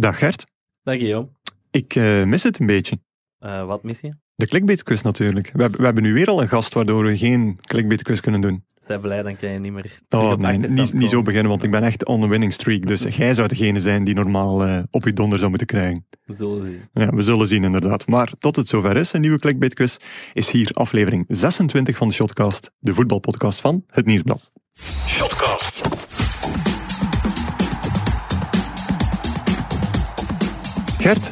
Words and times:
Dag 0.00 0.18
Gert. 0.18 0.46
Dag 0.82 0.96
Guillaume. 0.96 1.28
Ik 1.70 1.94
uh, 1.94 2.24
mis 2.24 2.42
het 2.42 2.60
een 2.60 2.66
beetje. 2.66 2.98
Uh, 3.40 3.66
wat 3.66 3.82
mis 3.82 4.00
je? 4.00 4.14
De 4.34 4.46
clickbaitquiz 4.46 5.02
natuurlijk. 5.02 5.50
We, 5.52 5.70
we, 5.70 5.84
hebben 5.84 6.02
nu 6.02 6.12
weer 6.12 6.26
al 6.26 6.42
een 6.42 6.48
gast 6.48 6.74
waardoor 6.74 7.04
we 7.04 7.16
geen 7.16 7.58
clickbaitquiz 7.60 8.20
kunnen 8.20 8.40
doen. 8.40 8.64
Zij 8.78 8.98
blij, 8.98 9.22
dan 9.22 9.36
kan 9.36 9.48
je 9.48 9.58
niet 9.58 9.72
meer 9.72 9.98
Oh 10.08 10.36
nee, 10.36 10.58
niet, 10.58 10.92
niet, 10.92 11.10
zo 11.10 11.22
beginnen, 11.22 11.48
want 11.48 11.62
ik 11.62 11.70
ben 11.70 11.82
echt 11.82 12.04
on 12.04 12.22
a 12.22 12.28
winning 12.28 12.52
streak. 12.52 12.86
Dus 12.86 13.02
jij 13.16 13.34
zou 13.34 13.48
degene 13.48 13.80
zijn 13.80 14.04
die 14.04 14.14
normaal 14.14 14.66
uh, 14.66 14.82
op 14.90 15.04
je 15.04 15.12
donder 15.12 15.38
zou 15.38 15.50
moeten 15.50 15.68
krijgen. 15.68 16.06
We 16.24 16.34
zullen 16.34 16.66
zien. 16.66 16.80
Ja, 16.92 17.10
we 17.10 17.22
zullen 17.22 17.48
zien 17.48 17.64
inderdaad. 17.64 18.06
Maar 18.06 18.32
tot 18.38 18.56
het 18.56 18.68
zover 18.68 18.96
is, 18.96 19.12
een 19.12 19.20
nieuwe 19.20 19.38
clickbaitquiz, 19.38 19.96
is 20.32 20.50
hier 20.50 20.70
aflevering 20.70 21.24
26 21.28 21.96
van 21.96 22.08
de 22.08 22.14
Shotcast, 22.14 22.70
de 22.78 22.94
voetbalpodcast 22.94 23.60
van 23.60 23.84
Het 23.86 24.06
Nieuwsblad. 24.06 24.50
Shotcast. 25.06 26.05
Gert, 31.06 31.30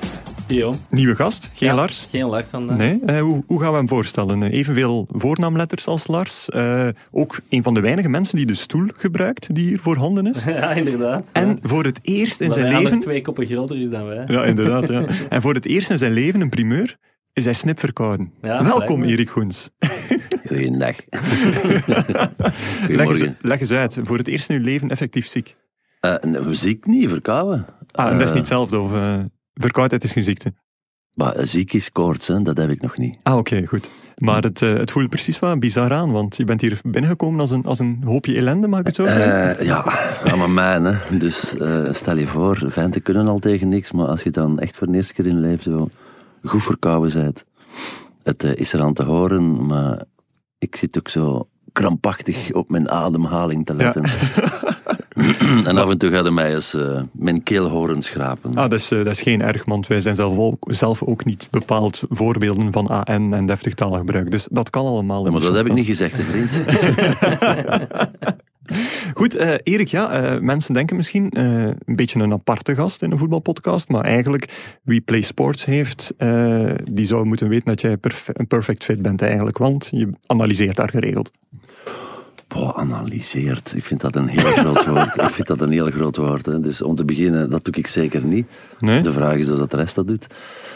Yo. 0.49 0.75
nieuwe 0.91 1.15
gast, 1.15 1.51
geen 1.55 1.69
Ja, 1.69 1.75
Lars. 1.75 2.07
Geen 2.11 2.27
Lars 2.27 2.49
vandaag. 2.49 2.77
Nee, 2.77 3.01
eh, 3.07 3.21
hoe, 3.21 3.45
hoe 3.47 3.61
gaan 3.61 3.71
we 3.71 3.77
hem 3.77 3.89
voorstellen? 3.89 4.43
Eh, 4.43 4.53
evenveel 4.53 5.07
voornaamletters 5.11 5.87
als 5.87 6.07
Lars. 6.07 6.49
Eh, 6.49 6.89
ook 7.11 7.41
een 7.49 7.63
van 7.63 7.75
de 7.75 7.81
weinige 7.81 8.09
mensen 8.09 8.37
die 8.37 8.47
de 8.47 8.55
stoel 8.55 8.89
gebruikt 8.97 9.55
die 9.55 9.69
hier 9.69 9.79
voorhanden 9.79 10.27
is. 10.27 10.45
Ja, 10.55 10.71
inderdaad. 10.71 11.29
En 11.33 11.49
ja. 11.49 11.57
voor 11.63 11.85
het 11.85 11.99
eerst 12.03 12.41
in 12.41 12.47
Dat 12.49 12.57
zijn 12.57 12.83
leven... 12.83 13.01
twee 13.01 13.21
koppen 13.21 13.47
groter 13.47 13.81
is 13.81 13.91
dan 13.91 14.07
wij. 14.07 14.25
Ja, 14.27 14.45
inderdaad. 14.45 14.89
Ja. 14.89 15.05
En 15.29 15.43
voor 15.43 15.55
het 15.55 15.65
eerst 15.65 15.91
in 15.91 15.99
zijn 15.99 16.13
leven 16.13 16.41
een 16.41 16.49
primeur 16.49 16.97
is 17.33 17.45
hij 17.45 17.55
snipverkouden. 17.55 18.33
Ja, 18.43 18.65
Welkom. 18.65 19.03
Erik 19.03 19.31
Goens. 19.31 19.71
Goeiedag. 20.47 20.79
Leg 20.79 20.97
eens, 21.11 22.27
Goedemorgen. 22.87 23.37
leg 23.41 23.61
eens 23.61 23.71
uit. 23.71 23.99
Voor 24.03 24.19
het 24.19 24.29
eerst 24.29 24.49
in 24.49 24.57
uw 24.57 24.65
leven 24.65 24.89
effectief 24.89 25.27
ziek. 25.27 25.57
Eh, 26.01 26.15
nee, 26.21 26.55
ziek 26.55 26.87
niet, 26.87 27.09
verkouden. 27.09 27.67
Ah, 27.91 28.11
en 28.11 28.19
dat 28.19 28.23
is 28.23 28.29
niet 28.29 28.39
hetzelfde. 28.39 28.79
Of, 28.79 28.93
verkoudheid 29.55 30.05
is 30.05 30.13
geen 30.13 30.25
ziekte. 30.25 30.55
Maar 31.15 31.35
ziek 31.47 31.73
is 31.73 31.93
koorts, 31.93 32.29
hè, 32.29 32.43
dat 32.43 32.57
heb 32.57 32.71
ik 32.71 32.83
nog 32.83 32.97
niet. 32.97 33.19
Ah, 33.23 33.37
oké, 33.37 33.67
goed. 33.67 33.89
Maar 34.17 34.43
het, 34.43 34.63
eh, 34.63 34.75
het 34.75 34.91
voelt 34.91 35.09
precies 35.09 35.39
wat 35.39 35.61
bizar 35.61 35.93
aan, 35.93 36.13
want 36.13 36.37
je 36.37 36.45
bent 36.45 36.61
hier 36.61 36.81
binnengekomen 36.83 37.41
als 37.41 37.51
een, 37.51 37.65
als 37.65 37.79
een 37.79 38.03
hoopje 38.05 38.37
ellende, 38.37 38.69
mag 38.69 38.81
ik 38.81 38.87
het 38.87 38.95
zo 38.95 39.05
zeggen? 39.05 39.59
Eh, 39.59 39.67
ja, 39.67 39.85
ja, 40.25 40.37
maar 40.37 40.51
mijn, 40.51 40.85
hè. 40.85 41.19
Dus 41.19 41.57
eh, 41.57 41.93
stel 41.93 42.17
je 42.17 42.27
voor, 42.27 42.63
venten 42.67 43.03
kunnen 43.03 43.27
al 43.27 43.39
tegen 43.39 43.69
niks, 43.69 43.93
maar 43.93 44.07
als 44.07 44.23
je 44.23 44.31
dan 44.31 44.59
echt 44.59 44.77
voor 44.77 44.87
de 44.87 44.97
eerste 44.97 45.15
keer 45.15 45.27
in 45.27 45.41
leven 45.41 45.63
zo 45.63 45.89
goed 46.43 46.63
verkouden 46.63 47.23
bent, 47.23 47.45
het 48.23 48.45
is 48.45 48.73
er 48.73 48.83
aan 48.83 48.95
te 48.95 49.03
horen, 49.03 49.67
maar 49.67 50.03
ik 50.59 50.77
zit 50.77 50.99
ook 50.99 51.09
zo 51.09 51.49
krampachtig 51.73 52.53
op 52.53 52.71
mijn 52.71 52.91
ademhaling 52.91 53.67
te 53.67 53.75
letten. 53.75 54.05
en 55.69 55.77
af 55.77 55.91
en 55.91 55.99
toe 55.99 56.11
gaat 56.11 56.23
hij 56.23 56.33
mij 56.33 56.55
eens 56.55 56.75
eh, 56.75 57.03
mijn 57.13 57.43
keel 57.43 57.69
horen 57.69 58.03
schrapen. 58.03 58.55
Ah, 58.55 58.71
dat 58.71 58.79
is, 58.79 58.91
eh, 58.91 58.99
dat 58.99 59.13
is 59.13 59.21
geen 59.21 59.43
erg, 59.43 59.65
want 59.65 59.87
wij 59.87 60.01
zijn 60.01 60.15
zelf 60.15 60.39
ook, 60.39 60.65
zelf 60.67 61.03
ook 61.03 61.25
niet 61.25 61.49
bepaald 61.51 62.03
voorbeelden 62.09 62.73
van 62.73 62.87
AN 62.87 63.35
en 63.35 63.47
deftig 63.47 63.75
taalgebruik. 63.75 64.31
Dus 64.31 64.47
dat 64.51 64.71
kan 64.71 64.87
allemaal. 64.87 65.25
Ja, 65.25 65.31
maar 65.31 65.41
de 65.41 65.47
dat 65.47 65.57
heb 65.57 65.67
ik 65.67 65.73
niet 65.73 65.87
gezegd, 65.87 66.17
hè, 66.17 66.23
vriend. 66.23 66.53
Goed, 69.15 69.35
eh, 69.37 69.55
Erik, 69.63 69.89
ja, 69.89 70.39
mensen 70.41 70.75
denken 70.75 70.97
misschien 70.97 71.41
een 71.41 71.97
beetje 71.97 72.21
een 72.21 72.33
aparte 72.33 72.75
gast 72.75 73.03
in 73.03 73.11
een 73.11 73.19
voetbalpodcast, 73.19 73.89
maar 73.89 74.05
eigenlijk 74.05 74.79
wie 74.83 75.01
Play 75.01 75.21
Sports 75.21 75.65
heeft, 75.65 76.15
die 76.93 77.07
zou 77.07 77.25
moeten 77.25 77.49
weten 77.49 77.67
dat 77.67 77.81
jij 77.81 77.97
perf- 77.97 78.31
een 78.33 78.47
perfect 78.47 78.85
fit 78.85 79.03
bent 79.03 79.23
eigenlijk, 79.23 79.59
want 79.59 79.89
je 79.91 80.09
analyseert 80.27 80.77
daar 80.77 80.91
geregeld. 80.91 81.31
Boah, 82.49 82.79
analyseert. 82.79 83.73
Ik 83.77 83.85
vind 83.85 84.01
dat 84.01 84.17
een 84.17 84.29
heel 84.29 84.53
groot 84.63 84.87
woord. 84.87 85.17
Ik 85.17 85.31
vind 85.31 85.47
dat 85.47 85.61
een 85.61 85.71
heel 85.71 85.91
groot 85.91 86.17
woord. 86.17 86.47
Hè. 86.47 86.61
Dus 86.61 86.83
om 86.83 86.95
te 86.95 87.05
beginnen, 87.05 87.51
dat 87.51 87.65
doe 87.65 87.75
ik 87.75 87.87
zeker 87.87 88.25
niet. 88.25 88.47
Nee? 88.79 89.01
De 89.03 89.13
vraag 89.13 89.37
is 89.37 89.51
of 89.51 89.59
dat 89.59 89.71
de 89.71 89.77
rest 89.77 89.95
dat 89.95 90.07
doet. 90.07 90.27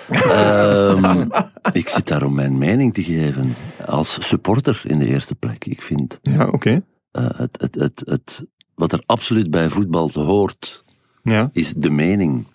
Ehm, 0.09 1.27
ik 1.73 1.89
zit 1.89 2.07
daar 2.09 2.23
om 2.23 2.35
mijn 2.35 2.59
mening 2.59 2.95
te 2.95 3.03
geven. 3.03 3.55
Als 3.87 4.29
supporter 4.29 4.81
in 4.85 4.99
de 4.99 5.07
eerste 5.07 5.35
plek. 5.35 5.65
Ik 5.65 5.83
vind 5.83 6.19
Ja, 6.23 6.47
oké. 6.49 6.83
eh, 7.11 7.29
het, 7.37 7.59
het, 7.61 7.75
het, 7.75 8.03
het, 8.05 8.47
wat 8.75 8.93
er 8.93 9.03
absoluut 9.07 9.51
bij 9.51 9.69
voetbal 9.69 10.11
hoort, 10.13 10.85
Ja, 11.23 11.51
is 11.53 11.75
de 11.77 11.91
mening. 11.91 12.47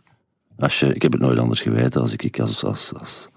Als 0.57 0.80
je, 0.80 0.94
ik 0.94 1.01
heb 1.01 1.12
het 1.12 1.22
nooit 1.22 1.40
anders 1.40 1.62
geweten. 1.62 2.01
Als 2.01 2.13
ik 2.16 2.40
als, 2.40 2.63
als, 2.63 2.94
als 3.00 3.28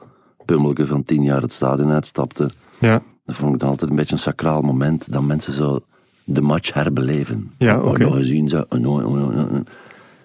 pummelke 0.44 0.86
van 0.86 1.02
tien 1.02 1.22
jaar 1.22 1.42
het 1.42 1.52
stadion 1.52 1.90
uitstapte, 1.90 2.50
ja, 2.78 3.02
dat 3.26 3.36
vond 3.36 3.54
ik 3.54 3.60
dan 3.60 3.68
altijd 3.68 3.90
een 3.90 3.96
beetje 3.96 4.12
een 4.12 4.18
sacraal 4.18 4.62
moment 4.62 5.12
dat 5.12 5.22
mensen 5.22 5.52
zo 5.52 5.80
de 6.24 6.40
match 6.40 6.72
herbeleven. 6.72 7.50
Ja, 7.58 7.80
oké. 7.82 8.10
gezien, 8.12 8.52
oh. 8.70 9.60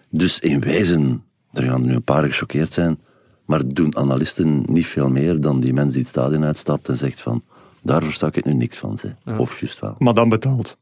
Dus 0.10 0.40
in 0.40 0.60
wezen, 0.60 1.24
er 1.52 1.64
gaan 1.64 1.82
er 1.82 1.88
nu 1.88 1.94
een 1.94 2.04
paar 2.04 2.24
gechoqueerd 2.24 2.74
zijn, 2.74 3.00
maar 3.46 3.62
doen 3.68 3.98
analisten 3.98 4.64
niet 4.68 4.86
veel 4.88 5.10
meer 5.10 5.42
dan 5.42 5.60
die 5.60 5.74
mens 5.74 5.92
die 5.92 6.02
het 6.02 6.10
stadion 6.10 6.44
uitstapt 6.44 6.90
en 6.90 6.98
zegt 6.98 7.22
van, 7.22 7.44
daar 7.82 8.04
versta 8.04 8.28
ik 8.32 8.46
nu 8.46 8.54
niks 8.54 8.78
van. 8.78 8.98
Zeg. 8.98 9.12
Of 9.38 9.60
juist 9.60 9.80
wel. 9.80 9.96
maar 10.00 10.14
dan 10.14 10.30
betaald. 10.30 10.78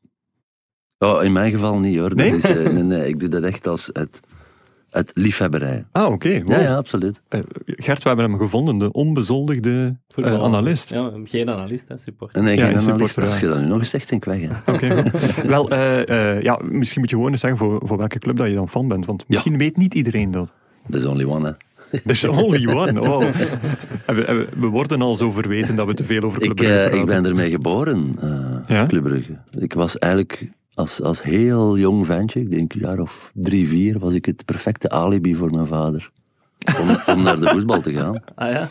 Oh, 0.98 1.24
in 1.24 1.34
mijn 1.34 1.52
geval 1.52 1.80
niet 1.80 1.98
hoor. 1.98 2.10
Dat 2.10 2.18
Nee? 2.18 2.36
is, 2.36 2.44
eh, 2.44 2.56
nee, 2.56 2.84
nee, 2.84 3.08
ik 3.08 3.20
doe 3.20 3.30
dat 3.30 3.44
echt 3.44 3.68
als 3.68 3.90
het, 3.94 4.22
het 4.92 5.12
liefhebberij. 5.14 5.86
Ah, 5.92 6.12
oké. 6.12 6.40
wow. 6.40 6.50
Ja, 6.50 6.60
ja, 6.60 6.76
absoluut. 6.76 7.22
Eh, 7.28 7.40
Gert, 7.66 8.02
we 8.04 8.08
hebben 8.08 8.30
hem 8.30 8.38
gevonden, 8.38 8.78
de 8.78 8.92
onbezoldigde 8.92 9.86
eh, 9.86 10.14
Voetbal. 10.16 10.44
analist. 10.44 10.90
Ja, 10.90 11.12
geen 11.24 11.50
analist, 11.50 11.88
hè, 11.88 11.98
support. 11.98 12.36
En 12.36 12.44
nee, 12.44 12.58
geen 12.58 12.66
een 12.66 12.72
analist. 12.78 12.90
supporter, 12.90 13.24
Als 13.26 13.40
je 13.40 13.48
dat 13.48 13.60
nu 13.60 13.66
nog 13.68 13.80
eens 13.80 13.90
zegt, 13.90 14.10
denk 14.10 14.26
ik 14.26 14.32
weg. 14.50 14.62
Oké. 14.76 15.04
Wel, 15.48 15.70
eh, 15.70 16.36
eh, 16.38 16.42
ja, 16.44 16.60
misschien 16.70 17.00
moet 17.02 17.10
je 17.10 17.16
gewoon 17.16 17.32
eens 17.32 17.42
zeggen 17.42 17.60
voor, 17.60 17.82
voor 17.86 17.98
welke 17.98 18.20
club 18.20 18.38
dat 18.38 18.48
je 18.48 18.54
dan 18.56 18.70
fan 18.70 18.88
bent, 18.88 19.06
want 19.06 19.24
misschien 19.28 19.58
weet 19.58 19.78
niet 19.78 19.94
iedereen 19.94 20.32
dat. 20.32 20.52
There's 20.90 21.06
only 21.06 21.24
one, 21.26 21.46
hè. 21.48 21.54
There's 22.06 22.24
only 22.28 22.68
one. 22.68 23.02
Oh. 23.02 23.24
En 24.06 24.16
we, 24.16 24.26
en 24.26 24.38
we- 24.38 24.48
we 24.60 24.68
worden 24.68 25.02
al 25.02 25.16
zo 25.16 25.32
verweten 25.32 25.76
dat 25.76 25.88
we 25.88 25.94
te 25.94 26.04
veel 26.04 26.22
over 26.24 26.40
Club 26.40 26.52
Ik, 26.52 26.58
Brugge 26.58 26.74
eh, 26.76 26.82
praten. 26.82 27.00
ik 27.00 27.06
ben 27.06 27.26
ermee 27.26 27.50
geboren, 27.50 28.10
eh 28.22 28.30
Ja? 28.76 28.86
Club 28.86 29.04
Brugge. 29.04 29.38
Ik 29.60 29.74
was 29.74 29.98
eigenlijk 29.98 30.50
als, 30.80 31.02
als 31.02 31.24
heel 31.24 31.78
jong 31.78 32.06
ventje, 32.06 32.40
ik 32.40 32.52
denk 32.52 32.74
een 32.74 32.80
jaar 32.80 33.00
of 33.00 33.32
drie, 33.34 33.68
vier, 33.68 34.00
was 34.00 34.14
ik 34.14 34.26
het 34.26 34.46
perfecte 34.46 34.90
alibi 34.90 35.36
voor 35.36 35.52
mijn 35.52 35.66
vader. 35.68 36.10
Om, 36.80 36.98
om 37.16 37.22
naar 37.24 37.40
de 37.40 37.48
voetbal 37.48 37.82
te 37.82 37.94
gaan. 37.94 38.24
Ah 38.36 38.52
ja? 38.52 38.70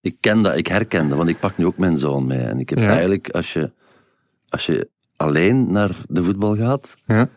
Ik 0.00 0.16
ken 0.20 0.42
dat, 0.42 0.56
ik 0.56 0.66
herken 0.66 1.08
dat, 1.08 1.16
want 1.16 1.28
ik 1.28 1.38
pak 1.40 1.56
nu 1.56 1.66
ook 1.66 1.78
mijn 1.78 1.98
zoon 1.98 2.26
mee. 2.26 2.38
En 2.38 2.60
ik 2.60 2.70
heb 2.70 2.78
Ja. 2.78 2.88
eigenlijk, 2.88 3.30
als 3.30 3.52
je, 3.52 3.70
als 4.48 4.66
je 4.66 4.88
alleen 5.16 5.72
naar 5.72 5.96
de 6.08 6.24
voetbal 6.24 6.56
gaat, 6.56 6.94
Ja? 7.06 7.28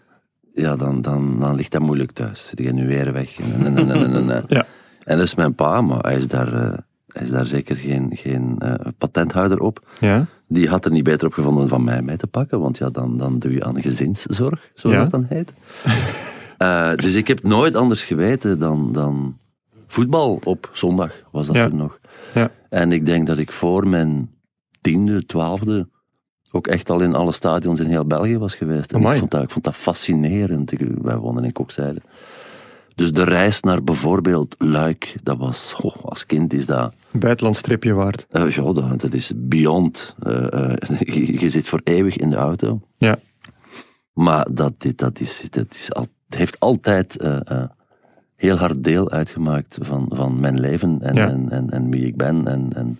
ja, 0.53 0.75
dan, 0.75 1.01
dan, 1.01 1.39
dan 1.39 1.55
ligt 1.55 1.71
dat 1.71 1.81
moeilijk 1.81 2.11
thuis. 2.11 2.49
Die 2.53 2.65
gaan 2.65 2.75
nu 2.75 2.87
weer 2.87 3.13
weg. 3.13 3.39
En, 3.39 3.77
en. 3.77 4.45
Ja. 4.57 4.65
En 5.03 5.17
dat 5.17 5.25
is 5.25 5.35
mijn 5.35 5.55
pa, 5.55 5.81
maar 5.81 5.99
hij 5.99 6.15
is 6.17 6.27
daar, 6.27 6.53
eh, 6.53 6.77
hij 7.07 7.23
is 7.23 7.29
daar 7.29 7.47
zeker 7.47 7.75
geen, 7.75 8.09
geen 8.15 8.55
eh, 8.59 8.73
patenthouder 8.97 9.59
op. 9.59 9.87
Ja? 9.99 10.25
Die 10.47 10.69
had 10.69 10.85
er 10.85 10.91
niet 10.91 11.03
beter 11.03 11.27
op 11.27 11.33
gevonden 11.33 11.59
dan 11.59 11.69
van 11.69 11.83
mij 11.83 12.01
mee 12.01 12.17
te 12.17 12.27
pakken, 12.27 12.59
want 12.59 12.77
ja, 12.77 12.89
dan, 12.89 13.17
dan 13.17 13.39
doe 13.39 13.51
je 13.51 13.63
aan 13.63 13.81
gezinszorg, 13.81 14.71
zoals 14.73 14.95
Ja. 14.95 15.01
dat 15.01 15.11
dan 15.11 15.25
heet. 15.29 15.53
Eh, 16.57 16.93
dus 16.95 17.15
ik 17.15 17.27
heb 17.27 17.43
nooit 17.43 17.75
anders 17.75 18.03
geweten 18.05 18.59
dan, 18.59 18.91
dan 18.91 19.37
voetbal 19.87 20.39
op 20.43 20.69
zondag, 20.73 21.13
was 21.31 21.47
dat 21.47 21.55
Ja. 21.55 21.63
er 21.63 21.75
nog. 21.75 21.99
Ja. 22.33 22.51
En 22.69 22.91
ik 22.91 23.05
denk 23.05 23.27
dat 23.27 23.37
ik 23.37 23.51
voor 23.51 23.87
mijn 23.87 24.31
tiende, 24.81 25.25
twaalfde 25.25 25.87
ook 26.51 26.67
echt 26.67 26.89
al 26.89 26.99
in 27.01 27.15
alle 27.15 27.31
stadions 27.31 27.79
in 27.79 27.87
heel 27.89 28.05
België 28.05 28.37
was 28.37 28.55
geweest. 28.55 28.93
En 28.93 29.01
ik 29.01 29.17
vond, 29.17 29.31
dat, 29.31 29.43
ik 29.43 29.49
vond 29.49 29.65
dat 29.65 29.75
fascinerend. 29.75 30.73
Wij 31.01 31.17
woonden 31.17 31.43
in 31.43 31.51
Kokzijde. 31.51 32.01
Dus 32.97 33.11
de 33.11 33.23
reis 33.23 33.61
naar 33.61 33.83
bijvoorbeeld 33.83 34.55
Luik, 34.57 35.15
dat 35.23 35.37
was, 35.37 35.73
goh, 35.73 35.95
als 36.03 36.25
kind 36.25 36.53
is 36.53 36.65
dat... 36.65 36.93
Buitenlands 37.11 37.59
stripje 37.59 37.93
waard. 37.93 38.25
Eh, 38.29 38.49
ja, 38.49 38.73
dat, 38.73 39.01
dat 39.01 39.13
is 39.13 39.31
beyond. 39.35 40.15
Eh, 40.19 40.71
eh, 40.71 40.99
je, 41.15 41.39
je 41.39 41.49
zit 41.49 41.67
voor 41.67 41.81
eeuwig 41.83 42.17
in 42.17 42.29
de 42.29 42.35
auto. 42.35 42.81
Ja. 42.97 43.19
Maar 44.13 44.47
dat, 44.51 44.73
dat, 44.95 45.19
is, 45.19 45.41
dat 45.49 45.73
is 45.73 45.93
al, 45.93 46.05
heeft 46.29 46.59
altijd 46.59 47.17
eh, 47.17 47.39
eh, 47.45 47.63
heel 48.35 48.55
hard 48.55 48.83
deel 48.83 49.11
uitgemaakt 49.11 49.77
van, 49.81 50.05
van 50.13 50.39
mijn 50.39 50.59
leven 50.59 51.01
en, 51.01 51.15
Ja. 51.15 51.27
en, 51.27 51.49
en, 51.49 51.69
en 51.69 51.91
wie 51.91 52.05
ik 52.05 52.15
ben 52.15 52.47
en, 52.47 52.73
en 52.75 52.99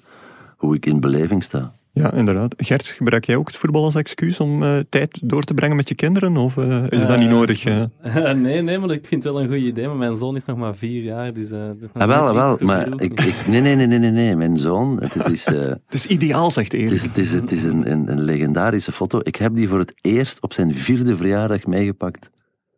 hoe 0.57 0.75
ik 0.75 0.85
in 0.85 0.99
beleving 0.99 1.43
sta. 1.43 1.73
Ja, 1.97 2.13
inderdaad. 2.13 2.53
Gert, 2.57 2.87
gebruik 2.87 3.25
jij 3.25 3.35
ook 3.35 3.47
het 3.47 3.55
voetbal 3.55 3.83
als 3.83 3.95
excuus 3.95 4.39
om 4.39 4.63
eh, 4.63 4.79
tijd 4.89 5.19
door 5.23 5.43
te 5.43 5.53
brengen 5.53 5.75
met 5.75 5.89
je 5.89 5.95
kinderen? 5.95 6.37
Of 6.37 6.57
eh, 6.57 6.83
is 6.89 7.07
dat 7.07 7.19
niet 7.19 7.29
nodig? 7.29 7.63
eh? 7.63 7.83
nee, 8.33 8.61
nee, 8.61 8.77
maar 8.79 8.91
ik 8.91 9.07
vind 9.07 9.23
het 9.23 9.33
wel 9.33 9.41
een 9.41 9.47
goed 9.47 9.57
idee. 9.57 9.87
Maar 9.87 9.95
mijn 9.95 10.15
zoon 10.15 10.35
is 10.35 10.45
nog 10.45 10.57
maar 10.57 10.75
vier 10.75 11.03
jaar, 11.03 11.33
dus... 11.33 11.51
eh 11.51 11.67
het 11.67 11.81
is 11.81 11.87
nog 11.93 12.03
Ah, 12.03 12.09
wel, 12.09 12.33
wel, 12.33 12.57
maar 12.61 12.87
ik, 13.01 13.21
ik, 13.21 13.35
nee, 13.47 13.61
nee, 13.61 13.75
nee, 13.75 13.87
nee, 13.87 13.99
nee, 13.99 14.11
nee, 14.11 14.35
mijn 14.35 14.57
zoon, 14.59 14.97
het, 15.01 15.13
het 15.13 15.29
is... 15.29 15.45
eh, 15.45 15.55
Het 15.85 15.93
is 15.93 16.05
ideaal, 16.05 16.51
zegt 16.51 16.71
Het 16.71 16.81
Erik. 16.81 16.91
is, 16.93 17.01
het 17.03 17.17
is, 17.17 17.31
het 17.31 17.51
is 17.51 17.63
een, 17.63 17.91
een, 17.91 18.11
een 18.11 18.21
legendarische 18.21 18.91
foto. 18.91 19.19
Ik 19.23 19.35
heb 19.35 19.55
die 19.55 19.67
voor 19.67 19.79
het 19.79 19.93
eerst 20.01 20.41
op 20.41 20.53
zijn 20.53 20.73
vierde 20.75 21.15
verjaardag 21.17 21.65
meegepakt 21.65 22.29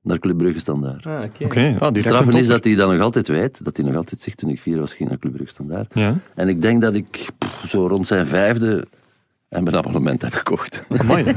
naar 0.02 0.20
Club 0.20 0.38
Brugge 0.38 0.60
Standaard. 0.60 1.06
Ah, 1.06 1.24
oké. 1.24 1.44
Oké, 1.46 1.60
ah, 1.60 1.66
direct 1.78 1.96
Het 1.96 2.04
straffe 2.04 2.32
een 2.32 2.38
is 2.38 2.48
dat 2.48 2.64
hij 2.64 2.76
dat 2.76 2.92
nog 2.92 3.02
altijd 3.02 3.28
weet, 3.28 3.64
dat 3.66 3.78
hij 3.78 3.86
nog 3.86 3.96
altijd 3.96 4.22
zegt 4.22 4.38
toen 4.38 4.50
ik 4.50 4.60
vier 4.60 4.80
was, 4.80 4.94
ging 4.94 5.10
naar 5.10 5.18
Club 5.18 5.34
Brugge 5.34 5.54
Standaard. 5.54 5.92
Ja, 5.94 6.16
En 6.36 6.48
ik 6.50 6.62
denk 6.62 6.82
dat 6.82 6.94
ik 6.94 7.30
pff, 7.38 7.64
zo 7.70 7.88
rond 7.88 8.08
zijn 8.08 8.26
vijfde 8.26 8.86
en 9.50 9.64
mijn 9.64 9.76
abonnement 9.76 10.22
heb 10.22 10.34
gekocht. 10.34 10.86
Amai. 10.98 11.24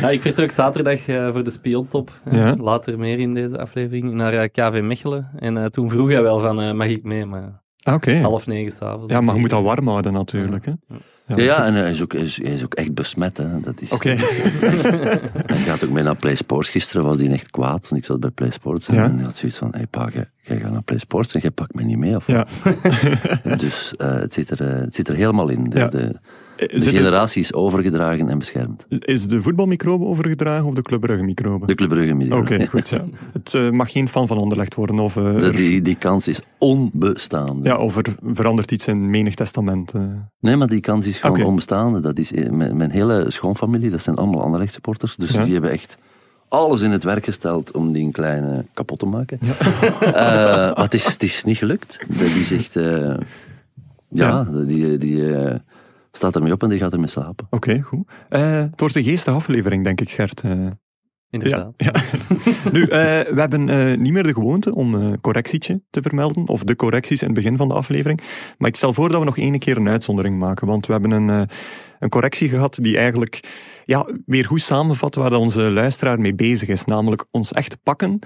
Ja, 0.00 0.10
ik 0.10 0.20
vertrok 0.20 0.50
zaterdag 0.50 1.06
eh, 1.08 1.32
voor 1.32 1.44
de 1.44 1.50
spiontop. 1.50 2.20
Ja. 2.30 2.54
Later 2.56 2.98
meer 2.98 3.20
in 3.20 3.34
deze 3.34 3.58
aflevering. 3.58 4.12
Naar 4.12 4.32
eh, 4.32 4.48
KV 4.52 4.80
Mechelen. 4.82 5.30
En 5.36 5.56
eh, 5.56 5.64
toen 5.64 5.90
vroeg 5.90 6.08
hij 6.10 6.22
wel 6.22 6.38
van, 6.40 6.60
eh, 6.60 6.72
mag 6.72 6.86
ik 6.86 7.02
mee? 7.02 7.24
Maar 7.26 7.64
Ah, 7.82 7.94
Oké. 7.94 8.16
half 8.18 8.46
negen 8.46 8.70
s'avonds. 8.72 9.12
Ja, 9.12 9.20
maar 9.20 9.34
je 9.34 9.40
moet 9.40 9.50
dat 9.50 9.62
warm 9.62 9.88
houden 9.88 10.12
natuurlijk. 10.12 10.64
Hè. 10.66 10.72
Ja, 11.26 11.36
ja 11.42 11.64
en 11.64 11.74
hij 11.74 11.90
is, 11.90 12.02
ook, 12.02 12.14
is, 12.14 12.64
ook 12.64 12.74
echt 12.74 12.94
besmet. 12.94 13.36
Hè. 13.36 13.60
Dat 13.60 13.80
is, 13.80 13.90
Oké. 13.92 14.08
Hij 15.46 15.56
gaat 15.66 15.84
ook 15.84 15.90
mee 15.90 16.02
naar 16.04 16.16
Play 16.16 16.34
Sports. 16.34 16.68
Gisteren 16.68 17.04
was 17.04 17.18
hij 17.18 17.30
echt 17.30 17.50
kwaad, 17.50 17.88
want 17.88 18.00
ik 18.00 18.04
zat 18.04 18.20
bij 18.20 18.30
Play 18.30 18.50
Sports. 18.50 18.88
En 18.88 18.94
Ja. 18.94 19.10
hij 19.14 19.22
had 19.24 19.36
zoiets 19.36 19.58
van, 19.58 19.68
hé 19.70 19.76
hey, 19.76 19.86
pa, 19.86 20.08
jij, 20.12 20.30
jij 20.42 20.58
gaat 20.58 20.72
naar 20.72 20.82
Play 20.82 20.98
Sports 20.98 21.34
en 21.34 21.40
jij 21.40 21.50
pakt 21.50 21.74
mij 21.74 21.84
niet 21.84 21.98
mee. 21.98 22.16
Of? 22.16 22.26
Ja. 22.26 22.46
Dus 23.56 23.96
eh, 23.96 24.12
het, 24.12 24.34
zit 24.34 24.50
er, 24.50 24.80
het 24.80 24.94
zit 24.94 25.08
er 25.08 25.14
helemaal 25.14 25.48
in. 25.48 25.64
De, 25.70 25.78
Ja. 25.78 25.86
de, 25.88 26.14
de 26.56 26.68
zit 26.72 26.84
er- 26.92 26.98
generatie 26.98 27.40
is 27.42 27.52
overgedragen 27.54 28.28
en 28.28 28.38
beschermd. 28.38 28.86
is 28.88 29.26
de 29.28 29.42
voetbalmicrobe 29.42 30.04
overgedragen 30.04 30.66
of 30.66 30.74
de 30.74 30.82
Club 30.82 31.00
Brugge 31.00 31.22
microbe? 31.24 31.66
De 31.66 31.74
Club 31.74 31.88
Brugge 31.88 32.14
Media. 32.14 32.36
Oké, 32.36 32.66
goed. 32.66 32.88
Ja. 32.88 33.04
Het 33.32 33.54
eh, 33.54 33.70
mag 33.70 33.92
geen 33.92 34.08
fan 34.08 34.26
van 34.26 34.38
Anderlecht 34.38 34.74
worden 34.74 34.98
of, 34.98 35.16
eh, 35.16 35.38
De- 35.38 35.50
die, 35.50 35.80
die 35.82 35.94
kans 35.94 36.28
is 36.28 36.40
onbestaande. 36.58 37.68
ja, 37.68 37.76
of 37.76 37.96
er 37.96 38.14
verandert 38.32 38.70
iets 38.72 38.86
in 38.86 39.10
menig 39.10 39.34
testament. 39.34 39.92
eh. 39.92 40.02
Nee, 40.40 40.56
maar 40.56 40.68
die 40.68 40.80
kans 40.80 41.06
is 41.06 41.18
gewoon 41.18 41.42
onbestaande. 41.42 42.00
Dat 42.00 42.18
is, 42.18 42.32
eh, 42.32 42.50
mijn, 42.50 42.76
mijn 42.76 42.90
hele 42.90 43.24
schoonfamilie, 43.28 43.90
dat 43.90 44.02
zijn 44.02 44.16
allemaal 44.16 44.42
Anderlecht 44.42 44.72
supporters. 44.72 45.16
Dus 45.16 45.30
Ja. 45.30 45.42
die 45.42 45.52
hebben 45.52 45.70
echt 45.70 45.98
alles 46.48 46.80
in 46.80 46.90
het 46.90 47.04
werk 47.04 47.24
gesteld 47.24 47.72
om 47.72 47.92
die 47.92 48.10
kleine 48.12 48.64
kapot 48.74 48.98
te 48.98 49.06
maken. 49.06 49.38
Eh, 50.00 50.12
maar 50.74 50.82
het 50.84 50.94
is, 50.94 51.04
het 51.04 51.22
is 51.22 51.44
niet 51.44 51.56
gelukt. 51.56 51.98
Dat 52.08 52.20
is 52.20 52.52
echt... 52.52 52.76
eh, 52.76 53.14
ja, 54.08 54.44
die, 54.66 54.98
die 54.98 55.34
eh, 55.34 55.54
staat 56.16 56.34
ermee 56.36 56.52
op 56.52 56.62
en 56.62 56.68
die 56.68 56.78
gaat 56.78 56.92
ermee 56.92 57.08
slapen. 57.08 57.46
Oké, 57.50 57.80
goed. 57.80 58.08
Eh, 58.28 58.60
het 58.60 58.80
wordt 58.80 58.96
een 58.96 59.02
geestige 59.04 59.36
aflevering, 59.36 59.84
denk 59.84 60.00
ik, 60.00 60.10
Gert. 60.10 60.40
Eh, 60.40 60.66
Inderdaad. 61.30 61.72
Ja, 61.76 61.92
nu, 62.72 62.82
eh, 62.82 62.88
we 63.32 63.40
hebben 63.40 63.68
eh, 63.68 63.98
niet 63.98 64.12
meer 64.12 64.22
de 64.22 64.32
gewoonte 64.32 64.74
om 64.74 64.94
een 64.94 65.20
correctietje 65.20 65.82
te 65.90 66.02
vermelden, 66.02 66.48
of 66.48 66.62
de 66.62 66.76
correcties 66.76 67.20
in 67.20 67.26
het 67.26 67.36
begin 67.36 67.56
van 67.56 67.68
de 67.68 67.74
aflevering. 67.74 68.20
Maar 68.58 68.68
ik 68.68 68.76
stel 68.76 68.94
voor 68.94 69.10
dat 69.10 69.18
we 69.18 69.24
nog 69.24 69.38
één 69.38 69.58
keer 69.58 69.76
een 69.76 69.88
uitzondering 69.88 70.38
maken, 70.38 70.66
want 70.66 70.86
we 70.86 70.92
hebben 70.92 71.10
een, 71.10 71.30
eh, 71.30 71.56
een 71.98 72.08
correctie 72.08 72.48
gehad 72.48 72.78
die 72.80 72.96
eigenlijk 72.96 73.40
ja, 73.84 74.08
weer 74.26 74.44
goed 74.44 74.60
samenvat 74.60 75.14
waar 75.14 75.32
onze 75.32 75.60
luisteraar 75.60 76.20
mee 76.20 76.34
bezig 76.34 76.68
is. 76.68 76.84
Namelijk 76.84 77.26
ons 77.30 77.52
echt 77.52 77.76
pakken 77.82 78.18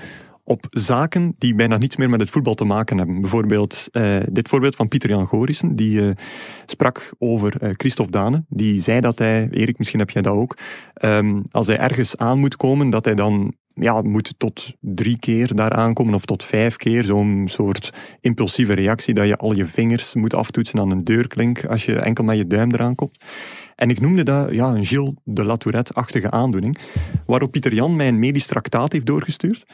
op 0.50 0.66
zaken 0.70 1.34
die 1.38 1.54
bijna 1.54 1.76
niets 1.76 1.96
meer 1.96 2.10
met 2.10 2.20
het 2.20 2.30
voetbal 2.30 2.54
te 2.54 2.64
maken 2.64 2.98
hebben. 2.98 3.20
Bijvoorbeeld 3.20 3.88
eh, 3.92 4.16
dit 4.30 4.48
voorbeeld 4.48 4.76
van 4.76 4.88
Pieter-Jan 4.88 5.26
Gorissen, 5.26 5.76
die 5.76 6.08
eh, 6.08 6.14
sprak 6.66 7.12
over 7.18 7.56
eh, 7.60 7.70
Christophe 7.72 8.12
Dane. 8.12 8.44
Die 8.48 8.82
zei 8.82 9.00
dat 9.00 9.18
hij, 9.18 9.48
Erik, 9.50 9.78
misschien 9.78 9.98
heb 9.98 10.10
jij 10.10 10.22
dat 10.22 10.34
ook, 10.34 10.56
ehm, 10.94 11.40
als 11.50 11.66
hij 11.66 11.78
ergens 11.78 12.16
aan 12.16 12.38
moet 12.38 12.56
komen, 12.56 12.90
dat 12.90 13.04
hij 13.04 13.14
dan 13.14 13.54
ja, 13.74 14.02
moet 14.02 14.34
tot 14.36 14.72
drie 14.80 15.18
keer 15.18 15.54
daar 15.54 15.72
aankomen 15.72 16.14
of 16.14 16.24
tot 16.24 16.44
vijf 16.44 16.76
keer. 16.76 17.04
Zo'n 17.04 17.44
soort 17.48 17.92
impulsieve 18.20 18.72
reactie 18.72 19.14
dat 19.14 19.26
je 19.26 19.36
al 19.36 19.52
je 19.52 19.66
vingers 19.66 20.14
moet 20.14 20.34
aftoetsen 20.34 20.78
aan 20.78 20.90
een 20.90 21.04
deurklink 21.04 21.64
als 21.64 21.84
je 21.84 21.98
enkel 21.98 22.24
met 22.24 22.36
je 22.36 22.46
duim 22.46 22.72
eraan 22.72 22.94
komt. 22.94 23.24
En 23.76 23.90
ik 23.90 24.00
noemde 24.00 24.22
dat 24.22 24.50
ja, 24.50 24.66
een 24.66 24.84
Gilles 24.84 25.12
de 25.24 25.44
Latourette-achtige 25.44 26.30
aandoening, 26.30 26.78
waarop 27.26 27.50
Pieter 27.50 27.74
Jan 27.74 27.96
mij 27.96 28.08
een 28.08 28.18
medisch 28.18 28.46
traktaat 28.46 28.92
heeft 28.92 29.06
doorgestuurd, 29.06 29.64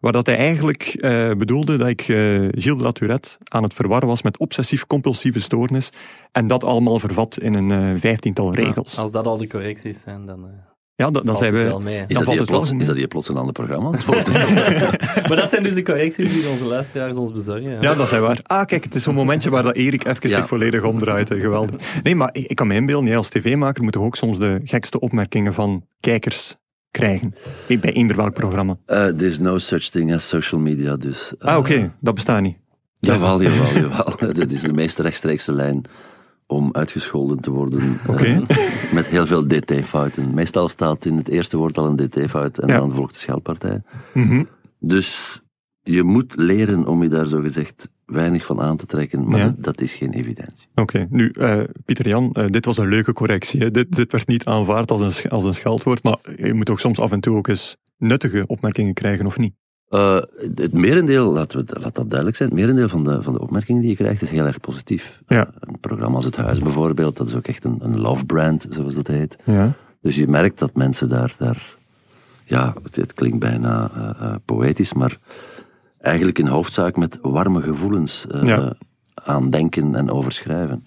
waar 0.00 0.12
dat 0.12 0.26
hij 0.26 0.36
eigenlijk 0.36 0.82
eh, 0.82 1.30
bedoelde 1.32 1.76
dat 1.76 1.88
ik 1.88 2.00
eh, 2.00 2.06
Gilles 2.50 2.62
de 2.62 2.76
Latourette 2.76 3.28
aan 3.44 3.62
het 3.62 3.74
verwarren 3.74 4.08
was 4.08 4.22
met 4.22 4.38
obsessief-compulsieve 4.38 5.40
stoornis, 5.40 5.90
en 6.32 6.46
dat 6.46 6.64
allemaal 6.64 6.98
vervat 6.98 7.38
in 7.40 7.54
een 7.54 7.70
eh, 7.94 8.00
vijftiental 8.00 8.54
regels. 8.54 8.94
Ja, 8.94 9.02
als 9.02 9.10
dat 9.10 9.26
al 9.26 9.36
de 9.36 9.46
correcties 9.48 10.00
zijn, 10.00 10.26
dan, 10.26 10.44
eh, 10.44 10.50
Ja, 10.94 11.10
dan, 11.10 11.36
zijn 11.36 11.52
we... 11.52 11.62
wel 11.64 11.80
mee. 11.80 11.94
Is, 11.94 12.06
Dan 12.06 12.06
dat, 12.08 12.16
valt 12.16 12.30
die 12.30 12.38
het 12.40 12.48
wel 12.50 12.58
plots, 12.58 12.72
is 12.80 12.86
dat 12.86 12.96
die 12.96 13.06
plots 13.08 13.28
een 13.28 13.36
ander 13.36 13.52
programma 13.52 13.86
aan 13.86 13.92
het 13.94 14.04
worden? 14.04 14.32
Maar 15.28 15.36
dat 15.36 15.48
zijn 15.48 15.62
dus 15.62 15.74
de 15.74 15.82
correcties 15.82 16.32
die 16.32 16.48
onze 16.48 16.64
luisteraars 16.64 17.16
ons 17.16 17.32
bezorgen. 17.32 17.70
Ja. 17.70 17.80
Ja, 17.82 17.94
dat 17.94 18.08
zijn 18.08 18.22
waar. 18.22 18.40
Ah, 18.42 18.64
kijk, 18.66 18.84
het 18.84 18.94
is 18.94 19.02
zo'n 19.02 19.14
momentje 19.14 19.50
waar 19.50 19.62
dat 19.62 19.74
Erik 19.74 20.04
even 20.06 20.28
Ja. 20.28 20.36
zich 20.36 20.48
volledig 20.48 20.82
omdraait. 20.82 21.28
hè. 21.28 21.40
Geweldig. 21.40 22.02
Nee, 22.02 22.14
maar 22.14 22.30
ik, 22.32 22.46
ik 22.46 22.56
kan 22.56 22.66
me 22.66 22.74
inbeelden, 22.74 23.08
jij 23.08 23.16
als 23.16 23.28
tv-maker 23.28 23.82
moet 23.82 23.92
toch 23.92 24.02
ook 24.04 24.16
soms 24.16 24.38
de 24.38 24.60
gekste 24.64 25.00
opmerkingen 25.00 25.54
van 25.54 25.84
kijkers 26.00 26.56
krijgen. 26.98 27.34
Bij 27.80 27.92
eender 27.92 28.16
welk 28.16 28.34
programma. 28.34 28.76
Eh, 28.86 29.06
There's 29.06 29.38
no 29.38 29.58
such 29.58 29.82
thing 29.82 30.14
as 30.14 30.28
social 30.28 30.60
media, 30.60 30.96
dus... 30.96 31.34
eh, 31.38 31.48
Ah, 31.48 31.56
oké, 31.58 31.92
dat 32.00 32.14
bestaat 32.14 32.42
niet. 32.42 32.56
Jawel, 33.00 33.42
jawel, 33.42 33.72
jawel. 33.72 34.16
Dat 34.40 34.50
is 34.50 34.60
de 34.60 34.72
meest 34.72 34.98
rechtstreekse 34.98 35.52
lijn 35.52 35.82
om 36.46 36.68
uitgescholden 36.72 37.40
te 37.40 37.50
worden. 37.50 37.98
eh, 38.18 38.38
met 38.92 39.06
heel 39.06 39.26
veel 39.26 39.46
dt-fouten. 39.48 40.34
Meestal 40.34 40.68
staat 40.68 41.04
in 41.04 41.16
het 41.16 41.28
eerste 41.28 41.56
woord 41.56 41.78
al 41.78 41.86
een 41.86 41.96
dt-fout 41.96 42.58
en 42.58 42.68
Ja. 42.68 42.78
dan 42.78 42.92
volgt 42.92 43.12
de 43.12 43.18
scheldpartij. 43.18 43.82
Mhm. 44.14 44.44
Dus 44.80 45.40
je 45.82 46.02
moet 46.02 46.34
leren 46.36 46.86
om 46.86 47.02
je 47.02 47.08
daar 47.08 47.26
zogezegd 47.26 47.88
weinig 48.08 48.46
van 48.46 48.60
aan 48.60 48.76
te 48.76 48.86
trekken, 48.86 49.28
maar 49.28 49.38
Ja. 49.38 49.44
dat, 49.44 49.64
dat 49.64 49.80
is 49.80 49.94
geen 49.94 50.12
evidentie. 50.12 50.68
Oké, 50.74 51.06
nu, 51.10 51.30
eh, 51.30 51.60
Pieter 51.84 52.08
Jan, 52.08 52.32
eh, 52.32 52.46
dit 52.46 52.64
was 52.64 52.78
een 52.78 52.88
leuke 52.88 53.12
correctie. 53.12 53.60
Hè. 53.60 53.70
Dit, 53.70 53.96
dit 53.96 54.12
werd 54.12 54.26
niet 54.26 54.44
aanvaard 54.44 54.90
als 54.90 55.22
een, 55.24 55.30
als 55.30 55.44
een 55.44 55.54
scheldwoord, 55.54 56.02
maar 56.02 56.16
je 56.36 56.54
moet 56.54 56.70
ook 56.70 56.80
soms 56.80 56.98
af 57.00 57.12
en 57.12 57.20
toe 57.20 57.36
ook 57.36 57.48
eens 57.48 57.76
nuttige 57.96 58.46
opmerkingen 58.46 58.94
krijgen, 58.94 59.26
of 59.26 59.38
niet? 59.38 59.54
Eh, 59.88 60.20
het 60.54 60.72
merendeel, 60.72 61.32
laten 61.32 61.58
we, 61.58 61.80
laat 61.80 61.94
dat 61.94 62.06
duidelijk 62.08 62.36
zijn, 62.36 62.48
het 62.48 62.58
merendeel 62.58 62.88
van 62.88 63.04
de, 63.04 63.22
van 63.22 63.32
de 63.32 63.40
opmerkingen 63.40 63.80
die 63.80 63.90
je 63.90 63.96
krijgt 63.96 64.22
is 64.22 64.30
heel 64.30 64.46
erg 64.46 64.60
positief. 64.60 65.20
Ja. 65.26 65.50
Een 65.60 65.80
programma 65.80 66.16
als 66.16 66.24
Het 66.24 66.36
Huis 66.36 66.58
bijvoorbeeld, 66.58 67.16
dat 67.16 67.28
is 67.28 67.34
ook 67.34 67.46
echt 67.46 67.64
een, 67.64 67.78
een 67.80 68.00
love 68.00 68.26
brand, 68.26 68.66
zoals 68.70 68.94
dat 68.94 69.06
heet. 69.06 69.36
Ja. 69.44 69.72
Dus 70.02 70.16
je 70.16 70.28
merkt 70.28 70.58
dat 70.58 70.74
mensen 70.74 71.08
daar, 71.08 71.34
daar 71.38 71.76
ja, 72.44 72.74
het, 72.82 72.96
het 72.96 73.12
klinkt 73.14 73.38
bijna 73.38 73.90
poëtisch, 74.44 74.92
maar 74.92 75.18
eigenlijk 75.98 76.38
in 76.38 76.46
hoofdzaak 76.46 76.96
met 76.96 77.18
warme 77.22 77.62
gevoelens 77.62 78.26
Ja. 78.42 78.72
aan 79.14 79.50
denken 79.50 79.94
en 79.94 80.10
overschrijven. 80.10 80.84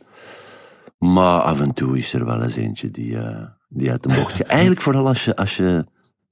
Maar 0.97 1.39
af 1.41 1.61
en 1.61 1.73
toe 1.73 1.97
is 1.97 2.13
er 2.13 2.25
wel 2.25 2.41
eens 2.43 2.55
eentje 2.55 2.91
die, 2.91 3.17
eh, 3.17 3.45
die 3.69 3.91
uit 3.91 4.03
de 4.03 4.13
bocht 4.15 4.35
gaat. 4.35 4.47
Eigenlijk 4.47 4.81
vooral 4.81 5.07
als 5.07 5.25
je, 5.25 5.35
als 5.35 5.57
je 5.57 5.85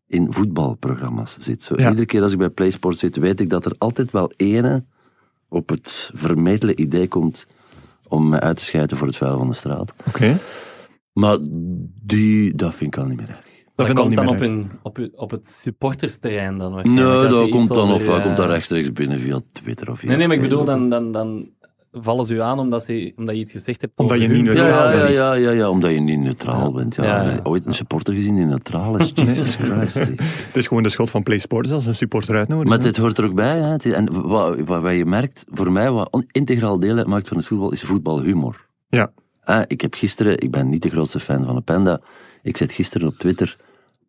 in 0.08 0.34
voetbalprogramma's 0.34 1.38
zit. 1.40 1.64
Zo, 1.64 1.74
Ja. 1.78 1.90
Iedere 1.90 2.06
keer 2.08 2.22
als 2.22 2.32
ik 2.32 2.38
bij 2.38 2.50
PlaySport 2.50 2.98
zit, 2.98 3.16
weet 3.18 3.40
ik 3.40 3.50
dat 3.50 3.66
er 3.66 3.76
altijd 3.78 4.12
wel 4.12 4.32
ene 4.36 4.84
op 5.48 5.70
het 5.70 6.10
vermetele 6.14 6.76
idee 6.76 7.08
komt 7.08 7.48
om 8.08 8.30
me 8.30 8.40
uit 8.40 8.58
te 8.58 8.64
schijten 8.64 8.98
voor 8.98 9.08
het 9.08 9.18
vuil 9.18 9.38
van 9.38 9.48
de 9.48 9.54
straat. 9.54 9.94
Oké. 10.08 10.40
Maar 11.14 11.38
die, 12.04 12.54
dat 12.56 12.76
vind 12.76 12.96
ik 12.96 13.02
al 13.02 13.08
niet 13.08 13.18
meer 13.18 13.30
erg. 13.30 13.48
Dat 13.88 13.94
komt 13.94 14.08
niet 14.08 14.18
dan 14.18 14.40
meer 14.40 14.66
op, 14.82 15.00
op, 15.16 15.32
het 15.32 15.50
supportersterrein 15.50 16.58
dan 16.58 16.74
Nee, 16.74 16.84
waarschijnlijk. 16.84 17.30
dat 17.30 17.50
komt 17.50 17.68
dan, 17.68 17.78
over, 17.78 17.96
of 17.96 18.06
hij 18.08 18.18
eh, 18.18 18.24
komt 18.24 18.38
dan 18.38 18.48
rechtstreeks 18.48 18.94
binnen 18.94 19.20
via 19.20 19.40
Twitter 19.52 19.92
of 19.92 20.00
via 20.00 20.08
Nee, 20.08 20.18
nee, 20.18 20.28
maar 20.28 20.36
ik 20.36 20.42
bedoel, 20.42 20.66
dan, 20.66 20.90
dan, 20.90 21.12
dan 21.12 21.50
vallen 21.92 22.26
ze 22.26 22.34
u 22.34 22.42
aan 22.42 22.60
omdat, 22.60 22.84
ze, 22.84 23.14
omdat 23.16 23.36
je 23.36 23.42
iets 23.42 23.52
gezegd 23.52 23.82
hebt 23.82 24.00
Omdat 24.00 24.22
je 24.22 24.28
niet 24.28 24.44
neutraal 24.44 24.90
Ja, 24.90 24.92
ja, 24.92 25.04
bent. 25.04 25.16
ja, 25.16 25.34
ja, 25.34 25.52
ja, 25.52 25.70
omdat 25.70 25.92
je 25.92 26.00
niet 26.00 26.20
neutraal 26.20 26.74
bent. 26.74 26.96
Ja. 26.96 27.40
Ooit 27.44 27.66
een 27.66 27.74
supporter 27.74 28.14
gezien 28.14 28.36
die 28.36 28.46
neutraal 28.46 28.98
is? 28.98 29.12
Jesus 29.26 29.56
Christ. 29.56 29.94
Het 29.94 30.56
is 30.56 30.68
gewoon 30.68 30.84
de 30.84 30.90
schuld 30.90 31.10
van 31.10 31.24
Play 31.24 31.38
Sports 31.38 31.72
als 31.72 31.86
een 31.86 31.96
supporter 31.96 32.36
uitnodigen. 32.36 32.70
Maar 32.78 32.88
het 32.88 32.98
hoort 32.98 33.18
er 33.18 33.26
ook 33.26 33.36
bij. 33.36 33.78
En 33.78 34.28
wat, 34.28 34.60
wat, 34.60 34.82
wat 34.82 34.96
je 34.96 35.06
merkt, 35.06 35.46
voor 35.50 35.72
mij, 35.72 35.92
wat 35.92 36.24
integraal 36.32 36.80
deel 36.80 36.98
uitmaakt 36.98 37.28
van 37.28 37.38
het 37.38 37.46
voetbal, 37.46 37.72
is 37.72 37.82
voetbalhumor. 37.82 38.68
Ja. 38.88 39.12
Hè, 39.40 39.62
ik 39.68 39.82
heb 39.82 39.94
gisteren, 39.94 40.40
ik 40.40 40.52
ben 40.52 40.70
niet 40.70 40.82
de 40.82 40.90
grootste 40.90 41.20
fan 41.20 41.46
van 41.46 41.56
Openda, 41.56 42.02
ik 42.44 42.58
zet 42.58 42.72
gisteren 42.72 43.08
op 43.08 43.16
Twitter, 43.16 43.58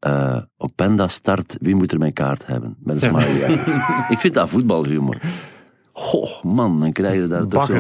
eh 0.00 0.38
Openda 0.57 1.09
start, 1.09 1.57
wie 1.61 1.75
moet 1.75 1.92
er 1.92 1.99
mijn 1.99 2.12
kaart 2.12 2.47
hebben? 2.47 2.76
Met 2.78 3.02
een 3.02 3.09
smiley. 3.09 3.52
ik 4.14 4.19
vind 4.19 4.35
dat 4.35 4.49
voetbalhumor. 4.49 5.16
Goh, 5.92 6.42
man, 6.42 6.80
dan 6.80 6.92
krijg 6.92 7.21
je 7.21 7.26
daar 7.26 7.47
toch 7.47 7.66
zo... 7.66 7.75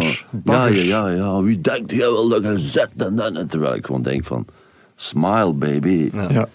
Ja, 0.44 0.66
ja, 0.66 0.82
ja, 0.82 1.08
ja, 1.08 1.42
wie 1.42 1.60
denkt 1.60 1.90
jij 1.90 2.10
wel 2.10 2.28
dat 2.28 2.42
je 2.42 2.58
zet 2.58 2.90
en 2.96 3.16
dan... 3.16 3.36
en 3.36 3.46
Terwijl 3.46 3.74
ik 3.74 3.86
gewoon 3.86 4.02
denk 4.02 4.24
van, 4.24 4.46
smile 4.94 5.52
baby, 5.52 6.10
Ja. 6.12 6.30
Ja. 6.30 6.48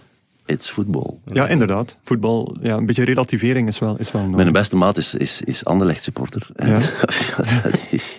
It's 0.46 0.70
football. 0.70 1.18
ja, 1.26 1.48
inderdaad. 1.48 1.98
Voetbal, 2.04 2.58
ja, 2.62 2.76
een 2.78 2.86
beetje 2.86 3.04
relativering 3.04 3.68
is 3.68 3.80
wel, 3.80 3.98
is 3.98 4.12
wel 4.12 4.22
nodig. 4.22 4.36
Mijn 4.38 4.52
beste 4.52 4.76
maat 4.76 4.98
is, 4.98 5.16
is, 5.16 5.42
is 5.42 5.66
Anderlecht 5.66 6.04
supporter. 6.04 6.48
Ja. 6.56 6.80
dat 7.64 7.80
is, 7.92 8.18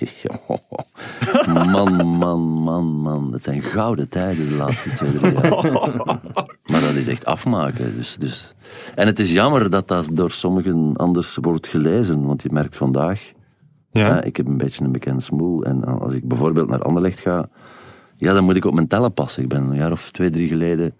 man, 1.73 2.07
man, 2.07 2.41
man, 2.41 2.85
man. 2.85 3.33
Het 3.33 3.43
zijn 3.43 3.63
gouden 3.63 4.09
tijden 4.09 4.49
de 4.49 4.55
laatste 4.55 4.91
twee, 4.91 5.13
drie 5.13 5.33
jaar. 5.33 5.65
Maar 6.71 6.81
dat 6.81 6.95
is 6.95 7.07
echt 7.09 7.25
afmaken. 7.25 7.97
Dus, 7.97 8.17
dus. 8.19 8.55
En 8.95 9.07
het 9.07 9.19
is 9.19 9.33
jammer 9.33 9.71
dat 9.71 9.89
dat 9.89 10.09
door 10.13 10.31
sommigen 10.31 10.97
anders 10.97 11.39
wordt 11.41 11.67
gelezen. 11.67 12.27
Want 12.27 12.43
je 12.43 12.49
merkt 12.53 12.77
vandaag, 12.77 13.33
Ja. 13.91 14.07
ja, 14.07 14.23
ik 14.23 14.37
heb 14.37 14.47
een 14.47 14.57
beetje 14.57 14.85
een 14.85 14.93
bekend 14.93 15.23
smoel. 15.23 15.65
En 15.65 15.85
als 15.85 16.13
ik 16.13 16.29
bijvoorbeeld 16.29 16.69
naar 16.69 16.83
Anderlecht 16.83 17.21
ga, 17.21 17.49
ja, 18.17 18.33
dan 18.33 18.45
moet 18.45 18.57
ik 18.57 18.65
op 18.65 18.75
mijn 18.75 18.87
tellen 18.89 19.13
passen. 19.13 19.43
Ik 19.43 19.49
ben 19.49 19.65
een 19.67 19.77
jaar 19.77 19.93
of 19.93 20.11
twee, 20.11 20.31
drie 20.31 20.49
geleden, 20.49 20.95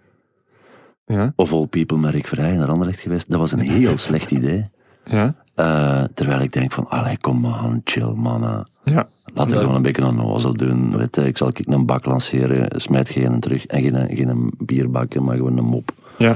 Ja. 1.07 1.33
of 1.35 1.53
all 1.53 1.65
people, 1.65 1.97
met 1.97 2.13
Rick 2.13 2.27
Vrij 2.27 2.55
naar 2.57 2.67
Anderlecht 2.67 2.99
geweest. 2.99 3.29
Dat 3.29 3.39
was 3.39 3.51
een 3.51 3.59
heel 3.59 3.97
slecht 4.07 4.31
idee. 4.31 4.69
Ja. 5.05 5.35
Eh, 5.55 6.03
terwijl 6.13 6.41
ik 6.41 6.51
denk 6.53 6.71
van, 6.71 6.87
allee, 6.89 7.17
kom 7.17 7.45
aan, 7.45 7.81
chill 7.83 8.11
mannen. 8.15 8.67
Ja. 8.83 9.07
Laten 9.33 9.51
we 9.51 9.55
Ja. 9.57 9.61
gewoon 9.61 9.75
een 9.75 9.81
beetje 9.81 10.01
een 10.01 10.15
nozel 10.15 10.53
doen. 10.53 10.97
Weet 10.97 11.15
je, 11.15 11.21
ik 11.25 11.37
zal 11.37 11.47
ik 11.47 11.59
een 11.63 11.85
bak 11.85 12.05
lanceren, 12.05 12.81
smijt 12.81 13.09
geen 13.09 13.39
terug. 13.39 13.65
En 13.65 13.81
geen, 13.81 14.15
geen 14.17 14.51
bierbak, 14.57 15.19
maar 15.19 15.35
gewoon 15.35 15.57
een 15.57 15.63
mop. 15.63 15.91
Ja. 16.17 16.35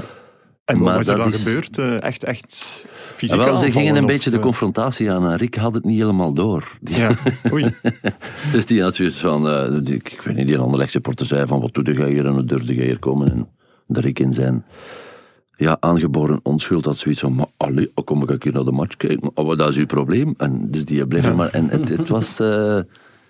En 0.64 0.78
wat 0.78 0.88
Maar 0.88 1.00
is 1.00 1.06
er 1.08 1.16
dat 1.16 1.24
dan 1.24 1.32
is- 1.34 1.42
gebeurd? 1.42 1.78
Eh, 1.78 2.02
echt, 2.02 2.24
echt 2.24 2.84
fysiek 3.16 3.36
wel, 3.36 3.56
ze 3.56 3.70
gingen 3.72 3.96
een 3.96 4.02
of, 4.02 4.08
beetje 4.08 4.30
de 4.30 4.36
eh, 4.36 4.42
confrontatie 4.42 5.10
aan. 5.12 5.26
En 5.26 5.36
Rick 5.36 5.54
had 5.54 5.74
het 5.74 5.84
niet 5.84 5.98
helemaal 5.98 6.34
door. 6.34 6.76
Die, 6.80 6.96
Ja, 6.96 7.10
oei. 7.52 7.74
Dus 8.52 8.66
die 8.66 8.82
had 8.82 8.94
zoiets 8.94 9.20
van, 9.20 9.48
eh, 9.48 9.78
die- 9.82 9.94
ik 9.94 10.20
weet 10.24 10.36
niet, 10.36 10.46
die 10.46 10.58
andere 10.58 10.86
supporter 10.88 11.26
zei 11.26 11.46
van, 11.46 11.60
wat 11.60 11.74
doe 11.74 11.84
je 11.94 12.04
hier 12.06 12.26
en 12.26 12.34
wat 12.34 12.48
durfde 12.48 12.74
je 12.74 12.82
hier 12.82 12.98
komen? 12.98 13.30
En 13.32 13.48
de 13.92 14.00
Rick 14.00 14.18
in 14.18 14.32
zijn 14.32 14.64
ja, 15.56 15.76
aangeboren 15.80 16.40
onschuld 16.42 16.84
had 16.84 16.98
zoiets 16.98 17.20
van, 17.20 17.34
maar 17.34 17.46
allee, 17.56 17.90
oh, 17.94 18.04
kom 18.04 18.28
ik 18.28 18.42
hier 18.42 18.52
naar 18.52 18.64
de 18.64 18.72
match 18.72 18.96
kijken? 18.96 19.30
Oh, 19.34 19.46
wat 19.46 19.58
dat 19.58 19.68
is 19.68 19.76
uw 19.76 19.86
probleem? 19.86 20.34
En 20.36 20.70
dus 20.70 20.84
die 20.84 21.06
bleef 21.06 21.24
er 21.24 21.36
maar, 21.36 21.48
en 21.50 21.68
het, 21.68 21.88
het 21.88 22.08
was, 22.08 22.40
eh, 22.40 22.78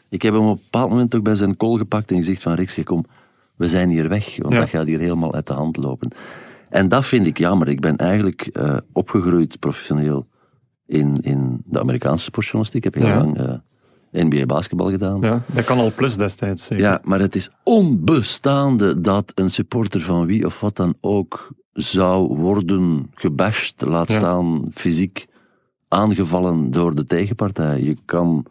ik 0.09 0.23
heb 0.23 0.33
hem 0.35 0.42
op 0.42 0.57
een 0.57 0.62
bepaald 0.62 0.90
moment 0.90 1.14
ook 1.14 1.23
bij 1.23 1.37
zijn 1.37 1.57
kool 1.57 1.76
gepakt 1.76 2.11
en 2.11 2.16
gezegd 2.16 2.42
van, 2.42 2.54
Rick, 2.54 2.81
kom, 2.85 3.04
we 3.57 3.69
zijn 3.69 3.88
hier 3.90 4.09
weg, 4.09 4.37
want 4.38 4.52
Ja. 4.54 4.61
dat 4.61 4.69
gaat 4.69 4.87
hier 4.87 4.99
helemaal 4.99 5.35
uit 5.35 5.47
de 5.47 5.52
hand 5.52 5.76
lopen. 5.76 6.11
En 6.69 6.88
dat 6.88 7.07
vind 7.07 7.26
ik 7.26 7.38
jammer. 7.38 7.69
Ik 7.69 7.81
ben 7.81 7.97
eigenlijk 7.97 8.47
eh, 8.52 8.76
opgegroeid 8.92 9.59
professioneel 9.59 10.26
in, 10.87 11.16
in 11.21 11.62
de 11.64 11.81
Amerikaanse 11.81 12.25
sportjournalistiek. 12.25 12.85
Ik 12.85 12.95
heb 12.95 13.02
heel 13.02 13.12
Ja. 13.12 13.19
lang 13.19 13.38
eh, 13.38 13.51
NBA 14.12 14.47
basketbal 14.47 14.90
gedaan. 14.90 15.21
Ja, 15.21 15.42
dat 15.47 15.64
kan 15.64 15.78
al 15.78 15.92
plus 15.97 16.16
destijds. 16.16 16.64
zeker. 16.64 16.85
Ja, 16.85 17.00
maar 17.04 17.21
het 17.21 17.35
is 17.35 17.50
onbestaande 17.62 19.00
dat 19.00 19.33
een 19.35 19.50
supporter 19.50 20.00
van 20.00 20.26
wie 20.26 20.47
of 20.47 20.61
wat 20.61 20.76
dan 20.76 20.95
ook 21.00 21.49
zou 21.73 22.37
worden 22.38 23.11
gebashed, 23.14 23.81
laat 23.81 24.09
Ja. 24.09 24.16
staan 24.19 24.62
fysiek 24.75 25.26
aangevallen 25.88 26.71
door 26.71 26.95
de 26.95 27.04
tegenpartij. 27.04 27.83
Je 27.83 27.97
kan, 28.04 28.47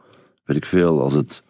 weet 0.46 0.58
ik 0.58 0.66
veel, 0.66 1.02
als 1.02 1.14
het 1.14 1.44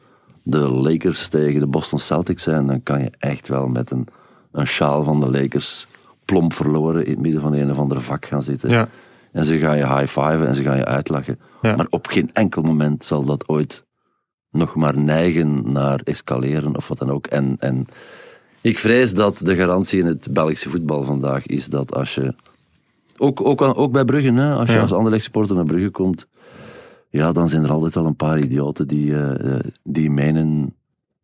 de 0.44 0.58
Lakers 0.70 1.28
tegen 1.28 1.60
de 1.60 1.68
Boston 1.68 2.00
Celtics 2.00 2.44
zijn, 2.44 2.68
dan 2.68 2.84
kan 2.84 3.00
je 3.02 3.12
echt 3.20 3.48
wel 3.48 3.68
met 3.68 3.92
een, 3.92 4.08
een 4.52 4.68
sjaal 4.68 5.04
van 5.04 5.20
de 5.20 5.30
Lakers 5.32 5.88
plomp 6.26 6.54
verloren 6.54 7.06
in 7.06 7.12
het 7.12 7.20
midden 7.22 7.42
van 7.42 7.54
een 7.54 7.72
of 7.72 7.78
ander 7.78 8.02
vak 8.02 8.26
gaan 8.26 8.44
zitten. 8.44 8.70
Ja. 8.70 8.90
En 9.32 9.46
ze 9.46 9.58
gaan 9.58 9.78
je 9.78 9.88
high-fiven 9.88 10.48
en 10.48 10.56
ze 10.56 10.64
gaan 10.64 10.78
je 10.78 10.86
uitlachen. 10.86 11.40
Ja. 11.62 11.76
Maar 11.76 11.88
op 11.90 12.08
geen 12.08 12.30
enkel 12.34 12.62
moment 12.62 13.04
zal 13.04 13.24
dat 13.26 13.48
ooit 13.48 13.86
nog 14.52 14.76
maar 14.76 14.98
neigen 14.98 15.72
naar 15.72 16.00
escaleren 16.04 16.76
of 16.76 16.88
wat 16.88 16.98
dan 16.98 17.12
ook. 17.12 17.28
En, 17.28 17.56
en 17.60 17.88
ik 18.62 18.80
vrees 18.80 19.14
dat 19.14 19.40
de 19.44 19.56
garantie 19.56 20.00
in 20.00 20.06
het 20.06 20.28
Belgische 20.32 20.70
voetbal 20.70 21.04
vandaag 21.04 21.46
is 21.46 21.68
dat 21.68 21.96
als 21.96 22.16
je... 22.16 22.34
Ook, 23.18 23.42
ook, 23.46 23.62
ook 23.62 23.92
bij 23.92 24.06
Brugge, 24.06 24.32
hè, 24.32 24.54
als 24.54 24.70
je 24.70 24.76
Ja. 24.76 24.82
als 24.82 24.94
Anderlecht 24.94 25.24
supporter 25.24 25.56
naar 25.56 25.66
Brugge 25.66 25.90
komt, 25.90 26.28
ja, 27.10 27.32
dan 27.32 27.50
zijn 27.50 27.64
er 27.64 27.72
altijd 27.72 27.96
wel 27.96 28.06
een 28.06 28.16
paar 28.16 28.40
idioten 28.40 28.88
die, 28.88 29.14
eh, 29.16 29.54
eh, 29.54 29.60
die 29.84 30.10
menen 30.10 30.76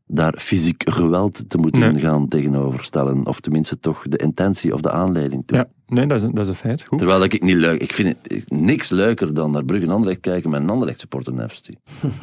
daar 0.08 0.34
fysiek 0.38 0.90
geweld 0.90 1.50
te 1.50 1.58
moeten 1.58 1.82
Nee. 1.94 2.02
gaan 2.02 2.28
tegenoverstellen. 2.28 3.26
Of 3.26 3.40
tenminste 3.40 3.80
toch 3.80 4.04
de 4.08 4.18
intentie 4.18 4.74
of 4.74 4.82
de 4.82 4.92
aanleiding 4.92 5.44
toe. 5.46 5.58
Ja, 5.58 5.66
nee, 5.88 6.08
dat 6.08 6.22
is, 6.22 6.30
dat 6.32 6.40
is 6.44 6.48
een 6.48 6.56
feit. 6.56 6.82
Goed. 6.88 6.98
Terwijl 6.98 7.20
dat 7.20 7.34
ik 7.34 7.42
niet 7.44 7.56
leuk... 7.56 7.82
Ik 7.82 7.94
vind 7.94 8.16
het 8.22 8.50
niks 8.52 8.90
leuker 8.90 9.34
dan 9.34 9.52
naar 9.52 9.66
Brugge 9.66 9.86
en 9.86 9.92
Anderlecht 9.92 10.20
kijken 10.20 10.50
met 10.50 10.62
een 10.62 10.70
Anderlecht 10.70 11.00
supporter 11.00 11.50
FC. 11.50 11.68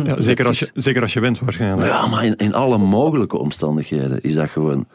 Ja, 0.04 0.20
zeker, 0.30 0.46
als 0.46 0.58
je, 0.58 0.70
zeker 0.74 1.02
als 1.02 1.12
je 1.12 1.20
wint, 1.20 1.38
waarschijnlijk. 1.38 1.86
Ja, 1.88 2.06
maar 2.06 2.24
in, 2.24 2.36
in 2.36 2.54
alle 2.54 2.78
mogelijke 2.78 3.38
omstandigheden 3.38 4.20
is 4.22 4.34
dat 4.34 4.48
gewoon... 4.50 4.86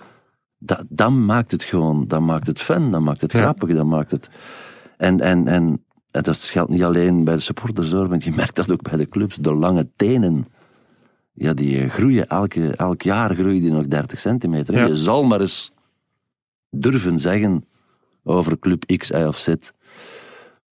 Dat, 0.58 0.84
dat 0.89 1.12
maakt 1.12 1.51
het 1.51 1.63
gewoon... 1.63 2.08
Dat 2.08 2.22
maakt 2.22 2.48
het 2.48 2.60
fun, 2.60 2.89
dat 2.89 3.01
maakt 3.01 3.22
het 3.22 3.31
Ja. 3.31 3.41
grappig, 3.41 3.75
dat 3.75 3.86
maakt 3.86 4.12
het... 4.12 4.29
En, 4.98 5.19
en, 5.19 5.48
en, 5.48 5.84
en 6.12 6.24
dat 6.24 6.38
geldt 6.38 6.69
niet 6.72 6.84
alleen 6.84 7.24
bij 7.24 7.34
de 7.36 7.39
supporters 7.41 7.91
hoor, 7.91 8.08
want 8.10 8.24
je 8.24 8.31
merkt 8.36 8.55
dat 8.55 8.72
ook 8.72 8.81
bij 8.81 8.98
de 8.98 9.10
clubs. 9.10 9.36
De 9.36 9.53
lange 9.53 9.89
tenen, 9.96 10.48
ja, 11.39 11.53
die 11.53 11.79
eh, 11.81 11.89
groeien. 11.89 12.27
Elke, 12.27 12.67
elk 12.75 13.01
jaar 13.01 13.36
groeien 13.36 13.62
die 13.62 13.72
nog 13.72 13.88
30 13.88 14.19
centimeter. 14.19 14.74
Ja. 14.75 14.86
Je 14.86 14.96
zal 14.96 15.24
maar 15.24 15.41
eens 15.41 15.72
durven 16.69 17.19
zeggen 17.19 17.65
over 18.24 18.60
club 18.60 18.86
X, 18.98 19.10
Y 19.12 19.13
of 19.13 19.38
Z, 19.38 19.53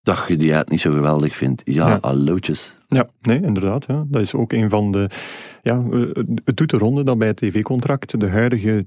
dat 0.04 0.26
je 0.28 0.36
die 0.36 0.56
uit 0.56 0.70
niet 0.70 0.82
zo 0.82 0.94
geweldig 0.94 1.36
vindt. 1.36 1.62
Ja, 1.66 1.88
Ja. 1.88 1.98
hallootjes. 2.02 2.78
Ja, 2.88 3.10
nee, 3.22 3.42
inderdaad. 3.42 3.86
Ja. 3.88 4.06
Dat 4.08 4.22
is 4.22 4.34
ook 4.34 4.52
een 4.54 4.70
van 4.70 4.92
de. 4.92 5.10
Ja, 5.62 5.84
eh, 5.92 6.02
het 6.44 6.58
doet 6.58 6.70
de 6.70 6.78
ronde 6.78 7.04
dat 7.04 7.18
bij 7.18 7.28
het 7.28 7.38
tv-contract 7.38 8.20
de 8.20 8.28
huidige 8.30 8.86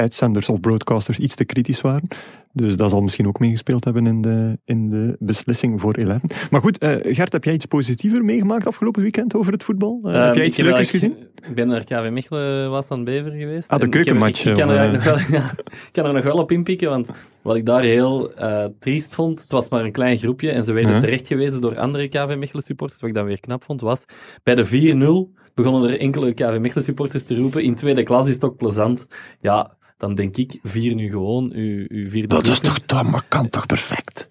tv-uitzenders 0.00 0.48
of 0.48 0.60
broadcasters 0.60 1.18
iets 1.18 1.34
te 1.34 1.44
kritisch 1.44 1.80
waren. 1.80 2.08
Dus 2.52 2.76
dat 2.76 2.90
zal 2.90 3.00
misschien 3.00 3.26
ook 3.26 3.38
meegespeeld 3.38 3.84
hebben 3.84 4.06
in 4.06 4.22
de, 4.22 4.58
in 4.64 4.90
de 4.90 5.16
beslissing 5.18 5.80
voor 5.80 5.94
Eleven. 5.94 6.30
Maar 6.50 6.60
goed, 6.60 6.78
eh, 6.78 7.14
Gert, 7.14 7.32
heb 7.32 7.44
jij 7.44 7.54
iets 7.54 7.64
positiever 7.64 8.24
meegemaakt 8.24 8.66
afgelopen 8.66 9.02
weekend 9.02 9.34
over 9.34 9.52
het 9.52 9.62
voetbal? 9.64 10.00
Eh, 10.02 10.12
heb 10.12 10.22
Ehm, 10.22 10.36
jij 10.36 10.46
iets 10.46 10.58
ik 10.58 10.64
heb 10.64 10.72
leukers 10.72 10.90
gezien? 10.90 11.16
Ik 11.48 11.54
ben 11.54 11.68
naar 11.68 11.84
KV 11.84 12.08
Mechelen, 12.12 12.70
was 12.70 12.88
aan 12.90 13.04
Bever 13.04 13.30
geweest. 13.30 13.68
Ah, 13.68 13.78
de 13.78 13.84
ik 13.84 13.90
keukenmatch, 13.90 14.44
Ik, 14.44 14.50
ik 14.50 14.58
kan 14.58 14.70
er 14.70 14.94
eh? 14.94 15.04
wel, 15.04 15.16
ja, 15.40 15.50
ik 15.58 15.88
kan 15.92 16.04
er 16.06 16.12
nog 16.12 16.22
wel 16.24 16.36
op 16.38 16.50
inpikken, 16.50 16.88
want 16.88 17.10
wat 17.42 17.56
ik 17.56 17.66
daar 17.66 17.82
heel 17.82 18.32
triest 18.78 19.14
vond, 19.14 19.40
het 19.40 19.52
was 19.52 19.68
maar 19.68 19.84
een 19.84 19.92
klein 19.92 20.18
groepje 20.18 20.50
en 20.50 20.64
ze 20.64 20.72
werden 20.72 20.92
Ja. 20.92 21.00
terecht 21.00 21.26
gewezen 21.26 21.60
door 21.60 21.78
andere 21.78 22.08
KV 22.08 22.34
Mechelen 22.38 22.62
supporters, 22.62 23.00
wat 23.00 23.08
ik 23.10 23.16
dan 23.16 23.24
weer 23.24 23.40
knap 23.40 23.64
vond, 23.64 23.80
was 23.80 24.04
bij 24.42 24.54
de 24.54 24.64
4-0 24.64 25.38
begonnen 25.54 25.90
er 25.90 26.00
enkele 26.00 26.32
KV 26.34 26.56
Mechelen 26.60 26.84
supporters 26.84 27.22
te 27.24 27.36
roepen, 27.36 27.62
in 27.62 27.74
tweede 27.74 28.02
klas 28.02 28.28
is 28.28 28.34
het 28.34 28.44
ook 28.44 28.56
plezant. 28.56 29.06
Ja, 29.40 29.76
dan 30.00 30.14
denk 30.14 30.36
ik, 30.36 30.58
vier 30.62 30.94
nu 30.94 31.10
gewoon 31.10 31.52
uw, 31.54 31.84
uw 31.88 32.10
vierde 32.10 32.28
Dat 32.28 32.46
is 32.46 32.58
toch, 32.58 32.62
doelpunt. 32.62 32.88
dat 32.88 33.04
maar 33.04 33.24
kan 33.28 33.48
toch 33.48 33.66
perfect? 33.66 34.30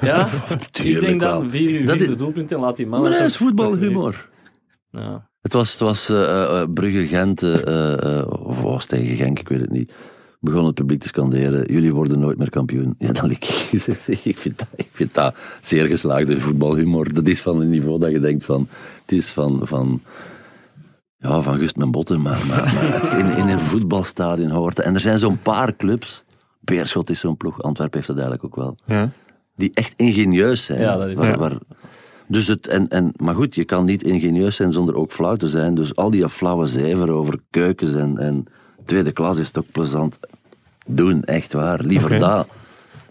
Ja, 0.00 0.26
ik 0.50 0.62
Tuurlijk 0.70 1.06
denk 1.06 1.20
dan 1.20 1.40
wel. 1.40 1.50
vier 1.50 1.80
uw 1.80 1.86
vierde 1.86 2.06
is- 2.06 2.16
doelpunt 2.16 2.52
en 2.52 2.58
laat 2.60 2.76
die 2.76 2.86
mannen... 2.86 3.10
Maar 3.10 3.18
dat 3.18 3.28
is 3.28 3.36
voetbalhumor. 3.36 4.28
Ja. 4.90 5.28
Het 5.42 5.52
was, 5.52 5.70
het 5.70 5.80
was 5.80 6.08
eh, 6.08 6.42
eh, 6.60 6.68
Brugge-Gent, 6.74 7.42
eh, 7.42 7.66
eh, 7.66 8.18
eh, 8.18 8.26
of 8.30 8.60
was 8.62 8.80
het 8.82 8.88
tegen 8.88 9.16
Genk, 9.16 9.38
ik 9.38 9.48
weet 9.48 9.60
het 9.60 9.70
niet. 9.70 9.92
Begon 10.40 10.64
het 10.64 10.74
publiek 10.74 11.00
te 11.00 11.08
scanderen, 11.08 11.72
jullie 11.72 11.94
worden 11.94 12.18
nooit 12.18 12.38
meer 12.38 12.50
kampioen. 12.50 12.94
Ja, 12.98 13.12
dan 13.12 13.30
ik, 13.30 13.44
ik, 14.22 14.38
vind 14.38 14.58
dat, 14.58 14.68
ik 14.76 14.88
vind 14.90 15.14
dat 15.14 15.36
zeer 15.60 15.86
geslaagde 15.86 16.40
voetbalhumor. 16.40 17.14
Dat 17.14 17.26
is 17.28 17.40
van 17.40 17.60
een 17.60 17.70
niveau 17.70 17.98
dat 18.00 18.10
je 18.10 18.20
denkt 18.20 18.44
van, 18.44 18.68
het 19.02 19.12
is 19.12 19.30
van, 19.30 19.60
van 19.62 20.00
ja, 21.18 21.40
van 21.42 21.58
Gust 21.58 21.76
mijn 21.76 21.90
botten, 21.90 22.22
maar, 22.22 22.46
maar, 22.46 22.62
maar 22.74 23.00
het 23.02 23.12
in, 23.12 23.36
in 23.36 23.48
een 23.48 23.58
voetbalstadion 23.60 24.50
hoort. 24.50 24.78
En 24.80 24.94
er 24.94 25.00
zijn 25.00 25.18
zo'n 25.18 25.42
paar 25.42 25.76
clubs, 25.76 26.24
Beerschot 26.60 27.10
is 27.10 27.20
zo'n 27.20 27.36
ploeg, 27.36 27.62
Antwerpen 27.62 27.96
heeft 27.96 28.06
dat 28.08 28.16
eigenlijk 28.18 28.44
ook 28.46 28.56
wel, 28.56 28.76
Ja. 28.86 29.10
die 29.56 29.70
echt 29.74 29.92
ingenieus 29.96 30.64
zijn. 30.64 30.80
Ja, 30.80 30.96
dat 30.96 31.08
is- 31.08 31.16
waar, 31.16 31.28
ja. 31.28 31.38
waar- 31.38 31.58
dus 32.30 32.46
het, 32.46 32.66
en, 32.66 32.88
en, 32.88 33.12
maar 33.16 33.34
goed, 33.34 33.54
je 33.54 33.64
kan 33.64 33.84
niet 33.84 34.02
ingenieus 34.02 34.56
zijn 34.56 34.72
zonder 34.72 34.94
ook 34.94 35.12
flauw 35.12 35.36
te 35.36 35.48
zijn. 35.48 35.74
Dus 35.74 35.96
al 35.96 36.10
die 36.10 36.28
flauwe 36.28 36.66
zever 36.66 37.10
over 37.10 37.40
keukens 37.50 37.94
en, 37.94 38.18
en 38.18 38.44
tweede 38.84 39.12
klas 39.12 39.38
is 39.38 39.50
toch 39.50 39.64
plezant. 39.72 40.18
Doen, 40.86 41.24
echt 41.24 41.52
waar. 41.52 41.80
Liever 41.82 42.10
Oké. 42.10 42.18
dat 42.18 42.48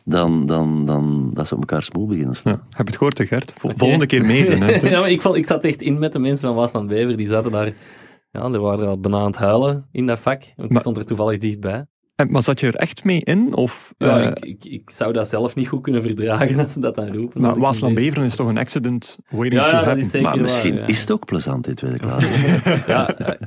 dan, 0.09 0.45
dan, 0.45 0.85
dan 0.85 1.31
dat 1.33 1.47
ze 1.47 1.53
op 1.53 1.59
elkaar 1.59 1.83
smoel 1.83 2.07
beginnen. 2.07 2.35
Ja. 2.43 2.51
Heb 2.51 2.61
je 2.69 2.83
het 2.83 2.95
gehoord, 2.97 3.17
hè, 3.17 3.25
Gert? 3.25 3.53
Vol- 3.55 3.71
Volgende 3.75 4.05
keer 4.05 4.25
meedoen. 4.25 4.61
hè. 4.67 4.89
ja, 4.89 4.99
maar 4.99 5.09
ik, 5.11 5.23
ik 5.23 5.45
zat 5.45 5.63
echt 5.63 5.81
in 5.81 5.99
met 5.99 6.13
de 6.13 6.19
mensen 6.19 6.47
van 6.47 6.55
Was 6.55 6.73
aan 6.73 6.87
Bever. 6.87 7.17
Die 7.17 7.27
zaten 7.27 7.51
daar, 7.51 7.73
ja, 8.31 8.49
die 8.49 8.59
waren 8.59 8.87
al 8.87 8.99
bijna 8.99 9.17
aan 9.17 9.25
het 9.25 9.35
huilen 9.35 9.87
in 9.91 10.05
dat 10.05 10.19
vak. 10.19 10.41
Want 10.55 10.69
die 10.69 10.79
stond 10.79 10.97
er 10.97 11.05
toevallig 11.05 11.37
dichtbij. 11.39 11.85
En, 12.15 12.31
maar 12.31 12.41
zat 12.43 12.59
je 12.59 12.67
er 12.67 12.75
echt 12.75 13.03
mee 13.03 13.21
in? 13.23 13.55
Of, 13.55 13.93
Ja, 13.97 14.19
eh, 14.19 14.27
ik, 14.27 14.45
ik, 14.45 14.65
ik 14.65 14.89
zou 14.89 15.13
dat 15.13 15.29
zelf 15.29 15.55
niet 15.55 15.67
goed 15.67 15.81
kunnen 15.81 16.01
verdragen 16.01 16.59
als 16.63 16.71
ze 16.73 16.79
dat 16.79 16.95
dan 16.95 17.13
roepen. 17.13 17.41
maar 17.41 17.51
ik 17.55 17.61
Waasland 17.61 17.95
weet. 17.95 18.05
Beveren 18.05 18.25
is 18.27 18.35
toch 18.35 18.47
een 18.47 18.57
accident 18.57 19.17
waiting 19.29 19.61
Ja, 19.61 19.69
to 19.69 19.75
happen? 19.75 19.97
is 19.97 20.09
zeker 20.09 20.27
maar 20.29 20.41
misschien 20.41 20.71
waar, 20.73 20.81
ja. 20.81 20.87
is 20.87 20.99
het 20.99 21.11
ook 21.11 21.25
plezant 21.25 21.67
in 21.67 21.75
tweede 21.75 21.97
klas. 22.05 22.23
Ja, 22.87 23.09
ja. 23.17 23.37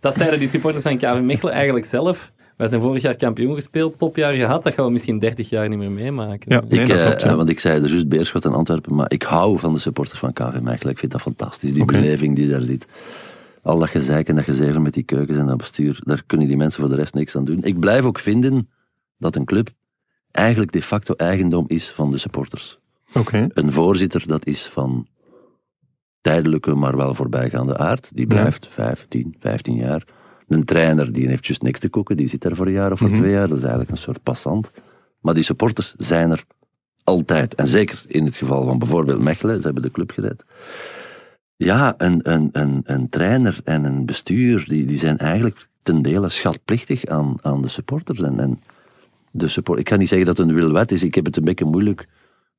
dat 0.00 0.14
zeiden 0.14 0.38
die 0.38 0.48
supporters 0.48 0.84
van 0.84 0.96
KV 0.96 1.20
Mechelen 1.22 1.54
eigenlijk 1.54 1.84
zelf. 1.86 2.32
Wij 2.60 2.68
zijn 2.68 2.80
vorig 2.80 3.02
jaar 3.02 3.16
kampioen 3.16 3.54
gespeeld, 3.54 3.98
topjaar 3.98 4.34
gehad. 4.34 4.62
Dat 4.62 4.74
gaan 4.74 4.84
we 4.84 4.90
misschien 4.90 5.18
30 5.18 5.48
jaar 5.48 5.68
niet 5.68 5.78
meer 5.78 5.90
meemaken. 5.90 6.52
Ja. 6.52 6.62
Nee, 6.68 6.80
ik, 6.80 6.88
dat 6.88 6.96
eh, 6.96 7.06
klopt, 7.06 7.22
ja. 7.22 7.36
want 7.36 7.48
ik 7.48 7.60
zei 7.60 7.82
er 7.82 7.88
juist 7.88 8.08
Beerschot 8.08 8.44
en 8.44 8.52
Antwerpen, 8.52 8.94
maar 8.94 9.12
ik 9.12 9.22
hou 9.22 9.58
van 9.58 9.72
de 9.72 9.78
supporters 9.78 10.18
van 10.18 10.32
KV 10.32 10.60
Mechelen. 10.60 10.92
Ik 10.92 10.98
vind 10.98 11.12
dat 11.12 11.20
fantastisch, 11.20 11.72
die 11.72 11.84
beleving 11.84 12.36
die 12.36 12.48
daar 12.48 12.62
zit. 12.62 12.86
Al 13.62 13.78
dat 13.78 13.88
gezeik 13.88 14.28
en 14.28 14.34
dat 14.34 14.44
gezever 14.44 14.82
met 14.82 14.94
die 14.94 15.02
keukens 15.02 15.38
en 15.38 15.46
dat 15.46 15.56
bestuur, 15.56 16.00
daar 16.04 16.22
kunnen 16.26 16.48
die 16.48 16.56
mensen 16.56 16.80
voor 16.80 16.90
de 16.90 16.96
rest 16.96 17.14
niks 17.14 17.36
aan 17.36 17.44
doen. 17.44 17.62
Ik 17.62 17.80
blijf 17.80 18.04
ook 18.04 18.18
vinden 18.18 18.68
dat 19.18 19.36
een 19.36 19.44
club 19.44 19.68
eigenlijk 20.30 20.72
de 20.72 20.82
facto 20.82 21.14
eigendom 21.14 21.64
is 21.68 21.90
van 21.90 22.10
de 22.10 22.18
supporters. 22.18 22.78
Oké. 23.14 23.48
Een 23.54 23.72
voorzitter, 23.72 24.26
dat 24.26 24.46
is 24.46 24.62
van 24.62 25.06
tijdelijke, 26.20 26.74
maar 26.74 26.96
wel 26.96 27.14
voorbijgaande 27.14 27.78
aard. 27.78 28.10
Die 28.14 28.26
blijft 28.26 28.66
5, 28.70 29.06
10, 29.08 29.34
15 29.38 29.74
jaar. 29.74 30.04
Een 30.50 30.64
trainer, 30.64 31.12
die 31.12 31.28
heeft 31.28 31.46
juist 31.46 31.62
niks 31.62 31.80
te 31.80 31.88
koken, 31.88 32.16
die 32.16 32.28
zit 32.28 32.40
daar 32.42 32.56
voor 32.56 32.66
een 32.66 32.72
jaar 32.72 32.92
of 32.92 32.98
voor 32.98 33.08
Mhm. 33.08 33.18
twee 33.18 33.32
jaar. 33.32 33.48
Dat 33.48 33.56
is 33.56 33.62
eigenlijk 33.62 33.90
een 33.92 33.96
soort 33.98 34.22
passant. 34.22 34.70
Maar 35.20 35.34
die 35.34 35.42
supporters 35.42 35.94
zijn 35.96 36.30
er 36.30 36.44
altijd. 37.04 37.54
En 37.54 37.66
zeker 37.68 38.02
in 38.06 38.24
het 38.24 38.36
geval 38.36 38.64
van 38.64 38.78
bijvoorbeeld 38.78 39.20
Mechelen, 39.20 39.56
ze 39.56 39.62
hebben 39.64 39.82
de 39.82 39.90
club 39.90 40.10
gered. 40.10 40.44
Ja, 41.56 41.94
een, 41.98 42.20
een, 42.32 42.48
een, 42.52 42.82
een 42.84 43.08
trainer 43.08 43.60
en 43.64 43.84
een 43.84 44.06
bestuur, 44.06 44.64
die, 44.68 44.84
die 44.84 44.98
zijn 44.98 45.18
eigenlijk 45.18 45.68
ten 45.82 46.02
dele 46.02 46.28
schatplichtig 46.28 47.06
aan, 47.06 47.36
aan 47.40 47.62
de 47.62 47.68
supporters. 47.68 48.20
En, 48.20 48.40
en 48.40 48.60
de 49.30 49.48
support, 49.48 49.78
ik 49.78 49.84
kan 49.84 49.98
niet 49.98 50.08
zeggen 50.08 50.26
dat 50.26 50.36
het 50.36 50.48
een 50.48 50.54
wilwet 50.54 50.92
is, 50.92 51.02
ik 51.02 51.14
heb 51.14 51.24
het 51.24 51.36
een 51.36 51.44
beetje 51.44 51.64
moeilijk 51.64 52.06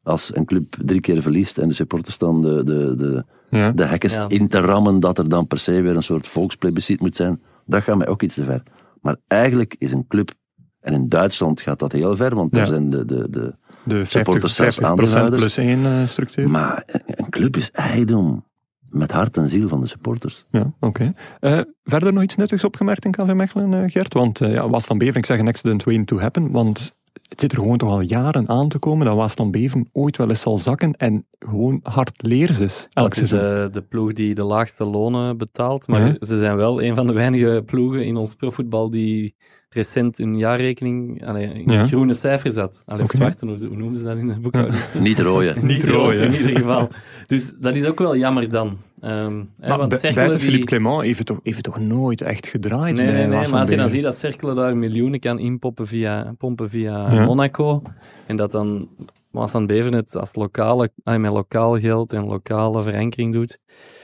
Als 0.04 0.36
een 0.36 0.46
club 0.46 0.76
drie 0.86 1.00
keer 1.02 1.22
verliest 1.22 1.58
en 1.58 1.68
de 1.68 1.74
supporters 1.74 2.16
staan 2.16 2.42
de, 2.42 2.64
de, 2.64 2.96
de, 2.96 3.24
Ja. 3.50 3.72
de 3.72 3.86
hekken 3.86 4.10
Ja. 4.10 4.30
in 4.30 4.48
te 4.48 4.60
rammen, 4.60 5.00
dat 5.00 5.18
er 5.18 5.30
dan 5.30 5.48
per 5.48 5.60
se 5.60 5.82
weer 5.82 5.96
een 5.96 6.04
soort 6.04 6.28
volksplebiscit 6.28 7.00
moet 7.00 7.16
zijn, 7.16 7.42
dat 7.72 7.84
gaat 7.84 7.98
mij 7.98 8.08
ook 8.08 8.22
iets 8.22 8.36
te 8.36 8.44
ver. 8.44 8.64
Maar 9.02 9.16
eigenlijk 9.28 9.76
is 9.78 9.92
een 9.92 10.08
club, 10.08 10.32
en 10.80 10.94
in 10.94 11.10
Duitsland 11.10 11.62
gaat 11.62 11.80
dat 11.80 11.92
heel 11.92 12.16
ver, 12.16 12.36
want 12.36 12.52
daar 12.54 12.66
Ja. 12.66 12.72
zijn 12.74 12.90
de, 12.90 13.06
de, 13.06 13.30
de, 13.30 13.56
De 13.84 13.96
50, 13.96 14.10
Supporters 14.12 14.56
zelfs 14.56 14.80
50% 14.80 14.84
aandeelhouders. 14.84 15.42
plus 15.42 15.58
één 15.58 15.86
eh, 15.86 16.08
structuur. 16.08 16.50
maar 16.50 16.84
een, 17.06 17.30
club 17.30 17.58
is 17.58 17.72
eigendom 17.72 18.46
met 18.90 19.12
hart 19.12 19.38
en 19.38 19.50
ziel 19.50 19.68
van 19.68 19.82
de 19.82 19.88
supporters. 19.88 20.46
Ja, 20.50 20.74
oké. 20.80 21.14
Eh, 21.40 21.60
verder 21.84 22.14
nog 22.14 22.24
iets 22.24 22.36
nuttigs 22.36 22.64
opgemerkt 22.64 23.06
in 23.06 23.12
KV 23.12 23.34
Mechelen, 23.34 23.74
eh, 23.74 23.90
Gert? 23.92 24.14
Want 24.14 24.40
uh, 24.42 24.54
ja, 24.54 24.70
Waasland-Bever, 24.70 25.18
ik 25.18 25.26
zeg 25.26 25.40
een 25.40 25.48
accident 25.48 25.84
waiting 25.84 26.08
to 26.08 26.20
happen, 26.20 26.52
want 26.52 26.96
het 27.32 27.40
zit 27.42 27.52
er 27.52 27.58
gewoon 27.58 27.78
toch 27.78 27.90
al 27.90 28.02
jaren 28.02 28.50
aan 28.50 28.68
te 28.70 28.80
komen 28.80 29.06
dat 29.06 29.16
Waasland-Bever 29.16 29.84
ooit 29.92 30.18
wel 30.18 30.30
eens 30.30 30.42
zal 30.42 30.58
zakken 30.58 30.94
en 30.94 31.26
gewoon 31.40 31.80
hard 31.84 32.12
leers 32.18 32.60
is. 32.60 32.88
Elk 32.94 33.14
Dat 33.16 33.24
is 33.24 33.30
de, 33.30 33.68
de 33.72 33.82
ploeg 33.82 34.14
die 34.14 34.34
de 34.36 34.44
laagste 34.44 34.84
lonen 34.84 35.38
betaalt. 35.38 35.88
Maar 35.88 36.06
Ja. 36.06 36.16
ze 36.20 36.38
zijn 36.38 36.56
wel 36.56 36.82
een 36.84 36.96
van 36.96 37.08
de 37.08 37.14
weinige 37.14 37.64
ploegen 37.66 38.06
in 38.06 38.16
ons 38.16 38.36
profvoetbal 38.36 38.90
die 38.90 39.36
recent 39.70 40.20
een 40.20 40.38
jaarrekening 40.38 41.26
allee, 41.28 41.48
in 41.54 41.72
Ja. 41.72 41.84
groene 41.88 42.14
cijfers 42.14 42.56
had. 42.56 42.84
Allee, 42.86 43.04
Oké. 43.04 43.12
Of 43.14 43.20
zwarte, 43.20 43.46
hoe, 43.46 43.68
hoe 43.68 43.78
noemen 43.78 43.98
ze 43.98 44.04
dat 44.04 44.18
in 44.18 44.28
de 44.28 44.40
boekhouding? 44.40 44.84
Niet 45.00 45.20
rooien. 45.20 45.66
Niet 45.66 45.82
hè. 45.88 46.24
in 46.26 46.32
ieder 46.34 46.58
geval. 46.58 46.90
Dus 47.28 47.54
dat 47.60 47.76
is 47.76 47.86
ook 47.86 48.00
wel 48.00 48.16
jammer 48.18 48.50
dan. 48.50 48.78
Hè, 49.02 49.30
Maar 49.70 49.78
want 49.78 49.90
bu- 49.90 49.96
Cercle 49.96 50.14
buiten 50.14 50.38
die- 50.40 50.48
Philippe 50.50 50.66
Clement 50.66 51.02
heeft 51.02 51.18
het 51.18 51.28
toch, 51.28 51.40
heeft 51.44 51.56
het 51.56 51.66
toch 51.66 51.80
nooit 51.80 52.22
echt 52.22 52.48
gedraaid 52.48 52.96
Nee, 52.96 53.06
bij 53.06 53.14
nee, 53.16 53.28
nee, 53.28 53.50
maar 53.50 53.60
als 53.60 53.70
je 53.70 53.78
dan 53.78 53.90
ziet 53.90 54.04
dat 54.04 54.18
Cercle 54.18 54.54
daar 54.54 54.78
miljoenen 54.78 55.20
kan 55.20 55.40
inpoppen 55.40 55.88
via, 55.88 56.34
pompen 56.38 56.70
via 56.70 57.12
Ja. 57.14 57.26
Monaco, 57.26 57.82
en 58.26 58.36
dat 58.36 58.52
dan 58.52 58.90
Waasland 59.32 59.68
Beveren 59.68 59.94
het 59.94 60.16
als 60.18 60.36
lokale, 60.36 60.92
ah, 61.04 61.20
met 61.20 61.32
lokaal 61.32 61.80
geld 61.80 62.14
en 62.14 62.26
lokale 62.26 62.84
verankering 62.84 63.34
doet. 63.34 63.58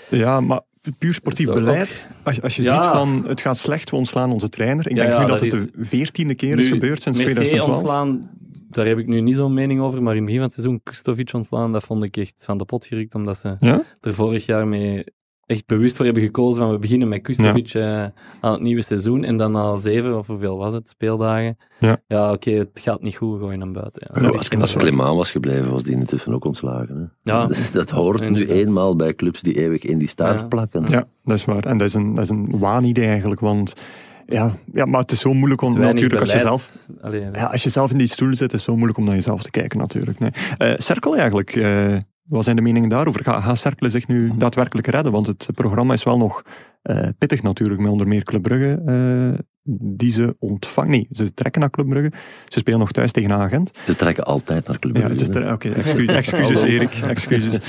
Ja, 0.10 0.42
maar 0.42 0.62
puur 0.98 1.14
sportief 1.14 1.46
beleid. 1.54 2.10
Als, 2.24 2.36
je- 2.36 2.42
als 2.42 2.56
je 2.56 2.64
Ja. 2.64 2.82
ziet 2.82 2.92
van 2.92 3.24
het 3.28 3.42
gaat 3.42 3.58
slecht, 3.58 3.90
we 3.90 3.96
ontslaan 3.96 4.32
onze 4.32 4.50
trainer. 4.50 4.90
Ik 4.90 4.96
Ja, 4.98 5.02
denk 5.06 5.14
nu 5.14 5.20
dat, 5.20 5.28
dat 5.30 5.40
het 5.40 5.54
is- 5.54 5.66
de 5.72 5.86
veertiende 5.86 6.36
keer 6.36 6.58
is 6.60 6.68
gebeurd 6.68 7.02
sinds 7.02 7.18
Mercier 7.18 7.36
2012. 7.36 7.78
ontslaan, 7.78 8.30
daar 8.70 8.86
heb 8.86 8.98
ik 8.98 9.08
nu 9.08 9.22
niet 9.22 9.36
zo'n 9.36 9.54
mening 9.54 9.82
over, 9.82 10.02
maar 10.04 10.16
in 10.16 10.18
het 10.18 10.26
begin 10.26 10.40
van 10.42 10.50
het 10.50 10.60
seizoen 10.62 10.82
Kustovic 10.84 11.34
ontslaan, 11.34 11.72
dat 11.72 11.84
vond 11.84 12.04
ik 12.04 12.18
echt 12.18 12.34
van 12.46 12.58
de 12.58 12.66
pot 12.66 12.86
gerukt, 12.86 13.16
omdat 13.16 13.38
ze 13.38 13.56
Ja? 13.60 13.84
er 14.02 14.14
vorig 14.14 14.46
jaar 14.46 14.68
mee 14.68 15.04
echt 15.46 15.66
bewust 15.66 15.96
voor 15.96 16.06
hebben 16.06 16.24
gekozen 16.24 16.62
van 16.62 16.72
we 16.72 16.80
beginnen 16.80 17.08
met 17.08 17.22
Kustovic 17.22 17.74
eh, 17.74 18.04
aan 18.40 18.52
het 18.52 18.62
nieuwe 18.62 18.82
seizoen 18.82 19.24
en 19.24 19.38
dan 19.38 19.52
na 19.52 19.76
zeven, 19.76 20.18
of 20.18 20.28
hoeveel 20.28 20.58
was 20.58 20.74
het, 20.74 20.90
speeldagen. 20.90 21.58
Ja. 22.08 22.32
oké, 22.32 22.52
het 22.52 22.70
gaat 22.74 23.02
niet 23.02 23.16
goed, 23.16 23.40
gooi 23.40 23.58
hem 23.58 23.74
buiten. 23.74 24.02
Ja. 24.08 24.14
Ja, 24.16 24.20
Nou, 24.22 24.32
dat 24.38 24.50
als, 24.52 24.62
als 24.62 24.76
Clement 24.76 25.16
was 25.16 25.32
gebleven, 25.32 25.72
was 25.72 25.84
die 25.84 25.94
intussen 25.96 26.34
ook 26.34 26.46
ontslagen. 26.46 27.12
Hè? 27.24 27.32
Ja. 27.32 27.50
Dat 27.74 27.90
hoort 27.90 28.30
nu 28.30 28.46
eenmaal 28.46 28.96
bij 28.96 29.16
clubs 29.16 29.42
die 29.42 29.60
eeuwig 29.62 29.84
in 29.84 29.98
die 29.98 30.08
staart 30.08 30.40
Ja. 30.40 30.46
plakken. 30.48 30.86
Ja, 30.88 31.08
dat 31.24 31.38
is 31.38 31.46
waar. 31.46 31.64
En 31.66 31.78
dat 31.78 31.88
is 31.88 31.94
een, 31.94 32.14
dat 32.14 32.24
is 32.24 32.30
een 32.30 32.60
waanidee 32.60 33.08
eigenlijk, 33.08 33.40
want 33.40 33.74
ja, 34.28 34.56
ja, 34.74 34.86
maar 34.86 35.02
het 35.02 35.12
is 35.12 35.20
zo 35.20 35.34
moeilijk 35.34 35.62
om 35.62 35.80
natuurlijk 35.80 36.22
als 36.22 36.32
je 36.32 36.40
zelf 36.40 36.88
Allee, 37.02 37.26
Ja, 37.34 37.46
als 37.46 37.64
je 37.64 37.70
zelf 37.70 37.92
in 37.92 37.98
die 37.98 38.08
stoel 38.08 38.36
zit, 38.36 38.48
is 38.48 38.52
het 38.52 38.62
zo 38.62 38.74
moeilijk 38.76 38.98
om 38.98 39.06
naar 39.06 39.16
jezelf 39.16 39.42
te 39.44 39.52
kijken 39.52 39.80
natuurlijk. 39.80 40.20
Nee. 40.20 40.32
Eh, 40.58 40.74
Cercle 40.78 41.16
eigenlijk, 41.16 41.56
eh, 41.56 41.96
wat 42.24 42.44
zijn 42.44 42.56
de 42.56 42.62
meningen 42.62 42.90
daarover? 42.90 43.24
Ga, 43.24 43.42
gaat 43.42 43.58
Cercle 43.58 43.90
zich 43.90 44.08
nu 44.08 44.32
daadwerkelijk 44.38 44.88
redden? 44.88 45.12
Want 45.12 45.26
het 45.26 45.48
programma 45.56 45.94
is 45.94 46.04
wel 46.04 46.18
nog 46.18 46.42
eh, 46.82 47.08
pittig 47.18 47.42
natuurlijk, 47.42 47.80
met 47.82 47.92
onder 47.92 48.08
meer 48.08 48.24
Club 48.24 48.42
Brugge, 48.42 48.82
eh, 48.86 49.40
die 49.80 50.12
ze 50.12 50.36
ontvangen. 50.40 50.92
Nee, 50.92 51.08
ze 51.12 51.34
trekken 51.34 51.62
naar 51.62 51.70
Club 51.70 51.88
Brugge. 51.90 52.12
Ze 52.48 52.60
spelen 52.60 52.80
nog 52.80 52.92
thuis 52.92 53.12
tegen 53.12 53.32
een 53.32 53.40
agent. 53.40 53.72
Ze 53.86 53.96
trekken 53.96 54.24
altijd 54.26 54.68
naar 54.68 54.80
Club 54.80 54.98
Ja, 54.98 55.08
Brugge, 55.08 55.30
ter- 55.30 55.52
Oké, 55.54 55.70
excu- 55.70 56.06
excuses. 56.06 56.64
Erik, 56.64 56.94
excuses. 57.08 57.60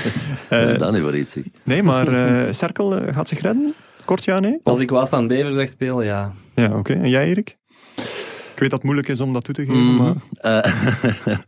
Wat 0.51 0.69
is 0.69 0.75
dat 0.75 0.93
nu 0.93 1.01
voor 1.01 1.17
iets? 1.17 1.33
zeg? 1.33 1.45
nee, 1.65 1.83
maar 1.83 2.07
Cercle 2.55 3.09
gaat 3.13 3.29
zich 3.29 3.41
redden? 3.41 3.75
Kort 4.09 4.25
ja, 4.25 4.41
nee? 4.41 4.59
Als 4.63 4.81
ik 4.81 4.91
was 4.91 5.13
aan 5.13 5.27
Bever 5.27 5.55
zag 5.55 5.69
spelen, 5.69 6.05
ja. 6.05 6.33
Ja, 6.55 6.79
oké. 6.79 6.93
En 6.93 7.09
jij 7.09 7.27
Erik? 7.29 7.57
Ik 8.53 8.59
weet 8.59 8.71
dat 8.71 8.73
het 8.73 8.83
moeilijk 8.83 9.09
is 9.09 9.21
om 9.21 9.33
dat 9.33 9.45
toe 9.45 9.55
te 9.55 9.67
geven, 9.67 9.95
Mhm. 9.95 9.97
maar... 10.03 10.15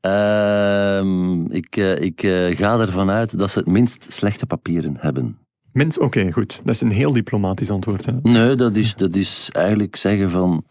Eh, 0.00 0.98
ehm, 0.98 1.44
ik 1.46 1.76
eh, 1.76 2.00
ik 2.00 2.22
eh, 2.22 2.56
ga 2.56 2.78
ervan 2.80 3.10
uit 3.10 3.38
dat 3.38 3.50
ze 3.50 3.58
het 3.58 3.68
minst 3.68 4.06
slechte 4.12 4.46
papieren 4.46 4.96
hebben. 4.98 5.38
Minst, 5.72 5.98
oké, 5.98 6.32
goed. 6.32 6.60
Dat 6.64 6.74
is 6.74 6.80
een 6.80 6.90
heel 6.90 7.12
diplomatisch 7.12 7.70
antwoord. 7.70 8.06
Hè? 8.06 8.12
Nee, 8.22 8.54
dat 8.54 8.76
is, 8.76 8.94
dat 8.94 9.14
is 9.14 9.48
eigenlijk 9.52 9.96
zeggen 9.96 10.30
van... 10.30 10.64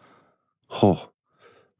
Goh, 0.68 1.00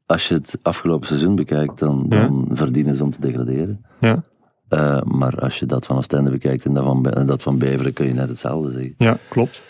als 0.06 0.28
je 0.28 0.34
het 0.34 0.58
afgelopen 0.62 1.06
seizoen 1.06 1.34
bekijkt, 1.34 1.78
dan, 1.78 2.06
Ja. 2.08 2.22
dan 2.26 2.48
verdienen 2.52 2.94
ze 2.94 3.04
om 3.04 3.10
te 3.10 3.20
degraderen. 3.20 3.84
Ja. 4.00 4.22
Eh, 4.68 5.02
maar 5.02 5.40
als 5.40 5.58
je 5.58 5.66
dat 5.66 5.86
van 5.86 5.96
Oostende 5.96 6.30
bekijkt 6.30 6.64
en 6.64 6.74
dat 6.74 6.84
van, 6.84 7.10
en 7.10 7.26
dat 7.26 7.42
van 7.42 7.58
Beveren, 7.58 7.92
kun 7.92 8.06
je 8.06 8.12
net 8.12 8.28
hetzelfde 8.28 8.70
zeggen. 8.70 8.94
Ja, 8.98 9.18
klopt. 9.28 9.62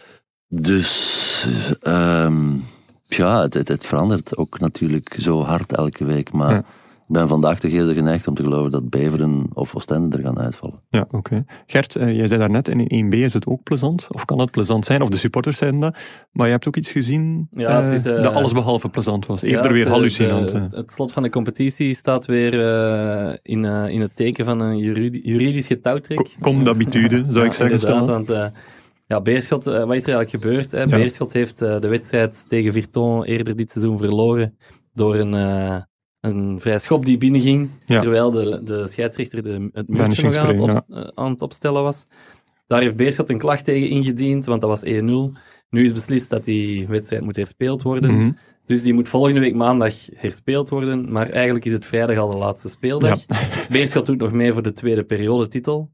Dus 0.49 1.47
ehm, 1.81 2.55
ja, 3.07 3.43
het, 3.43 3.55
het, 3.55 3.69
het 3.69 3.87
verandert 3.87 4.37
ook 4.37 4.61
natuurlijk 4.61 5.17
zo 5.19 5.43
hard 5.43 5.73
elke 5.73 6.05
week. 6.05 6.33
Maar 6.33 6.53
Ja. 6.53 6.65
Ik 7.09 7.15
ben 7.15 7.29
vandaag 7.29 7.61
toch 7.61 7.71
eerder 7.71 7.95
geneigd 7.95 8.27
om 8.29 8.35
te 8.35 8.43
geloven 8.43 8.71
dat 8.71 8.89
Beveren 8.91 9.47
of 9.53 9.75
Oostende 9.75 10.17
er 10.17 10.23
gaan 10.23 10.39
uitvallen. 10.39 10.83
Ja, 10.91 11.07
oké. 11.11 11.45
Gert, 11.67 11.97
eh, 11.97 12.17
jij 12.17 12.27
zei 12.27 12.39
daarnet, 12.41 12.69
in 12.69 12.81
1B 13.07 13.15
is 13.15 13.33
het 13.33 13.47
ook 13.47 13.63
plezant. 13.63 14.07
Of 14.11 14.25
kan 14.25 14.41
het 14.41 14.51
plezant 14.51 14.85
zijn? 14.85 15.03
Of 15.03 15.09
de 15.09 15.17
supporters 15.17 15.57
zeiden 15.59 15.81
dat. 15.81 15.97
Maar 16.33 16.47
je 16.47 16.53
hebt 16.53 16.69
ook 16.69 16.77
iets 16.77 16.91
gezien 16.91 17.49
Ja, 17.51 17.83
het 17.83 17.93
is, 18.07 18.13
eh, 18.13 18.23
dat 18.23 18.35
alles 18.35 18.53
behalve 18.53 18.89
plezant 18.89 19.27
was. 19.27 19.43
Eerder 19.43 19.67
Ja, 19.67 19.73
weer 19.73 19.85
de- 19.85 19.91
hallucinant. 19.91 20.49
de- 20.49 20.67
het 20.77 20.93
slot 20.93 21.13
van 21.13 21.23
de 21.23 21.31
competitie 21.31 21.95
staat 21.95 22.27
weer 22.27 22.61
eh, 22.67 23.35
in, 23.43 23.65
in 23.65 24.01
het 24.01 24.17
teken 24.17 24.45
van 24.45 24.61
een 24.61 24.79
juridi- 24.79 25.21
juridisch 25.23 25.67
getouwtrek. 25.67 26.37
Comme 26.41 26.65
d'habitude, 26.65 27.25
zou 27.33 27.45
ik 27.47 27.53
zeggen. 27.53 27.71
Inderdaad, 27.71 27.81
stellen. 27.81 28.07
want 28.07 28.31
eh, 28.31 28.47
ja, 29.07 29.21
Beerschot, 29.21 29.65
wat 29.65 29.75
is 29.75 29.83
er 30.07 30.15
eigenlijk 30.15 30.31
gebeurd? 30.31 30.71
Hè? 30.71 30.79
Ja. 30.79 30.85
Beerschot 30.97 31.33
heeft 31.33 31.59
de 31.59 31.89
wedstrijd 31.89 32.45
tegen 32.49 32.73
Virton 32.73 33.25
eerder 33.25 33.57
dit 33.57 33.71
seizoen 33.71 33.99
verloren 33.99 34.57
door 34.93 35.15
een, 35.15 35.35
eh, 35.35 35.77
een 36.21 36.61
vrij 36.61 36.79
schop 36.79 37.05
die 37.05 37.19
binnenging, 37.19 37.69
Ja. 37.85 38.01
terwijl 38.01 38.31
de, 38.31 38.61
de 38.65 38.87
scheidsrechter 38.87 39.43
de, 39.43 39.69
het 39.73 39.89
muurtje 39.89 40.23
nog 40.23 40.37
aan 40.37 40.49
het, 40.49 40.61
op- 40.61 40.85
eh, 40.89 41.09
aan 41.15 41.31
het 41.31 41.43
opstellen 41.43 41.83
was. 41.83 42.07
Daar 42.67 42.81
heeft 42.81 42.97
Beerschot 42.97 43.29
een 43.31 43.39
klacht 43.39 43.65
tegen 43.65 43.89
ingediend, 43.89 44.45
want 44.45 44.61
dat 44.61 44.71
was 44.71 44.85
1-0. 44.85 44.89
Nu 45.71 45.85
is 45.85 45.93
beslist 45.93 46.31
dat 46.31 46.45
die 46.45 46.87
wedstrijd 46.87 47.23
moet 47.23 47.37
herspeeld 47.37 47.83
worden. 47.83 48.15
Mhm. 48.15 48.31
Dus 48.67 48.83
die 48.83 48.95
moet 48.95 49.09
volgende 49.09 49.41
week 49.41 49.55
maandag 49.55 49.95
herspeeld 50.15 50.69
worden. 50.69 51.13
Maar 51.13 51.31
eigenlijk 51.31 51.65
is 51.65 51.73
het 51.73 51.87
vrijdag 51.87 52.17
al 52.17 52.31
de 52.31 52.37
laatste 52.37 52.69
speeldag. 52.69 53.19
Beerschot 53.69 54.07
doet 54.07 54.19
nog 54.19 54.33
mee 54.33 54.53
voor 54.53 54.63
de 54.63 54.73
tweede 54.73 55.05
periodetitel. 55.05 55.91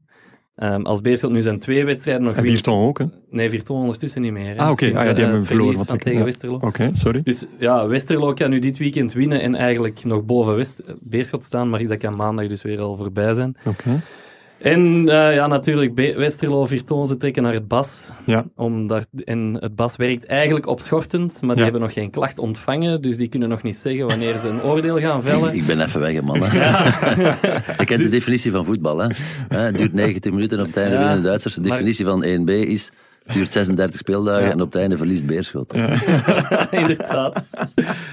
Ehm 0.55 0.81
als 0.81 1.01
Beerschot 1.01 1.31
nu 1.31 1.41
zijn 1.41 1.59
twee 1.59 1.85
wedstrijden 1.85 2.23
nog 2.23 2.35
En 2.35 2.43
Virton 2.43 2.79
ook, 2.87 2.97
hè? 2.97 3.03
Oké, 3.03 3.13
Nee, 3.29 3.49
Virton 3.49 3.77
ondertussen 3.79 4.21
niet 4.21 4.31
meer. 4.31 4.45
hè. 4.55 4.55
Ah, 4.57 4.69
oké. 4.71 4.85
Ah, 4.85 4.91
ja, 4.91 4.99
die 4.99 5.09
eh, 5.11 5.17
hebben 5.17 5.37
het 5.37 5.47
verloren, 5.47 5.75
wat 5.75 5.85
van 5.85 5.95
ik- 5.95 6.01
tegen 6.01 6.17
ja. 6.19 6.23
Westerlo. 6.25 6.59
sorry. 6.93 7.21
Dus 7.23 7.45
ja, 7.59 7.87
Westerlo 7.87 8.33
kan 8.33 8.49
nu 8.49 8.59
dit 8.59 8.77
weekend 8.77 9.13
winnen 9.13 9.41
en 9.41 9.55
eigenlijk 9.55 10.03
nog 10.03 10.25
boven 10.25 10.55
West 10.55 10.83
Beerschot 11.01 11.43
staan. 11.43 11.69
Maar 11.69 11.87
dat 11.87 11.97
kan 11.97 12.15
maandag 12.15 12.47
dus 12.47 12.61
weer 12.61 12.79
al 12.79 12.97
voorbij 12.97 13.33
zijn. 13.33 13.55
Oké. 13.65 14.01
En 14.57 15.09
eh, 15.09 15.33
ja, 15.35 15.47
natuurlijk, 15.47 15.95
Westerlo, 16.17 16.65
Virton, 16.65 17.07
ze 17.07 17.17
trekken 17.17 17.43
naar 17.43 17.53
het 17.53 17.67
BAS. 17.67 18.09
Ja. 18.25 18.45
Om 18.55 18.87
daar, 18.87 19.03
en 19.25 19.57
het 19.59 19.75
BAS 19.75 19.95
werkt 19.95 20.25
eigenlijk 20.25 20.67
opschortend, 20.67 21.31
maar 21.41 21.49
die 21.55 21.57
Ja. 21.57 21.63
hebben 21.63 21.81
nog 21.81 21.93
geen 21.93 22.09
klacht 22.09 22.39
ontvangen. 22.39 23.01
Dus 23.01 23.17
die 23.17 23.27
kunnen 23.27 23.49
nog 23.49 23.63
niet 23.63 23.75
zeggen 23.75 24.07
wanneer 24.07 24.37
ze 24.37 24.47
een 24.47 24.61
oordeel 24.63 24.99
gaan 24.99 25.23
vellen. 25.23 25.55
Ik 25.55 25.65
ben 25.65 25.79
even 25.81 25.99
weg, 25.99 26.21
man. 26.21 26.39
hè. 26.43 27.29
Ik 27.77 27.85
ken 27.87 27.97
de 27.97 28.09
definitie 28.09 28.51
van 28.51 28.65
voetbal. 28.65 28.97
Hè. 28.97 29.07
Hè, 29.47 29.57
Het 29.59 29.77
duurt 29.77 29.93
90 29.93 30.31
minuten 30.31 30.59
op 30.59 30.65
het 30.67 30.77
einde 30.77 30.91
Ja. 30.93 30.99
winnen 30.99 31.17
de 31.21 31.23
Duitsers. 31.27 31.53
De 31.55 31.61
Maar- 31.61 31.69
definitie 31.71 32.05
van 32.05 32.23
1B 32.25 32.49
is... 32.49 32.91
Het 33.25 33.33
duurt 33.35 33.51
36 33.51 33.99
speeldagen 33.99 34.43
Ja. 34.45 34.51
en 34.51 34.61
op 34.61 34.65
het 34.73 34.75
einde 34.81 34.97
verliest 34.97 35.25
Beerschot. 35.25 35.73
Inderdaad. 36.71 37.43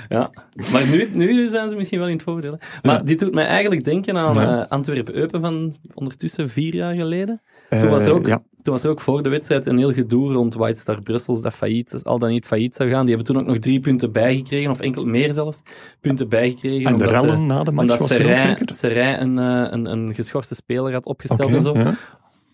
Ja. 0.09 0.31
Maar 0.73 0.87
nu, 0.91 1.09
nu 1.13 1.49
zijn 1.49 1.69
ze 1.71 1.77
misschien 1.77 1.99
wel 1.99 2.09
in 2.09 2.15
het 2.15 2.23
voordeel. 2.23 2.59
Maar 2.83 2.95
Ja. 2.97 3.03
dit 3.03 3.19
doet 3.19 3.35
mij 3.35 3.47
eigenlijk 3.47 3.85
denken 3.85 4.17
aan 4.17 4.35
Ja. 4.35 4.63
eh, 4.63 4.69
Antwerpen-Eupen 4.71 5.41
van 5.41 5.75
ondertussen 5.95 6.49
vier 6.49 6.75
jaar 6.75 6.95
geleden. 6.95 7.41
Toen 7.71 7.89
was, 7.89 8.03
er 8.03 8.09
Eh, 8.09 8.15
ook, 8.15 8.27
ja. 8.27 8.43
toen 8.63 8.73
was 8.75 8.83
er 8.85 8.91
ook 8.91 9.01
voor 9.01 9.23
de 9.23 9.29
wedstrijd 9.29 9.67
een 9.67 9.79
heel 9.79 9.93
gedoe 9.93 10.33
rond 10.33 10.55
White 10.55 10.79
Star 10.81 11.03
Brussels 11.03 11.41
dat 11.43 11.55
failliet, 11.55 12.01
al 12.05 12.19
dan 12.19 12.31
niet 12.31 12.45
failliet 12.47 12.75
zou 12.75 12.91
gaan. 12.91 13.07
Die 13.07 13.15
hebben 13.15 13.35
toen 13.35 13.43
ook 13.43 13.49
nog 13.49 13.59
drie 13.59 13.81
punten 13.81 14.13
bijgekregen, 14.13 14.71
of 14.71 14.81
enkel 14.81 15.05
meer 15.05 15.33
zelfs, 15.33 15.63
punten 16.01 16.29
bijgekregen. 16.29 16.87
En 16.87 16.97
de 16.97 17.05
ze- 17.05 17.11
rellen 17.11 17.47
na 17.47 17.63
de 17.63 17.73
match 17.73 17.81
Omdat 17.91 17.99
was 17.99 18.13
ook 18.13 18.19
Serijn, 18.19 18.57
zeker? 18.59 18.75
Serijn 18.75 19.21
een, 19.23 19.39
eh, 19.39 19.73
een, 19.73 19.87
een 19.87 20.15
geschorste 20.15 20.55
speler 20.55 20.93
had 20.93 21.07
opgesteld 21.07 21.53
en 21.55 21.63
zo. 21.63 21.77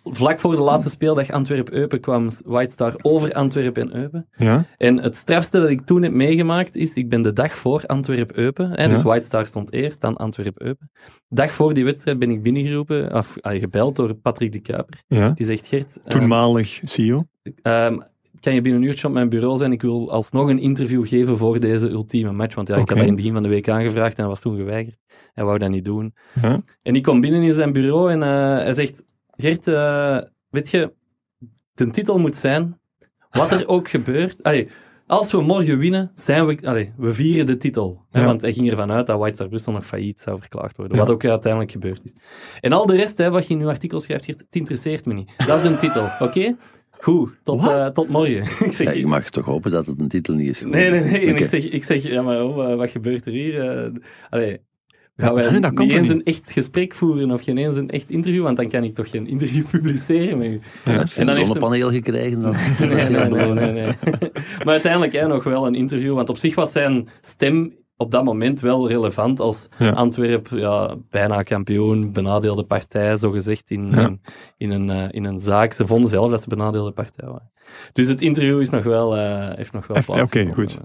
Vlak 0.05 0.41
voor 0.41 0.57
de 0.57 0.63
laatste 0.63 0.91
speeldag 0.91 1.31
Antwerpen-Eupen 1.31 2.01
kwam 2.01 2.29
White 2.45 2.73
Star 2.73 2.95
over 3.03 3.33
Antwerpen 3.33 3.83
en 3.93 4.01
Eupen. 4.01 4.29
Ja. 4.37 4.65
En 4.77 5.03
het 5.03 5.17
strafste 5.17 5.61
dat 5.61 5.69
ik 5.69 5.81
toen 5.81 6.03
heb 6.03 6.13
meegemaakt 6.13 6.77
is, 6.77 6.95
ik 6.95 7.09
ben 7.09 7.23
de 7.23 7.33
dag 7.33 7.57
voor 7.57 7.83
Antwerp-Eupen, 7.87 8.71
hè, 8.81 8.89
dus 8.89 8.99
Ja. 8.99 9.05
White 9.05 9.25
Star 9.25 9.47
stond 9.47 9.73
eerst, 9.73 10.01
dan 10.01 10.17
Antwerp-Eupen. 10.17 10.91
Dag 11.29 11.51
voor 11.53 11.75
die 11.75 11.85
wedstrijd 11.85 12.19
ben 12.19 12.31
ik 12.31 12.43
binnengeroepen, 12.43 13.15
of 13.15 13.37
ah, 13.41 13.61
gebeld 13.61 13.97
door 13.97 14.15
Patrick 14.15 14.53
de 14.53 14.61
Kuiper. 14.61 15.03
ja. 15.07 15.31
Die 15.31 15.47
zegt, 15.47 15.67
Gert, 15.69 15.99
ehm, 16.05 16.09
Toenmalig 16.19 16.81
CEO. 16.85 17.25
ehm, 17.63 17.99
kan 18.41 18.55
je 18.55 18.61
binnen 18.61 18.83
een 18.83 18.89
uurtje 18.89 19.07
op 19.07 19.13
mijn 19.13 19.29
bureau 19.29 19.57
zijn? 19.57 19.73
Ik 19.73 19.83
wil 19.83 20.11
alsnog 20.13 20.49
een 20.49 20.59
interview 20.59 21.07
geven 21.07 21.37
voor 21.39 21.61
deze 21.61 21.89
ultieme 21.89 22.33
match. 22.33 22.55
Want 22.55 22.69
ja, 22.69 22.75
ik 22.75 22.81
had 22.81 22.89
dat 22.89 22.99
in 22.99 23.07
het 23.07 23.17
begin 23.17 23.33
van 23.33 23.43
de 23.43 23.49
week 23.49 23.69
aangevraagd 23.69 24.15
en 24.17 24.21
hij 24.21 24.29
was 24.29 24.41
toen 24.41 24.57
geweigerd. 24.57 24.99
Hij 25.33 25.45
wou 25.45 25.59
dat 25.59 25.71
niet 25.71 25.85
doen. 25.85 26.15
En 26.83 26.95
ik 26.95 27.03
kom 27.03 27.21
binnen 27.21 27.43
in 27.43 27.53
zijn 27.53 27.73
bureau 27.73 28.11
en 28.11 28.23
eh, 28.23 28.29
hij 28.65 28.73
zegt: 28.73 29.05
Gert, 29.41 29.69
eh, 29.69 30.19
weet 30.51 30.71
je, 30.71 30.93
de 31.75 31.91
titel 31.91 32.19
moet 32.19 32.37
zijn: 32.37 32.81
wat 33.31 33.51
er 33.51 33.69
ook 33.69 33.89
gebeurt. 33.89 34.43
Allee, 34.43 34.69
als 35.07 35.33
we 35.33 35.41
morgen 35.41 35.79
winnen, 35.79 36.11
zijn 36.15 36.47
we, 36.47 36.59
allee, 36.63 36.93
we 36.97 37.15
vieren 37.15 37.47
de 37.47 37.57
titel. 37.57 38.05
Hè, 38.11 38.21
Ja. 38.21 38.27
Want 38.27 38.41
hij 38.41 38.53
ging 38.53 38.71
ervan 38.71 38.91
uit 38.93 39.07
dat 39.07 39.19
White 39.19 39.59
Star 39.59 39.73
nog 39.75 39.87
failliet 39.87 40.21
zou 40.21 40.39
verklaard 40.39 40.77
worden. 40.77 40.97
Ja. 40.97 41.03
Wat 41.03 41.13
ook 41.13 41.25
uiteindelijk 41.25 41.73
gebeurd 41.73 42.01
is. 42.05 42.15
En 42.61 42.73
al 42.73 42.87
de 42.87 42.97
rest, 42.97 43.19
hè, 43.19 43.31
wat 43.31 43.47
je 43.47 43.55
in 43.55 43.61
uw 43.61 43.69
artikel 43.69 44.01
schrijft, 44.01 44.25
Gert, 44.25 44.41
het 44.41 44.57
interesseert 44.57 45.07
me 45.07 45.15
niet. 45.15 45.31
Dat 45.47 45.59
is 45.59 45.65
een 45.65 45.79
titel, 45.79 46.09
oké? 46.19 46.57
Goed, 46.91 47.31
tot, 47.43 47.61
eh, 47.69 47.87
tot 47.87 48.09
morgen. 48.09 48.43
ik 48.67 48.73
zeg, 48.73 48.87
Ja, 48.87 48.93
ik 48.93 49.07
mag 49.07 49.31
toch 49.31 49.45
hopen 49.47 49.71
dat 49.71 49.87
het 49.87 50.01
een 50.01 50.09
titel 50.09 50.35
niet 50.35 50.49
is 50.49 50.59
geworden. 50.59 50.91
Nee, 50.91 51.01
nee, 51.01 51.11
nee. 51.11 51.27
En 51.27 51.37
ik, 51.37 51.47
zeg, 51.47 51.69
ik 51.69 51.85
zeg, 51.85 52.03
ja, 52.03 52.23
maar 52.23 52.43
oh, 52.43 52.71
eh, 52.71 52.77
wat 52.77 52.91
gebeurt 52.91 53.27
er 53.27 53.33
hier? 53.33 53.93
Allee, 54.31 54.61
gaan 55.23 55.35
wij 55.35 55.51
Nee, 55.51 55.61
dat 55.61 55.73
kan 55.73 55.85
niet 55.85 55.95
toch 55.95 55.99
eens 55.99 56.09
niet? 56.09 56.17
een 56.17 56.25
echt 56.25 56.53
gesprek 56.53 56.95
voeren 56.95 57.31
of 57.31 57.43
geen 57.43 57.59
eens 57.59 57.77
een 57.77 57.91
echt 57.91 58.11
interview? 58.11 58.43
Want 58.43 58.57
dan 58.57 58.69
kan 58.69 58.85
ik 58.85 58.95
toch 58.95 59.11
geen 59.11 59.27
interview 59.27 59.65
publiceren 59.71 60.39
met 60.39 60.49
u. 60.49 60.61
Ja. 60.85 60.93
En 60.93 61.07
een 61.17 61.27
dan 61.27 61.35
heeft 61.35 61.47
zonnepaneel 61.47 61.91
gekregen? 61.91 62.43
Dat 62.43 62.55
Nee, 62.79 63.09
nee, 63.09 63.73
nee. 63.73 63.93
Maar 64.65 64.73
uiteindelijk 64.73 65.13
hè, 65.13 65.27
nog 65.27 65.45
wel 65.45 65.67
een 65.67 65.75
interview, 65.75 66.15
want 66.15 66.29
op 66.29 66.37
zich 66.37 66.55
was 66.55 66.73
zijn 66.73 67.09
stem 67.21 67.73
op 68.01 68.11
dat 68.11 68.25
moment 68.25 68.61
wel 68.61 68.89
relevant 68.89 69.41
als 69.41 69.69
Ja. 69.79 69.91
Antwerp 69.91 70.49
ja, 70.51 70.95
bijna 71.11 71.43
kampioen, 71.43 72.13
benadeelde 72.13 72.63
partij, 72.65 73.17
zogezegd, 73.17 73.71
in, 73.71 73.91
Ja. 73.91 74.01
in, 74.07 74.21
in, 74.57 74.71
een, 74.71 74.91
eh, 74.91 75.05
in 75.11 75.25
een 75.25 75.41
zaak. 75.41 75.73
Ze 75.73 75.87
vonden 75.87 76.09
zelf 76.09 76.31
dat 76.31 76.43
ze 76.43 76.49
benadeelde 76.49 76.91
partij 76.91 77.29
waren. 77.29 77.51
Dus 77.93 78.09
het 78.09 78.21
interview 78.21 78.61
is 78.61 78.71
nog 78.71 78.85
wel, 78.85 79.17
eh, 79.17 79.55
heeft 79.57 79.73
nog 79.73 79.87
wel 79.87 79.97
Even- 79.97 80.23
Oké, 80.23 80.51
goed. 80.55 80.79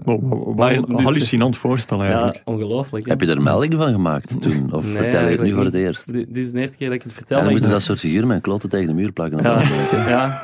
Maar 0.56 0.72
een 0.76 0.84
dus- 0.86 1.02
hallucinant 1.02 1.56
voorstel 1.56 2.02
eigenlijk. 2.02 2.34
Ja, 2.34 2.40
ongelooflijk. 2.44 3.04
hè. 3.04 3.10
Heb 3.10 3.20
je 3.20 3.26
er 3.26 3.42
melding 3.42 3.74
van 3.74 3.92
gemaakt 3.92 4.40
toen? 4.42 4.72
Of 4.74 4.84
Nee, 4.84 4.94
vertel 4.94 5.24
je 5.24 5.30
het 5.30 5.40
nu 5.40 5.52
voor 5.52 5.64
het 5.64 5.74
eerst? 5.74 6.12
Dit, 6.12 6.36
is 6.36 6.50
de 6.52 6.60
eerste 6.60 6.76
keer 6.76 6.86
dat 6.86 6.96
ik 6.96 7.02
het 7.02 7.12
vertel. 7.12 7.36
En 7.38 7.42
dan 7.42 7.52
moeten 7.52 7.70
dat 7.70 7.82
soort 7.82 7.98
figuren 7.98 8.28
met 8.28 8.40
kloten 8.42 8.68
tegen 8.68 8.86
de 8.88 8.94
muur 8.94 9.12
plakken. 9.12 9.42
ja, 9.42 9.60
ja, 10.08 10.42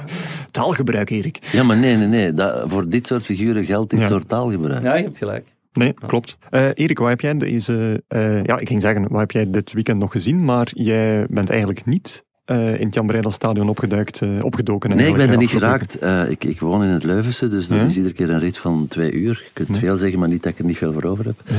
Taalgebruik, 0.50 1.11
Erik. 1.11 1.38
Ja, 1.52 1.62
maar 1.62 1.76
nee, 1.76 1.96
nee, 1.96 2.06
nee. 2.06 2.33
Dat, 2.33 2.62
voor 2.66 2.88
dit 2.88 3.06
soort 3.06 3.22
figuren 3.22 3.64
geldt 3.64 3.90
dit 3.90 4.00
Ja. 4.00 4.06
soort 4.06 4.28
taalgebruik. 4.28 4.83
ja, 4.83 4.94
je 4.94 5.02
hebt 5.02 5.16
gelijk. 5.18 5.46
Nee, 5.72 5.92
klopt. 6.06 6.37
Eh 6.50 6.68
Erik, 6.74 6.98
wat 6.98 7.09
heb 7.09 7.20
jij 7.20 7.37
deze... 7.38 8.02
eh, 8.09 8.44
ja, 8.44 8.59
ik 8.59 8.68
ging 8.68 8.80
zeggen, 8.80 9.09
wat 9.09 9.20
heb 9.20 9.30
jij 9.30 9.50
dit 9.50 9.72
weekend 9.72 9.98
nog 9.98 10.12
gezien? 10.12 10.44
Maar 10.44 10.68
jij 10.74 11.26
bent 11.28 11.50
eigenlijk 11.50 11.85
niet 11.87 12.24
eh, 12.44 12.80
in 12.80 12.87
het 12.87 12.94
Jan 12.94 13.06
Breidel 13.06 13.30
stadion 13.33 13.68
opgeduikt, 13.68 14.20
eh, 14.22 14.44
opgedoken. 14.44 14.90
Nee, 14.96 15.09
ik 15.09 15.16
ben 15.16 15.30
er 15.30 15.37
niet 15.37 15.50
geraakt. 15.50 15.98
Ik, 16.28 16.44
ik 16.44 16.61
woon 16.61 16.83
in 16.83 16.88
het 16.88 17.04
Leuvense, 17.04 17.48
dus 17.48 17.68
dat 17.68 17.78
Ja? 17.78 17.85
is 17.85 17.96
iedere 17.96 18.14
keer 18.14 18.30
een 18.30 18.38
rit 18.38 18.56
van 18.59 18.87
twee 18.88 19.12
uur. 19.12 19.42
Je 19.44 19.50
kunt 19.52 19.68
Ja. 19.68 19.74
veel 19.78 19.96
zeggen, 19.96 20.18
maar 20.18 20.28
niet 20.28 20.42
dat 20.42 20.52
ik 20.52 20.59
er 20.59 20.64
niet 20.64 20.76
veel 20.76 20.92
voor 20.92 21.04
over 21.04 21.24
heb. 21.24 21.40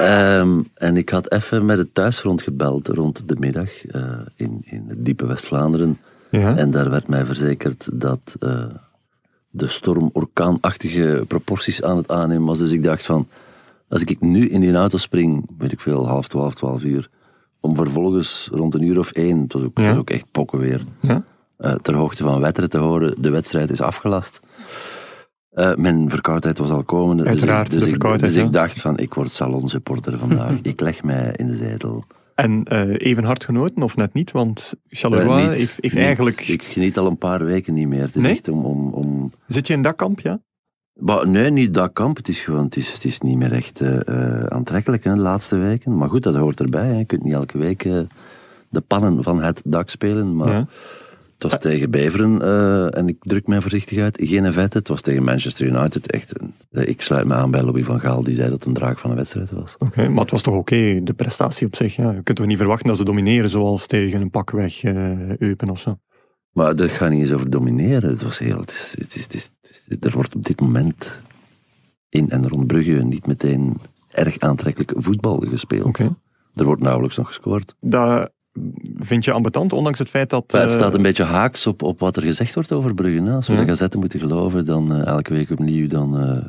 Ehm, 0.00 0.60
en 0.74 0.96
ik 0.96 1.08
had 1.08 1.32
even 1.32 1.64
met 1.66 1.78
het 1.78 1.94
thuisfront 1.94 2.42
gebeld 2.42 2.88
rond 2.88 3.28
de 3.28 3.36
middag 3.38 3.70
in, 4.36 4.62
in 4.64 4.84
het 4.88 5.04
diepe 5.04 5.26
West-Vlaanderen. 5.26 5.98
Ja? 6.30 6.56
En 6.56 6.70
daar 6.70 6.90
werd 6.90 7.08
mij 7.08 7.24
verzekerd 7.24 7.88
dat 7.92 8.36
de 9.50 9.66
storm 9.66 10.10
orkaanachtige 10.12 11.24
proporties 11.28 11.82
aan 11.82 11.96
het 11.96 12.10
aannemen 12.10 12.46
was. 12.46 12.58
Dus 12.58 12.72
ik 12.72 12.82
dacht 12.82 13.02
van, 13.04 13.26
als 13.88 14.02
ik 14.02 14.20
nu 14.20 14.48
in 14.48 14.60
die 14.60 14.74
auto 14.74 14.98
spring, 14.98 15.50
weet 15.58 15.72
ik 15.72 15.80
veel, 15.80 16.06
half 16.08 16.28
twaalf, 16.28 16.54
twaalf 16.54 16.84
uur, 16.84 17.08
om 17.60 17.76
vervolgens 17.76 18.48
rond 18.52 18.74
een 18.74 18.82
uur 18.82 18.98
of 18.98 19.10
één, 19.12 19.40
het 19.40 19.52
was 19.52 19.62
ook, 19.62 19.78
het 19.78 19.86
was 19.86 19.96
ook 19.96 20.10
echt 20.10 20.30
pokken 20.30 20.58
weer, 20.58 20.84
Ja? 21.00 21.22
eh, 21.56 21.74
ter 21.74 21.94
hoogte 21.94 22.22
van 22.22 22.40
Wetteren 22.40 22.70
te 22.70 22.78
horen, 22.78 23.14
de 23.22 23.30
wedstrijd 23.30 23.70
is 23.70 23.80
afgelast. 23.80 24.40
Eh, 25.50 25.74
mijn 25.74 26.10
verkoudheid 26.10 26.58
was 26.58 26.70
al 26.70 26.82
komende. 26.82 27.22
Dus, 27.22 27.32
ik, 27.32 27.38
Uiteraard, 27.38 27.70
dus, 27.70 27.86
ik, 27.86 28.00
dus 28.20 28.34
ja. 28.34 28.42
ik 28.44 28.52
dacht 28.52 28.80
van, 28.80 28.98
ik 28.98 29.14
word 29.14 29.30
salonsupporter 29.32 30.18
vandaag. 30.18 30.52
ik 30.62 30.80
leg 30.80 31.02
mij 31.02 31.32
in 31.36 31.46
de 31.46 31.54
zetel. 31.54 32.04
En 32.34 32.64
eh, 32.64 32.94
even 33.08 33.24
hard 33.24 33.44
genoten 33.44 33.82
of 33.82 33.96
net 33.96 34.12
niet? 34.12 34.30
Want 34.30 34.72
Charleroi 34.88 35.48
heeft, 35.48 35.96
eigenlijk... 35.96 36.48
Ik 36.48 36.62
geniet 36.62 36.98
al 36.98 37.06
een 37.06 37.18
paar 37.18 37.44
weken 37.44 37.74
niet 37.74 37.88
meer. 37.88 38.00
Het 38.00 38.16
is 38.16 38.22
Nee? 38.22 38.32
echt 38.32 38.48
om, 38.48 38.64
om, 38.64 38.92
om 38.92 39.32
Zit 39.46 39.66
je 39.66 39.72
in 39.72 39.82
dat 39.82 39.96
kamp, 39.96 40.20
ja? 40.20 40.40
Maar 40.98 41.28
nee, 41.28 41.50
niet 41.50 41.74
dat 41.74 41.92
kamp. 41.92 42.16
Het 42.16 42.28
is 42.28 42.40
gewoon, 42.40 42.64
het 42.64 42.76
is, 42.76 42.92
het 42.92 43.04
is 43.04 43.20
niet 43.20 43.36
meer 43.36 43.52
echt 43.52 43.80
eh, 43.80 44.08
eh, 44.08 44.44
aantrekkelijk 44.44 45.04
hè, 45.04 45.14
de 45.14 45.20
laatste 45.20 45.56
weken. 45.56 45.96
Maar 45.96 46.08
goed, 46.08 46.22
dat 46.22 46.36
hoort 46.36 46.60
erbij. 46.60 46.86
Hè. 46.86 46.98
Je 46.98 47.04
kunt 47.04 47.22
niet 47.22 47.32
elke 47.32 47.58
week 47.58 47.84
eh, 47.84 48.00
de 48.68 48.80
pannen 48.80 49.22
van 49.22 49.42
het 49.42 49.62
dak 49.64 49.90
spelen. 49.90 50.36
Maar 50.36 50.48
Ja. 50.50 50.66
het 51.38 51.50
was 51.50 51.58
tegen 51.60 51.90
Beveren, 51.90 52.42
en 52.92 53.08
ik 53.08 53.16
druk 53.20 53.46
mij 53.46 53.60
voorzichtig 53.60 53.98
uit, 53.98 54.18
geen 54.22 54.52
vette. 54.52 54.78
Het 54.78 54.88
was 54.88 55.00
tegen 55.00 55.22
Manchester 55.24 55.66
United. 55.66 56.10
Echt 56.10 56.40
een, 56.40 56.52
ik 56.88 57.02
sluit 57.02 57.26
me 57.26 57.34
aan 57.34 57.50
bij 57.50 57.62
Louis 57.62 57.84
van 57.84 58.00
Gaal, 58.00 58.22
die 58.24 58.34
zei 58.34 58.48
dat 58.48 58.58
het 58.58 58.68
een 58.68 58.74
draak 58.74 58.98
van 58.98 59.10
een 59.10 59.16
wedstrijd 59.16 59.50
was. 59.50 59.74
Oké, 59.78 60.08
maar 60.08 60.20
het 60.22 60.30
was 60.30 60.42
toch 60.42 60.54
oké, 60.54 61.00
de 61.02 61.14
prestatie 61.14 61.66
op 61.66 61.76
zich. 61.76 61.96
Ja. 61.96 62.10
Je 62.10 62.22
kunt 62.22 62.36
toch 62.38 62.46
niet 62.46 62.56
verwachten 62.58 62.88
dat 62.88 62.96
ze 62.96 63.04
domineren 63.04 63.50
zoals 63.50 63.86
tegen 63.86 64.20
een 64.22 64.30
pakweg 64.30 64.82
Eupen 65.38 65.70
of 65.70 65.80
zo. 65.80 65.98
Maar 66.58 66.76
dat 66.76 66.90
gaat 66.90 67.10
niet 67.10 67.20
eens 67.20 67.32
over 67.32 67.50
domineren. 67.50 68.10
Het 68.10 68.22
was 68.22 68.38
heel, 68.38 68.58
het 68.58 68.70
is, 68.70 69.22
het 69.22 69.34
is, 69.34 69.50
het 69.88 70.04
er 70.04 70.12
wordt 70.12 70.34
op 70.34 70.44
dit 70.44 70.60
moment 70.60 71.22
in 72.08 72.30
en 72.30 72.48
rond 72.48 72.66
Brugge 72.66 72.92
niet 72.92 73.26
meteen 73.26 73.76
erg 74.10 74.38
aantrekkelijk 74.38 74.92
voetbal 74.96 75.38
gespeeld. 75.48 75.98
Er 76.54 76.64
wordt 76.64 76.82
nauwelijks 76.82 77.16
nog 77.16 77.26
gescoord. 77.26 77.74
Dat 77.80 78.30
vind 78.98 79.24
je 79.24 79.32
ambetant, 79.32 79.72
ondanks 79.72 79.98
het 79.98 80.08
feit 80.08 80.30
dat... 80.30 80.52
Maar 80.52 80.60
het 80.60 80.70
eh, 80.70 80.76
staat 80.76 80.94
een 80.94 81.02
beetje 81.02 81.24
haaks 81.24 81.66
op, 81.66 81.82
op 81.82 82.00
wat 82.00 82.16
er 82.16 82.22
gezegd 82.22 82.54
wordt 82.54 82.72
over 82.72 82.94
Brugge. 82.94 83.30
Als 83.30 83.46
we 83.46 83.52
Ja. 83.52 83.60
de 83.60 83.66
gazetten 83.66 84.00
moeten 84.00 84.20
geloven, 84.20 84.64
dan 84.64 84.94
eh, 84.94 85.06
elke 85.06 85.32
week 85.32 85.50
opnieuw 85.50 85.88
dan, 85.88 86.18
eh, 86.20 86.44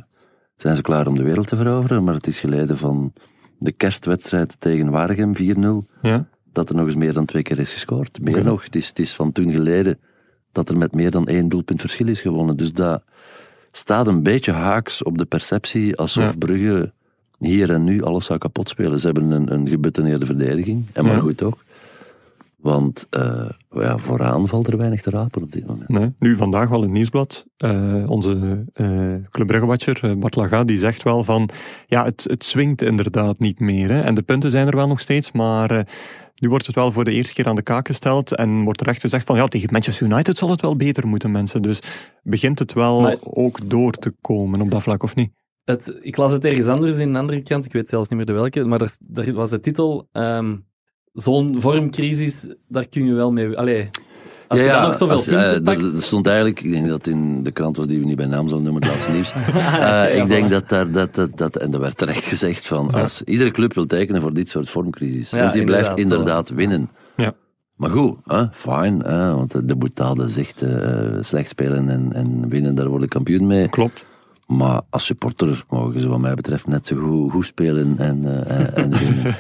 zijn 0.56 0.76
ze 0.76 0.82
klaar 0.82 1.08
om 1.08 1.16
de 1.16 1.24
wereld 1.24 1.48
te 1.48 1.56
veroveren. 1.56 2.04
Maar 2.04 2.14
het 2.14 2.28
is 2.28 2.40
geleden 2.40 2.78
van 2.78 3.14
de 3.58 3.72
kerstwedstrijd 3.72 4.60
tegen 4.60 4.90
Waregem 4.90 5.36
4-0, 5.36 5.86
Ja? 6.02 6.28
Dat 6.52 6.70
er 6.70 6.76
nog 6.76 6.86
eens 6.86 6.96
meer 6.96 7.14
dan 7.14 7.26
twee 7.26 7.42
keer 7.44 7.60
is 7.60 7.74
gescoord. 7.74 8.22
Meer 8.22 8.44
nog, 8.44 8.64
het 8.64 8.76
is, 8.76 8.88
het 8.88 9.00
is 9.00 9.14
van 9.14 9.32
toen 9.32 9.52
geleden 9.52 10.00
dat 10.52 10.70
er 10.70 10.78
met 10.78 10.94
meer 10.94 11.12
dan 11.12 11.28
één 11.28 11.50
doelpunt 11.50 11.82
verschil 11.82 12.08
is 12.08 12.22
gewonnen. 12.22 12.58
Dus 12.58 12.74
dat 12.74 13.04
staat 13.72 14.08
een 14.08 14.24
beetje 14.24 14.52
haaks 14.52 15.04
op 15.04 15.18
de 15.18 15.26
perceptie 15.26 15.96
alsof 15.98 16.24
Ja. 16.24 16.34
Brugge 16.38 16.92
hier 17.40 17.72
en 17.72 17.84
nu 17.84 18.04
alles 18.04 18.26
zou 18.26 18.40
kapot 18.40 18.70
spelen. 18.70 19.00
Ze 19.00 19.06
hebben 19.06 19.32
een, 19.32 19.54
een 19.54 20.26
verdediging, 20.26 20.86
en 20.94 21.04
maar 21.04 21.14
Ja. 21.16 21.20
goed 21.20 21.44
ook. 21.44 21.58
Want 22.62 23.08
eh, 23.10 23.50
ja, 23.70 23.98
vooraan 23.98 24.48
valt 24.48 24.68
er 24.68 24.78
weinig 24.78 25.02
te 25.02 25.10
rapen 25.10 25.42
op 25.44 25.52
dit 25.52 25.68
moment. 25.68 25.90
Nee. 25.90 26.14
Nu, 26.20 26.36
vandaag 26.36 26.70
wel 26.70 26.78
in 26.78 26.84
het 26.84 26.94
nieuwsblad. 26.94 27.46
eh, 27.58 28.04
onze 28.10 28.64
eh 28.74 29.14
Club 29.30 29.48
Brugge-watcher, 29.48 30.00
eh, 30.04 30.14
Bart 30.16 30.36
Laga, 30.36 30.64
die 30.64 30.80
zegt 30.80 31.04
wel 31.04 31.24
van... 31.24 31.50
Ja, 31.88 32.04
het, 32.04 32.24
het 32.30 32.44
swingt 32.44 32.82
inderdaad 32.82 33.40
niet 33.40 33.60
meer. 33.60 33.90
Hè. 33.92 34.02
En 34.02 34.16
de 34.16 34.22
punten 34.22 34.52
zijn 34.52 34.68
er 34.68 34.76
wel 34.76 34.88
nog 34.88 35.00
steeds, 35.00 35.32
maar... 35.32 35.72
eh, 35.72 35.84
nu 36.36 36.50
wordt 36.50 36.66
het 36.66 36.76
wel 36.76 36.92
voor 36.92 37.04
de 37.04 37.12
eerste 37.12 37.34
keer 37.34 37.48
aan 37.48 37.56
de 37.56 37.62
kaak 37.62 37.88
gesteld 37.88 38.36
en 38.36 38.64
wordt 38.64 38.80
terecht 38.80 39.02
gezegd 39.02 39.26
van 39.26 39.36
ja, 39.36 39.46
tegen 39.46 39.70
Manchester 39.72 40.08
United 40.08 40.38
zal 40.38 40.50
het 40.50 40.62
wel 40.62 40.76
beter 40.76 41.08
moeten, 41.08 41.32
mensen. 41.32 41.62
Dus 41.62 41.80
begint 42.24 42.60
het 42.60 42.74
wel 42.74 43.02
Maar- 43.02 43.16
ook 43.24 43.70
door 43.70 43.92
te 43.92 44.14
komen 44.22 44.62
op 44.62 44.72
dat 44.72 44.82
vlak, 44.84 45.04
of 45.04 45.16
niet? 45.16 45.32
Het, 45.64 46.00
ik 46.02 46.18
las 46.18 46.32
het 46.32 46.46
ergens 46.46 46.68
anders 46.68 46.98
in 46.98 47.10
een 47.10 47.16
andere 47.16 47.42
krant, 47.42 47.66
ik 47.66 47.72
weet 47.74 47.90
zelfs 47.90 48.10
niet 48.10 48.18
meer 48.18 48.28
de 48.28 48.34
welke, 48.34 48.64
maar 48.64 48.80
daar, 48.80 48.96
daar 49.00 49.34
was 49.34 49.50
de 49.50 49.60
titel 49.60 50.08
ehm, 50.12 50.56
Zo'n 51.20 51.62
vormcrisis, 51.62 52.48
daar 52.68 52.88
kun 52.88 53.06
je 53.06 53.14
wel 53.14 53.32
mee... 53.32 53.58
Allee, 53.58 53.90
als 54.48 54.60
je 54.60 54.68
dan 54.68 54.82
nog 54.82 54.96
zoveel 54.96 55.16
als, 55.16 55.28
eh, 55.28 55.36
punten 55.36 55.56
er- 55.56 55.62
pakt... 55.62 55.96
Er 55.96 56.02
stond 56.02 56.28
eigenlijk, 56.28 56.62
ik 56.62 56.72
denk 56.72 56.88
dat 56.88 57.08
in 57.08 57.44
de 57.44 57.52
krant 57.52 57.78
was 57.78 57.88
die 57.88 58.00
we 58.00 58.06
niet 58.06 58.16
bij 58.16 58.26
naam 58.26 58.48
zullen 58.48 58.64
noemen, 58.64 58.82
het 58.82 58.92
laatste 58.92 59.12
nieuws. 59.12 59.34
Eh, 59.40 59.80
ja, 59.80 60.06
ik 60.06 60.28
denk 60.28 60.50
dat 60.50 60.70
daar, 60.70 60.92
dat, 60.92 61.16
dat, 61.16 61.38
dat, 61.38 61.56
en 61.56 61.74
er 61.74 61.80
werd 61.80 61.98
terecht 61.98 62.26
gezegd 62.26 62.68
van, 62.68 62.92
als 62.92 63.24
iedere 63.24 63.52
club 63.52 63.74
wil 63.74 63.86
tekenen 63.86 64.22
voor 64.22 64.34
dit 64.34 64.50
soort 64.50 64.70
vormcrisis. 64.70 65.30
Ja, 65.30 65.40
want 65.40 65.54
die 65.54 65.64
blijft 65.64 65.98
inderdaad, 65.98 66.50
winnen. 66.50 66.90
Ja. 67.16 67.34
Maar 67.76 67.90
goed, 67.90 68.18
hè, 68.26 68.46
fijn, 68.52 69.00
hè, 69.00 69.34
want 69.36 69.68
de 69.68 69.76
boetade 69.76 70.30
zegt 70.30 70.62
eh, 70.62 71.18
slecht 71.20 71.50
spelen 71.50 71.90
en, 71.90 72.14
en 72.14 72.50
winnen, 72.50 72.76
daar 72.76 72.88
word 72.88 73.04
ik 73.04 73.10
kampioen 73.10 73.48
mee. 73.48 73.70
Klopt. 73.70 74.06
Maar 74.58 74.82
als 74.90 75.06
supporter 75.06 75.64
mogen 75.70 76.02
ze 76.02 76.08
wat 76.08 76.20
mij 76.20 76.34
betreft 76.34 76.68
net 76.68 76.88
zo 76.88 76.96
goed, 76.96 77.32
goed 77.32 77.46
spelen 77.46 77.98
en, 77.98 78.46
eh, 78.48 78.60
en, 78.60 78.76
en 78.76 78.90
winnen. 79.00 79.36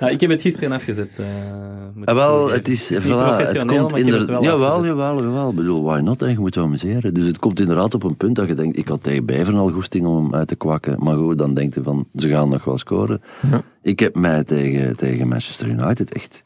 Ja, 0.00 0.08
ik 0.08 0.20
heb 0.20 0.30
het 0.30 0.40
gisteren 0.40 0.72
afgezet. 0.72 1.08
Ah, 1.18 2.02
ik 2.04 2.14
wel, 2.14 2.50
het 2.50 2.68
is, 2.68 2.90
niet 2.90 2.98
voilà, 3.00 3.04
het 3.04 3.36
professioneel, 3.36 3.78
komt 3.78 3.90
maar 3.90 4.00
ik 4.00 4.06
heb 4.06 4.18
het 4.18 4.28
inderdaad. 4.28 4.28
wel 4.28 4.42
Jawel, 4.42 4.68
afgezet. 4.68 4.90
jawel, 4.96 5.22
jawel. 5.22 5.50
Ik 5.50 5.56
bedoel, 5.56 5.82
why 5.82 6.00
not? 6.00 6.22
En 6.22 6.30
je 6.30 6.38
moet 6.38 6.54
wel 6.54 6.64
amuseren. 6.64 7.14
Dus 7.14 7.26
het 7.26 7.38
komt 7.38 7.60
inderdaad 7.60 7.94
op 7.94 8.02
een 8.02 8.16
punt 8.16 8.36
dat 8.36 8.48
je 8.48 8.54
denkt, 8.54 8.76
ik 8.78 8.88
had 8.88 9.02
tegen 9.02 9.24
Beveren 9.24 9.58
al 9.60 9.70
goesting 9.70 10.06
om 10.06 10.24
hem 10.24 10.34
uit 10.34 10.48
te 10.48 10.56
kwakken. 10.56 10.96
Maar 10.98 11.16
goed, 11.16 11.38
dan 11.38 11.54
denk 11.54 11.74
je 11.74 11.82
van, 11.82 12.06
ze 12.14 12.28
gaan 12.28 12.48
nog 12.48 12.64
wel 12.64 12.78
scoren. 12.78 13.20
Ja. 13.50 13.62
Ik 13.82 13.98
heb 14.00 14.14
mij 14.14 14.44
tegen, 14.44 14.96
tegen 14.96 15.28
Manchester 15.28 15.68
United 15.68 16.12
echt 16.12 16.44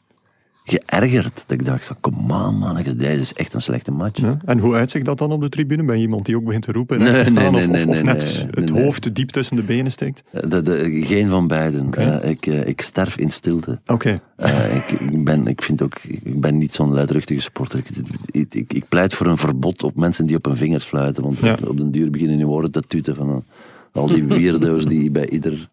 geërgerd. 0.69 1.43
Dat 1.47 1.59
ik 1.59 1.65
dacht 1.65 1.85
van, 1.85 1.95
kom 1.99 2.31
on 2.31 2.57
man, 2.57 2.83
deze 2.97 3.19
is 3.19 3.33
echt 3.33 3.53
een 3.53 3.61
slechte 3.61 3.91
match. 3.91 4.19
Ja. 4.21 4.37
En 4.45 4.59
hoe 4.59 4.75
uitzicht 4.75 5.05
dat 5.05 5.17
dan 5.17 5.31
op 5.31 5.41
de 5.41 5.49
tribune? 5.49 5.83
Ben 5.83 5.95
je 5.95 6.01
iemand 6.01 6.25
die 6.25 6.35
ook 6.37 6.43
begint 6.45 6.63
te 6.63 6.71
roepen 6.71 6.97
en 6.99 7.03
Nee, 7.13 7.23
te 7.23 7.29
staan? 7.29 7.51
nee, 7.51 7.61
of, 7.63 7.67
nee, 7.67 7.87
of, 7.87 8.03
net 8.03 8.45
het 8.51 8.69
hoofd 8.69 9.15
diep 9.15 9.29
tussen 9.29 9.55
de 9.55 9.63
benen 9.63 9.91
steekt? 9.91 10.23
Eh, 10.31 10.49
de- 10.49 10.61
de- 10.61 11.01
geen 11.05 11.29
van 11.29 11.47
beiden. 11.47 11.93
Eh, 11.93 12.29
ik, 12.29 12.45
eh, 12.45 12.67
ik 12.67 12.81
sterf 12.81 13.17
in 13.17 13.31
stilte. 13.31 13.79
Oké. 13.85 14.19
Ik, 14.75 14.99
ik, 14.99 15.23
ben, 15.23 15.47
ik 15.47 15.61
vind 15.61 15.81
ook, 15.81 15.95
ik 16.03 16.41
ben 16.41 16.57
niet 16.57 16.73
zo'n 16.73 16.93
luidruchtige 16.93 17.41
sporter. 17.41 17.81
Ik, 18.31 18.53
ik, 18.67 18.83
pleit 18.89 19.13
voor 19.13 19.27
een 19.27 19.37
verbod 19.37 19.83
op 19.83 19.95
mensen 19.95 20.25
die 20.25 20.35
op 20.35 20.45
hun 20.45 20.57
vingers 20.57 20.83
fluiten. 20.83 21.23
Want 21.23 21.37
Ja. 21.39 21.57
op 21.67 21.77
den 21.77 21.91
duur 21.91 22.09
beginnen 22.09 22.37
hun 22.37 22.47
woorden 22.47 22.71
te 22.71 22.81
tuten 22.87 23.15
van 23.15 23.43
al 23.91 24.07
die 24.07 24.23
weirdo's 24.23 24.85
die 24.85 25.11
bij 25.11 25.29
ieder, 25.29 25.69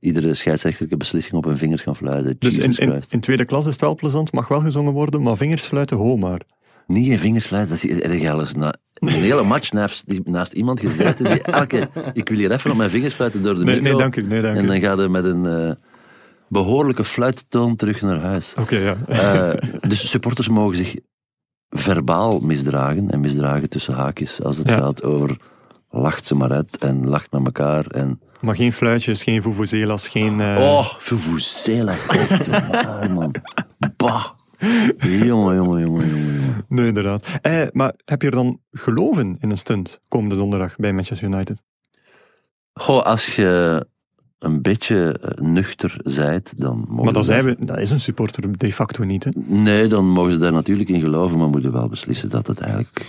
iedere 0.00 0.34
scheidsrechterlijke 0.34 0.96
beslissing 0.96 1.34
op 1.36 1.44
hun 1.44 1.58
vingers 1.58 1.82
gaan 1.82 1.96
fluiten. 1.96 2.36
Dus 2.38 2.58
in, 2.58 3.00
in, 3.10 3.20
tweede 3.20 3.44
klas 3.44 3.64
is 3.66 3.72
het 3.72 3.80
wel 3.80 3.94
plezant, 3.94 4.32
mag 4.32 4.48
wel 4.48 4.60
gezongen 4.60 4.92
worden, 4.92 5.22
maar 5.22 5.36
vingers 5.36 5.64
sluiten, 5.64 5.96
ho 5.96 6.16
maar. 6.16 6.40
Niet 6.86 7.06
in 7.08 7.18
vingers 7.18 7.46
fluiten, 7.46 7.74
dat 7.74 7.84
is 7.84 8.00
erg 8.00 8.32
alles. 8.32 8.54
Na, 8.54 8.74
een 8.94 9.08
hele 9.08 9.42
match 9.42 9.72
naast, 9.72 10.08
die- 10.08 10.20
naast 10.24 10.52
iemand 10.52 10.80
gezeten 10.80 11.24
die 11.24 11.42
elke... 11.42 11.88
Ik 12.12 12.28
wil 12.28 12.38
hier 12.38 12.50
even 12.50 12.70
op 12.70 12.76
mijn 12.76 12.90
vingers 12.90 13.14
fluiten 13.14 13.42
door 13.42 13.54
de 13.54 13.64
Nee, 13.64 13.74
micro. 13.74 13.90
nee, 13.90 13.98
dank 14.00 14.16
u. 14.16 14.22
Nee, 14.22 14.42
dank 14.42 14.56
En 14.56 14.66
dan 14.66 14.80
gaat 14.80 14.98
hij 14.98 15.08
met 15.08 15.24
een 15.24 15.46
eh, 15.46 15.70
behoorlijke 16.48 17.04
fluittoon 17.04 17.76
terug 17.76 18.02
naar 18.02 18.20
huis. 18.20 18.54
Oké, 18.58 18.76
ja. 18.76 18.96
Eh, 19.06 19.70
dus 19.88 20.10
supporters 20.10 20.48
mogen 20.48 20.76
zich 20.76 20.96
verbaal 21.70 22.38
misdragen. 22.40 23.10
En 23.10 23.20
misdragen 23.20 23.68
tussen 23.68 23.94
haakjes 23.94 24.42
als 24.42 24.56
het 24.58 24.68
Ja. 24.68 24.76
gaat 24.78 25.02
over 25.02 25.36
lacht 25.90 26.26
ze 26.26 26.34
maar 26.34 26.52
uit 26.52 26.78
en 26.78 27.08
lacht 27.08 27.32
met 27.32 27.44
elkaar. 27.44 27.86
En, 27.86 28.20
Maar 28.46 28.56
geen 28.56 28.72
fluitjes, 28.72 29.22
geen 29.22 29.42
vuvuzelas, 29.42 30.08
geen... 30.08 30.40
eh, 30.40 30.56
oh, 30.60 30.84
vuvuzelas. 30.84 32.06
waar, 32.70 33.10
man. 33.14 33.34
Bah. 33.96 34.24
Jongen, 34.98 35.54
jongen, 35.56 35.80
jongen. 35.80 36.64
Nee, 36.68 36.86
inderdaad. 36.86 37.26
Eh, 37.42 37.62
maar 37.72 37.92
heb 38.04 38.22
je 38.22 38.28
er 38.28 38.34
dan 38.34 38.60
geloven 38.70 39.36
in 39.40 39.50
een 39.50 39.58
stunt 39.58 40.00
komende 40.08 40.36
donderdag 40.36 40.76
bij 40.76 40.92
Manchester 40.92 41.28
United? 41.28 41.62
Goh, 42.72 43.04
als 43.04 43.36
je 43.36 43.86
een 44.38 44.62
beetje 44.62 45.18
eh, 45.18 45.44
nuchter 45.44 46.00
zijt, 46.02 46.54
dan 46.56 46.78
mogen 46.88 47.04
Maar 47.04 47.12
dan 47.12 47.24
zijn 47.24 47.44
we, 47.44 47.56
dat 47.58 47.78
is 47.78 47.90
een 47.90 48.00
supporter 48.00 48.58
de 48.58 48.72
facto 48.72 49.04
niet. 49.04 49.24
Hè? 49.24 49.30
Nee, 49.46 49.88
dan 49.88 50.08
mogen 50.08 50.32
ze 50.32 50.38
daar 50.38 50.52
natuurlijk 50.52 50.88
in 50.88 51.00
geloven, 51.00 51.38
maar 51.38 51.48
moeten 51.48 51.72
wel 51.72 51.88
beslissen 51.88 52.28
dat 52.28 52.46
het 52.46 52.60
eigenlijk 52.60 53.06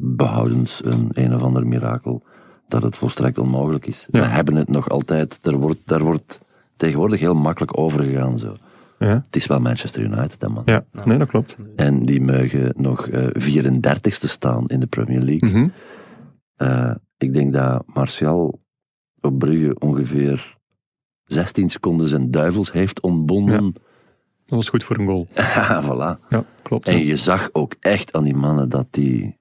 behoudens 0.00 0.84
een 0.84 1.10
een 1.12 1.34
of 1.34 1.42
ander 1.42 1.66
mirakel, 1.66 2.22
dat 2.68 2.82
het 2.82 2.96
volstrekt 2.96 3.38
onmogelijk 3.38 3.86
is. 3.86 4.06
Ja. 4.10 4.20
We 4.20 4.26
hebben 4.26 4.54
het 4.56 4.68
nog 4.68 4.88
altijd, 4.88 5.42
daar 5.42 5.56
wordt, 5.56 5.78
daar 5.84 6.02
wordt 6.02 6.40
tegenwoordig 6.76 7.20
heel 7.20 7.34
makkelijk 7.34 7.78
overgegaan 7.78 8.38
zo. 8.38 8.56
Ja, 8.98 9.06
Het 9.24 9.36
is 9.36 9.46
wel 9.46 9.60
Manchester 9.60 10.02
United, 10.02 10.42
hè, 10.42 10.48
man. 10.48 10.62
ja. 10.66 10.84
nee, 11.04 11.18
dat 11.18 11.28
klopt. 11.28 11.56
En 11.76 12.04
die 12.04 12.20
mogen 12.20 12.72
nog 12.76 13.08
eh 13.08 13.26
34ste 13.26 14.28
staan 14.28 14.66
in 14.66 14.80
de 14.80 14.86
Premier 14.86 15.20
League. 15.20 15.70
Eh, 16.56 16.94
ik 17.18 17.34
denk 17.34 17.52
dat 17.52 17.82
Martial 17.94 18.60
op 19.20 19.38
Brugge 19.38 19.76
ongeveer 19.78 20.56
16 21.24 21.68
seconden 21.68 22.08
zijn 22.08 22.30
duivels 22.30 22.72
heeft 22.72 23.00
ontbonden. 23.00 23.72
Dat 24.46 24.56
was 24.58 24.68
goed 24.68 24.84
voor 24.84 24.98
een 24.98 25.06
goal. 25.06 25.26
voilà. 25.84 26.28
Ja, 26.28 26.44
klopt. 26.62 26.86
En 26.88 27.04
je 27.04 27.16
zag 27.16 27.48
ook 27.52 27.74
echt 27.80 28.12
aan 28.12 28.24
die 28.24 28.36
mannen 28.36 28.68
dat 28.68 28.86
die, 28.90 29.38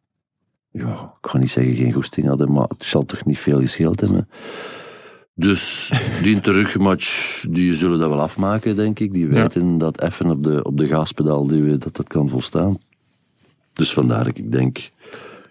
ja, 0.77 1.13
ik 1.21 1.29
ga 1.29 1.37
niet 1.37 1.51
zeggen 1.51 1.75
geen 1.75 1.93
goesting 1.93 2.27
hadden, 2.27 2.51
maar 2.53 2.67
het 2.67 2.83
zal 2.83 3.05
toch 3.05 3.25
niet 3.25 3.39
veel 3.39 3.59
gescheeld 3.59 3.99
hebben. 4.01 4.29
Dus 5.33 5.91
die 6.23 6.39
terugmatch, 6.41 7.43
die 7.49 7.73
zullen 7.73 7.99
dat 7.99 8.09
wel 8.09 8.21
afmaken, 8.21 8.75
denk 8.75 8.99
ik. 8.99 9.13
Die 9.13 9.27
Ja. 9.27 9.33
weten 9.41 9.77
dat 9.77 10.01
even 10.01 10.29
op 10.29 10.43
de, 10.43 10.63
op 10.63 10.77
de 10.77 10.87
gaspedaal 10.87 11.47
duwen, 11.47 11.79
dat 11.79 11.95
dat 11.95 12.07
kan 12.07 12.29
volstaan. 12.29 12.77
Dus 13.73 13.93
vandaar 13.93 14.23
dat 14.23 14.37
ik 14.37 14.51
denk, 14.51 14.89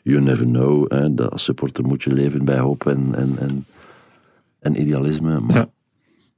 you 0.02 0.20
never 0.20 0.44
know. 0.44 0.92
Hè, 0.92 1.14
dat 1.14 1.30
als 1.30 1.42
supporter 1.44 1.84
moet 1.84 2.02
je 2.02 2.12
leven 2.12 2.44
bij 2.44 2.58
hoop 2.58 2.86
en, 2.86 3.14
en, 3.14 3.36
en, 3.38 3.66
en 4.58 4.80
idealisme. 4.80 5.40
Maar 5.40 5.56
Ja. 5.56 5.68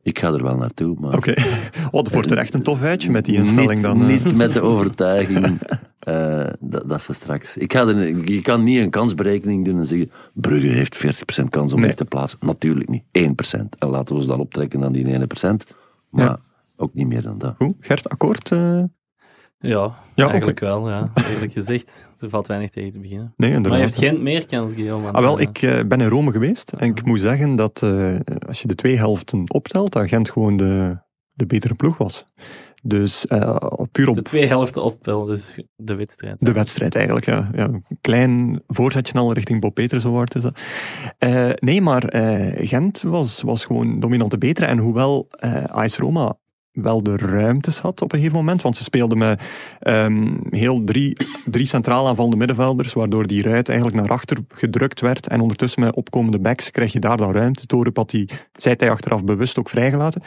ik 0.02 0.18
ga 0.18 0.32
er 0.32 0.42
wel 0.42 0.56
naartoe. 0.56 0.96
Maar 1.00 1.16
Oké. 1.16 1.34
Oh, 1.90 2.02
dat 2.02 2.12
wordt 2.12 2.30
er 2.30 2.38
echt 2.38 2.54
een 2.54 2.62
tof 2.62 2.82
uitje 2.82 3.10
met 3.10 3.24
die 3.24 3.36
instelling 3.36 3.72
niet, 3.74 3.82
dan. 3.82 4.00
eh. 4.00 4.06
Niet 4.06 4.34
met 4.36 4.52
de 4.52 4.60
overtuiging 4.60 5.58
eh, 6.08 6.52
dat, 6.60 6.88
dat 6.88 7.02
ze 7.02 7.12
straks... 7.12 7.56
Ik 7.56 7.72
ga 7.72 7.86
er, 7.86 8.30
je 8.30 8.42
kan 8.42 8.62
niet 8.64 8.78
een 8.78 8.90
kansberekening 8.90 9.64
doen 9.64 9.76
en 9.78 9.84
zeggen 9.84 10.10
Brugge 10.34 10.66
heeft 10.68 11.06
40% 11.42 11.44
kans 11.48 11.72
om 11.72 11.78
Nee. 11.78 11.86
zich 11.88 11.96
te 11.98 12.04
plaatsen. 12.04 12.38
Natuurlijk 12.42 12.88
niet. 12.88 13.02
1%. 13.12 13.68
En 13.78 13.88
laten 13.88 14.08
we 14.14 14.20
ons 14.20 14.26
dan 14.26 14.40
optrekken 14.40 14.84
aan 14.84 14.92
die 14.92 15.04
1%. 15.06 15.74
Maar 16.10 16.24
Ja. 16.24 16.38
ook 16.76 16.94
niet 16.94 17.06
meer 17.06 17.22
dan 17.22 17.38
dat. 17.38 17.54
Goed, 17.58 17.74
Gert, 17.80 18.08
akkoord? 18.08 18.52
eh? 18.52 18.82
Ja, 19.60 19.94
Ja, 20.14 20.28
eigenlijk 20.28 20.60
wel. 20.60 20.88
Ja. 20.88 21.10
Eerlijk 21.32 21.52
gezegd, 21.52 22.08
er 22.18 22.28
valt 22.30 22.46
weinig 22.46 22.70
tegen 22.70 22.90
te 22.90 23.00
beginnen. 23.00 23.32
Nee, 23.36 23.48
Maar 23.48 23.56
inderdaad. 23.56 23.80
heeft 23.80 23.98
Gent 23.98 24.20
meer 24.22 24.46
kans, 24.46 24.72
Guillaume? 24.72 25.10
Ah, 25.10 25.20
wel, 25.22 25.38
eh, 25.38 25.46
ik 25.52 25.88
ben 25.88 26.00
in 26.00 26.08
Rome 26.08 26.32
geweest 26.32 26.72
en 26.72 26.88
ik 26.88 27.04
moet 27.04 27.20
zeggen 27.20 27.56
dat 27.56 27.82
eh, 27.82 28.16
als 28.48 28.62
je 28.62 28.68
de 28.68 28.74
twee 28.74 28.96
helften 28.96 29.42
optelt, 29.52 29.92
dat 29.92 30.08
Gent 30.08 30.30
gewoon 30.30 30.56
de, 30.56 30.98
de 31.32 31.46
betere 31.46 31.74
ploeg 31.74 31.96
was. 31.96 32.24
Dus 32.82 33.26
eh, 33.26 33.56
puur 33.92 34.08
op 34.08 34.14
De 34.14 34.22
twee 34.22 34.46
helften 34.46 34.82
optellen, 34.82 35.26
dus 35.26 35.54
de 35.76 35.94
wedstrijd. 35.94 36.36
de 36.38 36.52
wedstrijd 36.52 36.94
eigenlijk. 36.94 37.26
Ja. 37.26 37.50
Ja, 37.54 37.64
een 37.64 37.84
klein 38.00 38.62
voorzetje 38.66 39.18
al 39.18 39.32
richting 39.32 39.60
Bob 39.60 39.74
Peters 39.74 40.04
Award 40.04 40.34
is 40.34 40.42
dat. 40.42 40.60
Eh, 41.18 41.50
nee, 41.54 41.80
maar 41.80 42.04
eh, 42.04 42.68
Gent 42.68 43.02
was, 43.02 43.42
was 43.42 43.64
gewoon 43.64 44.00
dominant 44.00 44.30
de 44.30 44.38
betere. 44.38 44.66
En 44.66 44.78
hoewel 44.78 45.28
AS 45.66 45.96
Roma 45.96 46.36
wel 46.82 47.02
de 47.02 47.16
ruimtes 47.16 47.78
had 47.78 48.02
op 48.02 48.12
een 48.12 48.18
gegeven 48.18 48.38
moment, 48.38 48.62
want 48.62 48.76
ze 48.76 48.82
speelden 48.82 49.18
met 49.18 49.42
ehm, 49.80 50.34
heel 50.50 50.84
drie, 50.84 51.16
drie 51.44 51.66
centraal 51.66 52.08
aanvallende 52.08 52.36
middenvelders, 52.36 52.92
waardoor 52.92 53.26
die 53.26 53.42
ruit 53.42 53.68
eigenlijk 53.68 54.00
naar 54.00 54.10
achter 54.10 54.38
gedrukt 54.48 55.00
werd. 55.00 55.26
En 55.26 55.40
ondertussen 55.40 55.80
met 55.80 55.94
opkomende 55.94 56.38
backs 56.38 56.70
krijg 56.70 56.92
je 56.92 56.98
daar 56.98 57.16
dan 57.16 57.32
ruimte. 57.32 57.66
Torup 57.66 57.96
had 57.96 58.10
die, 58.10 58.28
zei 58.52 58.74
hij 58.78 58.90
achteraf 58.90 59.24
bewust 59.24 59.58
ook 59.58 59.68
vrijgelaten. 59.68 60.22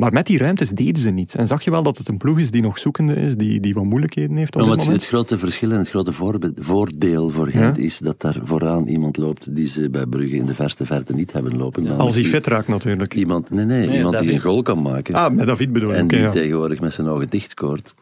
Maar 0.00 0.12
met 0.12 0.26
die 0.26 0.38
ruimtes 0.38 0.70
deden 0.70 1.02
ze 1.02 1.10
niets. 1.10 1.34
En 1.34 1.46
zag 1.46 1.64
je 1.64 1.70
wel 1.70 1.82
dat 1.82 1.98
het 1.98 2.08
een 2.08 2.16
ploeg 2.16 2.38
is 2.38 2.50
die 2.50 2.62
nog 2.62 2.78
zoekende 2.78 3.14
is, 3.14 3.36
die, 3.36 3.60
die 3.60 3.74
wat 3.74 3.84
moeilijkheden 3.84 4.36
heeft 4.36 4.54
op 4.56 4.60
Ja, 4.60 4.66
dit 4.66 4.68
maar 4.68 4.76
het, 4.76 4.84
moment. 4.86 5.02
het 5.02 5.12
grote 5.12 5.38
verschil 5.38 5.70
en 5.70 5.78
het 5.78 5.88
grote 5.88 6.12
voordeel 6.60 7.28
voor 7.30 7.48
Gent 7.48 7.78
is 7.78 7.98
dat 7.98 8.20
daar 8.20 8.36
vooraan 8.42 8.86
iemand 8.86 9.16
loopt 9.16 9.54
die 9.56 9.66
ze 9.68 9.90
bij 9.90 10.06
Brugge 10.06 10.36
in 10.36 10.46
de 10.46 10.54
verste 10.54 10.86
verte 10.86 11.14
niet 11.14 11.32
hebben 11.32 11.56
lopen. 11.56 11.82
Namelijk 11.82 12.06
Als 12.06 12.14
hij 12.14 12.24
fit 12.24 12.46
raakt 12.46 12.68
natuurlijk. 12.68 13.14
Iemand, 13.14 13.50
nee, 13.50 13.64
nee, 13.64 13.86
Nee, 13.86 13.96
iemand 13.96 14.18
die 14.18 14.32
een 14.32 14.40
goal 14.40 14.62
kan 14.62 14.82
maken. 14.82 15.14
Ah, 15.14 15.34
met 15.34 15.46
David 15.46 15.72
bedoel 15.72 15.90
ik. 15.90 15.96
En 15.96 16.08
die 16.08 16.18
ja. 16.18 16.30
tegenwoordig 16.30 16.80
met 16.80 16.92
zijn 16.92 17.06
ogen 17.06 17.28
dicht 17.28 17.50
scoort. 17.50 17.94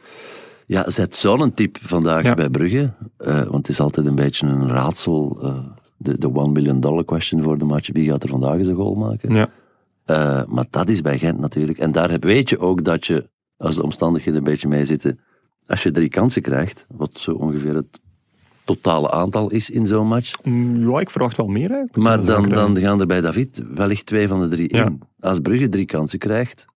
Ja, 0.66 0.90
zet 0.90 1.16
zo'n 1.16 1.54
type 1.54 1.78
vandaag 1.82 2.22
Ja. 2.24 2.34
bij 2.34 2.48
Brugge. 2.50 2.92
eh, 3.16 3.34
want 3.42 3.56
het 3.66 3.68
is 3.68 3.80
altijd 3.80 4.06
een 4.06 4.14
beetje 4.14 4.46
een 4.46 4.68
raadsel. 4.68 5.38
eh, 5.42 5.58
de, 5.96 6.18
de 6.18 6.34
one 6.34 6.52
million 6.52 6.80
dollar 6.80 7.04
question 7.04 7.42
voor 7.42 7.58
de 7.58 7.64
match. 7.64 7.88
Wie 7.92 8.10
gaat 8.10 8.22
er 8.22 8.28
vandaag 8.28 8.58
eens 8.58 8.66
een 8.66 8.74
goal 8.74 8.94
maken? 8.94 9.34
Ja. 9.34 9.48
Eh, 10.08 10.42
maar 10.46 10.64
dat 10.70 10.88
is 10.88 11.00
bij 11.00 11.18
Gent 11.18 11.38
natuurlijk. 11.38 11.78
En 11.78 11.92
daar 11.92 12.18
weet 12.18 12.48
je 12.48 12.58
ook 12.58 12.84
dat 12.84 13.06
je, 13.06 13.28
als 13.56 13.74
de 13.74 13.82
omstandigheden 13.82 14.38
een 14.38 14.44
beetje 14.44 14.68
meezitten, 14.68 15.20
als 15.66 15.82
je 15.82 15.90
drie 15.90 16.08
kansen 16.08 16.42
krijgt, 16.42 16.86
wat 16.94 17.10
zo 17.18 17.32
ongeveer 17.32 17.74
het 17.74 18.00
totale 18.64 19.10
aantal 19.10 19.50
is 19.50 19.70
in 19.70 19.86
zo'n 19.86 20.06
match, 20.06 20.32
Mm, 20.44 20.88
Ja, 20.90 21.00
ik 21.00 21.10
verwacht 21.10 21.36
wel 21.36 21.46
meer 21.46 21.70
eigenlijk. 21.70 21.96
maar 21.96 22.24
dan, 22.24 22.44
ook, 22.46 22.54
dan 22.54 22.76
eh, 22.76 22.82
gaan 22.82 23.00
er 23.00 23.06
bij 23.06 23.20
David 23.20 23.62
wellicht 23.74 24.06
twee 24.06 24.28
van 24.28 24.40
de 24.40 24.48
drie 24.48 24.74
Ja. 24.74 24.84
in. 24.86 25.00
Als 25.20 25.38
Brugge 25.40 25.68
drie 25.68 25.84
kansen 25.86 26.18
krijgt, 26.18 26.66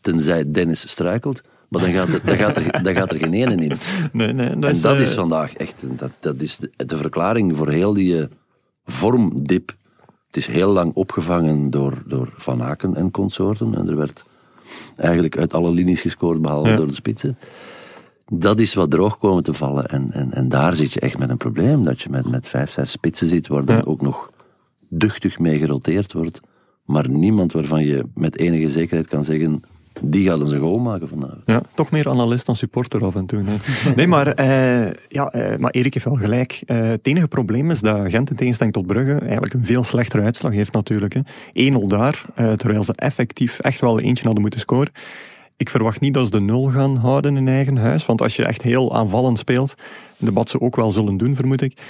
tenzij 0.00 0.50
Dennis 0.50 0.88
struikelt, 0.90 1.42
maar 1.68 1.80
dan 1.80 1.92
gaat 1.92 2.08
er, 2.08 2.20
dan 2.24 2.36
gaat 2.36 2.56
er, 2.56 2.82
dan 2.82 2.94
gaat 2.94 3.10
er 3.10 3.18
geen 3.18 3.34
ene 3.34 3.64
in. 3.64 3.72
Nee, 4.12 4.32
nee, 4.32 4.50
dat 4.54 4.64
en 4.64 4.70
is, 4.70 4.80
dat 4.80 4.94
eh, 4.96 5.00
is 5.02 5.12
vandaag 5.12 5.54
echt 5.54 5.84
dat, 5.98 6.10
dat 6.20 6.40
is 6.40 6.56
de, 6.58 6.70
de 6.76 6.96
verklaring 6.96 7.56
voor 7.56 7.70
heel 7.70 7.92
die 7.94 8.20
eh, 8.20 8.26
vormdip. 8.84 9.74
Het 10.36 10.48
is 10.48 10.54
heel 10.54 10.72
lang 10.72 10.94
opgevangen 10.94 11.70
door, 11.70 12.02
door 12.06 12.28
Van 12.36 12.62
Aken 12.62 12.94
en 12.94 13.10
consorten. 13.10 13.74
En 13.74 13.88
er 13.88 13.96
werd 13.96 14.24
eigenlijk 14.96 15.38
uit 15.38 15.54
alle 15.54 15.70
linies 15.70 16.00
gescoord, 16.00 16.42
behalve 16.42 16.70
Ja. 16.70 16.76
door 16.76 16.86
de 16.86 16.94
spitsen. 16.94 17.38
Dat 18.32 18.60
is 18.60 18.74
wat 18.74 18.90
droog 18.90 19.18
komen 19.18 19.42
te 19.42 19.54
vallen. 19.54 19.88
En, 19.88 20.12
en, 20.12 20.32
en 20.32 20.48
daar 20.48 20.74
zit 20.74 20.92
je 20.92 21.00
echt 21.00 21.18
met 21.18 21.30
een 21.30 21.36
probleem. 21.36 21.84
Dat 21.84 22.00
je 22.00 22.10
met, 22.10 22.30
met 22.30 22.48
vijf, 22.48 22.70
zes 22.72 22.90
spitsen 22.90 23.26
zit, 23.28 23.48
waar 23.48 23.64
dan 23.64 23.76
Ja. 23.76 23.82
ook 23.84 24.00
nog 24.00 24.30
duchtig 24.88 25.38
mee 25.38 25.58
geroteerd 25.58 26.12
wordt. 26.12 26.40
Maar 26.84 27.08
niemand 27.08 27.52
waarvan 27.52 27.84
je 27.84 28.04
met 28.14 28.38
enige 28.38 28.70
zekerheid 28.70 29.08
kan 29.08 29.24
zeggen... 29.24 29.62
Die 30.00 30.32
eens 30.32 30.50
een 30.50 30.60
goal 30.60 30.78
maken 30.78 31.08
vanavond. 31.08 31.42
Ja, 31.44 31.62
toch 31.74 31.90
meer 31.90 32.08
analist 32.08 32.46
dan 32.46 32.56
supporter 32.56 33.04
af 33.04 33.14
en 33.14 33.26
toe. 33.26 33.42
Nee, 33.42 33.58
nee 33.96 34.06
maar, 34.06 34.26
eh, 34.26 34.92
ja, 35.08 35.28
eh, 35.28 35.58
maar 35.58 35.70
Erik 35.70 35.92
heeft 35.92 36.06
wel 36.06 36.14
gelijk. 36.14 36.62
Eh, 36.66 36.80
het 36.80 37.06
enige 37.06 37.28
probleem 37.28 37.70
is 37.70 37.80
dat 37.80 38.10
Gent 38.10 38.30
in 38.30 38.36
tegenstelling 38.36 38.74
tot 38.74 38.86
Brugge 38.86 39.18
eigenlijk 39.18 39.54
een 39.54 39.64
veel 39.64 39.84
slechtere 39.84 40.22
uitslag 40.22 40.52
heeft 40.52 40.72
natuurlijk. 40.72 41.14
hè. 41.14 41.20
1-0 41.52 41.86
daar, 41.86 42.24
terwijl 42.34 42.84
ze 42.84 42.92
effectief 42.96 43.58
echt 43.58 43.80
wel 43.80 44.00
eentje 44.00 44.24
hadden 44.24 44.42
moeten 44.42 44.60
scoren. 44.60 44.92
Ik 45.56 45.68
verwacht 45.68 46.00
niet 46.00 46.14
dat 46.14 46.24
ze 46.24 46.30
de 46.30 46.40
nul 46.40 46.64
gaan 46.64 46.96
houden 46.96 47.36
in 47.36 47.48
eigen 47.48 47.76
huis, 47.76 48.06
want 48.06 48.22
als 48.22 48.36
je 48.36 48.44
echt 48.44 48.62
heel 48.62 48.96
aanvallend 48.96 49.38
speelt, 49.38 49.74
en 50.18 50.32
wat 50.32 50.50
ze 50.50 50.60
ook 50.60 50.76
wel 50.76 50.92
zullen 50.92 51.16
doen, 51.16 51.34
vermoed 51.36 51.62
ik, 51.62 51.80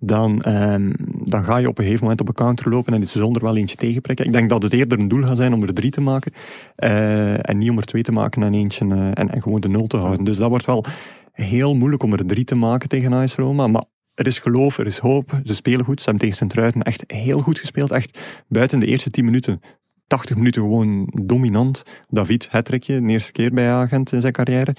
dan, 0.00 0.42
ehm, 0.42 0.92
dan 1.24 1.44
ga 1.44 1.56
je 1.56 1.68
op 1.68 1.78
een 1.78 1.84
gegeven 1.84 2.02
moment 2.02 2.20
op 2.20 2.28
een 2.28 2.34
counter 2.34 2.70
lopen 2.70 2.94
en 2.94 3.00
is 3.00 3.12
zonder 3.12 3.42
wel 3.42 3.56
eentje 3.56 3.76
tegenprikken. 3.76 4.26
Ik 4.26 4.32
denk 4.32 4.48
dat 4.48 4.62
het 4.62 4.72
eerder 4.72 4.98
een 4.98 5.08
doel 5.08 5.22
gaat 5.22 5.36
zijn 5.36 5.52
om 5.52 5.62
er 5.62 5.74
drie 5.74 5.90
te 5.90 6.00
maken 6.00 6.32
eh, 6.76 7.48
en 7.48 7.58
niet 7.58 7.70
om 7.70 7.78
er 7.78 7.84
twee 7.84 8.02
te 8.02 8.12
maken 8.12 8.42
en 8.42 8.54
eentje 8.54 8.86
eh, 8.86 9.10
en, 9.14 9.42
gewoon 9.42 9.60
de 9.60 9.68
nul 9.68 9.86
te 9.86 9.96
houden. 9.96 10.24
Dus 10.24 10.36
dat 10.36 10.48
wordt 10.48 10.66
wel 10.66 10.84
heel 11.32 11.74
moeilijk 11.74 12.02
om 12.02 12.12
er 12.12 12.26
drie 12.26 12.44
te 12.44 12.54
maken 12.54 12.88
tegen 12.88 13.12
AS 13.12 13.34
Roma, 13.34 13.66
maar 13.66 13.84
er 14.14 14.26
is 14.26 14.38
geloof, 14.38 14.78
er 14.78 14.86
is 14.86 14.98
hoop, 14.98 15.40
ze 15.44 15.54
spelen 15.54 15.84
goed. 15.84 15.98
Ze 15.98 16.04
hebben 16.04 16.22
tegen 16.22 16.36
Sint-Truiden 16.36 16.82
echt 16.82 17.04
heel 17.06 17.38
goed 17.38 17.58
gespeeld, 17.58 17.90
echt 17.90 18.18
buiten 18.48 18.80
de 18.80 18.86
eerste 18.86 19.10
tien 19.10 19.24
minuten 19.24 19.60
80 20.06 20.36
minuten 20.36 20.62
gewoon 20.62 21.12
dominant. 21.22 21.82
David, 22.08 22.48
Hetrekje, 22.50 23.00
de 23.00 23.08
eerste 23.08 23.32
keer 23.32 23.52
bij 23.52 23.70
Agent 23.70 24.12
in 24.12 24.20
zijn 24.20 24.32
carrière. 24.32 24.74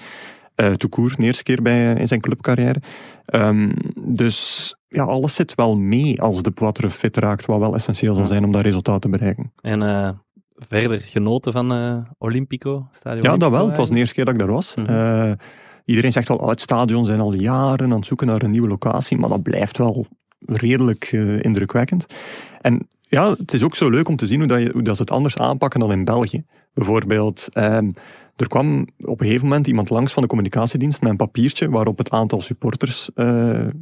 Uh, 0.62 0.72
Toekoer, 0.72 1.14
de 1.16 1.22
eerste 1.22 1.42
keer 1.42 1.62
bij, 1.62 1.94
in 1.94 2.08
zijn 2.08 2.20
clubcarrière. 2.20 2.82
Um, 3.34 3.72
dus 3.96 4.74
ja, 4.88 5.04
alles 5.04 5.34
zit 5.34 5.54
wel 5.54 5.74
mee 5.74 6.20
als 6.20 6.42
de 6.42 6.50
Poitre 6.50 6.90
fit 6.90 7.16
raakt, 7.16 7.46
wat 7.46 7.58
wel 7.58 7.74
essentieel 7.74 8.14
zal 8.14 8.26
zijn 8.26 8.44
om 8.44 8.52
dat 8.52 8.62
resultaat 8.62 9.00
te 9.00 9.08
bereiken. 9.08 9.52
En 9.60 9.80
uh, 9.80 10.08
verder 10.56 11.00
genoten 11.00 11.52
van 11.52 11.72
uh, 11.76 11.96
Olympico? 12.18 12.88
Stadion 12.92 13.22
ja, 13.22 13.36
dat 13.36 13.50
wel. 13.50 13.68
Het 13.68 13.76
was 13.76 13.88
de 13.88 13.96
eerste 13.96 14.14
keer 14.14 14.24
dat 14.24 14.34
ik 14.34 14.40
daar 14.40 14.52
was. 14.52 14.74
Mm 14.74 14.86
-hmm. 14.86 15.36
iedereen 15.84 16.12
zegt 16.12 16.28
wel, 16.28 16.36
oh, 16.36 16.48
het 16.48 16.60
stadion 16.60 17.04
zijn 17.04 17.20
al 17.20 17.34
jaren 17.34 17.90
aan 17.90 17.96
het 17.96 18.06
zoeken 18.06 18.26
naar 18.26 18.42
een 18.42 18.50
nieuwe 18.50 18.68
locatie, 18.68 19.18
maar 19.18 19.28
dat 19.28 19.42
blijft 19.42 19.78
wel 19.78 20.06
redelijk 20.38 21.12
indrukwekkend. 21.40 22.06
En 22.60 22.88
ja, 23.00 23.30
het 23.30 23.52
is 23.52 23.62
ook 23.62 23.76
zo 23.76 23.90
leuk 23.90 24.08
om 24.08 24.16
te 24.16 24.26
zien 24.26 24.38
hoe, 24.38 24.48
dat 24.48 24.60
je, 24.60 24.70
hoe 24.72 24.82
dat 24.82 24.96
ze 24.96 25.02
het 25.02 25.10
anders 25.10 25.36
aanpakken 25.36 25.80
dan 25.80 25.92
in 25.92 26.04
België. 26.04 26.44
Bijvoorbeeld, 26.74 27.48
ehm, 27.52 27.90
er 28.36 28.48
kwam 28.48 28.86
op 28.98 29.20
een 29.20 29.26
gegeven 29.26 29.48
moment 29.48 29.66
iemand 29.66 29.90
langs 29.90 30.12
van 30.12 30.22
de 30.22 30.28
communicatiedienst 30.28 31.00
met 31.00 31.10
een 31.10 31.16
papiertje 31.16 31.70
waarop 31.70 31.98
het 31.98 32.10
aantal 32.10 32.40
supporters 32.40 33.10
uh, 33.14 33.26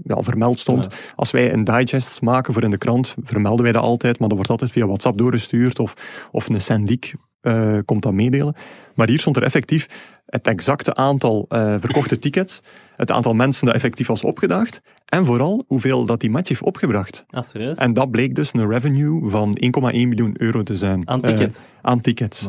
ja, 0.02 0.22
vermeld 0.22 0.60
stond. 0.60 0.88
Als 1.14 1.30
wij 1.30 1.52
een 1.52 1.64
digest 1.64 2.20
maken 2.22 2.52
voor 2.52 2.62
in 2.62 2.70
de 2.70 2.78
krant, 2.78 3.14
vermelden 3.24 3.62
wij 3.62 3.72
dat 3.72 3.82
altijd, 3.82 4.18
maar 4.18 4.28
dat 4.28 4.36
wordt 4.36 4.52
altijd 4.52 4.70
via 4.70 4.86
WhatsApp 4.86 5.18
doorgestuurd 5.18 5.78
of, 5.78 5.94
of 6.32 6.48
een 6.48 6.60
syndic 6.60 7.14
uh, 7.42 7.78
komt 7.84 8.02
dat 8.02 8.12
meedelen. 8.12 8.54
Maar 8.94 9.08
hier 9.08 9.20
stond 9.20 9.36
er 9.36 9.42
effectief 9.42 9.86
het 10.26 10.46
exacte 10.46 10.94
aantal 10.94 11.46
uh, 11.48 11.74
verkochte 11.78 12.18
tickets, 12.18 12.62
het 12.96 13.10
aantal 13.10 13.34
mensen 13.34 13.66
dat 13.66 13.74
effectief 13.74 14.06
was 14.06 14.24
opgedaagd 14.24 14.80
en 15.04 15.24
vooral 15.24 15.64
hoeveel 15.66 16.06
dat 16.06 16.20
die 16.20 16.30
match 16.30 16.48
heeft 16.48 16.62
opgebracht. 16.62 17.24
Ah, 17.30 17.42
serieus? 17.42 17.76
En 17.76 17.92
dat 17.92 18.10
bleek 18.10 18.34
dus 18.34 18.52
een 18.52 18.68
revenue 18.68 19.30
van 19.30 19.58
1,1 19.64 19.70
miljoen 19.90 20.34
euro 20.36 20.62
te 20.62 20.76
zijn. 20.76 21.08
Aan 21.08 21.20
tickets? 21.20 21.58
Uh, 21.58 21.64
aan 21.82 22.00
tickets. 22.00 22.46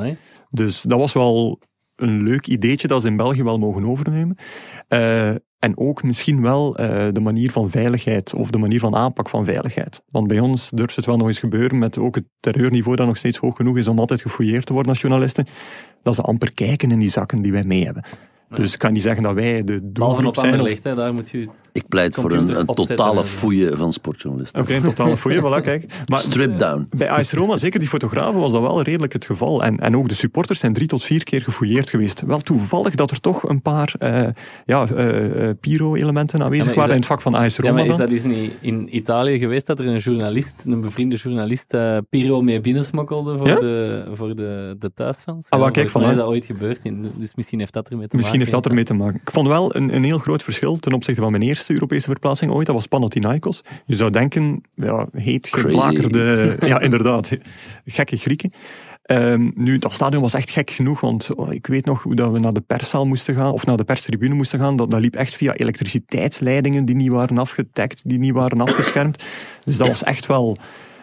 Dus 0.52 0.82
dat 0.82 1.00
was 1.00 1.14
wel 1.14 1.60
een 1.96 2.24
leuk 2.24 2.48
ideetje 2.48 2.88
dat 2.88 3.02
ze 3.02 3.08
in 3.08 3.16
België 3.16 3.44
wel 3.44 3.58
mogen 3.58 3.86
overnemen. 3.86 4.38
Uh, 4.90 5.30
en 5.60 5.78
ook 5.78 6.04
misschien 6.04 6.42
wel 6.42 6.82
uh, 6.82 7.08
de 7.12 7.20
manier 7.20 7.52
van 7.52 7.70
veiligheid 7.70 8.34
of 8.34 8.50
de 8.50 8.58
manier 8.58 8.80
van 8.80 8.96
aanpak 8.96 9.30
van 9.30 9.46
veiligheid. 9.46 10.04
Want 10.10 10.28
bij 10.28 10.40
ons 10.40 10.70
durft 10.70 10.96
het 10.96 11.06
wel 11.06 11.18
nog 11.18 11.28
eens 11.28 11.40
gebeuren 11.40 11.80
met 11.80 11.98
ook 11.98 12.16
het 12.16 12.26
terreurniveau 12.40 12.96
dat 12.96 13.08
nog 13.08 13.18
steeds 13.18 13.38
hoog 13.38 13.56
genoeg 13.56 13.78
is 13.78 13.88
om 13.88 14.00
altijd 14.00 14.22
gefouilleerd 14.22 14.66
te 14.66 14.74
worden 14.74 14.92
als 14.92 15.02
journalisten, 15.02 15.48
dat 16.04 16.16
ze 16.16 16.22
amper 16.22 16.54
kijken 16.54 16.92
in 16.92 17.00
die 17.00 17.10
zakken 17.10 17.42
die 17.42 17.52
wij 17.52 17.64
mee 17.64 17.86
hebben. 17.86 18.04
Dus 18.56 18.74
ik 18.74 18.80
kan 18.80 18.94
niet 18.94 19.02
zeggen 19.02 19.24
dat 19.24 19.34
wij 19.34 19.64
de 19.64 19.80
doelgroep 19.84 20.36
zijn. 20.36 20.60
Of... 20.62 20.68
Ligt, 20.68 20.84
hè, 20.84 20.96
daar 20.96 21.14
moet 21.14 21.30
je 21.30 21.48
ik 21.74 21.88
pleit 21.88 22.16
voor 22.16 22.32
een, 22.32 22.60
een 22.60 22.66
totale 22.66 23.26
fouille 23.26 23.78
van 23.78 23.94
sportjournalisten. 23.94 24.62
Oké, 24.62 24.72
okay, 24.72 24.84
een 24.84 24.90
totale 24.90 25.18
fouille, 25.18 25.42
voilà, 25.42 25.64
kijk. 25.70 25.86
Maar 26.06 26.20
Strip 26.20 26.60
down. 26.60 26.88
Bij 26.90 27.10
AS 27.10 27.34
Roma, 27.34 27.58
zeker 27.58 27.80
die 27.80 27.90
fotografen, 27.90 28.40
was 28.40 28.52
dat 28.52 28.62
wel 28.62 28.82
redelijk 28.82 29.14
het 29.14 29.26
geval. 29.26 29.64
En, 29.64 29.80
en 29.80 29.98
ook 29.98 30.10
de 30.10 30.16
supporters 30.16 30.60
zijn 30.60 30.74
drie 30.74 30.88
tot 30.88 31.04
vier 31.04 31.24
keer 31.24 31.42
gefouilleerd 31.42 31.90
geweest. 31.90 32.22
Wel 32.22 32.40
toevallig 32.40 32.96
dat 32.96 33.12
er 33.12 33.20
toch 33.20 33.50
een 33.50 33.62
paar 33.62 33.94
uh, 34.00 34.28
ja, 34.66 34.88
uh, 34.90 35.50
Piro-elementen 35.60 36.44
aanwezig 36.44 36.66
ja, 36.66 36.74
waren 36.74 36.88
dat, 36.88 36.96
in 36.96 36.96
het 36.96 37.06
vak 37.06 37.22
van 37.22 37.36
AS 37.36 37.58
Roma. 37.58 37.70
Ja, 37.70 37.76
maar 37.76 37.92
is 37.92 37.98
dat 37.98 38.12
is 38.12 38.24
niet 38.24 38.54
in 38.60 38.96
Italië 38.96 39.40
geweest 39.40 39.66
dat 39.66 39.80
er 39.80 39.88
een 39.88 39.98
journalist, 39.98 40.64
een 40.66 40.82
bevriende 40.82 41.16
journalist, 41.16 41.74
uh, 41.74 41.98
Piro 42.10 42.42
mee 42.42 42.62
binnensmokkelde 42.62 43.38
voor, 43.38 43.48
ja? 43.48 43.60
de, 43.60 44.04
voor 44.14 44.36
de, 44.36 44.76
de 44.80 44.92
thuisfans? 44.94 45.50
Ah, 45.50 45.72
kijk, 45.72 45.90
van, 45.90 46.04
is 46.04 46.16
dat 46.16 46.28
ooit 46.28 46.46
gebeurd. 46.46 46.86
In, 46.86 47.12
dus 47.16 47.36
misschien 47.36 47.60
heeft 47.60 47.74
dat 47.74 47.90
ermee 47.90 48.08
te 48.08 48.16
misschien 48.16 48.40
maken. 48.40 48.41
Heeft 48.42 48.64
dat 48.64 48.66
ermee 48.66 48.84
te 48.84 48.94
maken. 48.94 49.22
Ik 49.24 49.32
vond 49.32 49.48
wel 49.48 49.76
een, 49.76 49.96
een 49.96 50.04
heel 50.04 50.18
groot 50.18 50.44
verschil 50.44 50.78
ten 50.78 50.94
opzichte 50.94 51.22
van 51.22 51.32
mijn 51.32 51.44
eerste 51.44 51.74
Europese 51.74 52.10
verplaatsing 52.10 52.52
ooit, 52.52 52.66
dat 52.66 52.76
was 52.76 52.88
Panathinaikos. 52.88 53.62
Je 53.86 53.96
zou 53.96 54.12
denken, 54.12 54.62
ja, 54.76 55.08
heet 55.12 55.48
geblakerde... 55.48 56.56
ja, 56.66 56.80
inderdaad, 56.80 57.30
gekke 57.86 58.18
Grieken. 58.18 58.52
Um, 59.06 59.52
nu, 59.56 59.78
dat 59.78 59.94
stadion 59.94 60.22
was 60.22 60.34
echt 60.34 60.50
gek 60.50 60.70
genoeg, 60.70 61.00
want 61.00 61.36
oh, 61.36 61.54
ik 61.54 61.68
weet 61.68 61.86
nog 61.86 62.04
hoe 62.04 62.16
dat 62.16 62.32
we 62.32 62.40
naar 62.40 62.54
de 62.54 62.62
perszaal 62.62 63.06
moesten 63.06 63.36
gaan, 63.36 63.52
of 63.52 63.66
naar 63.66 63.78
de 63.78 63.84
perstribune 63.84 64.34
moesten 64.34 64.60
gaan, 64.60 64.76
dat, 64.76 64.92
dat 64.92 65.00
liep 65.00 65.16
echt 65.16 65.36
via 65.36 65.54
elektriciteitsleidingen 65.54 66.86
die 66.86 66.96
niet 66.96 67.12
waren 67.12 67.38
afgedekt, 67.38 68.02
die 68.04 68.20
niet 68.20 68.34
waren 68.34 68.62
afgeschermd. 68.62 69.24
Dus 69.64 69.78
dat 69.78 69.88
was 69.88 70.04
echt 70.04 70.26
wel, 70.26 70.58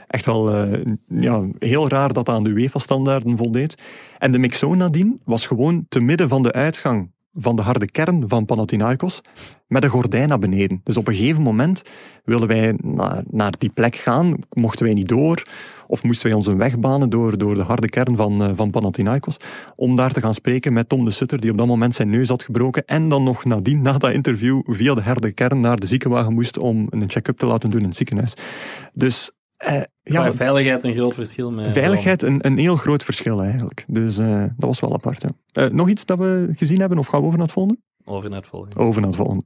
echt 0.06 0.24
wel 0.24 0.66
uh, 0.66 0.84
ja, 1.08 1.44
heel 1.58 1.88
raar 1.88 2.12
dat 2.12 2.28
aan 2.28 2.44
de 2.44 2.50
UEFA-standaarden 2.50 3.36
voldeed. 3.36 3.74
En 4.18 4.32
de 4.32 4.38
mixo 4.38 4.74
nadien 4.74 5.20
was 5.24 5.46
gewoon 5.46 5.86
te 5.88 6.00
midden 6.00 6.28
van 6.28 6.42
de 6.42 6.52
uitgang 6.52 7.10
van 7.38 7.56
de 7.56 7.62
harde 7.62 7.90
kern 7.90 8.28
van 8.28 8.44
Panathinaikos 8.44 9.20
met 9.66 9.84
een 9.84 9.90
gordijn 9.90 10.28
naar 10.28 10.38
beneden. 10.38 10.80
Dus 10.84 10.96
op 10.96 11.08
een 11.08 11.14
gegeven 11.14 11.42
moment 11.42 11.82
wilden 12.24 12.48
wij 12.48 12.78
naar, 12.82 13.22
naar 13.30 13.54
die 13.58 13.70
plek 13.70 13.96
gaan, 13.96 14.34
mochten 14.52 14.84
wij 14.84 14.94
niet 14.94 15.08
door, 15.08 15.46
of 15.86 16.02
moesten 16.02 16.26
wij 16.26 16.36
ons 16.36 16.46
een 16.46 16.56
weg 16.56 16.78
banen 16.78 17.10
door, 17.10 17.38
door 17.38 17.54
de 17.54 17.62
harde 17.62 17.88
kern 17.88 18.16
van, 18.16 18.42
uh, 18.42 18.50
van 18.54 18.70
Panathinaikos, 18.70 19.36
om 19.76 19.96
daar 19.96 20.12
te 20.12 20.20
gaan 20.20 20.34
spreken 20.34 20.72
met 20.72 20.88
Tom 20.88 21.04
de 21.04 21.10
Sutter, 21.10 21.40
die 21.40 21.50
op 21.50 21.58
dat 21.58 21.66
moment 21.66 21.94
zijn 21.94 22.10
neus 22.10 22.28
had 22.28 22.42
gebroken, 22.42 22.84
en 22.86 23.08
dan 23.08 23.22
nog 23.22 23.44
nadien, 23.44 23.82
na 23.82 23.98
dat 23.98 24.12
interview, 24.12 24.60
via 24.64 24.94
de 24.94 25.00
harde 25.00 25.32
kern 25.32 25.60
naar 25.60 25.76
de 25.76 25.86
ziekenwagen 25.86 26.34
moest 26.34 26.58
om 26.58 26.86
een 26.90 27.10
check-up 27.10 27.38
te 27.38 27.46
laten 27.46 27.70
doen 27.70 27.80
in 27.80 27.86
het 27.86 27.96
ziekenhuis. 27.96 28.34
Dus 28.92 29.30
uh, 29.66 29.80
ja, 30.02 30.32
veiligheid 30.32 30.84
een 30.84 30.92
groot 30.92 31.14
verschil. 31.14 31.50
Met 31.50 31.72
veiligheid 31.72 32.22
een, 32.22 32.46
een 32.46 32.58
heel 32.58 32.76
groot 32.76 33.04
verschil 33.04 33.42
eigenlijk. 33.42 33.84
Dus 33.86 34.18
uh, 34.18 34.40
dat 34.40 34.68
was 34.68 34.80
wel 34.80 34.92
apart. 34.92 35.22
Ja. 35.22 35.62
Uh, 35.62 35.70
nog 35.70 35.88
iets 35.88 36.04
dat 36.04 36.18
we 36.18 36.48
gezien 36.56 36.80
hebben 36.80 36.98
of 36.98 37.06
gaan 37.06 37.20
we 37.20 37.26
over 37.26 37.38
naar 37.38 37.46
het 37.46 37.56
volgende? 37.56 37.80
Over 38.04 38.28
naar 38.30 38.38
het 38.38 38.48
volgende. 38.48 38.76
Over 38.76 39.00
naar 39.00 39.10
het 39.10 39.18
volgende. 39.18 39.44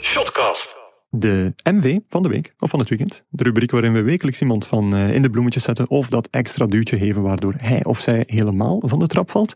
Shotcast. 0.00 0.82
De 1.08 1.54
MV 1.70 1.98
van 2.08 2.22
de 2.22 2.28
week, 2.28 2.54
of 2.58 2.70
van 2.70 2.78
het 2.78 2.88
weekend. 2.88 3.24
De 3.28 3.42
rubriek 3.42 3.70
waarin 3.70 3.92
we 3.92 4.02
wekelijks 4.02 4.40
iemand 4.40 4.66
van 4.66 4.96
in 4.96 5.22
de 5.22 5.30
bloemetjes 5.30 5.62
zetten 5.62 5.90
of 5.90 6.08
dat 6.08 6.28
extra 6.30 6.66
duwtje 6.66 6.98
geven 6.98 7.22
waardoor 7.22 7.54
hij 7.56 7.84
of 7.84 8.00
zij 8.00 8.24
helemaal 8.26 8.82
van 8.84 8.98
de 8.98 9.06
trap 9.06 9.30
valt. 9.30 9.54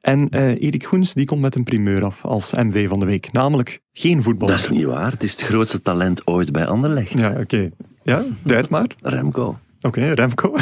En 0.00 0.28
Erik 0.28 0.84
Goens 0.86 1.14
die 1.14 1.24
komt 1.24 1.40
met 1.40 1.54
een 1.54 1.64
primeur 1.64 2.04
af 2.04 2.24
als 2.24 2.52
MV 2.52 2.88
van 2.88 3.00
de 3.00 3.06
week. 3.06 3.32
Namelijk 3.32 3.80
geen 3.92 4.22
voetbal. 4.22 4.48
Dat 4.48 4.58
is 4.58 4.68
niet 4.68 4.84
waar. 4.84 5.10
Het 5.10 5.22
is 5.22 5.30
het 5.30 5.40
grootste 5.40 5.82
talent 5.82 6.26
ooit 6.26 6.52
bij 6.52 6.66
Anderlecht. 6.66 7.12
Ja, 7.12 7.30
oké. 7.30 7.40
Okay. 7.40 7.72
Ja, 8.08 8.24
duid 8.42 8.68
maar. 8.68 8.86
Remco. 9.02 9.58
Oké, 9.80 9.86
okay, 9.86 10.12
Remco. 10.12 10.54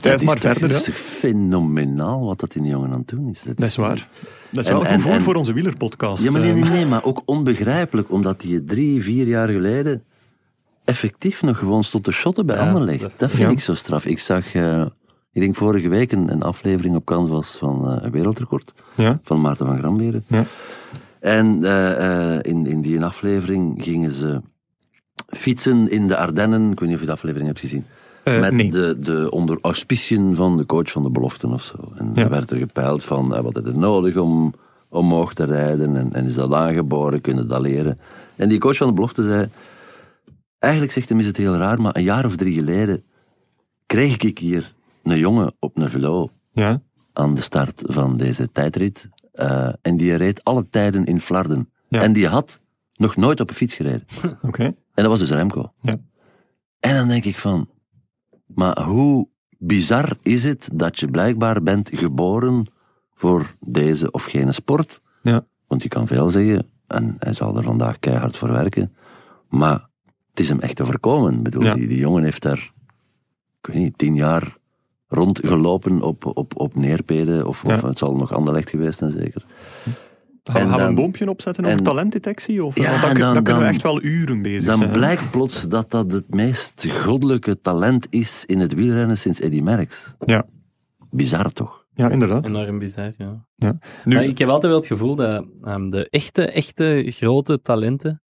Duid 0.00 0.22
maar 0.28 0.38
verder. 0.38 0.68
Het 0.70 0.88
is 0.88 0.94
fenomenaal 0.94 2.24
wat 2.24 2.40
dat 2.40 2.52
die 2.52 2.62
jongen 2.62 2.92
aan 2.92 2.98
het 2.98 3.08
doen 3.08 3.28
is. 3.28 3.42
Dat, 3.42 3.56
dat 3.56 3.68
is 3.68 3.76
waar. 3.76 4.08
Dat 4.50 4.64
is 4.64 4.70
en, 4.70 4.76
wel 4.76 4.86
een 4.86 5.00
gevoel 5.00 5.20
voor 5.20 5.34
onze 5.34 5.52
wielerpodcast. 5.52 6.24
Ja, 6.24 6.30
maar 6.30 6.40
nee, 6.40 6.52
nee, 6.52 6.70
nee, 6.70 6.86
maar 6.86 7.04
ook 7.04 7.22
onbegrijpelijk, 7.24 8.10
omdat 8.10 8.42
hij 8.42 8.62
drie, 8.66 9.02
vier 9.02 9.26
jaar 9.26 9.48
geleden 9.48 10.02
effectief 10.84 11.42
nog 11.42 11.58
gewoon 11.58 11.84
stond 11.84 12.04
te 12.04 12.12
shotten 12.12 12.46
bij 12.46 12.56
ja, 12.56 12.66
Anderlecht. 12.66 13.02
Dat, 13.02 13.18
dat 13.18 13.30
vind 13.30 13.42
ja. 13.42 13.50
ik 13.50 13.60
zo 13.60 13.74
straf. 13.74 14.06
Ik 14.06 14.18
zag, 14.18 14.54
uh, 14.54 14.86
ik 15.32 15.40
denk 15.40 15.54
vorige 15.54 15.88
week, 15.88 16.12
een, 16.12 16.32
een 16.32 16.42
aflevering 16.42 16.96
op 16.96 17.04
kans 17.04 17.30
was 17.30 17.56
van 17.56 17.90
uh, 17.90 17.96
een 18.00 18.10
wereldrecord 18.10 18.74
ja. 18.94 19.18
van 19.22 19.40
Maarten 19.40 19.66
van 19.66 19.78
Gramberen. 19.78 20.24
Ja. 20.26 20.44
En 21.20 21.58
uh, 21.62 22.34
in, 22.42 22.66
in 22.66 22.82
die 22.82 23.04
aflevering 23.04 23.84
gingen 23.84 24.10
ze 24.10 24.40
fietsen 25.34 25.90
in 25.90 26.08
de 26.08 26.16
Ardennen. 26.16 26.70
Ik 26.70 26.80
weet 26.80 26.88
niet 26.88 26.94
of 26.94 27.00
je 27.00 27.06
de 27.06 27.12
aflevering 27.12 27.46
hebt 27.48 27.60
gezien. 27.60 27.86
Uh, 28.24 28.40
met 28.40 28.52
nee. 28.52 28.70
de, 28.70 28.96
de 28.98 29.30
onder 29.30 29.58
auspiciën 29.60 30.34
van 30.34 30.56
de 30.56 30.66
coach 30.66 30.90
van 30.90 31.02
de 31.02 31.10
beloften 31.10 31.52
of 31.52 31.62
zo. 31.62 31.92
En 31.96 32.10
ja. 32.14 32.28
werd 32.28 32.50
er 32.50 32.56
gepeild 32.56 33.04
van, 33.04 33.34
uh, 33.34 33.40
wat 33.40 33.58
is 33.58 33.64
er 33.64 33.78
nodig 33.78 34.16
om 34.16 34.54
omhoog 34.88 35.34
te 35.34 35.44
rijden? 35.44 35.96
En, 35.96 36.12
en 36.12 36.26
is 36.26 36.34
dat 36.34 36.52
aangeboren? 36.52 37.20
Kunnen 37.20 37.48
dat 37.48 37.60
leren? 37.60 37.98
En 38.36 38.48
die 38.48 38.58
coach 38.58 38.76
van 38.76 38.86
de 38.86 38.92
belofte 38.92 39.22
zei, 39.22 39.48
eigenlijk 40.58 40.92
zegt 40.92 41.08
hem 41.08 41.18
is 41.18 41.26
het 41.26 41.36
heel 41.36 41.56
raar, 41.56 41.80
maar 41.80 41.96
een 41.96 42.02
jaar 42.02 42.24
of 42.24 42.36
drie 42.36 42.54
geleden 42.54 43.04
kreeg 43.86 44.16
ik 44.16 44.38
hier 44.38 44.74
een 45.02 45.18
jongen 45.18 45.54
op 45.58 45.76
een 45.76 45.90
velo 45.90 46.30
ja. 46.52 46.80
aan 47.12 47.34
de 47.34 47.40
start 47.40 47.82
van 47.86 48.16
deze 48.16 48.52
tijdrit. 48.52 49.08
Uh, 49.34 49.72
en 49.82 49.96
die 49.96 50.14
reed 50.14 50.44
alle 50.44 50.68
tijden 50.70 51.04
in 51.04 51.20
Flarden. 51.20 51.70
Ja. 51.88 52.00
En 52.00 52.12
die 52.12 52.28
had 52.28 52.60
nog 52.96 53.16
nooit 53.16 53.40
op 53.40 53.48
een 53.48 53.54
fiets 53.54 53.74
gereden. 53.74 54.04
Oké. 54.22 54.46
Okay. 54.46 54.74
En 54.94 55.02
dat 55.02 55.06
was 55.06 55.18
dus 55.18 55.30
Remco. 55.30 55.72
Ja. 55.80 55.96
En 56.80 56.94
dan 56.96 57.08
denk 57.08 57.24
ik 57.24 57.38
van, 57.38 57.68
maar 58.46 58.82
hoe 58.82 59.28
bizar 59.58 60.16
is 60.22 60.44
het 60.44 60.68
dat 60.72 60.98
je 60.98 61.08
blijkbaar 61.08 61.62
bent 61.62 61.90
geboren 61.94 62.66
voor 63.14 63.54
deze 63.60 64.10
of 64.10 64.24
gene 64.24 64.52
sport? 64.52 65.00
Ja. 65.22 65.46
Want 65.66 65.82
je 65.82 65.88
kan 65.88 66.06
veel 66.06 66.28
zeggen, 66.28 66.66
en 66.86 67.16
hij 67.18 67.32
zal 67.32 67.56
er 67.56 67.62
vandaag 67.62 67.98
keihard 67.98 68.36
voor 68.36 68.50
werken, 68.52 68.94
maar 69.48 69.88
het 70.30 70.40
is 70.40 70.48
hem 70.48 70.60
echt 70.60 70.80
overkomen. 70.80 71.34
Ik 71.34 71.42
bedoel, 71.42 71.62
Ja. 71.62 71.74
die, 71.74 71.86
die 71.86 71.98
jongen 71.98 72.22
heeft 72.24 72.42
daar, 72.42 72.72
ik 73.60 73.66
weet 73.66 73.76
niet, 73.76 73.98
tien 73.98 74.14
jaar 74.14 74.56
rondgelopen 75.08 76.02
op, 76.02 76.36
op, 76.36 76.60
op 76.60 76.74
neerpeden, 76.74 77.46
of, 77.46 77.62
het 77.62 77.98
zal 77.98 78.16
nog 78.16 78.32
Anderlecht 78.32 78.70
geweest 78.70 78.98
zijn 78.98 79.12
zeker. 79.12 79.44
Gaan, 80.44 80.56
En 80.62 80.68
gaan 80.68 80.76
we 80.76 80.80
een 80.80 80.86
dan- 80.86 80.94
boompje 80.94 81.28
opzetten 81.30 81.64
over 81.64 81.78
en- 81.78 81.84
talentdetectie? 81.84 82.64
Of, 82.64 82.76
Ja, 82.78 82.88
want 82.90 83.00
dan, 83.00 83.10
en 83.10 83.16
kun- 83.16 83.24
dan- 83.24 83.34
dan 83.34 83.42
kunnen 83.42 83.60
we 83.62 83.66
dan- 83.66 83.74
echt 83.74 83.82
wel 83.82 84.02
uren 84.02 84.42
bezig 84.42 84.64
Dan 84.64 84.78
zijn. 84.78 84.90
blijkt 84.90 85.30
plots 85.30 85.68
dat 85.68 85.90
dat 85.90 86.10
het 86.12 86.34
meest 86.34 86.86
goddelijke 86.90 87.60
talent 87.60 88.06
is 88.10 88.44
in 88.46 88.60
het 88.60 88.74
wielrennen 88.74 89.18
sinds 89.18 89.40
Eddy 89.40 89.60
Merckx. 89.60 90.14
Ja. 90.26 90.44
Bizar 91.10 91.52
toch? 91.52 91.84
Ja, 91.94 92.10
inderdaad. 92.10 92.46
Enorm 92.46 92.78
bizar, 92.78 93.12
ja. 93.18 93.44
Nu, 94.04 94.14
Maar 94.14 94.24
ik 94.24 94.38
heb 94.38 94.48
altijd 94.48 94.72
wel 94.72 94.80
het 94.80 94.90
gevoel 94.90 95.14
dat 95.14 95.46
ehm, 95.62 95.88
de 95.90 96.08
echte, 96.10 96.50
echte 96.50 97.04
grote 97.06 97.60
talenten, 97.62 98.22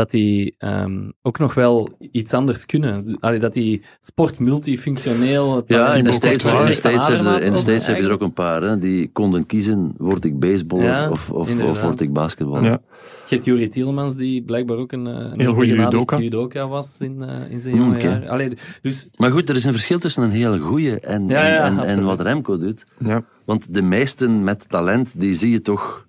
dat 0.00 0.10
die 0.10 0.54
ehm, 0.58 1.10
ook 1.22 1.38
nog 1.38 1.54
wel 1.54 1.88
iets 2.12 2.32
anders 2.32 2.66
kunnen. 2.66 3.16
Allee, 3.20 3.38
dat 3.38 3.52
die 3.52 3.82
sport 4.00 4.38
multifunctioneel... 4.38 5.62
Ja, 5.66 5.94
in 5.94 6.04
de 6.04 6.12
States, 6.12 6.52
in 6.52 6.66
de. 6.66 6.72
States, 6.72 7.06
heb, 7.06 7.22
je, 7.22 7.40
in 7.44 7.52
de 7.52 7.58
States 7.58 7.86
heb 7.86 7.96
je 7.96 8.02
er 8.02 8.10
ook 8.12 8.20
een 8.22 8.32
paar 8.32 8.62
hè, 8.62 8.78
die 8.78 9.08
konden 9.12 9.46
kiezen, 9.46 9.94
word 9.98 10.24
ik 10.24 10.38
baseballer 10.38 10.84
Ja, 10.84 11.10
of, 11.10 11.30
of, 11.30 11.62
of 11.62 11.82
word 11.82 12.00
ik 12.00 12.12
basketballer. 12.12 12.64
Ja. 12.64 12.80
Je 13.28 13.58
hebt 13.58 13.72
Tielmans, 13.72 14.16
die 14.16 14.42
blijkbaar 14.42 14.76
ook 14.76 14.92
een, 14.92 15.06
eh, 15.06 15.14
een 15.14 15.40
Heel 15.40 15.54
goede 15.54 15.74
judoka. 15.74 16.18
judoka 16.18 16.68
was 16.68 16.96
in, 16.98 17.22
eh, 17.22 17.50
in 17.50 17.60
zijn 17.60 17.76
Mm, 17.76 17.80
jonge. 18.00 18.28
Allee, 18.28 18.52
dus 18.82 19.08
Maar 19.16 19.30
goed, 19.30 19.48
er 19.48 19.56
is 19.56 19.64
een 19.64 19.72
verschil 19.72 19.98
tussen 19.98 20.22
een 20.22 20.30
hele 20.30 20.58
goeie 20.58 21.00
en, 21.00 21.28
Ja, 21.28 21.46
ja, 21.46 21.64
en, 21.64 21.78
en, 21.78 21.86
en 21.86 22.04
wat 22.04 22.20
Remco 22.20 22.56
doet. 22.58 22.84
ja. 22.98 23.24
Want 23.44 23.74
de 23.74 23.82
meesten 23.82 24.44
met 24.44 24.68
talent, 24.68 25.20
die 25.20 25.34
zie 25.34 25.50
je 25.50 25.60
toch 25.60 26.06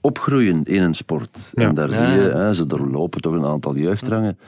opgroeien 0.00 0.62
in 0.64 0.82
een 0.82 0.94
sport. 0.94 1.38
Ja. 1.52 1.68
En 1.68 1.74
daar 1.74 1.90
Ja, 1.90 1.96
zie 1.96 2.22
je, 2.22 2.28
hè, 2.30 2.54
ze 2.54 2.66
doorlopen 2.66 3.20
toch 3.20 3.32
een 3.34 3.44
aantal 3.44 3.76
jeugdrangen. 3.76 4.38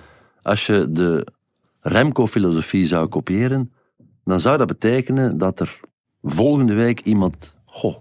Als 0.43 0.67
je 0.67 0.87
de 0.91 1.27
Remco-filosofie 1.81 2.87
zou 2.87 3.07
kopiëren, 3.09 3.73
dan 4.25 4.41
zou 4.41 4.59
dat 4.59 4.67
betekenen 4.67 5.39
dat 5.39 5.61
er 5.61 5.81
volgende 6.23 6.75
week 6.75 7.01
iemand... 7.01 7.57
Goh, 7.65 7.97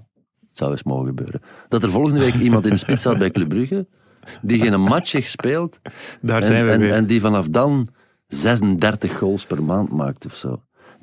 het 0.47 0.58
zou 0.58 0.72
eens 0.72 0.84
mogen 0.84 1.06
gebeuren. 1.06 1.41
Dat 1.68 1.84
er 1.84 1.89
volgende 1.89 2.20
week 2.20 2.36
iemand 2.36 2.66
in 2.66 2.72
de 2.72 2.78
spits 2.78 2.99
staat 3.02 3.18
bij 3.18 3.32
Club 3.32 3.49
Brugge, 3.49 3.88
die 4.41 4.62
geen 4.62 4.82
match 4.82 5.12
heeft 5.12 5.26
gespeeld, 5.26 5.80
Daar 6.22 6.41
en, 6.41 6.47
zijn 6.47 6.66
we 6.66 6.72
en, 6.72 6.80
weer. 6.80 6.91
en 6.93 7.06
die 7.06 7.22
vanaf 7.22 7.47
dan 7.47 7.88
36 8.28 9.18
goals 9.18 9.45
per 9.45 9.64
maand 9.64 9.91
maakt 9.91 10.26
of 10.26 10.36
zo. 10.36 10.62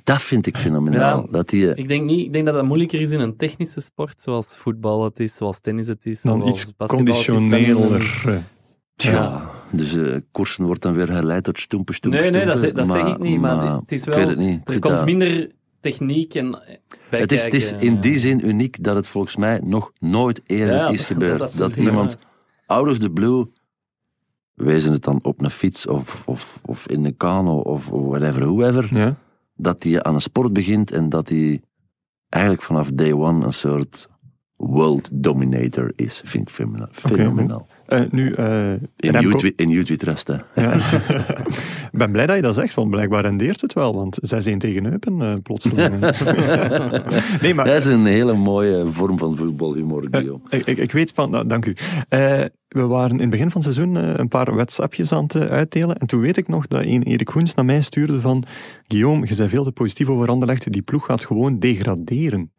Dat 0.09 0.23
vind 0.23 0.47
ik 0.47 0.57
fenomenaal. 0.57 1.21
Ja. 1.21 1.27
Dat 1.31 1.49
die, 1.49 1.75
ik 1.75 1.89
denk, 1.89 2.05
niet, 2.05 2.27
ik 2.27 2.33
denk 2.33 2.45
dat 2.45 2.55
dat 2.55 2.65
moeilijker 2.65 3.01
is 3.01 3.11
in 3.11 3.21
een 3.21 3.37
technische 3.37 3.81
sport, 3.81 4.21
zoals 4.23 4.47
voetbal 4.57 5.05
het 5.05 5.21
is, 5.21 5.35
zoals 5.37 5.61
tennis 5.61 5.89
het 5.89 6.07
is, 6.07 6.23
dan 6.23 6.39
zoals 6.41 6.61
iets 6.61 6.77
basketbal 6.77 7.15
het 7.15 7.21
is, 7.21 7.27
dan 7.27 7.37
in 7.37 7.43
een- 7.53 7.75
conditioneler. 7.75 8.23
eh, 8.27 8.37
Tja, 8.97 9.13
Ja. 9.13 9.51
dus 9.71 9.95
eh 9.97 10.17
koersen 10.33 10.65
wordt 10.65 10.83
dan 10.83 10.95
weer 10.95 11.11
herleid 11.13 11.45
tot 11.45 11.59
stoempe, 11.59 11.93
stoempe, 11.93 12.19
Nee, 12.21 12.31
nee, 12.31 12.45
dat, 12.47 12.59
zeg- 12.59 12.73
dat 12.73 12.87
zeg 12.87 13.07
ik 13.07 13.19
niet, 13.19 13.41
maar, 13.41 13.77
het 13.77 13.93
is 13.93 14.01
ik 14.01 14.07
wel... 14.09 14.17
weet 14.19 14.29
het 14.29 14.39
niet. 14.39 14.69
Er 14.69 14.79
komt 14.79 14.95
dat- 14.95 15.05
minder 15.05 15.51
techniek 15.81 16.35
en 16.35 16.55
eh, 16.67 16.77
bij 17.11 17.21
het, 17.21 17.33
is, 17.33 17.45
het 17.45 17.55
is 17.55 17.73
in 17.73 17.95
ja. 17.95 18.01
die 18.01 18.19
zin 18.19 18.47
uniek 18.49 18.83
dat 18.85 18.97
het 18.97 19.07
volgens 19.07 19.37
mij 19.37 19.61
nog 19.65 19.93
nooit 19.99 20.41
eerder 20.47 20.75
Ja, 20.75 20.89
is 20.89 21.05
gebeurd. 21.05 21.39
dat 21.39 21.49
is 21.49 21.55
Dat, 21.55 21.67
absoluut 21.69 21.89
iemand 21.91 22.19
out 22.67 22.89
of 22.89 22.99
the 22.99 23.11
blue, 23.11 23.47
wezen 24.55 24.93
het 24.93 25.05
dan 25.05 25.19
op 25.23 25.43
een 25.43 25.51
fiets 25.51 25.87
of, 25.87 26.23
of, 26.27 26.59
of 26.65 26.89
in 26.89 27.05
een 27.05 27.17
kano 27.17 27.59
of 27.59 27.87
whatever, 27.89 28.43
whoever, 28.43 28.89
ja. 28.97 29.17
Dat 29.59 29.83
hij 29.83 30.03
aan 30.03 30.15
een 30.15 30.21
sport 30.21 30.53
begint 30.53 30.93
en 30.93 31.09
dat 31.09 31.29
hij 31.29 31.61
eigenlijk 32.29 32.63
vanaf 32.63 32.91
day 32.93 33.13
one 33.13 33.47
een 33.47 33.53
soort 33.53 34.09
world 34.57 35.09
dominator 35.13 35.93
is. 35.97 36.21
Vind 36.25 36.49
ik 36.49 36.55
fenomenaal. 36.93 37.67
Eh, 37.87 38.03
nu, 38.11 38.33
eh, 38.33 38.73
In 38.73 38.81
Remco- 38.97 39.51
in 39.57 39.97
Trust, 39.97 40.29
hè. 40.29 40.37
Ja. 40.55 40.79
Ik 41.99 42.05
ben 42.05 42.13
blij 42.13 42.27
dat 42.27 42.37
je 42.37 42.43
dat 42.43 42.55
zegt, 42.55 42.75
want 42.75 42.91
blijkbaar 42.91 43.23
rendeert 43.23 43.61
het 43.61 43.73
wel, 43.73 43.95
want 43.95 44.19
6-1 44.35 44.57
tegen 44.57 44.87
Eupen 44.87 45.23
eh, 45.23 45.35
plotseling. 45.43 46.01
nee, 47.43 47.55
maar 47.55 47.65
Dat 47.65 47.75
is 47.75 47.85
een 47.85 48.07
hele 48.07 48.35
mooie 48.35 48.87
vorm 48.87 49.19
van 49.19 49.37
voetbalhumor, 49.37 50.03
eh, 50.03 50.09
Guillaume. 50.11 50.43
ik, 50.49 50.67
ik, 50.67 50.79
ik 50.79 50.93
weet 50.93 51.13
van, 51.15 51.31
nou, 51.31 51.47
dank 51.47 51.67
u. 51.67 51.75
Eh, 52.09 52.45
we 52.69 52.87
waren 52.87 53.11
in 53.11 53.21
het 53.21 53.31
begin 53.31 53.51
van 53.51 53.63
het 53.63 53.75
seizoen 53.75 53.95
een 54.21 54.29
paar 54.29 54.55
WhatsAppjes 54.55 55.13
aan 55.13 55.23
het 55.23 55.37
uitdelen 55.37 55.97
en 55.97 56.07
toen 56.07 56.21
weet 56.21 56.37
ik 56.37 56.49
nog 56.49 56.67
dat 56.67 56.85
een 56.85 57.03
Erik 57.03 57.31
Goens 57.31 57.55
naar 57.55 57.65
mij 57.65 57.81
stuurde 57.81 58.21
van 58.21 58.45
Guillaume, 58.87 59.27
je 59.29 59.37
bent 59.37 59.51
veel 59.51 59.65
te 59.65 59.73
positief 59.73 60.09
over 60.09 60.29
Anderlecht, 60.29 60.73
die 60.73 60.83
ploeg 60.83 61.07
gaat 61.07 61.25
gewoon 61.25 61.59
degraderen. 61.59 62.53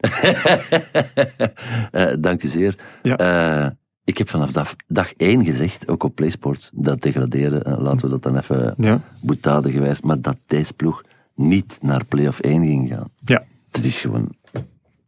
Dank 2.20 2.44
u 2.44 2.48
zeer. 2.48 2.76
Ja. 3.02 3.78
Ik 4.10 4.18
heb 4.18 4.30
vanaf 4.30 4.52
dag, 4.52 4.76
dag 4.88 5.14
één 5.14 5.46
gezegd, 5.46 5.88
ook 5.88 6.04
op 6.04 6.16
PlaySport, 6.16 6.70
dat 6.74 7.02
degraderen, 7.02 7.64
eh, 7.66 7.78
laten 7.78 8.00
we 8.06 8.10
dat 8.10 8.24
dan 8.24 8.38
even 8.38 8.74
Ja, 8.78 9.02
boetade 9.22 9.72
gewijs, 9.72 10.02
maar 10.02 10.22
dat 10.22 10.38
deze 10.48 10.74
ploeg 10.74 11.04
niet 11.36 11.78
naar 11.82 12.06
play-off 12.06 12.40
1 12.40 12.66
ging 12.66 12.90
gaan. 12.90 13.10
ja. 13.26 13.44
Dat 13.72 13.84
is 13.84 14.00
gewoon, 14.00 14.30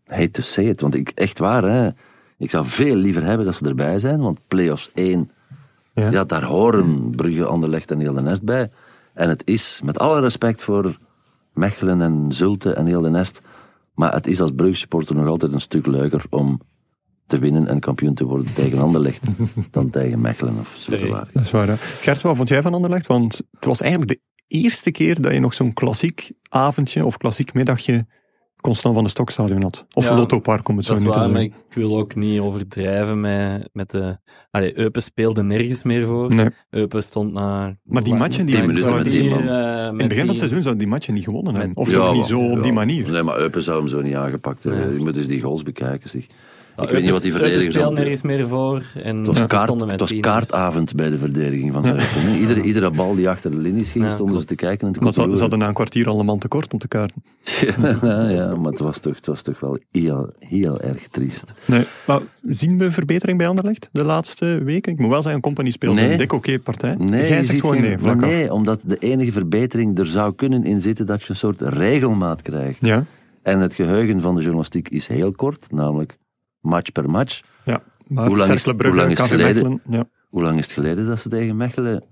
hate 0.05 0.31
to 0.31 0.41
say 0.41 0.65
it, 0.65 0.81
want 0.81 0.95
ik, 0.95 1.09
echt 1.09 1.39
waar, 1.39 1.63
hè, 1.63 1.89
ik 2.37 2.49
zou 2.49 2.65
veel 2.65 2.95
liever 2.95 3.23
hebben 3.23 3.45
dat 3.45 3.55
ze 3.55 3.65
erbij 3.65 3.99
zijn, 3.99 4.19
want 4.19 4.39
play-offs 4.47 4.91
1, 4.93 5.31
Ja. 5.93 6.11
ja. 6.11 6.23
daar 6.23 6.43
horen 6.43 7.11
Brugge, 7.15 7.45
Anderlecht 7.45 7.91
en 7.91 7.99
heel 7.99 8.13
de 8.13 8.21
Nest 8.21 8.43
bij. 8.43 8.69
En 9.13 9.29
het 9.29 9.41
is, 9.45 9.81
met 9.83 9.99
alle 9.99 10.19
respect 10.19 10.61
voor 10.61 10.97
Mechelen 11.53 12.01
en 12.01 12.31
Zulte 12.31 12.73
en 12.73 12.85
heel 12.85 13.01
de 13.01 13.09
Nest, 13.09 13.41
maar 13.95 14.13
het 14.13 14.27
is 14.27 14.41
als 14.41 14.51
Brugge-supporter 14.55 15.15
nog 15.15 15.27
altijd 15.27 15.53
een 15.53 15.61
stuk 15.61 15.85
leuker 15.85 16.23
om 16.29 16.61
te 17.31 17.39
winnen 17.39 17.67
en 17.67 17.79
kampioen 17.79 18.13
te 18.13 18.25
worden 18.25 18.53
tegen 18.53 18.79
Anderlecht 18.79 19.23
dan 19.71 19.89
tegen 19.89 20.21
Mechelen 20.21 20.59
of 20.59 20.75
Zulte. 20.77 21.05
Terecht. 21.05 21.33
Dat 21.33 21.43
is 21.43 21.51
waar. 21.51 21.67
hè. 21.67 21.75
Gert, 21.77 22.21
wat 22.21 22.35
vond 22.35 22.49
jij 22.49 22.61
van 22.61 22.73
Anderlecht? 22.73 23.07
Want 23.07 23.41
het 23.51 23.65
was 23.65 23.81
eigenlijk 23.81 24.11
de 24.11 24.19
eerste 24.47 24.91
keer 24.91 25.21
dat 25.21 25.33
je 25.33 25.39
nog 25.39 25.53
zo'n 25.53 25.73
klassiek 25.73 26.31
avondje 26.49 27.05
of 27.05 27.17
klassiek 27.17 27.53
middagje 27.53 28.05
constant 28.61 28.95
van 28.95 29.03
de 29.03 29.09
Stokstadion 29.09 29.61
had. 29.61 29.85
Of 29.93 30.07
Ja, 30.07 30.15
Lotto 30.15 30.39
Park, 30.39 30.67
om 30.69 30.75
het 30.77 30.85
zo 30.85 30.91
Dat 30.91 31.01
is 31.01 31.07
nu 31.07 31.13
te 31.13 31.19
waar, 31.19 31.29
maar 31.29 31.41
zeggen. 31.41 31.59
ik 31.69 31.75
wil 31.75 31.97
ook 31.99 32.15
niet 32.15 32.39
overdrijven 32.39 33.21
met, 33.21 33.69
met 33.73 33.89
de... 33.91 34.17
Allee, 34.51 34.77
Eupen 34.77 35.01
speelde 35.03 35.43
nergens 35.43 35.83
meer 35.83 36.05
voor. 36.07 36.35
Nee. 36.35 36.49
Eupen 36.69 37.03
stond 37.03 37.33
na... 37.33 37.75
Maar 37.83 38.03
die 38.03 38.13
matchen 38.13 38.45
die- 38.45 38.61
met 38.63 38.75
tien 39.09 39.29
man. 39.29 39.39
In 39.41 39.47
het 39.99 40.07
begin 40.07 40.17
van 40.17 40.27
het 40.27 40.37
seizoen 40.37 40.61
zouden 40.61 40.77
die 40.77 40.87
matchen 40.87 41.13
niet 41.13 41.23
gewonnen 41.23 41.55
hebben. 41.55 41.77
Of 41.77 41.89
Ja, 41.89 41.95
toch 41.95 42.07
niet 42.09 42.17
maar- 42.19 42.27
zo 42.27 42.51
op 42.51 42.63
die 42.63 42.73
manier. 42.73 43.11
Nee, 43.11 43.23
maar 43.23 43.37
Eupen 43.37 43.63
zou 43.63 43.79
hem 43.79 43.87
zo 43.89 44.01
niet 44.01 44.15
aangepakt 44.15 44.63
hebben. 44.63 44.87
Nee. 44.87 44.97
Je 44.97 45.03
moet 45.03 45.17
eens 45.17 45.27
die 45.27 45.41
goals 45.41 45.63
bekijken. 45.63 46.09
Zeg. 46.09 46.25
Ik 46.77 46.89
weet 46.89 47.01
niet 47.03 47.11
wat 47.11 47.21
die 47.21 47.31
verdedigers 47.31 47.65
speelde 47.65 47.87
aan 47.87 47.93
nergens 47.93 48.21
meer 48.21 48.47
voor. 48.47 48.83
En 49.03 49.17
Het 49.17 49.25
was, 49.27 49.47
kaart, 49.47 49.63
stonden 49.63 49.77
met 49.87 49.91
het 49.91 49.99
was 49.99 50.09
tien. 50.09 50.21
kaartavond 50.21 50.95
bij 50.95 51.09
de 51.09 51.17
verdediging 51.17 51.73
van 51.73 51.85
Eupen. 51.85 52.03
hè. 52.07 52.37
Iedere, 52.37 52.61
iedere 52.61 52.91
bal 52.91 53.15
die 53.15 53.29
achter 53.29 53.51
de 53.51 53.57
linies 53.57 53.91
ging, 53.91 54.05
Ja, 54.05 54.11
stonden 54.11 54.39
ze 54.39 54.45
te 54.45 54.55
kijken 54.55 54.87
en 54.87 54.93
te 54.93 54.99
Maar 54.99 55.13
ze, 55.13 55.21
hadden 55.21 55.59
na 55.59 55.67
een 55.67 55.73
kwartier 55.73 56.07
al 56.07 56.19
een 56.19 56.25
man 56.25 56.39
tekort 56.39 56.73
om 56.73 56.79
te 56.79 56.87
kaarten. 56.87 57.23
ja, 58.01 58.29
ja, 58.29 58.55
maar 58.55 58.71
het 58.71 58.79
was 58.79 58.99
toch, 58.99 59.15
het 59.15 59.25
was 59.25 59.41
toch 59.41 59.59
wel 59.59 59.77
heel, 59.91 60.33
heel 60.39 60.79
erg 60.81 61.07
triest. 61.07 61.53
Nee, 61.65 61.83
maar 62.07 62.19
zien 62.47 62.77
we 62.77 62.91
verbetering 62.91 63.37
bij 63.37 63.47
Anderlecht 63.47 63.89
de 63.91 64.03
laatste 64.03 64.61
weken? 64.63 64.91
Ik 64.93 64.99
moet 64.99 65.09
wel 65.09 65.21
zeggen, 65.21 65.41
Company 65.41 65.71
speelde 65.71 66.01
Nee. 66.01 66.11
een 66.11 66.17
dik 66.17 66.33
oké 66.33 66.59
partij. 66.59 66.95
Nee, 66.97 67.27
Jij 67.29 67.43
zegt 67.43 67.59
gewoon 67.59 67.75
geen- 67.75 67.83
nee, 67.83 67.97
vlak 67.97 68.15
maar 68.15 68.25
af. 68.25 68.31
nee, 68.31 68.53
omdat 68.53 68.83
de 68.87 68.97
enige 68.97 69.31
verbetering 69.31 69.99
er 69.99 70.05
zou 70.07 70.33
kunnen 70.35 70.63
in 70.63 70.79
zitten 70.81 71.05
dat 71.05 71.21
je 71.23 71.29
een 71.29 71.35
soort 71.35 71.61
regelmaat 71.61 72.41
krijgt. 72.41 72.85
Ja, 72.85 73.05
En 73.43 73.59
het 73.59 73.73
geheugen 73.73 74.21
van 74.21 74.35
de 74.35 74.41
journalistiek 74.41 74.89
is 74.89 75.07
heel 75.07 75.31
kort, 75.31 75.65
namelijk 75.71 76.17
match 76.61 76.91
per 76.91 77.09
match. 77.09 77.41
ja. 77.65 77.81
Maar 78.07 78.27
Hoe 78.27 78.37
lang 78.37 78.51
is- 78.51 78.65
hoe 78.65 78.95
lang 78.95 79.11
is 79.11 79.17
het 79.17 79.27
geleden? 79.27 79.63
Mechelen, 79.63 79.81
ja. 79.89 80.03
Hoe 80.29 80.41
lang 80.41 80.57
is 80.57 80.63
het 80.65 80.73
geleden 80.73 81.07
dat 81.07 81.19
ze 81.21 81.29
tegen 81.29 81.57
Mechelen 81.57 82.03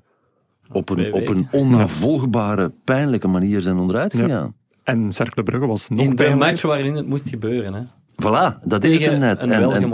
op 0.71 0.89
een, 0.89 1.13
op 1.13 1.27
een 1.27 1.47
onnavolgbare, 1.51 2.71
pijnlijke 2.83 3.27
manier 3.27 3.61
zijn 3.61 3.77
onderuit 3.77 4.13
Ja. 4.13 4.19
gegaan? 4.23 4.53
En 4.83 5.13
Cercle 5.13 5.43
Brugge 5.43 5.67
was 5.67 5.89
nog 5.89 5.99
In 5.99 6.09
de 6.09 6.15
pijnlijker. 6.15 6.47
match 6.47 6.61
waarin 6.61 6.95
het 6.95 7.07
moest 7.07 7.29
gebeuren. 7.29 7.73
Hè. 7.73 7.81
Voilà, 8.23 8.63
dat 8.63 8.83
is 8.83 8.89
het 8.91 8.99
Tegen 8.99 9.11
hem 9.11 9.19
net. 9.19 9.43
een 9.43 9.51
En, 9.51 9.71
en 9.71 9.89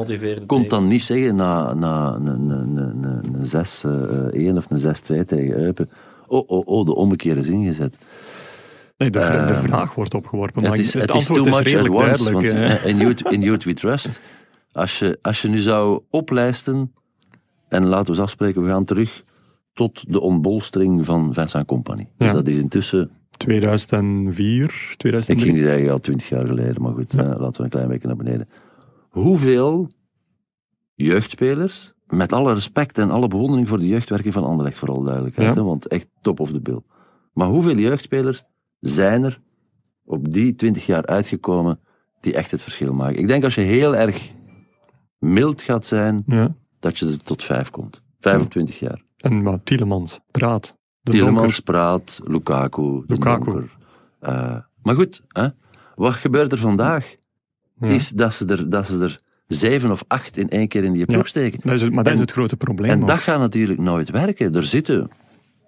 komt 0.46 0.50
dan 0.50 0.68
tegen. 0.70 0.88
niet 0.88 1.04
zeggen 1.04 1.36
na, 1.36 1.74
na 1.74 2.14
een, 2.14 2.26
een, 2.28 2.50
een, 2.50 3.04
een, 3.04 3.34
een 3.34 4.54
6-1 4.54 4.58
of 4.58 4.66
een 4.70 4.80
6-2 5.22 5.26
tegen 5.26 5.58
Eupen. 5.58 5.90
Oh, 6.28 6.44
oh, 6.50 6.68
oh, 6.68 6.86
de 6.86 6.96
ommekeer 6.96 7.38
is 7.38 7.48
ingezet. 7.50 7.98
Nee, 8.98 9.10
de, 9.10 9.22
vra- 9.22 9.46
de 9.46 9.54
Eh, 9.54 9.60
vraag 9.64 9.96
wordt 9.96 10.14
opgeworpen. 10.14 10.64
Het 10.66 10.80
is, 10.80 10.94
het, 10.94 11.02
het 11.02 11.14
is 11.14 11.16
antwoord 11.30 11.40
too 11.40 11.48
is 11.48 11.52
much 11.52 11.60
at 11.60 11.66
redelijk 11.84 11.94
once. 12.10 12.24
duidelijk. 12.32 12.54
Want 12.70 12.80
eh, 12.84 12.86
in 12.90 12.98
Youth, 12.98 13.22
in 13.32 13.42
Youth 13.42 13.64
We 13.64 13.74
Trust, 13.74 14.20
als 14.76 15.00
je, 15.00 15.20
als 15.22 15.42
je 15.42 15.48
nu 15.48 15.60
zou 15.60 16.02
oplijsten, 16.10 16.94
en 17.68 17.86
laten 17.86 18.06
we 18.06 18.12
eens 18.12 18.20
afspreken, 18.20 18.64
we 18.64 18.70
gaan 18.70 18.86
terug 18.86 19.24
tot 19.74 20.12
de 20.14 20.20
ontbolstering 20.20 21.06
van 21.06 21.34
Vincent 21.34 21.66
Company. 21.68 22.08
Dus 22.18 22.32
dat 22.32 22.48
is 22.48 22.58
intussen, 22.58 23.12
2004, 23.38 24.64
ik 24.64 24.96
2003. 24.98 25.38
ging 25.40 25.54
niet 25.54 25.64
eigenlijk 25.64 25.94
al 25.94 26.00
twintig 26.00 26.30
jaar 26.30 26.48
geleden, 26.48 26.82
maar 26.82 26.94
goed, 26.94 27.14
eh, 27.14 27.18
laten 27.18 27.58
we 27.58 27.64
een 27.64 27.70
klein 27.70 27.88
beetje 27.88 28.08
naar 28.08 28.16
beneden. 28.16 28.50
Hoeveel 29.10 29.88
jeugdspelers, 30.96 31.94
met 32.08 32.34
alle 32.34 32.54
respect 32.54 32.98
en 32.98 33.12
alle 33.12 33.28
bewondering 33.28 33.68
voor 33.68 33.80
de 33.80 33.88
jeugdwerking 33.88 34.34
van 34.34 34.44
Anderlecht, 34.44 34.78
vooral 34.78 35.04
duidelijkheid, 35.04 35.48
Ja. 35.56 35.62
hè, 35.62 35.68
want 35.68 35.88
echt 35.88 36.08
top 36.22 36.40
of 36.40 36.52
the 36.52 36.62
bill. 36.62 36.80
Maar 37.34 37.48
hoeveel 37.48 37.76
jeugdspelers 37.78 38.44
zijn 38.80 39.24
er 39.24 39.42
op 40.06 40.34
die 40.34 40.56
twintig 40.56 40.86
jaar 40.86 41.06
uitgekomen 41.06 41.80
die 42.20 42.34
echt 42.34 42.52
het 42.52 42.62
verschil 42.62 42.94
maken? 42.94 43.20
Ik 43.20 43.28
denk 43.28 43.44
als 43.44 43.56
je 43.56 43.62
heel 43.62 43.96
erg 43.96 44.32
mild 45.26 45.62
gaat 45.62 45.86
zijn, 45.86 46.24
Ja. 46.28 46.56
dat 46.80 46.98
je 47.00 47.06
er 47.08 47.24
tot 47.24 47.44
vijf 47.44 47.70
komt. 47.70 48.02
Vijf 48.20 48.42
op 48.42 48.52
twintig 48.52 48.80
jaar. 48.80 49.02
En 49.18 49.42
maar 49.44 49.64
Tielemans, 49.64 50.20
Praat, 50.32 50.76
de 51.02 51.12
Tielemans, 51.12 51.42
Donker. 51.42 51.64
Praat, 51.64 52.20
Lukaku, 52.24 52.82
de 53.08 53.14
Lukaku. 53.14 53.64
Eh, 54.20 54.58
maar 54.84 54.96
goed, 54.96 55.22
hè? 55.28 55.48
wat 55.96 56.14
gebeurt 56.14 56.52
er 56.52 56.58
vandaag? 56.58 57.16
Ja. 57.80 57.88
Is 57.88 58.10
dat 58.10 58.34
ze, 58.34 58.46
er, 58.46 58.70
dat 58.70 58.86
ze 58.88 59.00
er 59.00 59.20
zeven 59.48 59.92
of 59.92 60.04
acht 60.08 60.38
in 60.38 60.50
één 60.50 60.68
keer 60.68 60.84
in 60.84 60.94
die 60.94 61.06
ploeg 61.06 61.28
steken. 61.28 61.60
Dat 61.64 61.74
is 61.76 61.82
het, 61.82 61.94
maar 61.94 62.04
dat 62.04 62.14
En- 62.14 62.20
is 62.20 62.26
het 62.26 62.32
grote 62.32 62.58
probleem. 62.58 62.92
En 62.92 63.02
ook. 63.02 63.08
dat 63.08 63.18
gaat 63.20 63.40
natuurlijk 63.40 63.80
nooit 63.80 64.10
werken. 64.10 64.56
Er 64.56 64.64
zitten, 64.64 65.10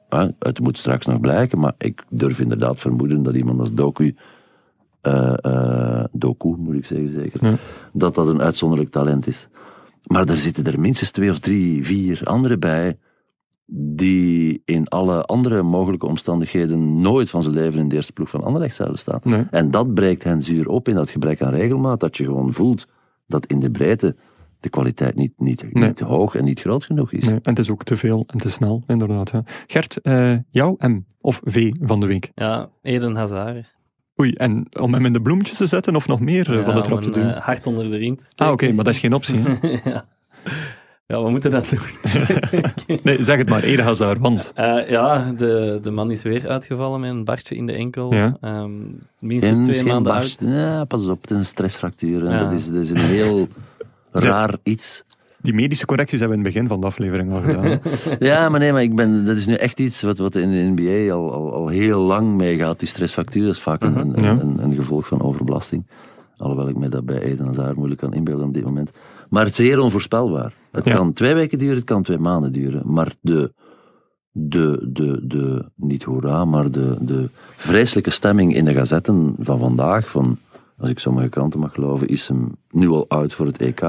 hè, 0.10 0.28
het 0.40 0.60
moet 0.60 0.78
straks 0.78 1.06
nog 1.06 1.20
blijken, 1.20 1.60
maar 1.60 1.74
ik 1.78 2.04
durf 2.10 2.40
inderdaad 2.40 2.80
vermoeden 2.80 3.24
dat 3.24 3.36
iemand 3.36 3.60
als 3.60 3.74
Doku, 3.74 4.16
eh, 5.08 6.00
eh, 6.00 6.06
Doku 6.12 6.56
moet 6.58 6.76
ik 6.76 6.86
zeggen 6.86 7.12
zeker, 7.14 7.46
Ja. 7.46 7.56
dat 7.94 8.16
dat 8.16 8.28
een 8.28 8.42
uitzonderlijk 8.42 8.92
talent 8.92 9.28
is. 9.28 9.48
Maar 10.08 10.26
er 10.30 10.38
zitten 10.38 10.66
er 10.66 10.80
minstens 10.80 11.12
twee 11.12 11.30
of 11.30 11.40
drie, 11.40 11.86
vier 11.86 12.22
anderen 12.24 12.60
bij 12.60 12.98
die 13.70 14.62
in 14.66 14.88
alle 14.88 15.22
andere 15.24 15.64
mogelijke 15.64 16.06
omstandigheden 16.06 17.02
nooit 17.02 17.30
van 17.30 17.44
zijn 17.44 17.56
leven 17.56 17.80
in 17.80 17.88
de 17.88 17.96
eerste 17.96 18.14
ploeg 18.14 18.30
van 18.30 18.44
Anderlecht 18.44 18.76
zouden 18.76 19.00
staan. 19.00 19.20
Nee. 19.24 19.46
En 19.52 19.72
dat 19.72 19.94
breekt 19.94 20.24
hen 20.24 20.42
zuur 20.42 20.68
op 20.68 20.88
in 20.88 20.96
dat 20.96 21.10
gebrek 21.10 21.42
aan 21.42 21.54
regelmaat, 21.54 22.00
dat 22.00 22.18
je 22.18 22.24
gewoon 22.24 22.54
voelt 22.54 22.86
dat 23.28 23.46
in 23.46 23.60
de 23.60 23.72
breedte 23.72 24.16
de 24.60 24.70
kwaliteit 24.70 25.16
niet, 25.16 25.34
niet, 25.38 25.66
Nee. 25.74 25.88
niet 25.88 26.00
hoog 26.00 26.36
en 26.36 26.44
niet 26.44 26.60
groot 26.60 26.86
genoeg 26.86 27.12
is. 27.12 27.26
Nee, 27.26 27.34
en 27.34 27.42
het 27.50 27.60
is 27.60 27.70
ook 27.72 27.84
te 27.84 27.98
veel 27.98 28.24
en 28.28 28.38
te 28.38 28.50
snel, 28.50 28.84
inderdaad. 28.88 29.30
Ja. 29.30 29.44
Gert, 29.68 30.02
eh, 30.02 30.34
jouw 30.50 30.76
M 30.80 31.00
of 31.22 31.42
V 31.44 31.72
van 31.82 32.00
de 32.00 32.06
week? 32.06 32.32
Ja, 32.36 32.70
Eden 32.82 33.16
Hazard. 33.16 33.76
Oei, 34.22 34.34
en 34.34 34.66
om 34.80 34.94
hem 34.94 35.06
in 35.06 35.14
de 35.14 35.22
bloemetjes 35.22 35.58
te 35.58 35.66
zetten 35.68 35.96
of 35.96 36.08
nog 36.08 36.20
meer 36.20 36.58
eh, 36.60 36.66
van 36.66 36.76
de 36.76 36.82
trap 36.82 37.02
te 37.02 37.10
doen? 37.10 37.30
eh, 37.34 37.42
hart 37.42 37.68
onder 37.68 37.90
de 37.90 37.98
riem 37.98 38.16
te 38.16 38.24
steken. 38.24 38.46
ah, 38.46 38.52
oké, 38.52 38.72
maar 38.72 38.84
dat 38.84 38.94
is 38.94 39.00
geen 39.00 39.14
optie. 39.14 39.40
ja. 39.84 40.06
ja, 41.08 41.24
we 41.24 41.30
moeten 41.30 41.52
dat 41.52 41.70
doen. 41.70 41.80
nee, 43.04 43.24
zeg 43.24 43.38
het 43.38 43.50
maar, 43.50 43.64
Ede 43.64 43.82
Hazard, 43.82 44.20
want... 44.20 44.52
Eh, 44.56 44.90
ja, 44.90 45.32
de, 45.38 45.80
de 45.82 45.92
man 45.92 46.12
is 46.12 46.22
weer 46.24 46.50
uitgevallen 46.50 47.00
met 47.00 47.10
een 47.10 47.24
barstje 47.24 47.56
in 47.56 47.66
de 47.66 47.74
enkel. 47.74 48.14
Ja. 48.14 48.38
Ehm, 48.42 48.72
minstens 49.20 49.58
En 49.58 49.64
twee 49.64 49.84
maanden 49.84 50.14
barst. 50.14 50.42
oud. 50.42 50.52
Ja, 50.52 50.84
pas 50.84 51.08
op, 51.08 51.22
het 51.22 51.32
is 51.32 51.38
een 51.38 51.46
stressfractuur. 51.46 52.24
En 52.28 52.40
dat, 52.40 52.52
is, 52.52 52.66
dat 52.66 52.84
is 52.84 52.90
een 52.90 52.98
heel 52.98 53.48
raar 54.12 54.54
iets. 54.64 55.04
Die 55.48 55.56
medische 55.56 55.86
correcties 55.86 56.20
hebben 56.20 56.38
we 56.38 56.44
in 56.44 56.50
het 56.50 56.54
begin 56.56 56.70
van 56.70 56.82
de 56.82 56.88
aflevering 56.88 57.32
al 57.32 57.42
gedaan. 57.42 57.80
Ja, 58.30 58.50
maar 58.50 58.60
nee, 58.60 58.72
maar 58.72 58.82
ik 58.82 58.96
ben, 58.96 59.26
dat 59.26 59.36
is 59.38 59.46
nu 59.46 59.54
echt 59.54 59.80
iets 59.80 60.02
wat, 60.02 60.18
wat 60.18 60.36
in 60.36 60.52
de 60.52 60.82
NBA 60.84 61.14
al, 61.14 61.34
al, 61.34 61.54
al 61.54 61.68
heel 61.68 62.00
lang 62.00 62.36
meegaat. 62.36 62.80
Die 62.80 62.88
stressfractuur 62.88 63.46
dat 63.46 63.54
is 63.56 63.62
vaak 63.62 63.84
een, 63.84 63.96
een, 64.00 64.08
Mhm. 64.10 64.24
Ja. 64.24 64.32
een, 64.32 64.64
een 64.64 64.76
gevolg 64.76 65.08
van 65.08 65.22
overbelasting. 65.22 65.88
Alhoewel 66.38 66.70
ik 66.70 66.78
me 66.78 66.90
dat 66.90 67.06
bij 67.06 67.20
Eden 67.22 67.46
Hazard 67.46 67.76
moeilijk 67.76 68.00
kan 68.02 68.14
inbeelden 68.14 68.48
op 68.48 68.54
dit 68.54 68.64
moment. 68.66 68.92
Maar 69.30 69.46
het 69.46 69.60
is 69.60 69.66
zeer 69.66 69.80
onvoorspelbaar. 69.80 70.54
Het 70.72 70.86
Ja. 70.86 70.96
kan 70.96 71.14
twee 71.14 71.34
weken 71.34 71.58
duren, 71.58 71.76
het 71.76 71.84
kan 71.86 72.04
twee 72.04 72.18
maanden 72.18 72.52
duren. 72.52 72.82
Maar 72.86 73.14
de, 73.22 73.54
de, 74.32 74.90
de, 74.94 75.20
de 75.28 75.66
niet 75.76 76.04
hoera, 76.04 76.46
maar 76.46 76.72
de, 76.72 76.96
de 77.00 77.30
vreselijke 77.56 78.10
stemming 78.10 78.56
in 78.56 78.66
de 78.66 78.74
gazetten 78.74 79.36
van 79.40 79.60
vandaag, 79.60 80.10
van, 80.10 80.38
als 80.78 80.90
ik 80.90 81.00
sommige 81.00 81.30
kranten 81.30 81.60
mag 81.60 81.74
geloven, 81.74 82.08
is 82.08 82.28
hem 82.28 82.56
nu 82.70 82.88
al 82.90 83.06
uit 83.08 83.34
voor 83.34 83.46
het 83.46 83.58
EK. 83.58 83.80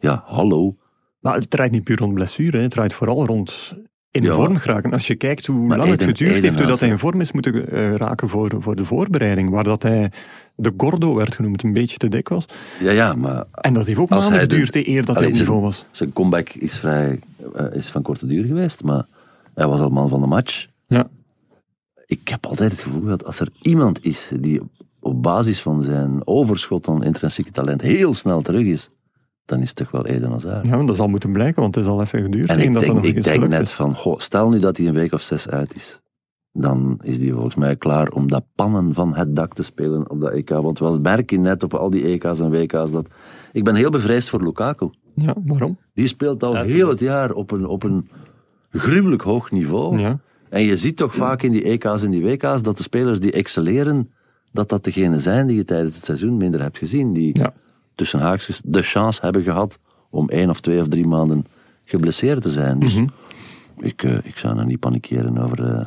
Ja, 0.00 0.22
hallo. 0.26 0.76
Maar 1.24 1.34
het 1.34 1.50
draait 1.50 1.70
niet 1.72 1.84
puur 1.84 1.96
rond 1.98 2.14
blessure, 2.14 2.58
het 2.58 2.70
draait 2.70 2.92
vooral 2.92 3.26
rond 3.26 3.74
in 4.10 4.22
Ja. 4.22 4.34
vorm 4.34 4.56
geraken. 4.56 4.92
Als 4.92 5.06
je 5.06 5.14
kijkt 5.14 5.46
hoe 5.46 5.66
Maar 5.66 5.78
lang 5.78 5.90
het 5.90 6.00
geduurd 6.02 6.30
Eden 6.30 6.42
heeft 6.42 6.56
voordat 6.58 6.80
hij 6.80 6.88
in 6.88 6.98
vorm 6.98 7.20
is 7.20 7.32
moeten 7.32 7.68
eh, 7.70 7.94
raken 7.94 8.28
voor, 8.28 8.56
voor 8.58 8.76
de 8.76 8.84
voorbereiding, 8.84 9.50
waar 9.50 9.64
dat 9.64 9.82
hij 9.82 10.10
de 10.56 10.72
Gordo 10.76 11.14
werd 11.14 11.34
genoemd, 11.34 11.62
een 11.62 11.72
beetje 11.72 11.96
te 11.96 12.08
dik 12.08 12.28
was. 12.28 12.44
Ja, 12.80 12.90
ja, 12.90 13.14
maar 13.14 13.44
En 13.52 13.74
dat 13.74 13.86
heeft 13.86 13.98
ook 13.98 14.08
maanden 14.08 14.32
de- 14.32 14.38
geduurd, 14.38 14.74
hè, 14.74 14.82
eer 14.86 15.04
dat 15.04 15.16
hij 15.16 15.26
op 15.26 15.32
niveau 15.32 15.60
was. 15.60 15.84
Zijn 15.90 16.12
comeback 16.12 16.48
is, 16.48 16.78
vrij, 16.78 17.18
eh, 17.54 17.64
is 17.72 17.88
van 17.88 18.02
korte 18.02 18.26
duur 18.26 18.44
geweest, 18.44 18.82
maar 18.82 19.06
hij 19.54 19.66
was 19.66 19.80
al 19.80 19.90
man 19.90 20.08
van 20.08 20.20
de 20.20 20.26
match. 20.26 20.66
Ja. 20.86 21.06
Ik 22.06 22.28
heb 22.28 22.46
altijd 22.46 22.70
het 22.70 22.80
gevoel 22.80 23.04
dat 23.04 23.24
als 23.24 23.40
er 23.40 23.48
iemand 23.62 24.04
is 24.04 24.28
die 24.40 24.60
op 25.00 25.22
basis 25.22 25.60
van 25.60 25.82
zijn 25.82 26.26
overschot 26.26 26.88
aan 26.88 27.04
intrinsieke 27.04 27.50
talent 27.50 27.80
heel 27.80 28.14
snel 28.14 28.42
terug 28.42 28.64
is, 28.66 28.88
dan 29.44 29.60
is 29.60 29.68
het 29.68 29.76
toch 29.76 29.90
wel 29.90 30.06
Eden 30.06 30.30
Hazard. 30.30 30.66
Ja, 30.66 30.76
maar 30.76 30.86
dat 30.86 30.96
zal 30.96 31.08
moeten 31.08 31.32
blijken, 31.32 31.62
want 31.62 31.74
het 31.74 31.84
is 31.84 31.90
al 31.90 32.00
even 32.00 32.22
geduurd. 32.22 32.48
En 32.48 32.60
ik 32.60 32.72
dat 32.72 32.82
denk, 32.82 32.94
nog 32.94 33.04
ik 33.04 33.22
denk 33.22 33.48
net 33.48 33.70
van, 33.70 33.96
goh, 33.96 34.20
stel 34.20 34.48
nu 34.48 34.58
dat 34.58 34.76
hij 34.76 34.86
een 34.86 34.94
week 34.94 35.12
of 35.12 35.20
zes 35.20 35.48
uit 35.48 35.74
is, 35.74 36.00
dan 36.52 37.00
is 37.02 37.18
die 37.18 37.32
volgens 37.32 37.54
mij 37.54 37.76
klaar 37.76 38.08
om 38.08 38.28
dat 38.28 38.44
pannen 38.54 38.94
van 38.94 39.14
het 39.14 39.36
dak 39.36 39.54
te 39.54 39.62
spelen 39.62 40.10
op 40.10 40.20
dat 40.20 40.30
EK. 40.30 40.48
Want 40.48 40.78
we 40.78 40.98
merken 41.02 41.40
net 41.40 41.62
op 41.62 41.74
al 41.74 41.90
die 41.90 42.04
EK's 42.04 42.40
en 42.40 42.50
WK's 42.50 42.90
dat... 42.90 43.08
Ik 43.52 43.64
ben 43.64 43.74
heel 43.74 43.90
bevreesd 43.90 44.28
voor 44.28 44.42
Lukaku. 44.42 44.90
Ja, 45.14 45.34
waarom? 45.44 45.78
Die 45.94 46.06
speelt 46.06 46.42
al 46.42 46.56
heel 46.56 46.88
het 46.88 47.00
jaar 47.00 47.32
op 47.32 47.50
een, 47.50 47.66
op 47.66 47.82
een 47.82 48.08
gruwelijk 48.70 49.22
hoog 49.22 49.50
niveau. 49.50 49.98
Ja. 49.98 50.18
En 50.48 50.62
je 50.62 50.76
ziet 50.76 50.96
toch 50.96 51.14
vaak 51.14 51.42
in 51.42 51.52
die 51.52 51.62
EK's 51.62 52.02
en 52.02 52.10
die 52.10 52.22
WK's 52.22 52.62
dat 52.62 52.76
de 52.76 52.82
spelers 52.82 53.20
die 53.20 53.32
excelleren, 53.32 54.12
dat 54.52 54.68
dat 54.68 54.84
degene 54.84 55.18
zijn 55.18 55.46
die 55.46 55.56
je 55.56 55.64
tijdens 55.64 55.94
het 55.94 56.04
seizoen 56.04 56.36
minder 56.36 56.62
hebt 56.62 56.78
gezien. 56.78 57.12
Die 57.12 57.38
Ja. 57.38 57.52
Tussen 57.94 58.20
haakjes 58.20 58.60
de 58.64 58.82
chance 58.82 59.20
hebben 59.22 59.42
gehad 59.42 59.78
om 60.10 60.28
één 60.28 60.50
of 60.50 60.60
twee 60.60 60.80
of 60.80 60.88
drie 60.88 61.06
maanden 61.06 61.44
geblesseerd 61.84 62.42
te 62.42 62.50
zijn. 62.50 62.78
Dus 62.78 62.94
Mhm. 62.94 63.06
ik, 63.78 64.02
eh, 64.02 64.16
ik 64.24 64.36
zou 64.36 64.54
nou 64.54 64.66
niet 64.66 64.80
panikeren 64.80 65.38
over 65.38 65.64
eh, 65.74 65.84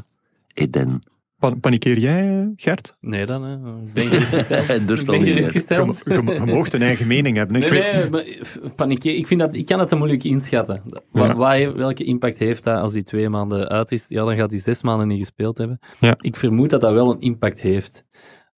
Eden. 0.54 1.00
Pa- 1.40 1.56
panikeer 1.56 1.98
jij, 1.98 2.40
eh, 2.40 2.46
Gert? 2.56 2.98
Nee, 3.02 3.26
dan. 3.26 3.44
Hè. 3.44 3.54
Ik 3.86 3.94
ben 3.94 4.08
gerustgesteld. 4.08 4.70
Ik 5.00 5.08
meer. 5.08 5.26
Je, 5.26 5.26
gerustgesteld. 5.34 6.02
je, 6.06 6.14
je 6.24 6.42
moogt 6.46 6.74
een 6.74 6.82
eigen 6.82 7.08
mening 7.08 7.38
hebben. 7.38 7.62
hè. 7.62 7.70
Nee, 7.70 7.80
Ik 7.80 7.84
weet- 7.84 8.12
nee, 8.12 8.42
maar, 8.62 8.72
panikeer. 8.76 9.16
Ik, 9.16 9.28
vind 9.28 9.40
dat, 9.40 9.56
ik 9.56 9.66
kan 9.66 9.80
het 9.80 9.90
te 9.90 9.96
moeilijk 9.96 10.24
inschatten. 10.24 10.82
Wa- 11.12 11.26
Ja. 11.26 11.36
wat 11.36 11.52
heeft- 11.52 11.74
welke 11.76 12.04
impact 12.04 12.38
heeft 12.38 12.64
dat 12.64 12.82
als 12.82 12.94
die 12.94 13.04
twee 13.04 13.30
maanden 13.30 13.68
uit 13.68 13.92
is? 13.92 14.06
Ja, 14.08 14.26
dan 14.26 14.36
gaat 14.36 14.50
hij 14.52 14.60
zes 14.60 14.82
maanden 14.84 15.08
niet 15.08 15.18
gespeeld 15.20 15.58
hebben. 15.58 15.80
Ja. 16.00 16.16
Ik 16.22 16.36
vermoed 16.36 16.70
dat 16.70 16.82
dat 16.82 16.92
wel 16.94 17.12
een 17.12 17.22
impact 17.22 17.62
heeft 17.62 18.06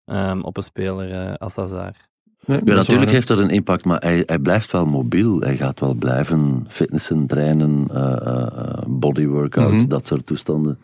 ehm, 0.04 0.40
op 0.40 0.56
een 0.56 0.62
speler 0.62 1.10
eh, 1.12 1.34
als 1.34 1.56
Hazard. 1.56 2.08
Nee, 2.46 2.58
Ja, 2.64 2.74
natuurlijk 2.74 3.04
waar, 3.04 3.14
heeft 3.14 3.28
dat 3.28 3.38
een 3.38 3.50
impact, 3.50 3.84
maar 3.84 4.00
hij, 4.02 4.22
hij 4.26 4.38
blijft 4.38 4.70
wel 4.72 4.86
mobiel. 4.86 5.40
Hij 5.40 5.56
gaat 5.56 5.80
wel 5.80 5.94
blijven 5.94 6.64
fitnessen, 6.68 7.26
trainen, 7.26 7.88
eh, 7.92 8.12
eh, 8.26 8.46
eh, 8.46 8.82
body 8.86 9.26
workout, 9.26 9.72
Mhm. 9.72 9.86
dat 9.88 10.06
soort 10.06 10.26
toestanden. 10.26 10.78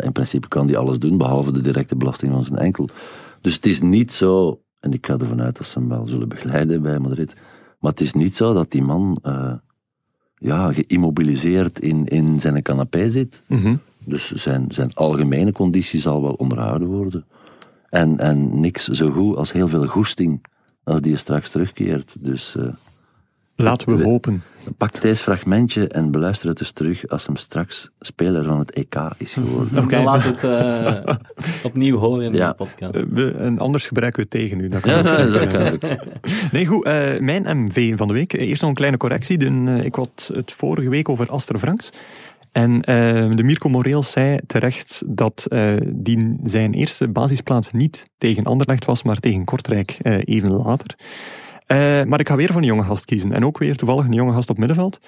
In 0.00 0.12
principe 0.12 0.48
kan 0.48 0.66
hij 0.66 0.76
alles 0.76 0.98
doen, 0.98 1.16
behalve 1.18 1.52
de 1.52 1.60
directe 1.60 1.96
belasting 1.96 2.32
van 2.32 2.44
zijn 2.44 2.58
enkel. 2.58 2.88
Dus 3.40 3.54
het 3.54 3.66
is 3.66 3.80
niet 3.80 4.12
zo, 4.12 4.60
en 4.80 4.92
ik 4.92 5.06
ga 5.06 5.12
ervan 5.18 5.42
uit 5.42 5.56
dat 5.56 5.66
ze 5.66 5.78
hem 5.78 5.88
wel 5.88 6.06
zullen 6.06 6.28
begeleiden 6.28 6.82
bij 6.82 6.98
Madrid, 6.98 7.34
maar 7.80 7.90
het 7.90 8.00
is 8.00 8.12
niet 8.12 8.36
zo 8.36 8.52
dat 8.52 8.70
die 8.70 8.82
man 8.82 9.18
eh, 9.22 9.52
ja, 10.34 10.72
geïmmobiliseerd 10.72 11.78
in, 11.80 12.06
in 12.06 12.40
zijn 12.40 12.62
canapé 12.62 13.08
zit. 13.08 13.42
Mhm. 13.48 13.76
Dus 14.04 14.30
zijn, 14.30 14.64
zijn 14.68 14.94
algemene 14.94 15.52
conditie 15.52 16.00
zal 16.00 16.22
wel 16.22 16.32
onderhouden 16.32 16.88
worden. 16.88 17.24
En, 17.90 18.18
en 18.18 18.60
niks 18.60 18.84
zo 18.88 19.10
goed 19.10 19.36
als 19.36 19.52
heel 19.52 19.68
veel 19.68 19.86
goesting 19.86 20.44
als 20.84 21.00
die 21.00 21.16
straks 21.16 21.50
terugkeert. 21.50 22.14
Dus 22.24 22.56
eh, 22.56 22.64
Laten 23.56 23.96
we 23.96 24.04
hopen. 24.04 24.42
pak 24.76 25.00
deze 25.00 25.22
fragmentje 25.22 25.88
en 25.88 26.10
beluister 26.10 26.48
het 26.48 26.60
eens 26.60 26.70
terug 26.70 27.08
als 27.08 27.26
hem 27.26 27.36
straks 27.36 27.90
speler 28.00 28.44
van 28.44 28.58
het 28.58 28.70
EK 28.70 28.96
is 29.16 29.32
geworden. 29.32 29.78
Oké. 29.84 29.90
Dan 29.94 30.04
laat 30.04 30.22
het 30.24 30.44
eh, 30.44 31.14
opnieuw 31.62 31.96
horen 31.98 32.24
in 32.26 32.32
Ja. 32.34 32.48
de 32.48 32.54
podcast. 32.54 32.94
Eh, 32.94 33.02
we- 33.10 33.30
en 33.38 33.58
anders 33.58 33.86
gebruiken 33.86 34.18
we 34.22 34.28
het 34.30 34.40
tegen 34.40 34.60
u. 34.64 34.68
Dat 34.68 34.80
kan 34.82 34.92
Ja, 34.92 34.98
ook 35.00 35.08
zijn. 35.08 35.30
dat 35.32 35.48
kan 35.48 35.68
ook. 35.72 36.00
Nee, 36.52 36.66
goed. 36.66 36.84
eh, 36.84 37.18
mijn 37.20 37.58
MV 37.64 37.96
van 37.96 38.08
de 38.08 38.14
week. 38.14 38.32
Eerst 38.32 38.60
nog 38.60 38.70
een 38.70 38.76
kleine 38.76 38.96
correctie. 38.96 39.38
De, 39.38 39.80
ik 39.84 39.94
had 39.94 40.30
het 40.34 40.52
vorige 40.52 40.88
week 40.88 41.08
over 41.08 41.28
Aster 41.30 41.58
Franks. 41.58 41.90
En 42.52 42.82
eh, 42.82 43.30
de 43.30 43.42
Mirko 43.42 43.68
Moreels 43.68 44.10
zei 44.10 44.38
terecht 44.46 45.02
dat 45.06 45.46
eh, 45.48 45.76
die 45.86 46.38
zijn 46.44 46.74
eerste 46.74 47.08
basisplaats 47.08 47.72
niet 47.72 48.04
tegen 48.18 48.44
Anderlecht 48.44 48.84
was, 48.84 49.02
maar 49.02 49.16
tegen 49.16 49.44
Kortrijk 49.44 49.98
eh, 50.02 50.18
even 50.24 50.50
later. 50.50 50.96
Eh, 51.66 52.04
maar 52.04 52.20
ik 52.20 52.28
ga 52.28 52.36
weer 52.36 52.52
voor 52.52 52.60
een 52.60 52.66
jonge 52.66 52.84
gast 52.84 53.04
kiezen. 53.04 53.32
En 53.32 53.44
ook 53.44 53.58
weer 53.58 53.76
toevallig 53.76 54.04
een 54.04 54.12
jonge 54.12 54.32
gast 54.32 54.50
op 54.50 54.58
middenveld, 54.58 54.98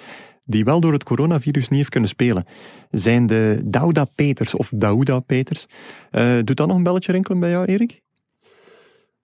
die 0.45 0.65
wel 0.65 0.81
door 0.81 0.93
het 0.93 1.05
coronavirus 1.05 1.69
niet 1.69 1.79
heeft 1.79 1.91
kunnen 1.91 2.09
spelen. 2.09 2.45
Zijn 2.91 3.27
de 3.27 3.61
Douda 3.65 4.05
Peters, 4.05 4.55
of 4.55 4.73
Douda 4.75 5.21
Peters. 5.21 5.67
Eh, 6.11 6.39
doet 6.45 6.57
dat 6.57 6.67
nog 6.67 6.77
een 6.77 6.83
belletje 6.83 7.13
rinkelen 7.13 7.41
bij 7.41 7.51
jou, 7.51 7.65
Erik? 7.65 8.03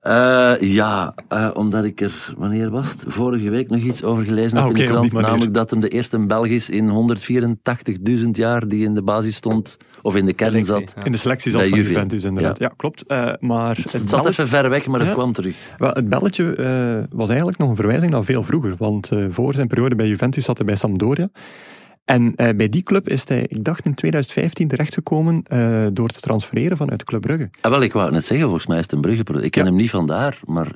Eh, 0.01 0.53
ja, 0.61 1.15
eh, 1.29 1.49
omdat 1.55 1.85
ik 1.85 2.01
er, 2.01 2.33
wanneer 2.37 2.71
was 2.71 2.91
het? 2.93 3.05
Vorige 3.07 3.51
week 3.51 3.71
nog 3.71 3.81
iets 3.81 4.03
over 4.03 4.25
gelezen 4.25 4.57
heb 4.59 4.67
Ah, 4.67 4.71
in 4.77 4.77
de 4.87 4.93
krant. 4.93 5.13
Namelijk 5.13 5.55
dat 5.55 5.71
hem 5.71 5.81
de 5.81 5.89
eerste 5.89 6.19
Belg 6.27 6.47
is 6.47 6.71
in 6.71 6.89
184.000 6.89 8.37
jaar 8.37 8.69
die 8.69 8.85
in 8.85 8.95
de 8.95 9.03
basis 9.03 9.35
stond, 9.35 9.77
of 10.03 10.17
in 10.17 10.27
de 10.27 10.35
kern 10.35 10.51
Selectie, 10.65 10.75
zat. 10.87 10.93
ja. 10.97 11.05
In 11.05 11.13
de 11.13 11.19
selectie 11.19 11.53
zat 11.53 11.61
van 11.69 11.71
Juve. 11.79 11.93
Juventus, 11.93 12.25
inderdaad. 12.25 12.59
Ja, 12.59 12.73
klopt. 12.77 13.03
Eh, 13.07 13.29
maar 13.41 13.77
Het 13.77 13.93
het, 13.93 14.11
zat 14.11 14.27
even 14.27 14.49
ver 14.49 14.69
weg, 14.71 14.87
maar 14.87 15.01
het 15.01 15.09
Ja. 15.09 15.15
kwam 15.15 15.33
terug. 15.33 15.57
wel, 15.79 15.91
het 15.93 16.09
belletje 16.09 16.55
eh, 16.55 17.17
was 17.19 17.29
eigenlijk 17.29 17.59
nog 17.59 17.69
een 17.71 17.77
verwijzing 17.77 18.11
naar 18.11 18.25
veel 18.25 18.43
vroeger. 18.43 18.75
Want 18.79 19.11
eh, 19.13 19.25
voor 19.31 19.55
zijn 19.55 19.67
periode 19.69 19.95
bij 19.95 20.07
Juventus 20.07 20.45
zat 20.45 20.57
hij 20.57 20.67
bij 20.67 20.77
Sampdoria. 20.77 21.29
En 22.11 22.33
eh, 22.37 22.55
bij 22.57 22.69
die 22.69 22.83
club 22.83 23.09
is 23.09 23.29
hij, 23.29 23.45
ik 23.49 23.65
dacht 23.65 23.85
in 23.85 23.95
2015, 23.95 24.69
terechtgekomen 24.69 25.43
eh, 25.43 25.87
door 25.93 26.09
te 26.09 26.21
transfereren 26.21 26.77
vanuit 26.77 27.05
Club 27.05 27.21
Brugge. 27.21 27.51
Ah, 27.61 27.71
wel, 27.71 27.83
ik 27.83 27.93
wou 27.93 28.05
het 28.05 28.15
net 28.15 28.25
zeggen, 28.25 28.47
volgens 28.47 28.67
mij 28.67 28.77
is 28.77 28.83
het 28.83 28.93
een 28.93 29.01
Brugge. 29.01 29.45
Ik 29.45 29.51
ken 29.51 29.63
Ja. 29.65 29.69
hem 29.69 29.79
niet 29.79 29.91
vandaar, 29.91 30.41
maar 30.45 30.67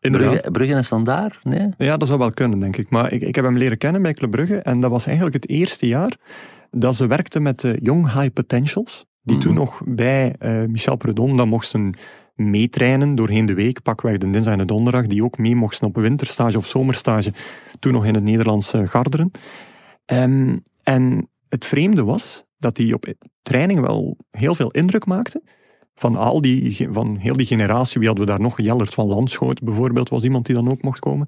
Inderdaad. 0.00 0.30
Brugge, 0.30 0.50
Brugge 0.50 0.74
en 0.74 0.84
Standaard? 0.84 1.38
Nee? 1.42 1.68
Ja, 1.78 1.96
dat 1.96 2.08
zou 2.08 2.18
wel 2.20 2.30
kunnen, 2.30 2.58
denk 2.60 2.76
ik. 2.76 2.90
Maar 2.90 3.12
ik, 3.12 3.22
ik 3.22 3.34
heb 3.34 3.44
hem 3.44 3.56
leren 3.56 3.78
kennen 3.78 4.02
bij 4.02 4.12
Club 4.14 4.30
Brugge. 4.30 4.56
En 4.56 4.80
dat 4.80 4.90
was 4.90 5.06
eigenlijk 5.06 5.36
het 5.36 5.48
eerste 5.48 5.86
jaar 5.86 6.16
dat 6.70 6.96
ze 6.96 7.06
werkte 7.06 7.40
met 7.40 7.60
de 7.60 7.78
Young 7.82 8.12
High 8.12 8.32
Potentials. 8.32 9.06
Die 9.22 9.36
Mhm. 9.36 9.44
toen 9.46 9.54
nog 9.54 9.82
bij 9.86 10.34
Michel 10.68 10.96
Prudhomme 10.96 11.36
dan 11.36 11.48
mochten 11.48 11.94
meetrainen 12.34 13.14
doorheen 13.14 13.46
de 13.46 13.54
week, 13.54 13.82
pakweg 13.82 14.18
de 14.18 14.30
dinsdag 14.30 14.52
en 14.52 14.58
de 14.58 14.64
donderdag, 14.64 15.06
die 15.06 15.24
ook 15.24 15.38
mee 15.38 15.56
mochten 15.56 15.86
op 15.86 15.96
winterstage 15.96 16.58
of 16.58 16.66
zomerstage, 16.66 17.32
toen 17.78 17.92
nog 17.92 18.06
in 18.06 18.14
het 18.14 18.24
Nederlandse 18.24 18.86
Garderen. 18.86 19.30
Ehm, 20.08 20.56
en 20.82 21.28
het 21.48 21.64
vreemde 21.64 22.04
was 22.04 22.44
dat 22.58 22.76
hij 22.76 22.92
op 22.92 23.12
training 23.42 23.80
wel 23.80 24.16
heel 24.30 24.54
veel 24.54 24.70
indruk 24.70 25.06
maakte. 25.06 25.42
Van, 25.94 26.16
al 26.16 26.40
die, 26.40 26.88
van 26.90 27.16
heel 27.16 27.36
die 27.36 27.46
generatie, 27.46 27.98
wie 27.98 28.08
hadden 28.08 28.26
we 28.26 28.30
daar 28.32 28.40
nog? 28.40 28.60
Jellert 28.60 28.94
van 28.94 29.06
Landschoot 29.06 29.62
bijvoorbeeld 29.62 30.08
was 30.08 30.22
iemand 30.22 30.46
die 30.46 30.54
dan 30.54 30.70
ook 30.70 30.82
mocht 30.82 30.98
komen. 30.98 31.26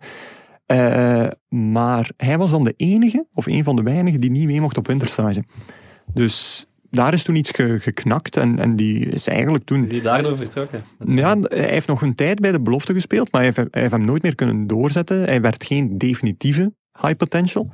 Uh, 0.66 1.26
maar 1.48 2.10
hij 2.16 2.38
was 2.38 2.50
dan 2.50 2.64
de 2.64 2.74
enige, 2.76 3.26
of 3.32 3.46
een 3.46 3.64
van 3.64 3.76
de 3.76 3.82
weinigen, 3.82 4.20
die 4.20 4.30
niet 4.30 4.46
mee 4.46 4.60
mocht 4.60 4.78
op 4.78 4.86
winterstage. 4.86 5.44
Dus 6.14 6.66
daar 6.90 7.12
is 7.12 7.22
toen 7.22 7.34
iets 7.34 7.50
geknakt 7.54 8.36
en, 8.36 8.58
en 8.58 8.76
die 8.76 9.06
is 9.06 9.26
eigenlijk 9.26 9.64
toen... 9.64 9.84
Is 9.84 9.90
hij 9.90 10.00
daardoor 10.00 10.36
vertrokken? 10.36 10.82
Ja, 11.06 11.36
hij 11.40 11.68
heeft 11.68 11.86
nog 11.86 12.02
een 12.02 12.14
tijd 12.14 12.40
bij 12.40 12.52
de 12.52 12.60
belofte 12.60 12.92
gespeeld, 12.92 13.32
maar 13.32 13.42
hij 13.42 13.52
heeft, 13.54 13.72
hij 13.72 13.80
heeft 13.80 13.94
hem 13.94 14.04
nooit 14.04 14.22
meer 14.22 14.34
kunnen 14.34 14.66
doorzetten. 14.66 15.22
Hij 15.22 15.40
werd 15.40 15.64
geen 15.64 15.98
definitieve 15.98 16.72
high 17.00 17.16
potential. 17.16 17.70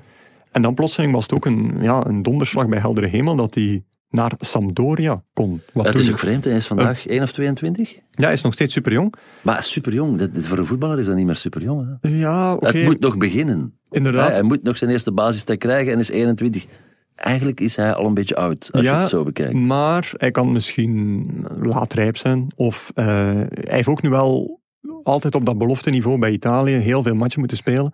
En 0.56 0.62
dan 0.62 0.74
plotseling 0.74 1.12
was 1.12 1.22
het 1.22 1.34
ook 1.34 1.44
een, 1.44 1.76
ja, 1.80 2.06
een 2.06 2.22
donderslag 2.22 2.68
bij 2.68 2.78
heldere 2.78 3.06
hemel 3.06 3.36
dat 3.36 3.54
hij 3.54 3.84
naar 4.10 4.32
Sampdoria 4.38 5.22
kon. 5.32 5.62
Wat 5.72 5.86
het 5.86 5.98
is 5.98 6.10
ook 6.10 6.18
vreemd, 6.18 6.44
hij 6.44 6.56
is 6.56 6.66
vandaag 6.66 7.06
uh, 7.06 7.12
1 7.12 7.22
of 7.22 7.32
22? 7.32 7.94
Ja, 7.94 8.00
hij 8.24 8.32
is 8.32 8.42
nog 8.42 8.52
steeds 8.52 8.72
superjong. 8.72 9.14
Maar 9.42 9.62
superjong, 9.62 10.30
voor 10.34 10.58
een 10.58 10.66
voetballer 10.66 10.98
is 10.98 11.06
dat 11.06 11.16
niet 11.16 11.26
meer 11.26 11.36
superjong. 11.36 11.98
Hè? 12.00 12.08
Ja, 12.08 12.54
oké. 12.54 12.66
Het 12.66 12.84
moet 12.84 13.00
nog 13.00 13.16
beginnen. 13.16 13.78
Inderdaad. 13.90 14.32
Hij, 14.32 14.42
moet 14.42 14.62
nog 14.62 14.78
zijn 14.78 14.90
eerste 14.90 15.12
basistek 15.12 15.58
krijgen 15.58 15.92
en 15.92 15.98
is 15.98 16.08
21. 16.08 16.66
Eigenlijk 17.14 17.60
is 17.60 17.76
hij 17.76 17.94
al 17.94 18.06
een 18.06 18.14
beetje 18.14 18.36
oud, 18.36 18.68
als 18.72 18.84
je 18.84 18.90
het 18.90 19.08
zo 19.08 19.24
bekijkt. 19.24 19.54
maar 19.54 20.12
hij 20.16 20.30
kan 20.30 20.52
misschien 20.52 21.26
laatrijp 21.60 22.16
zijn. 22.16 22.46
Of 22.54 22.90
uh, 22.94 23.04
hij 23.04 23.48
heeft 23.64 23.88
ook 23.88 24.02
nu 24.02 24.08
wel 24.08 24.60
altijd 25.02 25.34
op 25.34 25.46
dat 25.46 25.58
belofte 25.58 25.90
niveau 25.90 26.18
bij 26.18 26.32
Italië 26.32 26.72
heel 26.72 27.02
veel 27.02 27.14
matchen 27.14 27.38
moeten 27.38 27.56
spelen. 27.56 27.92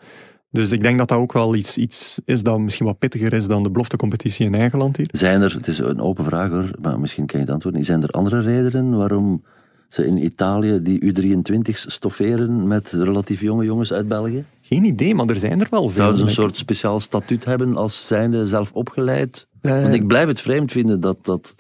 Dus 0.53 0.71
ik 0.71 0.83
denk 0.83 0.99
dat 0.99 1.09
dat 1.09 1.19
ook 1.19 1.33
wel 1.33 1.55
iets, 1.55 1.79
iets 1.79 2.21
is 2.25 2.43
dat 2.43 2.59
misschien 2.59 2.87
wat 2.87 2.99
pittiger 2.99 3.33
is 3.33 3.47
dan 3.47 3.63
de 3.63 3.71
beloftecompetitie 3.71 4.47
in 4.47 4.55
eigen 4.55 4.79
land 4.79 4.97
hier. 4.97 5.09
Zijn 5.11 5.43
er, 5.43 5.55
het 5.55 5.67
is 5.67 5.79
een 5.79 6.01
open 6.01 6.25
vraag 6.25 6.51
hoor, 6.51 6.71
maar 6.81 7.01
misschien 7.01 7.27
kan 7.27 7.39
je 7.41 7.45
het 7.45 7.55
antwoorden. 7.55 7.85
Zijn 7.85 8.03
er 8.03 8.09
andere 8.09 8.41
redenen 8.41 8.97
waarom 8.97 9.43
ze 9.89 10.07
in 10.07 10.25
Italië 10.25 10.83
die 10.83 11.15
U23's 11.15 11.93
stofferen 11.93 12.69
met 12.69 12.91
relatief 12.91 13.41
jonge 13.41 13.65
jongens 13.65 13.93
uit 13.93 14.09
België? 14.09 14.45
Geen 14.61 14.85
idee, 14.85 15.15
maar 15.15 15.29
er 15.29 15.41
zijn 15.41 15.61
er 15.61 15.67
wel 15.71 15.89
veel. 15.89 16.03
Zouden 16.03 16.19
ze 16.19 16.25
een 16.25 16.31
soort 16.31 16.57
speciaal 16.57 17.01
statuut 17.01 17.45
hebben 17.45 17.77
als 17.77 18.07
zijnde 18.07 18.47
zelf 18.47 18.73
opgeleid? 18.73 19.47
Uh, 19.63 19.83
Want 19.83 19.95
ik 19.95 20.07
blijf 20.07 20.29
het 20.29 20.41
vreemd 20.41 20.73
vinden 20.73 21.01
dat, 21.01 21.25
dat, 21.25 21.55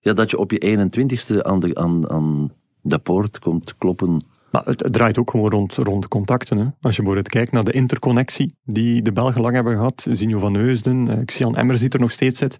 ja, 0.00 0.12
dat 0.12 0.30
je 0.30 0.38
op 0.38 0.50
je 0.50 0.90
21ste 0.90 1.42
aan 1.42 1.60
de, 1.60 1.74
aan, 1.74 2.10
aan 2.10 2.52
de 2.80 2.98
poort 2.98 3.38
komt 3.38 3.74
kloppen 3.76 4.22
maar 4.50 4.62
het, 4.64 4.88
draait 4.90 5.18
ook 5.18 5.30
gewoon 5.30 5.50
rond, 5.50 5.74
rond 5.74 6.08
contacten. 6.08 6.58
Hè. 6.58 6.64
Als 6.80 6.96
je 6.96 7.02
bijvoorbeeld 7.02 7.28
kijkt 7.28 7.52
naar 7.52 7.64
de 7.64 7.72
interconnectie 7.72 8.56
die 8.64 9.02
de 9.02 9.12
Belgen 9.12 9.40
lang 9.40 9.54
hebben 9.54 9.74
gehad, 9.74 10.06
Zinjo 10.10 10.38
van 10.38 10.54
Heusden, 10.54 11.08
eh, 11.08 11.24
Xian 11.24 11.56
Emmers 11.56 11.80
die 11.80 11.88
er 11.88 12.00
nog 12.00 12.10
steeds 12.10 12.38
zit, 12.38 12.58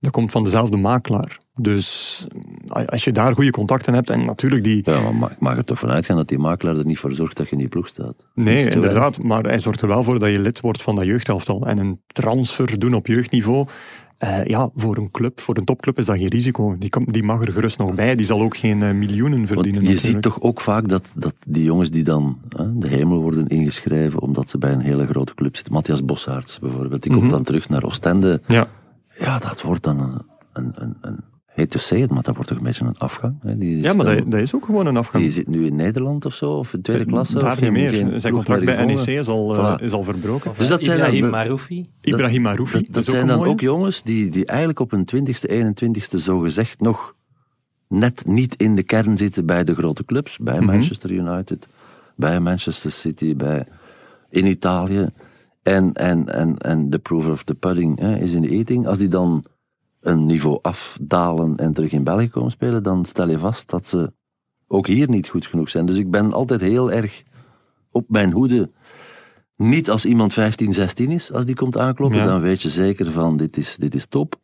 dat 0.00 0.12
komt 0.12 0.30
van 0.30 0.44
dezelfde 0.44 0.76
makelaar. 0.76 1.38
Dus 1.54 2.26
eh, 2.66 2.84
als 2.84 3.04
je 3.04 3.12
daar 3.12 3.34
goede 3.34 3.50
contacten 3.50 3.94
hebt 3.94 4.10
en 4.10 4.24
natuurlijk 4.24 4.64
die... 4.64 4.82
Ja, 4.84 5.10
maar 5.10 5.36
mag 5.38 5.56
er 5.56 5.64
toch 5.64 5.78
vanuit 5.78 6.06
gaan 6.06 6.16
dat 6.16 6.28
die 6.28 6.38
makelaar 6.38 6.76
er 6.76 6.86
niet 6.86 6.98
voor 6.98 7.12
zorgt 7.12 7.36
dat 7.36 7.46
je 7.46 7.52
in 7.52 7.58
die 7.58 7.68
ploeg 7.68 7.86
staat. 7.86 8.26
Nee, 8.34 8.70
inderdaad. 8.70 9.22
Maar 9.22 9.42
hij 9.42 9.58
zorgt 9.58 9.80
er 9.80 9.88
wel 9.88 10.04
voor 10.04 10.18
dat 10.18 10.30
je 10.30 10.38
lid 10.38 10.60
wordt 10.60 10.82
van 10.82 10.94
dat 10.94 11.04
jeugdhelftal. 11.04 11.66
En 11.66 11.78
een 11.78 12.00
transfer 12.06 12.78
doen 12.78 12.94
op 12.94 13.06
jeugdniveau, 13.06 13.66
uh, 14.24 14.44
ja, 14.44 14.70
voor 14.76 14.96
een 14.96 15.10
club, 15.10 15.40
voor 15.40 15.56
een 15.56 15.64
topclub 15.64 15.98
is 15.98 16.06
dat 16.06 16.16
geen 16.16 16.28
risico. 16.28 16.76
Die, 16.78 16.90
die 17.04 17.22
mag 17.22 17.40
er 17.40 17.52
gerust 17.52 17.78
nog 17.78 17.94
bij. 17.94 18.14
Die 18.14 18.26
zal 18.26 18.40
ook 18.40 18.56
geen 18.56 18.80
uh, 18.80 18.92
miljoenen 18.92 19.46
verdienen. 19.46 19.82
Want 19.84 20.00
je 20.00 20.08
ziet 20.08 20.22
toch 20.22 20.40
ook 20.40 20.60
vaak 20.60 20.88
dat, 20.88 21.12
dat 21.14 21.34
die 21.46 21.64
jongens 21.64 21.90
die 21.90 22.04
dan 22.04 22.38
uh, 22.60 22.66
de 22.72 22.88
hemel 22.88 23.20
worden 23.20 23.46
ingeschreven 23.46 24.20
omdat 24.20 24.50
ze 24.50 24.58
bij 24.58 24.72
een 24.72 24.80
hele 24.80 25.06
grote 25.06 25.34
club 25.34 25.56
zitten. 25.56 25.72
Matthias 25.72 26.04
Bossaerts 26.04 26.58
bijvoorbeeld, 26.58 27.02
die 27.02 27.10
mm 27.12 27.18
-hmm. 27.18 27.28
komt 27.28 27.36
dan 27.36 27.46
terug 27.46 27.68
naar 27.68 27.84
Oostende. 27.84 28.40
Ja, 28.46 28.68
ja 29.18 29.38
dat 29.38 29.62
wordt 29.62 29.82
dan 29.82 30.00
een, 30.00 30.22
een, 30.52 30.72
een, 30.74 30.96
een 31.00 31.20
heet 31.60 31.70
to 31.70 31.78
say 31.78 32.00
it, 32.00 32.10
maar 32.10 32.22
dat 32.22 32.34
wordt 32.34 32.48
toch 32.48 32.58
een 32.58 32.64
beetje 32.64 32.84
een 32.84 32.98
afgang. 32.98 33.36
Hè? 33.42 33.58
Die 33.58 33.80
ja, 33.82 33.92
maar 33.92 34.04
dan, 34.04 34.16
dat, 34.16 34.30
dat, 34.30 34.40
is 34.40 34.54
ook 34.54 34.64
gewoon 34.64 34.86
een 34.86 34.96
afgang. 34.96 35.22
Die 35.22 35.32
zit 35.32 35.46
nu 35.46 35.66
in 35.66 35.76
Nederland 35.76 36.24
of 36.24 36.34
zo, 36.34 36.50
of 36.52 36.74
in 36.74 36.82
tweede 36.82 37.04
klasse. 37.04 37.38
Daar 37.38 37.52
of 37.52 37.60
niet 37.60 37.70
meer. 37.70 38.20
Zijn 38.20 38.32
contract 38.32 38.64
bij 38.64 38.84
NEC 38.84 39.06
is 39.06 39.28
al, 39.28 39.56
voilà. 39.56 39.82
is 39.82 39.92
al 39.92 40.04
verbroken. 40.04 40.52
Dus 40.56 40.68
dat 40.68 40.80
Ibrahim 40.80 41.10
zijn 41.10 41.20
dan, 41.20 41.30
Maroufi. 41.30 41.88
Ibrahim 42.00 42.42
Maroufi. 42.42 42.72
Dat, 42.72 42.84
dat, 42.84 42.94
dat 42.94 43.04
zijn 43.04 43.26
dan 43.26 43.44
ook 43.44 43.60
jongens 43.60 44.02
die, 44.02 44.30
die 44.30 44.46
eigenlijk 44.46 44.80
op 44.80 44.90
hun 44.90 45.08
20ste, 45.16 45.50
21ste 45.50 46.16
zogezegd 46.16 46.80
nog 46.80 47.14
net 47.88 48.26
niet 48.26 48.54
in 48.54 48.74
de 48.74 48.82
kern 48.82 49.16
zitten 49.16 49.46
bij 49.46 49.64
de 49.64 49.74
grote 49.74 50.04
clubs. 50.04 50.38
Bij 50.38 50.54
mm 50.54 50.60
-hmm. 50.60 50.70
Manchester 50.70 51.10
United, 51.10 51.68
bij 52.16 52.40
Manchester 52.40 52.92
City, 52.92 53.36
bij, 53.36 53.66
in 54.30 54.46
Italië. 54.46 55.08
En, 55.62 55.92
en, 55.92 56.34
en, 56.34 56.58
en 56.58 56.90
the 56.90 56.98
proof 56.98 57.26
of 57.26 57.42
the 57.42 57.54
pudding 57.54 57.98
hè, 57.98 58.18
is 58.18 58.32
in 58.32 58.42
the 58.42 58.48
eating. 58.48 58.86
Als 58.86 58.98
die 58.98 59.08
dan 59.08 59.44
een 60.00 60.26
niveau 60.26 60.58
afdalen 60.62 61.56
en 61.56 61.72
terug 61.72 61.92
in 61.92 62.04
België 62.04 62.28
komen 62.28 62.50
spelen, 62.50 62.82
dan 62.82 63.04
stel 63.04 63.28
je 63.28 63.38
vast 63.38 63.70
dat 63.70 63.86
ze 63.86 64.12
ook 64.66 64.86
hier 64.86 65.08
niet 65.08 65.28
goed 65.28 65.46
genoeg 65.46 65.68
zijn. 65.68 65.86
Dus 65.86 65.96
ik 65.96 66.10
ben 66.10 66.32
altijd 66.32 66.60
heel 66.60 66.92
erg 66.92 67.22
op 67.90 68.04
mijn 68.08 68.32
hoede. 68.32 68.70
Niet 69.56 69.90
als 69.90 70.04
iemand 70.04 70.32
15, 70.32 70.72
16 70.72 71.10
is, 71.10 71.32
als 71.32 71.44
die 71.44 71.54
komt 71.54 71.78
aankloppen, 71.78 72.18
ja. 72.18 72.24
dan 72.24 72.40
weet 72.40 72.62
je 72.62 72.68
zeker 72.68 73.12
van 73.12 73.36
dit 73.36 73.56
is, 73.56 73.76
dit 73.76 73.94
is 73.94 74.06
top. 74.06 74.38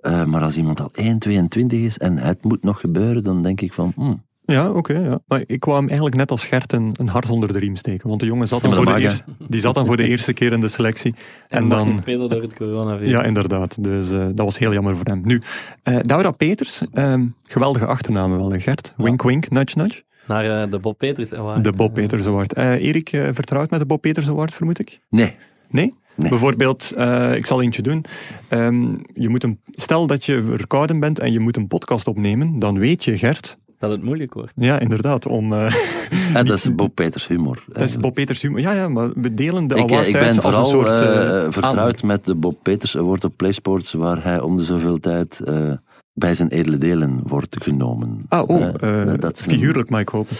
Uh, 0.00 0.24
maar 0.24 0.42
als 0.42 0.56
iemand 0.56 0.80
al 0.80 0.90
1, 0.92 1.18
22 1.18 1.80
is 1.80 1.98
en 1.98 2.18
het 2.18 2.44
moet 2.44 2.62
nog 2.62 2.80
gebeuren, 2.80 3.22
dan 3.22 3.42
denk 3.42 3.60
ik 3.60 3.72
van... 3.72 3.92
Hmm, 3.96 4.24
ja, 4.44 4.68
oké. 4.68 4.78
Okay, 4.78 5.02
ja. 5.02 5.18
Maar 5.26 5.42
ik 5.46 5.60
kwam 5.60 5.86
eigenlijk 5.86 6.16
net 6.16 6.30
als 6.30 6.44
Gert 6.44 6.72
een, 6.72 6.90
een 6.92 7.08
hart 7.08 7.30
onder 7.30 7.52
de 7.52 7.58
riem 7.58 7.76
steken. 7.76 8.08
Want 8.08 8.20
de 8.20 8.26
jongen 8.26 8.48
zat 8.48 8.60
dan, 8.60 8.70
ja, 8.70 8.76
voor, 8.76 8.86
de 8.86 9.00
eerste, 9.00 9.24
die 9.48 9.60
zat 9.60 9.74
dan 9.74 9.86
voor 9.86 9.96
de 9.96 10.08
eerste 10.08 10.32
keer 10.32 10.52
in 10.52 10.60
de 10.60 10.68
selectie. 10.68 11.14
En, 11.48 11.62
en 11.62 11.68
dan 11.68 11.92
speelde 11.92 12.28
door 12.28 12.42
het 12.42 12.54
coronavirus. 12.54 13.10
Ja, 13.10 13.22
inderdaad. 13.22 13.82
Dus 13.84 14.10
uh, 14.10 14.26
dat 14.26 14.44
was 14.44 14.58
heel 14.58 14.72
jammer 14.72 14.96
voor 14.96 15.06
hem. 15.06 15.20
Nu, 15.24 15.42
uh, 15.84 15.98
Laura 16.02 16.30
Peters, 16.30 16.82
um, 16.94 17.34
geweldige 17.42 17.86
achternaam 17.86 18.36
wel, 18.36 18.60
Gert. 18.60 18.94
Wink, 18.96 19.22
ja. 19.22 19.28
wink, 19.28 19.50
nudge, 19.50 19.78
nudge. 19.78 20.02
Naar 20.26 20.44
uh, 20.44 20.70
de 20.70 20.78
Bob 20.78 20.98
Peters 20.98 21.34
Award. 21.34 21.64
De 21.64 21.72
Bob 21.72 21.94
Peters 21.94 22.26
Award. 22.26 22.56
Erik, 22.56 23.08
vertrouwt 23.08 23.70
met 23.70 23.80
de 23.80 23.86
Bob 23.86 24.00
Peters 24.00 24.28
Award, 24.28 24.54
vermoed 24.54 24.78
ik? 24.78 25.00
Nee. 25.10 25.36
Nee? 25.68 25.94
Nee. 26.16 26.28
Bijvoorbeeld, 26.28 26.92
uh, 26.96 27.34
ik 27.34 27.46
zal 27.46 27.62
eentje 27.62 27.82
doen. 27.82 28.04
Um, 28.50 29.00
je 29.14 29.28
moet 29.28 29.44
een, 29.44 29.60
stel 29.70 30.06
dat 30.06 30.24
je 30.24 30.42
verkouden 30.56 31.00
bent 31.00 31.18
en 31.18 31.32
je 31.32 31.40
moet 31.40 31.56
een 31.56 31.66
podcast 31.66 32.06
opnemen, 32.06 32.58
dan 32.58 32.78
weet 32.78 33.04
je, 33.04 33.18
Gert, 33.18 33.58
dat 33.86 33.96
het 33.96 34.06
moeilijk 34.06 34.34
wordt. 34.34 34.52
Ja, 34.56 34.78
inderdaad. 34.78 35.26
Om, 35.26 35.52
uh, 35.52 35.74
ja, 36.34 36.42
dat 36.42 36.56
is 36.56 36.74
Bob 36.74 36.94
Peters 36.94 37.26
humor. 37.26 37.64
Dat 37.66 37.82
is 37.82 37.96
Bob 37.96 38.14
Peters 38.14 38.42
humor. 38.42 38.60
Ja, 38.60 38.72
ja, 38.72 38.88
maar 38.88 39.10
we 39.14 39.34
delen 39.34 39.66
de 39.66 39.74
ik, 39.74 39.82
award 39.82 40.06
ik 40.06 40.12
ben 40.12 40.28
als 40.28 40.38
vooral 40.38 40.60
een 40.60 40.66
soort, 40.66 40.90
uh, 40.90 41.52
vertrouwd 41.52 42.02
aan. 42.02 42.06
met 42.08 42.24
de 42.24 42.34
Bob 42.34 42.56
Peters 42.62 42.96
Award 42.96 43.24
op 43.24 43.32
PlaySports, 43.36 43.92
waar 43.92 44.24
hij 44.24 44.40
om 44.40 44.56
de 44.56 44.64
zoveel 44.64 45.00
tijd 45.00 45.42
uh, 45.48 45.72
bij 46.12 46.34
zijn 46.34 46.48
edele 46.48 46.78
delen 46.78 47.20
wordt 47.22 47.56
genomen. 47.60 48.24
Ah, 48.28 48.48
oh, 48.48 49.18
dat 49.18 49.42
figuurlijk, 49.42 49.90
mag 49.90 50.00
ik 50.00 50.08
hopen. 50.08 50.36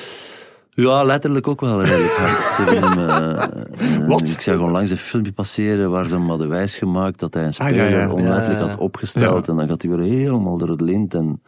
Ja, 0.77 1.03
letterlijk 1.03 1.49
ook 1.49 1.61
wel 1.61 1.85
redelijk 1.85 2.13
hard. 2.13 2.57
hem, 2.57 4.07
Wat? 4.09 4.23
Ik 4.23 4.41
zag 4.41 4.59
onlangs 4.61 4.91
een 4.91 4.97
filmpje 4.97 5.33
passeren 5.33 5.91
waar 5.91 6.07
ze 6.07 6.15
hem 6.15 6.29
hadden 6.29 6.49
wijsgemaakt 6.49 7.21
dat 7.21 7.35
hij 7.35 7.45
een 7.45 7.55
speler 7.55 7.85
ah, 7.85 7.91
ja, 7.91 7.99
ja. 7.99 8.11
onletterlijk 8.13 8.67
had 8.67 8.79
opgesteld 8.79 9.49
en 9.49 9.57
dan 9.57 9.69
gaat 9.69 9.83
hij 9.83 9.91
weer 9.97 10.07
helemaal 10.07 10.59
door 10.59 10.69
het 10.69 10.81
lint 10.81 11.15
en... 11.15 11.43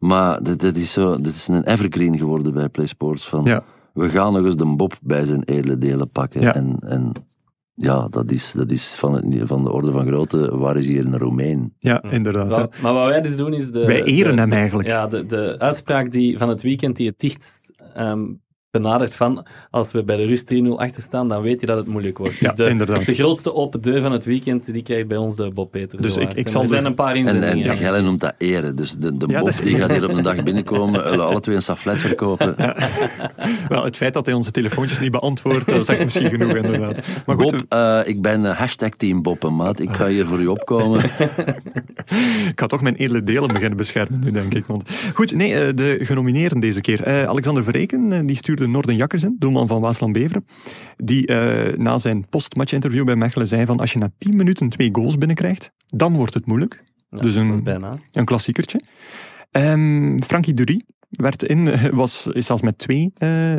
Maar 0.00 0.42
dit, 0.42 0.60
dit, 0.60 0.76
is 0.76 0.92
zo, 0.92 1.20
dit 1.20 1.34
is 1.34 1.48
een 1.48 1.64
evergreen 1.64 2.18
geworden 2.18 2.52
bij 2.52 2.68
PlaySports. 2.68 3.28
Van, 3.28 3.44
ja. 3.44 3.64
We 3.92 4.08
gaan 4.08 4.32
nog 4.32 4.44
eens 4.44 4.56
de 4.56 4.66
Bob 4.76 4.98
bij 5.02 5.24
zijn 5.24 5.42
edele 5.44 5.78
delen 5.78 6.10
pakken. 6.10 6.40
Ja. 6.40 6.54
En, 6.54 6.76
en 6.80 7.12
ja, 7.74 8.08
dat 8.08 8.30
is, 8.30 8.52
dat 8.52 8.70
is 8.70 8.94
van, 8.94 9.14
het, 9.14 9.48
van 9.48 9.64
de 9.64 9.72
orde 9.72 9.92
van 9.92 10.06
grootte. 10.06 10.56
Waar 10.56 10.76
is 10.76 10.86
hier 10.86 11.06
een 11.06 11.18
Romein? 11.18 11.74
Ja, 11.78 12.02
inderdaad. 12.02 12.48
Wel, 12.48 12.70
maar 12.82 12.94
wat 12.94 13.08
wij 13.08 13.20
dus 13.20 13.36
doen 13.36 13.52
is... 13.52 13.70
De, 13.70 13.86
wij 13.86 14.02
eren 14.04 14.36
de, 14.36 14.40
hem 14.40 14.52
eigenlijk. 14.52 14.88
Ja, 14.88 15.06
de, 15.06 15.26
de 15.26 15.58
uitspraak 15.58 16.12
die, 16.12 16.38
van 16.38 16.48
het 16.48 16.62
weekend 16.62 16.96
die 16.96 17.06
het 17.06 17.18
dichtst 17.18 17.72
um, 17.98 18.40
benadert 18.70 19.14
van 19.14 19.46
als 19.70 19.92
we 19.92 20.04
bij 20.04 20.16
de 20.16 20.24
rust 20.24 20.54
3-0 20.54 20.56
achter 20.76 21.02
staan, 21.02 21.28
dan 21.28 21.42
weet 21.42 21.60
je 21.60 21.66
dat 21.66 21.76
het 21.76 21.86
moeilijk 21.86 22.18
wordt. 22.18 22.38
Ja, 22.38 22.48
dus 22.48 22.56
de, 22.56 22.70
inderdaad. 22.70 23.04
de 23.04 23.14
grootste 23.14 23.54
open 23.54 23.80
deur 23.80 24.00
van 24.00 24.12
het 24.12 24.24
weekend, 24.24 24.72
die 24.72 24.82
krijgt 24.82 25.08
bij 25.08 25.16
ons 25.16 25.36
de 25.36 25.50
Bob 25.50 25.70
Peters. 25.70 26.02
Dus 26.02 26.16
ik, 26.16 26.32
ik 26.32 26.48
zal 26.48 26.62
er 26.62 26.68
zijn 26.68 26.84
een 26.84 26.94
paar 26.94 27.16
inzendingen. 27.16 27.64
En, 27.64 27.70
en 27.70 27.76
Gelle 27.76 28.00
noemt 28.00 28.20
dat 28.20 28.34
eren. 28.38 28.76
Dus 28.76 28.92
de, 28.92 29.16
de 29.16 29.26
ja, 29.28 29.40
Bob 29.40 29.62
die 29.62 29.76
gaat 29.76 29.90
hier 29.90 30.04
op 30.04 30.16
een 30.16 30.22
dag 30.22 30.42
binnenkomen, 30.42 31.02
zullen 31.02 31.26
alle 31.28 31.40
twee 31.40 31.56
een 31.56 31.62
saflet 31.62 32.00
verkopen. 32.00 32.54
Ja. 32.56 32.76
Wel, 33.68 33.84
het 33.84 33.96
feit 33.96 34.14
dat 34.14 34.26
hij 34.26 34.34
onze 34.34 34.50
telefoontjes 34.50 34.98
niet 34.98 35.10
beantwoordt, 35.10 35.68
dat 35.68 35.86
zegt 35.86 36.04
misschien 36.04 36.28
genoeg 36.28 36.54
inderdaad. 36.54 37.06
Maar 37.26 37.36
goed, 37.36 37.50
Bob, 37.50 37.74
uh, 37.74 38.00
ik 38.04 38.22
ben 38.22 38.44
uh, 38.44 38.58
hashtag 38.58 38.90
team 38.90 39.22
Bob, 39.22 39.50
maat. 39.50 39.80
Ik 39.80 39.92
ga 39.92 40.06
hier 40.06 40.26
voor 40.26 40.40
u 40.40 40.46
opkomen. 40.46 41.04
ik 42.52 42.60
ga 42.60 42.66
toch 42.66 42.80
mijn 42.80 42.94
edele 42.94 43.24
delen 43.24 43.48
beginnen 43.48 43.76
beschermen 43.76 44.20
nu, 44.20 44.30
denk 44.30 44.54
ik. 44.54 44.66
Want... 44.66 44.90
Goed, 45.14 45.32
nee, 45.32 45.52
uh, 45.52 45.74
de 45.74 45.98
genomineerden 46.02 46.60
deze 46.60 46.80
keer. 46.80 47.26
Alexander 47.26 47.64
Verreken, 47.64 48.26
die 48.26 48.36
stuurde 48.60 48.78
Norden 48.78 48.96
Jakkers 48.96 49.22
in 49.22 49.36
doelman 49.38 49.66
van 49.66 49.80
Waasland 49.80 50.12
Beveren, 50.12 50.46
die 50.96 51.30
uh, 51.30 51.76
na 51.76 51.98
zijn 51.98 52.28
postmatch-interview 52.28 53.04
bij 53.04 53.16
Mechelen 53.16 53.48
zei 53.48 53.66
van 53.66 53.78
als 53.78 53.92
je 53.92 53.98
na 53.98 54.12
10 54.18 54.36
minuten 54.36 54.68
twee 54.68 54.88
goals 54.92 55.18
binnenkrijgt, 55.18 55.72
dan 55.86 56.16
wordt 56.16 56.34
het 56.34 56.46
moeilijk. 56.46 56.84
Ja, 57.10 57.22
dus 57.22 57.34
een, 57.34 57.62
bijna. 57.62 57.94
een 58.12 58.24
klassiekertje. 58.24 58.80
Um, 59.50 60.22
Frankie 60.22 60.54
Dury, 60.54 60.80
werd 61.10 61.42
in, 61.42 61.70
was, 62.02 62.26
is 62.32 62.46
zelfs 62.46 62.62
met 62.62 62.78
twee 62.78 63.12
uh, 63.18 63.54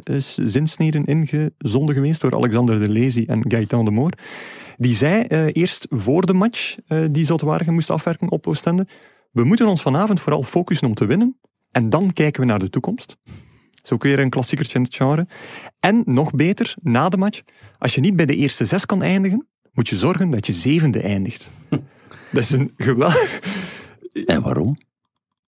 zinsneden 0.45 1.05
ingezonden 1.05 1.95
geweest 1.95 2.21
door 2.21 2.35
Alexander 2.35 2.79
de 2.79 2.89
Lezi 2.89 3.25
en 3.25 3.51
Gaëtan 3.51 3.85
de 3.85 3.91
Moor. 3.91 4.11
Die 4.77 4.95
zei 4.95 5.25
uh, 5.29 5.45
eerst 5.51 5.87
voor 5.89 6.25
de 6.25 6.33
match 6.33 6.77
uh, 6.87 7.05
die 7.11 7.25
Zotwaardigen 7.25 7.73
moest 7.73 7.89
afwerken 7.89 8.29
op 8.29 8.47
Oostende, 8.47 8.87
we 9.31 9.43
moeten 9.43 9.67
ons 9.67 9.81
vanavond 9.81 10.19
vooral 10.19 10.43
focussen 10.43 10.87
om 10.87 10.93
te 10.93 11.05
winnen 11.05 11.37
en 11.71 11.89
dan 11.89 12.13
kijken 12.13 12.41
we 12.41 12.47
naar 12.47 12.59
de 12.59 12.69
toekomst. 12.69 13.17
Is 13.83 13.91
ook 13.91 14.03
weer 14.03 14.19
een 14.19 14.29
klassiekertje 14.29 14.77
in 14.77 14.83
het 14.83 14.95
genre. 14.95 15.27
En 15.79 16.03
nog 16.05 16.31
beter, 16.31 16.75
na 16.81 17.09
de 17.09 17.17
match, 17.17 17.41
als 17.77 17.95
je 17.95 18.01
niet 18.01 18.15
bij 18.15 18.25
de 18.25 18.35
eerste 18.35 18.65
zes 18.65 18.85
kan 18.85 19.03
eindigen, 19.03 19.47
moet 19.73 19.89
je 19.89 19.95
zorgen 19.95 20.29
dat 20.29 20.45
je 20.45 20.53
zevende 20.53 21.01
eindigt. 21.01 21.49
Dat 22.31 22.43
is 22.43 22.51
een 22.51 22.73
geweldig... 22.77 23.39
En 24.25 24.41
waarom? 24.41 24.75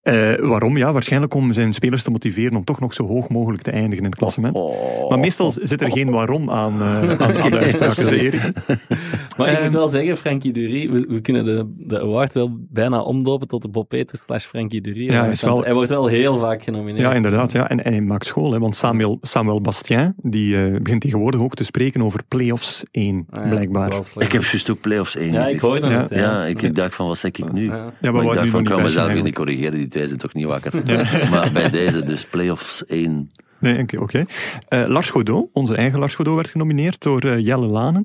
Uh, 0.03 0.35
waarom? 0.35 0.77
Ja, 0.77 0.93
waarschijnlijk 0.93 1.33
om 1.33 1.53
zijn 1.53 1.73
spelers 1.73 2.03
te 2.03 2.11
motiveren 2.11 2.55
om 2.55 2.63
toch 2.63 2.79
nog 2.79 2.93
zo 2.93 3.07
hoog 3.07 3.29
mogelijk 3.29 3.63
te 3.63 3.71
eindigen 3.71 3.97
in 3.97 4.09
het 4.09 4.15
klassement. 4.15 4.55
Oh. 4.55 5.09
Maar 5.09 5.19
meestal 5.19 5.53
zit 5.61 5.81
er 5.81 5.91
geen 5.91 6.09
waarom 6.09 6.49
aan, 6.49 6.73
uh, 6.77 7.11
aan, 7.21 7.41
aan 7.41 7.51
de 7.51 7.57
uitspraken. 7.57 8.53
maar 9.37 9.51
ik 9.51 9.57
um, 9.57 9.63
moet 9.63 9.73
wel 9.73 9.87
zeggen, 9.87 10.17
Frankie 10.17 10.53
Dury, 10.53 10.91
we, 10.91 11.05
we, 11.07 11.21
kunnen 11.21 11.45
de, 11.45 11.73
de 11.77 11.99
award 11.99 12.33
wel 12.33 12.57
bijna 12.69 13.01
omdopen 13.01 13.47
tot 13.47 13.61
de 13.61 13.67
Bob 13.67 13.89
Peters 13.89 14.21
slash 14.21 14.45
Frankie 14.45 14.81
Dury. 14.81 15.11
Ja, 15.11 15.25
is 15.25 15.41
wel, 15.41 15.63
hij 15.63 15.73
wordt 15.73 15.89
wel 15.89 16.05
heel 16.05 16.37
vaak 16.37 16.63
genomineerd. 16.63 16.99
Ja, 16.99 17.13
inderdaad. 17.13 17.51
Ja. 17.51 17.69
En, 17.69 17.83
en 17.83 17.91
hij 17.91 18.01
maakt 18.01 18.25
school, 18.25 18.51
hè, 18.51 18.59
want 18.59 18.75
Samuel, 18.75 19.17
Samuel 19.21 19.61
Bastien 19.61 20.13
die 20.17 20.55
uh, 20.55 20.79
begint 20.79 21.01
tegenwoordig 21.01 21.41
ook 21.41 21.55
te 21.55 21.63
spreken 21.63 22.01
over 22.01 22.21
play-offs 22.27 22.83
1, 22.91 23.25
ah, 23.29 23.43
ja, 23.43 23.49
blijkbaar. 23.49 23.93
Ik 24.17 24.31
heb 24.31 24.43
juist 24.43 24.69
ook 24.69 24.81
play-offs 24.81 25.15
1 25.15 25.33
Ja, 25.33 25.45
ik 25.45 25.59
hoorde 25.59 25.87
ja. 25.87 26.01
het. 26.01 26.09
Ja, 26.09 26.17
ja 26.17 26.45
ik, 26.45 26.61
ik 26.61 26.75
dacht 26.75 26.95
van, 26.95 27.07
wat 27.07 27.17
zeg 27.17 27.31
ik 27.31 27.51
nu? 27.51 27.65
Ja, 27.65 27.93
maar, 28.01 28.13
maar 28.13 28.23
ik 28.23 28.33
dacht 28.33 28.49
van, 28.49 28.59
ik 28.59 28.65
kan 28.65 28.81
mezelf 28.81 29.23
niet 29.23 29.35
corrigeren, 29.35 29.89
twee 29.93 30.07
zijn 30.07 30.19
toch 30.19 30.33
niet 30.33 30.45
wakker. 30.45 30.81
Ja. 30.85 31.29
maar 31.33 31.51
bij 31.51 31.69
deze 31.69 32.03
dus 32.03 32.25
playoffs 32.25 32.85
1. 32.85 33.31
Nee, 33.59 33.79
oké. 33.79 34.01
Okay. 34.01 34.25
Uh, 34.69 34.87
Lars 34.87 35.09
Godot, 35.09 35.49
onze 35.53 35.75
eigen 35.75 35.99
Lars 35.99 36.15
Godot, 36.15 36.35
werd 36.35 36.49
genomineerd 36.49 37.01
door 37.01 37.25
uh, 37.25 37.39
Jelle 37.39 37.65
Lanen. 37.65 38.03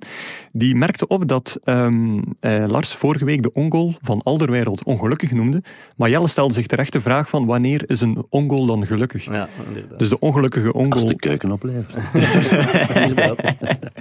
Die 0.53 0.74
merkte 0.74 1.07
op 1.07 1.28
dat 1.28 1.59
um, 1.64 2.16
uh, 2.41 2.64
Lars 2.66 2.95
vorige 2.95 3.24
week 3.24 3.43
de 3.43 3.53
ongoal 3.53 3.95
van 4.03 4.22
Alderwereld 4.22 4.84
ongelukkig 4.84 5.30
noemde. 5.30 5.62
Maar 5.97 6.11
Jelle 6.11 6.28
stelde 6.28 6.55
zich 6.55 6.66
terecht 6.66 6.93
de 6.93 7.01
vraag 7.01 7.28
van 7.28 7.47
wanneer 7.47 7.91
is 7.91 8.01
een 8.01 8.26
ongoal 8.28 8.66
dan 8.66 8.86
gelukkig? 8.86 9.24
Ja, 9.24 9.49
dus 9.97 10.09
de 10.09 10.18
ongelukkige 10.18 10.72
ongoal... 10.72 10.93
Als 10.93 11.07
de 11.07 11.16
keuken 11.16 11.53
oplevert. 11.53 11.95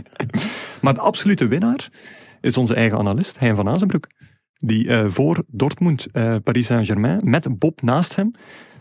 maar 0.82 0.94
de 0.94 1.00
absolute 1.00 1.48
winnaar 1.48 1.90
is 2.42 2.58
onze 2.58 2.76
eigen 2.76 2.98
analist, 2.98 3.40
Hein 3.40 3.56
van 3.56 3.70
Azenbroek 3.70 4.08
die 4.58 4.86
uh, 4.86 5.06
voor 5.08 5.44
Dortmund, 5.48 6.08
uh, 6.14 6.36
Paris 6.44 6.66
Saint-Germain, 6.66 7.20
met 7.24 7.60
Bob 7.60 7.82
naast 7.82 8.16
hem, 8.16 8.32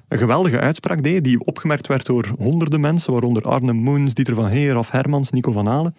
een 0.09 0.18
geweldige 0.18 0.61
uitspraak 0.61 1.03
deed, 1.03 1.24
die 1.24 1.45
opgemerkt 1.45 1.87
werd 1.87 2.07
door 2.07 2.35
honderden 2.39 2.81
mensen, 2.81 3.12
waaronder 3.12 3.43
Arne 3.43 3.72
Moens, 3.72 4.14
Dieter 4.14 4.35
van 4.35 4.47
Heer, 4.47 4.72
Raf 4.72 4.91
Hermans, 4.91 5.31
Nico 5.31 5.53
van 5.53 5.66
Halen, 5.66 5.97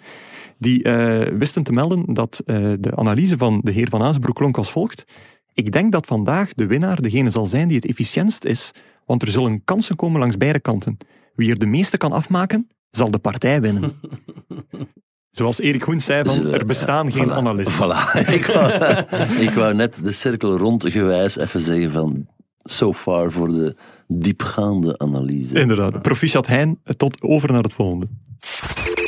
die 0.57 0.83
uh, 0.83 1.21
wisten 1.37 1.63
te 1.63 1.71
melden 1.71 2.13
dat 2.13 2.41
de 2.45 2.91
analyse 2.95 3.37
van 3.37 3.61
de 3.63 3.71
heer 3.71 3.89
Van 3.89 4.01
Azenbroek 4.01 4.35
klonk 4.35 4.57
als 4.57 4.71
volgt. 4.71 5.05
Ik 5.53 5.71
denk 5.71 5.91
dat 5.91 6.05
vandaag 6.05 6.53
de 6.53 6.65
winnaar 6.65 7.01
degene 7.01 7.29
zal 7.29 7.45
zijn 7.45 7.67
die 7.67 7.77
het 7.77 7.85
efficiëntst 7.85 8.45
is, 8.45 8.71
want 9.05 9.21
er 9.21 9.27
zullen 9.27 9.63
kansen 9.63 9.95
komen 9.95 10.19
langs 10.19 10.37
beide 10.37 10.59
kanten. 10.59 10.97
Wie 11.33 11.51
er 11.51 11.59
de 11.59 11.65
meeste 11.65 11.97
kan 11.97 12.11
afmaken, 12.11 12.67
zal 12.91 13.11
de 13.11 13.19
partij 13.19 13.61
winnen. 13.61 13.91
Zoals 15.37 15.59
Erik 15.59 15.81
Hoens 15.81 16.05
zei, 16.05 16.23
van, 16.25 16.53
er 16.53 16.65
bestaan 16.65 17.11
geen 17.11 17.29
voilà, 17.29 17.31
analisten. 17.31 17.73
Voilà. 17.73 18.29
ik, 18.39 18.45
wou, 18.45 18.71
ik 19.39 19.49
wou 19.49 19.73
net 19.73 19.99
de 20.03 20.11
cirkel 20.11 20.57
rondgewijs 20.57 21.37
even 21.37 21.61
zeggen 21.61 21.91
van 21.91 22.27
so 22.63 22.93
far 22.93 23.31
voor 23.31 23.47
de 23.47 23.75
diepgaande 24.07 24.97
analyse. 24.97 25.59
Inderdaad. 25.59 26.01
Proficiat 26.01 26.47
Hein, 26.47 26.79
tot 26.97 27.21
over 27.21 27.51
naar 27.51 27.63
het 27.63 27.73
volgende. 27.73 28.07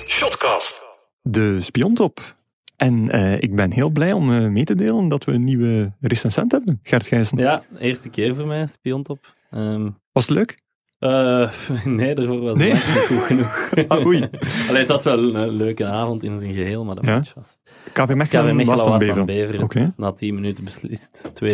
Shotcast. 0.08 0.82
De 1.22 1.62
spiontop. 1.62 2.36
En 2.76 3.16
uh, 3.16 3.42
ik 3.42 3.56
ben 3.56 3.72
heel 3.72 3.90
blij 3.90 4.14
om 4.14 4.32
uh, 4.32 4.50
mee 4.50 4.66
te 4.66 4.76
delen 4.76 5.08
dat 5.08 5.24
we 5.24 5.32
een 5.32 5.44
nieuwe 5.44 5.92
recensent 6.00 6.52
hebben, 6.52 6.80
Gert 6.84 7.08
Gijssen. 7.08 7.38
Ja, 7.38 7.64
eerste 7.80 8.10
keer 8.10 8.36
voor 8.36 8.48
mij, 8.48 8.68
spiontop. 8.68 9.36
Um... 9.52 9.98
Was 10.12 10.28
het 10.28 10.36
leuk? 10.36 10.58
Uh, 11.00 11.50
nee, 11.86 12.16
daarvoor 12.16 12.40
was 12.40 12.58
nee? 12.58 12.74
het 12.74 13.10
niet 13.10 13.20
goed 13.20 13.26
genoeg. 13.26 13.70
ah, 13.88 14.06
oei. 14.06 14.30
Allee, 14.68 14.80
het 14.80 14.88
was 14.88 15.04
wel 15.04 15.36
een 15.36 15.50
leuke 15.50 15.86
avond 15.86 16.24
in 16.24 16.40
zijn 16.40 16.54
geheel, 16.54 16.86
maar 16.86 16.98
ja? 17.02 17.16
match 17.16 17.34
was... 17.34 17.58
KV 17.94 18.14
Mechelen, 18.14 18.58
KV 18.58 18.66
was 18.66 18.80
dan 18.80 18.90
was 18.90 19.00
Beveren. 19.00 19.26
Beveren. 19.26 19.64
Okay. 19.64 19.92
Na 19.98 20.12
10 20.12 20.36
minuten 20.36 20.64
beslist, 20.64 21.32
2-0. 21.44 21.48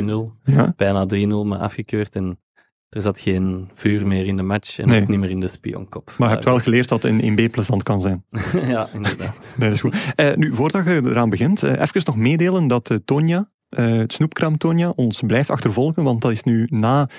Ja? 0.44 0.74
Bijna 0.78 1.06
3-0, 1.16 1.28
maar 1.28 1.60
afgekeurd. 1.60 2.16
En 2.16 2.40
er 2.90 3.02
zat 3.02 3.20
geen 3.20 3.70
vuur 3.74 4.08
meer 4.08 4.26
in 4.26 4.38
de 4.38 4.44
match 4.44 4.80
en 4.80 4.88
Nee. 4.88 5.02
ook 5.02 5.08
niet 5.08 5.20
meer 5.20 5.30
in 5.30 5.40
de 5.40 5.48
spionkop. 5.48 6.14
Maar 6.18 6.28
je 6.28 6.34
hebt 6.34 6.46
wel 6.46 6.60
geleerd 6.60 6.90
dat 6.90 7.04
in 7.04 7.22
1B 7.22 7.52
plezant 7.52 7.84
kan 7.84 8.02
zijn. 8.02 8.26
ja, 8.74 8.90
inderdaad. 8.94 9.48
Nee, 9.56 9.68
dat 9.70 9.72
is 9.72 9.82
goed. 9.82 9.96
Eh, 10.16 10.36
nu, 10.36 10.56
voordat 10.56 10.86
je 10.86 11.02
eraan 11.04 11.30
begint, 11.30 11.64
eh, 11.64 11.72
even 11.72 12.02
nog 12.06 12.16
meedelen 12.16 12.68
dat 12.68 12.90
eh, 12.90 12.98
Tonja, 13.06 13.50
eh, 13.70 13.98
het 13.98 14.14
snoepkraam 14.14 14.58
Tonja, 14.58 14.94
ons 14.96 15.22
blijft 15.28 15.50
achtervolgen, 15.50 16.04
want 16.04 16.22
dat 16.22 16.32
is 16.32 16.44
nu 16.44 16.68
na 16.70 17.10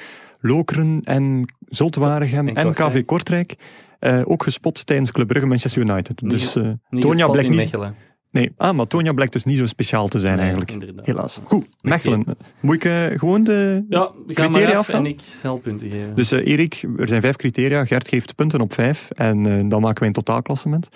Lokeren 0.46 1.00
en 1.04 1.44
Zoltwaregem 1.68 2.48
En. 2.48 2.72
KV 2.72 3.04
Kortrijk 3.04 3.54
eh, 3.98 4.22
ook 4.24 4.42
gespot 4.42 4.86
tijdens 4.86 5.12
Club 5.12 5.28
Brugge 5.28 5.46
Manchester 5.46 5.82
United. 5.82 6.20
Niet 6.20 6.30
Dus 6.30 6.54
Niet 6.88 7.02
Tonja 7.02 7.28
blijkt 7.28 7.48
niet... 7.48 7.58
Mechelen. 7.58 7.94
Nee, 8.36 8.52
ah, 8.56 8.76
maar 8.76 8.86
Tonja 8.86 9.12
blijkt 9.12 9.32
dus 9.32 9.44
niet 9.44 9.58
zo 9.58 9.66
speciaal 9.66 10.08
te 10.08 10.18
zijn 10.18 10.32
Nee, 10.32 10.40
eigenlijk. 10.40 10.70
inderdaad. 10.70 11.06
Helaas. 11.06 11.40
Goed, 11.44 11.66
Mechelen. 11.80 12.24
Moet 12.60 12.74
ik 12.74 12.84
eh, 12.84 13.06
gewoon 13.18 13.42
de 13.42 13.84
Ja, 13.88 14.10
we 14.26 14.34
criteria 14.34 14.66
maar 14.66 14.76
af 14.76 14.88
en 14.88 15.06
ik 15.06 15.20
zal 15.20 15.58
punten 15.58 15.90
geven. 15.90 16.14
Dus 16.14 16.32
eh, 16.32 16.46
Erik, 16.46 16.84
er 16.96 17.08
zijn 17.08 17.20
vijf 17.20 17.36
criteria. 17.36 17.84
Gert 17.84 18.08
geeft 18.08 18.34
punten 18.34 18.60
op 18.60 18.72
vijf. 18.72 19.10
En 19.10 19.68
dan 19.68 19.80
maken 19.80 19.98
wij 19.98 20.08
een 20.08 20.14
totaalklassement. 20.14 20.88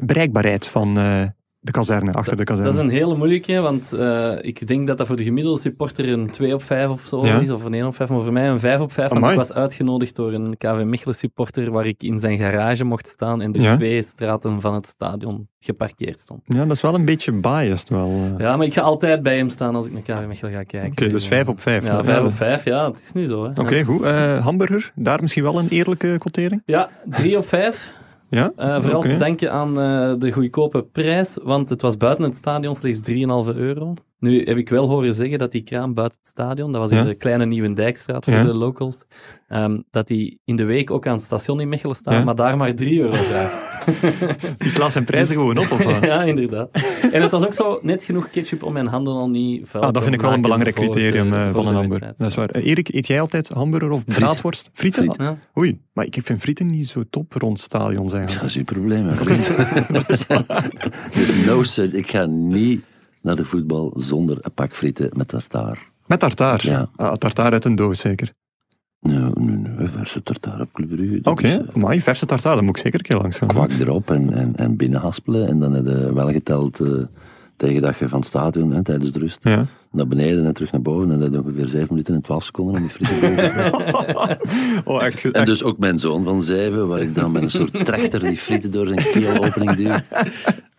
Bereikbaarheid 0.00 0.66
van 0.66 0.94
de 1.66 1.72
kazerne, 1.72 2.12
achter 2.12 2.36
de 2.36 2.44
kazerne. 2.44 2.70
Dat 2.70 2.78
is 2.78 2.84
een 2.84 2.96
hele 2.96 3.16
moeilijke, 3.16 3.60
want 3.60 3.92
eh, 3.92 4.32
ik 4.40 4.66
denk 4.66 4.86
dat 4.86 4.98
dat 4.98 5.06
voor 5.06 5.16
de 5.16 5.24
gemiddelde 5.24 5.60
supporter 5.60 6.08
een 6.12 6.30
2 6.30 6.54
op 6.54 6.62
5 6.62 6.88
of 6.88 7.02
zo 7.06 7.26
Ja. 7.26 7.38
is, 7.38 7.50
of 7.50 7.64
een 7.64 7.74
1 7.74 7.86
op 7.86 7.94
5, 7.96 8.08
maar 8.08 8.20
voor 8.22 8.32
mij 8.32 8.48
een 8.48 8.58
5 8.60 8.80
op 8.80 8.92
5, 8.92 9.10
want 9.10 9.26
ik 9.26 9.34
was 9.36 9.52
uitgenodigd 9.52 10.16
door 10.16 10.32
een 10.32 10.56
KV 10.58 10.82
Mechelen 10.84 11.14
supporter 11.14 11.70
waar 11.70 11.86
ik 11.86 12.02
in 12.02 12.18
zijn 12.18 12.38
garage 12.38 12.84
mocht 12.84 13.06
staan 13.08 13.40
en 13.42 13.52
dus 13.52 13.62
Ja. 13.62 13.76
twee 13.76 14.02
straten 14.02 14.60
van 14.60 14.74
het 14.74 14.86
stadion 14.86 15.48
geparkeerd 15.60 16.18
stond. 16.20 16.40
Ja, 16.44 16.64
dat 16.64 16.76
is 16.76 16.82
wel 16.82 16.94
een 16.94 17.04
beetje 17.04 17.32
biased 17.32 17.88
wel. 17.88 18.08
eh. 18.26 18.32
Oké, 18.32 18.42
Ja, 18.42 18.56
maar 18.56 18.66
ik 18.66 18.72
ga 18.74 18.80
altijd 18.80 19.22
bij 19.22 19.36
hem 19.36 19.48
staan 19.48 19.74
als 19.74 19.86
ik 19.86 19.92
naar 19.92 20.02
KV 20.02 20.26
Mechelen 20.26 20.52
ga 20.52 20.62
kijken. 20.62 21.08
dus 21.08 21.26
vijf 21.26 21.48
op 21.48 21.60
vijf. 21.60 21.84
Ja, 21.86 22.04
5 22.04 22.22
op 22.24 22.32
5, 22.34 22.64
ja, 22.64 22.86
het 22.90 23.00
is 23.02 23.12
nu 23.12 23.26
zo. 23.26 23.50
Oké, 23.54 23.82
goed. 23.84 24.02
Eh, 24.02 24.44
hamburger, 24.44 24.92
daar 24.94 25.20
misschien 25.20 25.42
wel 25.42 25.58
een 25.58 25.68
eerlijke 25.68 26.16
quotering? 26.18 26.62
Ja, 26.66 26.88
3 27.04 27.36
op 27.36 27.46
5. 27.48 27.94
Ja? 28.36 28.52
Eh, 28.56 28.80
vooral 28.82 29.00
te 29.02 29.16
denken 29.16 29.52
aan 29.52 29.68
eh, 29.80 30.12
de 30.18 30.32
goedkope 30.32 30.82
prijs, 30.82 31.38
want 31.42 31.68
het 31.68 31.82
was 31.82 31.96
buiten 31.96 32.24
het 32.24 32.34
stadion 32.34 32.76
slechts 32.76 33.00
3,5 33.00 33.56
euro. 33.56 33.94
Nu 34.18 34.42
heb 34.42 34.56
ik 34.56 34.68
wel 34.68 34.88
horen 34.88 35.14
zeggen 35.14 35.38
dat 35.38 35.52
die 35.52 35.62
kraam 35.62 35.94
buiten 35.94 36.18
het 36.22 36.28
stadion, 36.30 36.72
dat 36.72 36.80
was 36.80 36.90
in 36.90 36.96
Ja. 36.96 37.04
de 37.04 37.14
kleine 37.14 37.46
Nieuwendijkstraat 37.46 38.24
voor 38.24 38.34
Ja. 38.34 38.42
de 38.42 38.54
locals, 38.54 39.04
ehm, 39.48 39.80
dat 39.90 40.06
die 40.06 40.40
in 40.44 40.56
de 40.56 40.64
week 40.64 40.90
ook 40.90 41.06
aan 41.06 41.14
het 41.16 41.24
station 41.24 41.60
in 41.60 41.68
Mechelen 41.68 41.96
staan, 41.96 42.14
Ja. 42.14 42.24
maar 42.24 42.34
daar 42.34 42.56
maar 42.56 42.74
3 42.74 43.00
euro 43.00 43.12
vraagt. 43.12 43.74
Die 44.58 44.70
slaat 44.70 44.92
zijn 44.92 45.04
prijzen 45.04 45.34
gewoon 45.34 45.58
op, 45.58 45.70
of 45.70 45.82
wat? 45.84 46.04
ja, 46.12 46.22
inderdaad. 46.22 46.68
En 47.12 47.22
het 47.22 47.30
was 47.30 47.44
ook 47.44 47.52
zo 47.52 47.78
net 47.82 48.04
genoeg 48.04 48.30
ketchup 48.30 48.62
om 48.62 48.72
mijn 48.72 48.86
handen 48.86 49.14
al 49.14 49.28
niet 49.28 49.68
vuil 49.68 49.84
Ah, 49.84 49.92
dat 49.92 50.02
vind 50.02 50.14
ik 50.14 50.20
wel 50.20 50.32
een 50.32 50.40
belangrijk 50.40 50.74
de- 50.76 50.80
criterium 50.80 51.32
eh, 51.34 51.50
van 51.54 51.66
een 51.66 51.74
hamburger. 51.74 51.88
wedstrijd. 51.88 52.18
Dat 52.18 52.28
is 52.28 52.34
waar. 52.34 52.48
Eh, 52.50 52.66
Erik, 52.66 52.88
eet 52.88 53.06
jij 53.06 53.20
altijd 53.20 53.48
hamburger 53.48 53.90
of 53.90 54.04
braadworst? 54.04 54.70
Frieten? 54.72 55.02
Friet. 55.02 55.16
Ja. 55.18 55.38
Oei, 55.58 55.80
maar 55.92 56.04
ik 56.04 56.18
vind 56.22 56.40
frieten 56.40 56.66
niet 56.70 56.88
zo 56.88 57.02
top 57.10 57.32
rond 57.32 57.60
stadions 57.60 58.10
Dat 58.10 58.18
eigenlijk. 58.20 58.48
is 58.50 58.56
uw 58.56 58.64
probleem, 58.64 59.06
hè, 59.06 59.14
vriend. 59.24 59.52
dus 61.14 61.46
no, 61.46 61.62
sir, 61.62 61.94
ik 61.94 62.10
ga 62.10 62.24
niet 62.26 62.84
naar 63.22 63.36
de 63.36 63.44
voetbal 63.44 63.94
zonder 63.96 64.38
een 64.40 64.52
pak 64.52 64.72
frieten 64.74 65.10
met 65.16 65.28
tartaar. 65.28 65.90
Met 66.06 66.20
tartaar? 66.20 66.60
Ja. 66.66 66.88
Ah, 66.96 67.12
tartaar 67.12 67.52
uit 67.52 67.64
een 67.64 67.74
doos 67.74 68.00
zeker. 68.00 68.32
Nee, 69.06 69.30
nee, 69.34 69.88
verse 69.88 70.22
tartaar 70.22 70.60
op 70.60 70.72
Club 70.72 70.88
Brugge. 70.88 71.20
dat 71.20 71.32
Oké, 71.32 71.48
eh, 71.48 71.74
maar 71.74 71.98
verse 71.98 72.26
tartaar, 72.26 72.54
dan 72.54 72.64
moet 72.64 72.76
ik 72.76 72.82
zeker 72.82 72.98
een 72.98 73.06
keer 73.06 73.16
langs 73.16 73.38
gaan. 73.38 73.48
kwak 73.48 73.70
erop 73.70 74.10
en, 74.10 74.32
en, 74.32 74.52
en 74.56 74.76
binnenhaspelen. 74.76 75.48
En 75.48 75.58
dan 75.58 75.72
heb 75.72 75.86
je 75.86 76.12
wel 76.14 76.32
geteld 76.32 76.80
eh, 76.80 76.88
tegen 77.56 77.82
dat 77.82 77.96
je 77.98 78.08
van 78.08 78.18
het 78.18 78.28
stadion, 78.28 78.72
hè, 78.72 78.82
tijdens 78.82 79.12
de 79.12 79.18
rust, 79.18 79.44
Ja. 79.44 79.66
naar 79.90 80.06
beneden 80.06 80.44
en 80.46 80.54
terug 80.54 80.72
naar 80.72 80.82
boven. 80.82 81.10
En 81.10 81.18
dat 81.20 81.44
ongeveer 81.44 81.68
7 81.68 81.86
minuten 81.90 82.14
en 82.14 82.20
12 82.22 82.44
seconden 82.44 82.74
om 82.74 82.80
die 82.80 82.90
frieten 82.90 83.20
te 83.20 83.42
eten. 83.42 83.74
Oh, 84.84 85.02
echt, 85.04 85.20
ge- 85.20 85.28
En 85.28 85.32
echt 85.40 85.46
dus 85.46 85.62
ook 85.62 85.78
mijn 85.78 85.98
zoon 85.98 86.24
van 86.24 86.42
zeven, 86.42 86.88
waar 86.88 87.00
ik 87.00 87.14
dan 87.14 87.32
met 87.32 87.42
een 87.42 87.50
soort 87.50 87.84
trechter 87.86 88.20
die 88.20 88.36
frieten 88.36 88.70
door 88.70 88.86
zijn 88.86 89.02
keelopening 89.12 89.72
duw. 89.76 89.94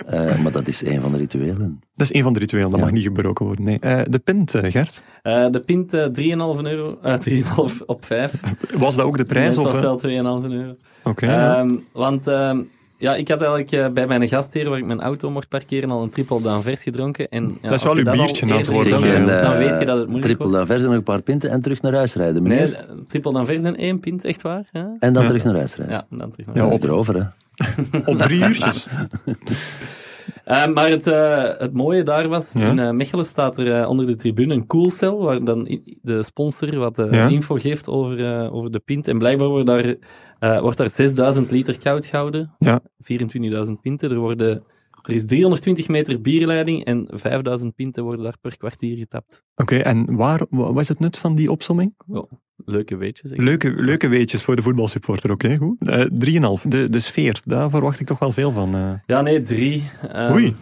Eh, 0.07 0.39
maar 0.43 0.51
dat 0.51 0.67
is 0.67 0.85
een 0.85 1.01
van 1.01 1.11
de 1.11 1.17
rituelen. 1.17 1.79
Dat 1.95 2.09
is 2.09 2.13
een 2.13 2.23
van 2.23 2.33
de 2.33 2.39
rituelen, 2.39 2.69
dat 2.69 2.79
Ja. 2.79 2.85
mag 2.85 2.93
niet 2.95 3.03
gebroken 3.03 3.45
worden. 3.45 3.65
Nee. 3.65 3.79
Eh, 3.79 4.01
de 4.09 4.19
pint, 4.19 4.55
eh, 4.55 4.71
Gert, 4.71 5.01
Eh, 5.21 5.45
de 5.51 5.59
pint 5.59 5.93
eh, 5.93 6.05
3,5 6.05 6.63
euro, 6.63 6.97
eh 7.01 7.13
3,5 7.17 7.81
op 7.85 8.05
5. 8.05 8.41
was 8.77 8.95
dat 8.95 9.05
ook 9.05 9.17
de 9.17 9.25
prijs? 9.25 9.55
Nee, 9.55 9.65
of, 9.65 9.71
het 9.71 9.81
was 9.81 10.01
wel 10.01 10.11
2,5 10.41 10.51
euro. 10.51 10.75
Oké, 11.03 11.25
ja. 11.25 11.57
Ehm, 11.57 11.75
want 11.93 12.27
ehm, 12.27 12.61
ja, 12.97 13.15
ik 13.15 13.27
had 13.27 13.41
eigenlijk 13.41 13.71
eh, 13.71 13.93
bij 13.93 14.07
mijn 14.07 14.27
gastheer, 14.27 14.69
waar 14.69 14.77
ik 14.77 14.85
mijn 14.85 15.01
auto 15.01 15.29
mocht 15.29 15.49
parkeren, 15.49 15.91
al 15.91 16.03
een 16.03 16.09
triple 16.09 16.41
down 16.41 16.61
vers 16.61 16.83
gedronken. 16.83 17.27
En, 17.29 17.57
ja, 17.61 17.69
Dat 17.69 17.77
is 17.77 17.83
wel 17.83 17.95
uw 17.95 18.03
biertje 18.03 18.45
aan 18.51 18.57
het 18.57 18.67
worden. 18.67 18.83
Zeg, 18.91 18.99
gedronken 19.01 19.13
en, 19.13 19.27
hebt, 19.27 19.41
eh, 19.43 19.49
dan 19.49 19.57
weet 19.57 19.79
je 19.79 19.85
dat 19.85 19.97
het 19.97 20.07
moeilijk 20.07 20.23
Triple 20.25 20.45
wordt. 20.45 20.57
dan 20.57 20.67
vers 20.67 20.79
en 20.81 20.85
nog 20.87 20.95
een 20.95 21.03
paar 21.03 21.21
pinten 21.21 21.49
en 21.49 21.61
terug 21.61 21.81
naar 21.81 21.93
huis 21.93 22.13
rijden, 22.15 22.43
meneer. 22.43 22.69
Nee, 22.69 23.03
triple 23.03 23.33
down 23.33 23.45
vers 23.45 23.63
en 23.63 23.75
één 23.75 23.99
pint, 23.99 24.25
echt 24.25 24.41
waar? 24.41 24.65
Ja, 24.71 24.95
En 24.99 25.13
dan 25.13 25.21
Ja. 25.23 25.27
terug 25.29 25.43
naar 25.43 25.55
huis 25.55 25.75
rijden. 25.75 25.95
ja 25.95 26.05
en 26.11 26.17
dan 26.17 26.31
terug 26.31 26.45
naar 26.45 26.55
Ja, 26.55 26.61
huis. 26.61 26.75
is 26.77 26.83
erover, 26.83 27.15
hè. 27.15 27.23
Op 28.11 28.17
drie 28.17 28.41
uurtjes. 28.43 28.87
Eh, 30.43 30.67
maar 30.67 30.89
het, 30.89 31.07
eh, 31.07 31.43
het 31.57 31.73
mooie 31.73 32.03
daar 32.03 32.27
was, 32.27 32.51
Ja. 32.53 32.69
in 32.69 32.79
eh, 32.79 32.89
Mechelen 32.91 33.25
staat 33.25 33.57
er 33.57 33.79
eh, 33.81 33.89
onder 33.89 34.05
de 34.05 34.15
tribune 34.15 34.53
een 34.53 34.67
koelcel, 34.67 35.17
waar 35.23 35.43
dan 35.43 35.79
de 36.01 36.23
sponsor 36.23 36.77
wat 36.77 36.99
eh, 36.99 37.11
Ja. 37.11 37.27
info 37.27 37.55
geeft 37.55 37.87
over, 37.87 38.25
eh, 38.25 38.53
over 38.53 38.71
de 38.71 38.79
pint. 38.79 39.07
En 39.07 39.17
blijkbaar 39.17 39.47
wordt 39.47 39.65
daar, 39.67 39.95
eh, 40.39 40.59
wordt 40.59 40.77
daar 40.77 40.89
6000 40.89 41.51
liter 41.51 41.77
koud 41.79 42.05
gehouden, 42.05 42.55
Ja. 42.59 42.81
24.000 43.67 43.71
pinten. 43.81 44.11
Er, 44.11 44.17
worden, 44.17 44.63
er 45.07 45.13
is 45.13 45.25
320 45.25 45.87
meter 45.87 46.21
bierleiding 46.21 46.83
en 46.85 47.07
5000 47.11 47.75
pinten 47.75 48.03
worden 48.03 48.23
daar 48.23 48.37
per 48.41 48.57
kwartier 48.57 48.97
getapt. 48.97 49.43
Oké, 49.55 49.77
en 49.77 50.15
waar, 50.15 50.45
wa- 50.49 50.73
wat 50.73 50.81
is 50.81 50.87
het 50.87 50.99
nut 50.99 51.17
van 51.17 51.35
die 51.35 51.51
opsomming? 51.51 51.93
Leuke 52.65 52.95
weetjes. 52.95 53.31
Leuke, 53.35 53.73
leuke 53.75 54.07
weetjes 54.07 54.43
voor 54.43 54.55
de 54.55 54.61
voetbalsupporter, 54.61 55.31
oké, 55.31 55.57
goed. 55.57 55.75
Eh 55.79 56.05
3,5. 56.59 56.67
De, 56.67 56.89
de 56.89 56.99
sfeer, 56.99 57.41
daar 57.45 57.69
verwacht 57.69 57.99
ik 57.99 58.05
toch 58.07 58.19
wel 58.19 58.31
veel 58.31 58.51
van. 58.51 58.75
eh. 58.75 58.91
Ja, 59.05 59.21
nee, 59.21 59.41
drie. 59.41 59.83
Ehm, 60.11 60.33
Oei. 60.33 60.55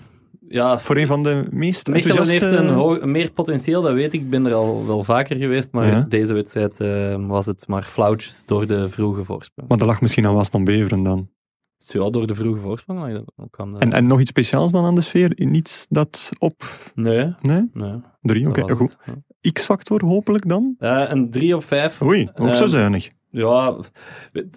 Ja, 0.48 0.80
voor 0.80 0.98
een 0.98 1.08
van 1.08 1.24
de 1.24 1.46
meest 1.52 1.88
Mechelen 1.88 2.28
heeft 2.30 2.44
een 2.52 2.68
hoog- 2.70 3.04
meer 3.06 3.32
potentieel, 3.32 3.82
dat 3.82 3.94
weet 3.94 4.14
ik. 4.14 4.22
Ik 4.22 4.30
ben 4.30 4.46
er 4.46 4.54
al 4.54 4.86
wel 4.86 5.04
vaker 5.04 5.38
geweest, 5.38 5.72
maar 5.72 5.88
Ja. 5.88 6.06
deze 6.10 6.34
wedstrijd 6.34 6.80
eh, 6.80 7.28
was 7.28 7.46
het 7.46 7.68
maar 7.68 7.84
flauwtjes 7.84 8.44
door 8.46 8.68
de 8.68 8.90
vroege 8.90 9.24
voorsprong. 9.24 9.70
Maar 9.70 9.78
dat 9.78 9.88
lag 9.88 10.02
misschien 10.02 10.26
aan 10.26 10.34
Waasland 10.36 10.66
Beveren 10.66 11.04
dan. 11.04 11.30
Ja, 11.78 12.10
door 12.10 12.28
de 12.28 12.36
vroege 12.36 12.60
voorsprong 12.60 13.00
maar 13.00 13.12
dat. 13.14 13.80
En, 13.80 13.90
en 13.90 14.08
nog 14.08 14.20
iets 14.20 14.30
speciaals 14.30 14.72
dan 14.72 14.86
aan 14.86 14.96
de 14.96 15.02
sfeer? 15.02 15.32
Niets 15.36 15.86
dat 15.90 16.30
op... 16.40 16.64
Nee, 16.96 17.34
Nee? 17.42 17.70
nee. 17.74 18.02
Drie, 18.22 18.48
oké, 18.48 18.70
goed. 18.72 18.98
ja. 19.06 19.52
X-factor 19.52 20.06
hopelijk 20.06 20.48
dan? 20.50 20.76
Eh, 20.80 21.04
een 21.08 21.30
3 21.30 21.56
op 21.56 21.64
5. 21.64 22.02
Oei, 22.02 22.30
ook 22.36 22.56
zo 22.56 22.62
Ehm, 22.62 22.68
zuinig. 22.72 23.10
Ja, 23.38 23.76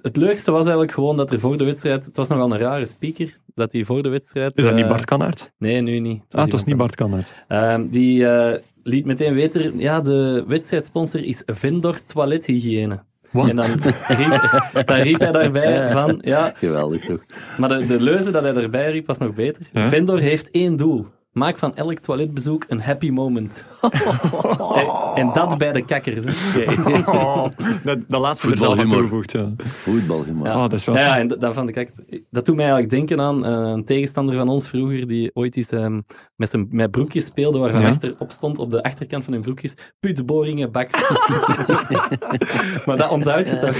het- 0.02 0.16
leukste 0.16 0.50
was 0.50 0.60
eigenlijk 0.62 0.92
gewoon 0.92 1.16
dat 1.16 1.30
er 1.30 1.40
voor 1.40 1.58
de 1.58 1.64
wedstrijd... 1.64 2.04
Het 2.04 2.16
was 2.16 2.28
nogal 2.28 2.52
een 2.52 2.58
rare 2.58 2.86
speaker, 2.86 3.36
dat 3.54 3.72
hij 3.72 3.84
voor 3.84 4.02
de 4.02 4.08
wedstrijd... 4.08 4.56
Is 4.58 4.64
dat 4.64 4.74
niet 4.74 4.82
eh, 4.82 4.88
Bart 4.88 5.04
Kanaert? 5.04 5.52
Nee, 5.58 5.80
nu 5.80 5.98
niet. 5.98 6.22
Ah, 6.30 6.42
het 6.42 6.52
was 6.52 6.64
niet 6.64 6.76
Bart 6.76 6.94
Kanaert. 6.94 7.32
Ehm, 7.48 7.88
die 7.88 8.28
eh, 8.28 8.60
liet 8.82 9.04
meteen 9.04 9.34
weten, 9.34 9.78
ja, 9.78 10.00
de 10.00 10.44
wedstrijdsponsor 10.46 11.24
is 11.24 11.42
Vendor 11.46 11.98
Toilethygiëne. 12.06 13.02
Wat? 13.30 13.48
En 13.48 13.56
dan 13.56 13.66
riep, 14.06 14.80
dan 14.86 14.96
riep 14.96 15.18
hij 15.20 15.32
daarbij 15.32 15.90
van, 15.98 16.18
ja, 16.24 16.52
Geweldig, 16.56 17.04
toch? 17.04 17.20
maar 17.58 17.68
de, 17.68 17.86
de 17.86 18.02
leuze 18.02 18.30
dat 18.30 18.42
hij 18.42 18.54
erbij 18.54 18.90
riep 18.90 19.06
was 19.06 19.18
nog 19.18 19.34
beter. 19.34 19.62
Vendor 19.72 20.18
heeft 20.18 20.50
één 20.50 20.76
doel. 20.76 21.06
Maak 21.32 21.58
van 21.58 21.76
elk 21.76 21.98
toiletbezoek 21.98 22.64
een 22.68 22.80
happy 22.80 23.10
moment. 23.10 23.64
en, 24.74 24.88
en 25.14 25.30
dat 25.32 25.58
bij 25.58 25.72
de 25.72 25.84
kakkers. 25.84 26.24
Hè. 26.24 26.72
Oh, 27.10 27.46
dat, 27.84 27.98
dat 28.08 28.20
laatste 28.20 28.50
er 28.50 28.58
zelf 28.58 28.78
aan 28.78 28.88
toegevoegd. 28.88 29.32
Ja. 29.32 29.52
Voetbalhumor. 29.56 30.46
Ja. 30.46 30.52
Ah, 30.52 30.60
dat 30.60 30.72
is 30.72 30.84
wel... 30.84 30.94
Ja, 30.94 31.00
ja, 31.00 31.18
en 31.18 31.28
dat, 31.28 31.54
van 31.54 31.66
de 31.66 31.72
kijk, 31.72 31.92
dat 32.30 32.44
doet 32.44 32.56
mij 32.56 32.64
eigenlijk 32.64 32.90
denken 32.90 33.20
aan 33.20 33.44
eh, 33.44 33.52
een 33.52 33.84
tegenstander 33.84 34.34
van 34.34 34.48
ons 34.48 34.68
vroeger, 34.68 35.06
die 35.08 35.30
ooit 35.34 35.56
eens 35.56 35.68
ehm, 35.68 36.00
met, 36.36 36.50
zijn, 36.50 36.66
met 36.70 36.90
broekjes 36.90 37.24
speelde, 37.24 37.58
waarvan 37.58 37.80
Ja. 37.80 37.88
achterop 37.88 38.32
stond, 38.32 38.58
op 38.58 38.70
de 38.70 38.82
achterkant 38.82 39.24
van 39.24 39.32
hun 39.32 39.42
broekjes, 39.42 39.74
putboringen, 40.00 40.72
baks. 40.72 40.92
maar 42.86 42.96
dat 42.96 43.10
onthoud 43.10 43.46
je 43.48 43.58
toch? 43.58 43.76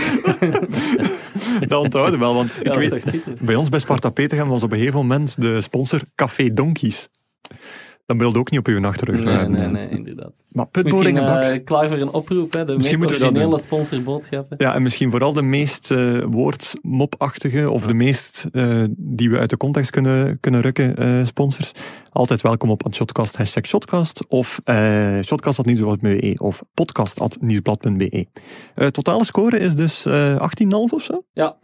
Dat 1.68 1.80
onthouden 1.80 2.18
wel, 2.18 2.34
want 2.34 2.52
ik 2.62 2.72
weet... 2.72 3.22
Bij 3.40 3.54
ons 3.54 3.68
bij 3.68 3.80
Sparta 3.80 4.10
Petergem 4.10 4.48
was 4.48 4.62
op 4.62 4.72
een 4.72 4.78
gegeven 4.78 5.00
moment 5.00 5.40
de 5.40 5.60
sponsor 5.60 6.00
Café 6.14 6.52
Donkies. 6.52 7.08
Dat 8.08 8.16
wilde 8.16 8.38
ook 8.38 8.50
niet 8.50 8.60
op 8.60 8.66
uw 8.66 8.84
achterrug. 8.86 9.24
Nee, 9.24 9.48
nee, 9.48 9.66
nee, 9.66 9.88
inderdaad. 9.88 10.44
Maar 10.48 10.66
Misschien 10.72 10.82
putboring 10.82 11.18
en 11.18 11.24
eh, 11.24 11.34
baks. 11.34 11.64
klaar 11.64 11.88
voor 11.88 11.98
een 11.98 12.10
oproep, 12.10 12.52
hè, 12.52 12.64
de 12.64 12.76
meest 12.76 12.96
moeten 12.96 13.16
we 13.16 13.22
dat 13.22 13.30
originele 13.30 13.60
sponsorboodschappen. 13.60 14.56
Ja, 14.60 14.74
en 14.74 14.82
misschien 14.82 15.10
vooral 15.10 15.32
de 15.32 15.42
meest 15.42 15.90
eh 15.90 16.22
woordmopachtige 16.24 17.70
of 17.70 17.86
de 17.86 17.94
meest 17.94 18.46
eh, 18.52 18.84
die 18.96 19.30
we 19.30 19.38
uit 19.38 19.50
de 19.50 19.56
context 19.56 19.90
kunnen, 19.90 20.40
kunnen 20.40 20.60
rukken, 20.60 20.96
eh, 20.96 21.24
sponsors. 21.24 21.72
Altijd 22.10 22.40
welkom 22.40 22.70
op 22.70 22.88
Shotcast, 22.94 23.36
hashtag 23.36 23.66
Shotcast 23.66 24.26
of 24.28 24.60
eh 24.64 25.18
shotcast.nieuwsblad.be 25.22 26.34
of 26.36 26.62
podcast.nieuwsblad.be. 26.74 28.26
Eh 28.74 28.86
totale 28.86 29.24
score 29.24 29.58
is 29.58 29.74
dus 29.74 30.06
eh 30.06 30.36
18,5 30.36 30.68
of 30.70 31.02
zo? 31.02 31.24
Ja. 31.32 31.56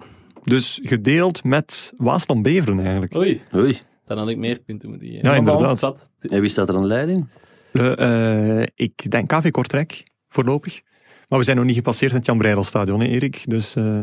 Dus 0.43 0.81
gedeeld 0.83 1.45
met 1.45 1.93
Waasland 1.97 2.43
Beveren 2.43 2.81
eigenlijk. 2.81 3.15
Oei, 3.17 3.43
Oei. 3.55 3.79
Dan 4.05 4.19
had 4.19 4.29
ik 4.29 4.37
meer 4.39 4.61
punten 4.61 4.89
moeten 4.89 5.09
geven. 5.09 5.31
Ja, 5.31 5.37
inderdaad. 5.37 6.11
En 6.19 6.41
wie 6.41 6.51
staat 6.51 6.69
er 6.69 6.75
aan 6.75 6.81
de 6.81 6.87
leiding? 6.87 7.27
Eh, 7.73 8.59
eh, 8.61 8.67
ik 8.75 9.11
denk 9.11 9.29
KV 9.29 9.51
Kortrijk, 9.51 10.03
voorlopig. 10.29 10.81
Maar 11.29 11.39
we 11.39 11.45
zijn 11.45 11.57
nog 11.57 11.67
niet 11.67 11.75
gepasseerd 11.75 12.11
in 12.13 12.17
het 12.17 12.27
Jan 12.27 12.39
Breidelstadion, 12.39 13.01
hè, 13.01 13.07
Erik? 13.07 13.43
Dus... 13.47 13.75
eh, 13.75 14.01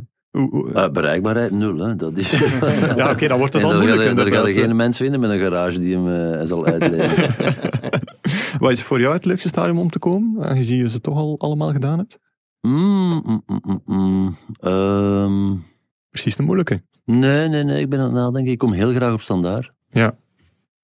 bereikbaarheid 0.91 1.51
nul, 1.51 1.77
hè. 1.77 1.95
Dat 1.95 2.17
is... 2.17 2.31
ja, 2.97 3.11
oké, 3.11 3.27
dan 3.27 3.37
wordt 3.37 3.53
het 3.53 3.63
al 3.63 3.69
ga 3.69 3.75
moeilijk. 3.77 4.09
je- 4.09 4.15
daar 4.15 4.25
ga 4.25 4.31
je 4.31 4.37
inderdaad. 4.37 4.63
geen 4.65 4.75
mens 4.75 4.97
vinden 4.97 5.19
met 5.19 5.29
een 5.29 5.39
garage 5.39 5.79
die 5.79 5.97
hem 5.97 6.45
zal 6.47 6.65
uitlenen. 6.65 7.09
Wat 8.59 8.71
is 8.71 8.83
voor 8.83 8.99
jou 8.99 9.13
het 9.13 9.25
leukste 9.25 9.47
stadion 9.47 9.77
om 9.77 9.89
te 9.89 9.99
komen, 9.99 10.43
aangezien 10.45 10.77
je 10.77 10.89
ze 10.89 11.01
toch 11.01 11.17
al 11.17 11.35
allemaal 11.39 11.71
gedaan 11.71 11.97
hebt? 11.97 12.19
Mm, 12.61 13.21
mm, 13.25 13.43
mm, 13.45 13.61
mm, 13.65 13.81
mm. 13.85 14.35
Ehm, 14.59 15.55
Precies 16.09 16.35
de 16.35 16.43
moeilijke. 16.43 16.83
nee, 17.05 17.47
nee, 17.47 17.63
nee. 17.63 17.81
Ik 17.81 17.89
ben 17.89 17.99
aan 17.99 18.05
het 18.05 18.13
nadenken. 18.13 18.51
Ik 18.51 18.57
kom 18.57 18.71
heel 18.71 18.91
graag 18.91 19.13
op 19.13 19.21
standaard. 19.21 19.71
Ja. 19.91 20.15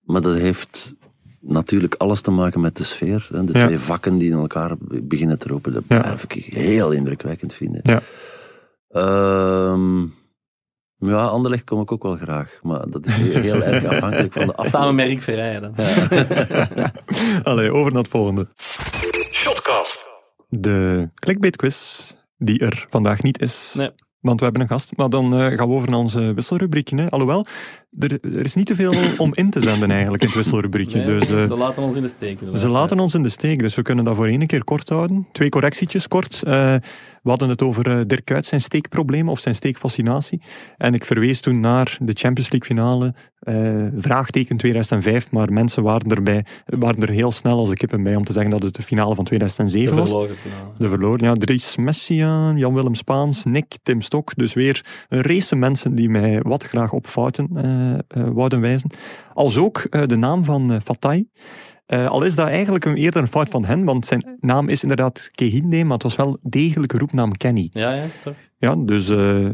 Maar 0.01 0.21
dat 0.21 0.35
heeft 0.35 0.95
natuurlijk 1.41 1.95
alles 1.95 2.21
te 2.21 2.31
maken 2.31 2.61
met 2.61 2.77
de 2.77 2.83
sfeer. 2.83 3.27
hè. 3.31 3.43
De 3.43 3.57
Ja. 3.59 3.65
twee 3.65 3.79
vakken 3.79 4.17
die 4.17 4.31
in 4.31 4.37
elkaar 4.37 4.75
beginnen 4.79 5.39
te 5.39 5.47
roepen. 5.47 5.73
Dat 5.73 5.83
Ja. 5.87 6.01
blijf 6.01 6.23
ik 6.23 6.31
heel 6.53 6.91
indrukwekkend 6.91 7.53
vinden. 7.53 7.79
Ja. 7.83 8.01
Ehm, 8.89 10.01
ja, 10.99 11.25
Anderlecht 11.25 11.63
kom 11.63 11.81
ik 11.81 11.91
ook 11.91 12.03
wel 12.03 12.15
graag. 12.15 12.59
Maar 12.61 12.89
dat 12.89 13.05
is 13.05 13.15
heel, 13.15 13.41
heel 13.41 13.63
erg 13.63 13.83
afhankelijk 13.85 14.33
van 14.33 14.45
de 14.45 14.53
Samen 14.55 14.71
afloop. 14.73 14.93
met 14.93 15.05
Rick 15.07 15.21
Verrijen 15.21 15.61
dan. 15.61 15.73
Allee, 17.43 17.71
over 17.71 17.91
naar 17.91 18.01
het 18.01 18.11
volgende. 18.11 18.47
Shotcast. 19.31 20.05
De 20.49 21.09
clickbait 21.15 21.55
quiz, 21.55 22.11
die 22.37 22.59
er 22.59 22.85
vandaag 22.89 23.21
niet 23.23 23.41
is. 23.41 23.73
Nee. 23.77 23.89
Want 24.19 24.37
we 24.39 24.43
hebben 24.45 24.61
een 24.63 24.67
gast. 24.69 24.97
Maar 24.97 25.09
dan 25.09 25.33
eh, 25.33 25.57
gaan 25.57 25.67
we 25.67 25.73
over 25.73 25.89
naar 25.89 25.99
onze 25.99 26.33
wisselrubriekje. 26.33 26.97
Hè. 26.97 27.09
Alhoewel, 27.09 27.45
er, 27.99 28.19
er 28.21 28.43
is 28.43 28.55
niet 28.55 28.65
te 28.65 28.75
veel 28.75 28.93
om 29.17 29.31
in 29.33 29.49
te 29.49 29.61
zenden 29.61 29.91
eigenlijk 29.91 30.21
in 30.23 30.27
het 30.29 30.37
wisselrubriekje. 30.37 30.97
Nee, 30.97 31.05
dus, 31.05 31.29
eh, 31.29 31.45
ze 31.45 31.57
laten 31.57 31.83
ons 31.83 31.95
in 31.95 32.01
de 32.01 32.07
steek. 32.07 32.39
Ze 32.53 32.67
laten 32.67 32.99
ons 32.99 33.13
in 33.13 33.23
de 33.23 33.29
steek, 33.29 33.59
dus 33.59 33.75
we 33.75 33.81
kunnen 33.81 34.05
dat 34.05 34.15
voor 34.15 34.27
één 34.27 34.47
keer 34.47 34.63
kort 34.63 34.89
houden. 34.89 35.27
Twee 35.31 35.49
correctietjes 35.49 36.07
kort. 36.07 36.43
Eh, 36.43 36.75
we 37.23 37.29
hadden 37.29 37.49
het 37.49 37.61
over 37.61 37.87
eh, 37.87 38.05
Dirk 38.07 38.25
Kuyt, 38.25 38.45
zijn 38.45 38.61
steekprobleem 38.61 39.29
of 39.29 39.39
zijn 39.39 39.55
steekfascinatie. 39.55 40.41
En 40.77 40.93
ik 40.93 41.05
verwees 41.05 41.39
toen 41.39 41.59
naar 41.59 41.97
de 42.01 42.13
Champions 42.13 42.51
League 42.51 42.75
finale, 42.75 43.13
vraagteken 43.97 44.57
2005, 44.57 45.31
maar 45.31 45.53
mensen 45.53 45.83
waren, 45.83 46.11
erbij, 46.11 46.45
waren 46.65 47.01
er 47.01 47.09
heel 47.09 47.31
snel 47.31 47.57
als 47.57 47.69
de 47.69 47.75
kippen 47.75 48.03
bij 48.03 48.15
om 48.15 48.23
te 48.23 48.33
zeggen 48.33 48.51
dat 48.51 48.61
het 48.61 48.75
de 48.75 48.81
finale 48.81 49.15
van 49.15 49.23
De 49.23 49.29
2007 49.29 49.95
was. 49.95 50.09
verloren 50.09 50.35
finale. 50.35 50.69
De 50.75 50.87
verloren, 50.87 51.23
ja. 51.23 51.33
Dries 51.33 51.75
Messiaan, 51.75 52.57
Jan-Willem 52.57 52.95
Spaans, 52.95 53.43
Nick, 53.45 53.77
Tim 53.83 54.01
Stok. 54.01 54.35
Dus 54.35 54.53
weer 54.53 54.85
een 55.09 55.21
race 55.21 55.55
mensen 55.55 55.95
die 55.95 56.09
mij 56.09 56.41
wat 56.41 56.63
graag 56.63 56.91
op 56.91 57.07
fouten 57.07 57.49
eh, 57.55 57.76
wouden 58.07 58.61
wijzen. 58.61 58.89
Als 59.33 59.57
ook 59.57 59.77
eh, 59.77 60.05
de 60.05 60.15
naam 60.15 60.43
van 60.43 60.71
eh. 60.71 61.21
Eh, 61.85 62.07
al 62.07 62.23
is 62.23 62.35
dat 62.35 62.47
eigenlijk 62.47 62.85
een, 62.85 62.95
eerder 62.95 63.21
een 63.21 63.27
fout 63.27 63.49
van 63.49 63.65
hen, 63.65 63.83
want 63.83 64.05
zijn 64.05 64.37
naam 64.39 64.69
is 64.69 64.81
inderdaad 64.81 65.29
Kehinde, 65.31 65.83
maar 65.83 65.93
het 65.93 66.03
was 66.03 66.15
wel 66.15 66.37
degelijke 66.41 66.97
roepnaam 66.97 67.31
Kenny. 67.31 67.69
Ja, 67.73 67.93
ja, 67.93 68.05
toch? 68.23 68.35
Ja, 68.57 68.75
dus 68.75 69.09
eh 69.09 69.49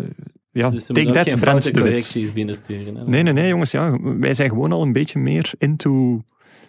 ja, 0.54 0.70
dus 0.70 0.86
take 0.86 1.12
that, 1.12 1.30
geen 1.30 1.40
Brent 1.40 1.42
foute 1.42 1.72
de 1.72 1.82
Wit. 1.82 1.90
correcties 1.90 2.34
binnensturen. 2.34 2.96
Hè? 2.96 3.04
Nee, 3.06 3.24
nee, 3.24 3.34
nee, 3.34 3.48
jongens. 3.48 3.72
Ja, 3.72 3.98
wij 4.02 4.34
zijn 4.34 4.50
gewoon 4.50 4.72
al 4.72 4.82
een 4.82 4.94
beetje 4.94 5.20
meer 5.20 5.52
into, 5.58 6.22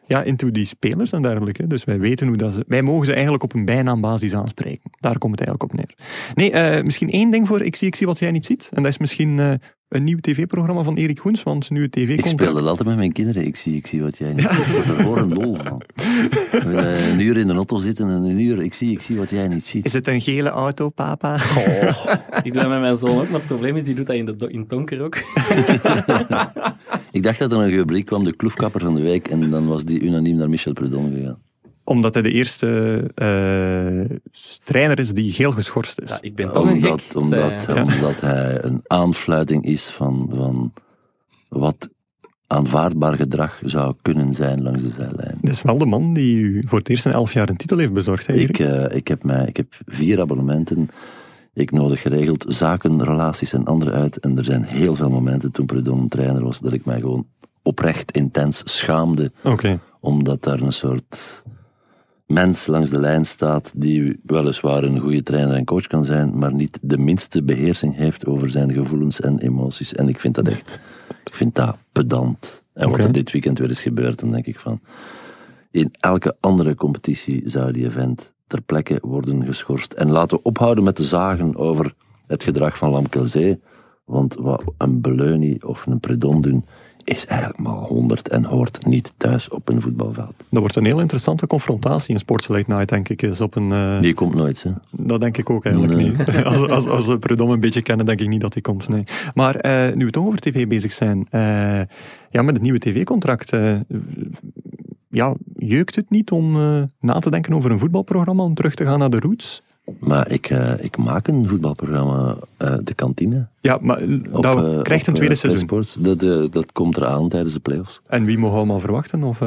ja, 0.06 0.22
into 0.22 0.50
die 0.50 0.64
spelers 0.64 1.12
en 1.12 1.22
dergelijke. 1.22 1.66
Dus 1.66 1.84
wij 1.84 1.98
weten 1.98 2.26
hoe 2.26 2.36
dat 2.36 2.54
ze... 2.54 2.64
Wij 2.68 2.82
mogen 2.82 3.06
ze 3.06 3.12
eigenlijk 3.12 3.42
op 3.42 3.54
een 3.54 3.64
bijnaambasis 3.64 4.34
aanspreken. 4.34 4.90
Daar 5.00 5.18
komt 5.18 5.38
het 5.38 5.48
eigenlijk 5.48 5.72
op 5.72 5.78
neer. 5.78 5.94
Nee, 6.34 6.50
eh, 6.50 6.84
misschien 6.84 7.10
één 7.10 7.30
ding 7.30 7.46
voor 7.46 7.62
Ik 7.62 7.76
zie, 7.76 7.88
ik 7.88 7.94
zie 7.94 8.06
wat 8.06 8.18
jij 8.18 8.30
niet 8.30 8.46
ziet. 8.46 8.70
En 8.72 8.82
dat 8.82 8.92
is 8.92 8.98
misschien 8.98 9.38
eh, 9.38 9.52
een 9.88 10.04
nieuw 10.04 10.18
tv-programma 10.20 10.82
van 10.82 10.96
Erik 10.96 11.18
Goens, 11.18 11.42
want 11.42 11.70
nu 11.70 11.82
het 11.82 11.92
tv 11.92 12.18
Ik 12.18 12.26
speel 12.26 12.54
dat 12.54 12.66
altijd 12.66 12.88
met 12.88 12.96
mijn 12.96 13.12
kinderen. 13.12 13.46
Ik 13.46 13.56
zie, 13.56 13.76
ik 13.76 13.86
zie 13.86 14.02
wat 14.02 14.18
jij 14.18 14.32
niet 14.32 14.48
ziet. 14.50 14.66
Ik 14.66 14.72
word 14.72 14.88
er 14.88 14.94
gewoon 14.94 15.18
een 15.18 15.34
lol 15.34 15.56
van. 15.56 15.82
We 16.50 16.62
willen 16.64 17.10
een 17.10 17.20
uur 17.20 17.36
in 17.36 17.46
de 17.46 17.52
auto 17.52 17.76
zitten 17.76 18.06
en 18.10 18.22
een 18.22 18.40
uur... 18.40 18.62
Ik 18.62 18.74
zie, 18.74 18.90
ik 18.90 19.00
zie 19.00 19.16
wat 19.16 19.30
jij 19.30 19.48
niet 19.48 19.66
ziet. 19.66 19.84
Is 19.84 19.92
het 19.92 20.08
een 20.08 20.20
gele 20.20 20.48
auto, 20.48 20.88
papa? 20.88 21.34
Ik 22.42 22.52
doe 22.52 22.62
dat 22.62 22.68
met 22.68 22.80
mijn 22.80 22.96
zoon 22.96 23.20
ook, 23.20 23.28
maar 23.28 23.38
het 23.38 23.46
probleem 23.46 23.76
is, 23.76 23.84
die 23.84 23.94
doet 23.94 24.06
dat 24.06 24.16
in, 24.16 24.24
de, 24.24 24.48
in 24.48 24.58
het 24.58 24.68
donker 24.68 25.02
ook. 25.02 25.16
Ik 27.10 27.22
dacht 27.22 27.38
dat 27.38 27.52
er 27.52 27.58
een 27.58 27.70
rubriek 27.70 28.06
kwam, 28.06 28.24
de 28.24 28.36
kloefkapper 28.36 28.80
van 28.80 28.94
de 28.94 29.02
week. 29.02 29.28
En 29.28 29.50
dan 29.50 29.66
was 29.66 29.84
die 29.84 30.00
unaniem 30.00 30.36
naar 30.36 30.48
Michel 30.48 30.72
Prudhomme 30.72 31.16
gegaan. 31.16 31.43
Omdat 31.84 32.14
hij 32.14 32.22
de 32.22 32.32
eerste 32.32 33.00
eh, 33.14 34.16
trainer 34.64 34.98
is 34.98 35.12
die 35.12 35.32
geel 35.32 35.52
geschorst 35.52 36.00
is. 36.00 36.08
Ja, 36.10 36.18
ik 36.20 36.34
ben 36.34 36.52
toch 36.52 36.66
een 36.66 36.72
Omdat, 36.72 37.02
gek. 37.02 37.16
omdat, 37.16 37.60
zei 37.60 37.78
hij. 37.78 37.86
Ja. 37.86 37.94
omdat 37.94 38.20
hij 38.20 38.64
een 38.64 38.80
aanfluiting 38.86 39.64
is 39.64 39.86
van, 39.86 40.30
van 40.34 40.72
wat 41.48 41.88
aanvaardbaar 42.46 43.14
gedrag 43.16 43.60
zou 43.64 43.94
kunnen 44.02 44.32
zijn 44.32 44.62
langs 44.62 44.82
de 44.82 44.90
zijlijn. 44.90 45.38
Dat 45.40 45.50
is 45.50 45.62
wel 45.62 45.78
de 45.78 45.86
man 45.86 46.14
die 46.14 46.36
u 46.36 46.62
voor 46.66 46.78
het 46.78 46.88
eerst 46.88 47.06
in 47.06 47.12
elf 47.12 47.32
jaar 47.32 47.48
een 47.48 47.56
titel 47.56 47.78
heeft 47.78 47.92
bezorgd, 47.92 48.26
hè? 48.26 48.34
Ik, 48.34 48.58
eh, 48.58 48.96
ik, 48.96 49.08
heb 49.08 49.24
mij, 49.24 49.46
ik 49.46 49.56
heb 49.56 49.66
vier 49.86 50.20
abonnementen. 50.20 50.88
Ik 51.54 51.70
nodig 51.70 52.00
geregeld 52.00 52.44
zaken, 52.48 53.04
relaties 53.04 53.52
en 53.52 53.64
anderen 53.64 53.94
uit. 53.94 54.18
En 54.18 54.38
er 54.38 54.44
zijn 54.44 54.62
heel 54.62 54.94
veel 54.94 55.10
momenten 55.10 55.52
toen 55.52 55.66
Prudhomme 55.66 56.08
trainer 56.08 56.44
was, 56.44 56.60
dat 56.60 56.72
ik 56.72 56.84
mij 56.84 57.00
gewoon 57.00 57.26
oprecht 57.62 58.10
intens 58.10 58.62
schaamde. 58.64 59.32
Oké. 59.42 59.80
Omdat 60.00 60.42
daar 60.42 60.60
een 60.60 60.72
soort 60.72 61.42
mens 62.26 62.66
langs 62.66 62.90
de 62.90 62.98
lijn 62.98 63.26
staat 63.26 63.72
die 63.76 64.20
weliswaar 64.22 64.82
een 64.82 64.98
goede 64.98 65.22
trainer 65.22 65.56
en 65.56 65.64
coach 65.64 65.86
kan 65.86 66.04
zijn, 66.04 66.38
maar 66.38 66.54
niet 66.54 66.78
de 66.82 66.98
minste 66.98 67.42
beheersing 67.42 67.96
heeft 67.96 68.26
over 68.26 68.50
zijn 68.50 68.72
gevoelens 68.72 69.20
en 69.20 69.38
emoties. 69.38 69.94
En 69.94 70.08
ik 70.08 70.20
vind 70.20 70.34
dat 70.34 70.48
echt, 70.48 70.78
ik 71.24 71.34
vind 71.34 71.54
dat 71.54 71.76
pedant. 71.92 72.62
En 72.72 72.90
wat 72.90 72.98
er 72.98 73.12
dit 73.12 73.30
weekend 73.30 73.58
weer 73.58 73.70
is 73.70 73.82
gebeurd, 73.82 74.20
dan 74.20 74.30
denk 74.30 74.46
ik 74.46 74.58
van, 74.58 74.80
in 75.70 75.90
elke 76.00 76.36
andere 76.40 76.74
competitie 76.74 77.42
zou 77.44 77.72
die 77.72 77.84
event 77.84 78.34
ter 78.46 78.60
plekke 78.60 78.98
worden 79.02 79.44
geschorst. 79.44 79.92
En 79.92 80.10
laten 80.10 80.36
we 80.36 80.42
ophouden 80.42 80.84
met 80.84 80.94
te 80.94 81.02
zagen 81.02 81.56
over 81.56 81.94
het 82.26 82.44
gedrag 82.44 82.76
van 82.76 82.90
Lamkelzee, 82.90 83.60
want 84.04 84.34
wat 84.34 84.64
een 84.78 85.00
Beleunie 85.00 85.68
of 85.68 85.86
een 85.86 86.00
Predon 86.00 86.40
doen, 86.40 86.64
is 87.04 87.26
eigenlijk 87.26 87.60
maar 87.60 87.72
honderd 87.74 88.28
en 88.28 88.44
hoort 88.44 88.86
niet 88.86 89.14
thuis 89.16 89.48
op 89.48 89.68
een 89.68 89.80
voetbalveld. 89.80 90.34
Dat 90.48 90.60
wordt 90.60 90.76
een 90.76 90.84
heel 90.84 91.00
interessante 91.00 91.46
confrontatie 91.46 92.12
in 92.12 92.18
Sports 92.18 92.48
Late 92.48 92.64
Night, 92.66 92.88
denk 92.88 93.08
ik. 93.08 93.22
Is 93.22 93.40
op 93.40 93.54
een, 93.56 93.72
eh, 93.72 94.00
Die 94.00 94.14
komt 94.14 94.34
nooit, 94.34 94.62
hè. 94.62 94.70
Dat 94.90 95.20
denk 95.20 95.36
ik 95.38 95.50
ook 95.50 95.64
eigenlijk 95.64 95.94
Nee. 95.96 96.10
niet. 96.10 96.44
Als, 96.44 96.68
als, 96.68 96.86
als 96.86 97.06
we 97.06 97.18
Prudhomme 97.18 97.54
een 97.54 97.60
beetje 97.60 97.82
kennen, 97.82 98.06
denk 98.06 98.20
ik 98.20 98.28
niet 98.28 98.40
dat 98.40 98.52
hij 98.52 98.62
komt. 98.62 98.88
Nee. 98.88 99.04
Maar 99.34 99.56
eh, 99.56 99.94
nu 99.94 100.04
we 100.04 100.10
toch 100.10 100.26
over 100.26 100.38
tv 100.40 100.66
bezig 100.66 100.92
zijn. 100.92 101.26
eh, 101.30 101.40
ja, 102.30 102.42
met 102.42 102.54
het 102.54 102.62
nieuwe 102.62 102.78
tv-contract. 102.78 103.50
ja, 105.08 105.34
jeukt 105.56 105.94
het 105.96 106.10
niet 106.10 106.30
om 106.30 106.52
na 107.00 107.18
te 107.18 107.30
denken 107.30 107.52
over 107.54 107.70
een 107.70 107.78
voetbalprogramma, 107.78 108.42
om 108.42 108.54
terug 108.54 108.74
te 108.74 108.84
gaan 108.84 108.98
naar 108.98 109.10
de 109.10 109.18
roots? 109.18 109.62
Maar 109.98 110.30
ik, 110.30 110.50
eh, 110.50 110.84
ik 110.84 110.96
maak 110.96 111.28
een 111.28 111.48
voetbalprogramma, 111.48 112.36
eh, 112.56 112.74
De 112.82 112.94
Kantine. 112.94 113.46
Ja, 113.60 113.78
maar 113.80 114.02
Op, 114.30 114.42
dat 114.42 114.64
eh, 114.64 114.82
krijgt 114.82 115.06
een 115.06 115.14
tweede 115.14 115.34
seizoen. 115.34 115.84
Dat, 116.00 116.52
dat 116.52 116.72
komt 116.72 116.96
eraan 116.96 117.28
tijdens 117.28 117.52
de 117.52 117.60
playoffs. 117.60 118.00
En 118.06 118.24
wie 118.24 118.38
mogen 118.38 118.52
we 118.52 118.58
allemaal 118.58 118.80
verwachten? 118.80 119.22
Of, 119.22 119.38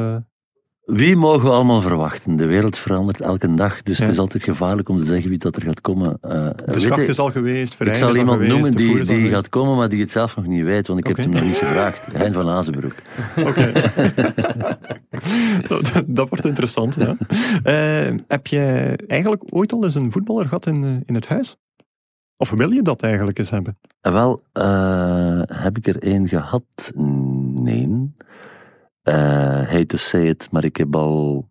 Wie 0.88 1.16
mogen 1.16 1.44
we 1.44 1.50
allemaal 1.50 1.80
verwachten? 1.80 2.36
De 2.36 2.46
wereld 2.46 2.76
verandert 2.78 3.20
elke 3.20 3.54
dag, 3.54 3.82
dus 3.82 3.98
Ja. 3.98 4.04
het 4.04 4.12
is 4.12 4.18
altijd 4.18 4.42
gevaarlijk 4.42 4.88
om 4.88 4.98
te 4.98 5.04
zeggen 5.04 5.28
wie 5.28 5.38
dat 5.38 5.56
er 5.56 5.62
gaat 5.62 5.80
komen. 5.80 6.18
Eh, 6.20 6.48
de 6.66 6.80
schacht 6.80 7.08
is 7.08 7.18
al 7.18 7.30
geweest, 7.30 7.80
ik 7.80 7.94
zal 7.94 8.16
iemand 8.16 8.32
geweest, 8.40 8.52
noemen 8.52 8.72
die, 8.76 9.04
die 9.04 9.28
gaat 9.28 9.48
komen, 9.48 9.76
maar 9.76 9.88
die 9.88 10.00
het 10.00 10.10
zelf 10.10 10.36
nog 10.36 10.46
niet 10.46 10.64
weet, 10.64 10.86
want 10.86 10.98
ik 10.98 11.06
heb 11.06 11.16
hem 11.16 11.30
nog 11.30 11.42
niet 11.42 11.54
gevraagd. 11.56 12.06
Hein 12.16 12.32
van 12.32 12.48
Azenbroek. 12.48 12.94
Oké. 13.36 13.72
dat, 15.68 15.84
dat- 15.92 16.04
dat 16.06 16.28
wordt 16.28 16.44
interessant, 16.46 16.94
ja. 16.94 17.16
Eh, 17.62 18.14
heb 18.28 18.46
je 18.46 18.94
eigenlijk 19.06 19.42
ooit 19.50 19.72
al 19.72 19.84
eens 19.84 19.94
een 19.94 20.12
voetballer 20.12 20.44
gehad 20.44 20.66
in, 20.66 20.84
eh, 20.84 20.90
in 21.06 21.14
het 21.14 21.28
huis? 21.28 21.56
Of 22.36 22.50
wil 22.50 22.70
je 22.70 22.82
dat 22.82 23.02
eigenlijk 23.02 23.38
eens 23.38 23.50
hebben? 23.50 23.78
En 24.00 24.12
wel, 24.12 24.42
heb 25.62 25.76
ik 25.76 25.86
er 25.86 25.98
één 26.02 26.28
gehad? 26.28 26.92
Nee. 27.54 28.12
Eh 29.08 29.68
hate 29.68 29.86
to 29.86 29.96
say 29.96 30.26
it, 30.28 30.48
maar 30.50 30.64
ik 30.64 30.76
heb 30.76 30.96
al, 30.96 31.48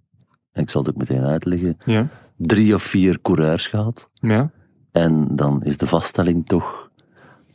en 0.52 0.62
ik 0.62 0.70
zal 0.70 0.82
het 0.82 0.90
ook 0.90 0.98
meteen 0.98 1.24
uitleggen, 1.24 1.78
Ja. 1.86 2.08
drie 2.36 2.74
of 2.76 2.84
vier 2.84 3.22
coureurs 3.22 3.68
gehad. 3.68 4.10
Ja. 4.14 4.52
En 4.92 5.36
dan 5.36 5.64
is 5.64 5.78
de 5.78 5.88
vaststelling 5.88 6.46
toch 6.48 6.90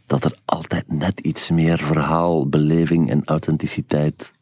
dat 0.07 0.25
er 0.25 0.39
altijd 0.45 0.93
net 0.93 1.21
iets 1.21 1.51
meer 1.51 1.79
verhaal, 1.79 2.49
beleving 2.49 3.11
en 3.11 3.23
authenticiteit 3.25 4.33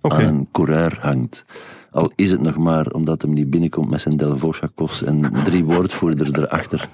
aan 0.00 0.20
een 0.20 0.48
coureur 0.52 0.98
hangt. 1.00 1.44
Al 1.90 2.12
is 2.14 2.30
het 2.30 2.40
nog 2.40 2.56
maar 2.56 2.86
omdat 2.86 3.22
hem 3.22 3.32
niet 3.32 3.50
binnenkomt 3.50 3.90
met 3.90 4.00
zijn 4.00 4.16
Delvaux-chacos 4.16 5.02
en 5.02 5.32
drie 5.44 5.64
woordvoerders 5.64 6.32
erachter. 6.32 6.88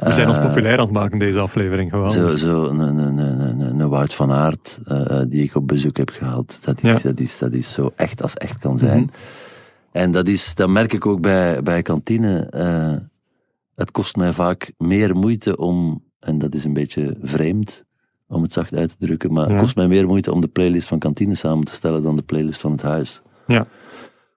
We 0.00 0.12
zijn 0.12 0.28
ons 0.28 0.36
Eh, 0.36 0.46
populair 0.46 0.78
aan 0.78 0.84
het 0.84 0.92
maken, 0.92 1.18
deze 1.18 1.38
aflevering. 1.40 1.90
Gewoon. 1.90 2.12
Zo, 2.12 2.36
zo 2.36 2.64
een, 2.64 2.78
een, 2.78 2.96
een, 2.98 3.18
een, 3.18 3.60
een- 3.60 3.80
een 3.80 3.88
Wout 3.88 4.14
van 4.14 4.30
Aert, 4.30 4.80
eh, 4.84 5.20
eh, 5.20 5.28
die 5.30 5.42
ik 5.42 5.54
op 5.54 5.68
bezoek 5.68 5.96
heb 5.96 6.10
gehad, 6.10 6.58
dat 6.64 6.82
is, 6.82 7.02
Ja. 7.02 7.08
dat 7.08 7.20
is, 7.20 7.38
dat 7.38 7.52
is 7.52 7.72
zo 7.72 7.92
echt 7.96 8.22
als 8.22 8.34
echt 8.34 8.58
kan 8.58 8.78
zijn. 8.78 9.00
Mhm. 9.00 9.08
En 9.92 10.12
dat, 10.12 10.28
is, 10.28 10.54
dat 10.54 10.68
merk 10.68 10.92
ik 10.92 11.06
ook 11.06 11.20
bij, 11.20 11.62
bij 11.62 11.82
kantine. 11.82 12.48
het 13.74 13.90
kost 13.90 14.16
mij 14.16 14.32
vaak 14.32 14.72
meer 14.78 15.16
moeite 15.16 15.56
om, 15.56 16.02
en 16.20 16.38
dat 16.38 16.54
is 16.54 16.64
een 16.64 16.72
beetje 16.72 17.16
vreemd 17.22 17.84
om 18.28 18.42
het 18.42 18.52
zacht 18.52 18.74
uit 18.74 18.88
te 18.88 19.06
drukken, 19.06 19.32
maar 19.32 19.46
Ja. 19.46 19.50
het 19.52 19.60
kost 19.60 19.76
mij 19.76 19.86
meer 19.88 20.06
moeite 20.06 20.32
om 20.32 20.40
de 20.40 20.48
playlist 20.48 20.88
van 20.88 20.98
kantine 20.98 21.34
samen 21.34 21.64
te 21.64 21.72
stellen 21.72 22.02
dan 22.02 22.16
de 22.16 22.22
playlist 22.22 22.60
van 22.60 22.72
het 22.72 22.82
huis. 22.82 23.22
Ja. 23.46 23.66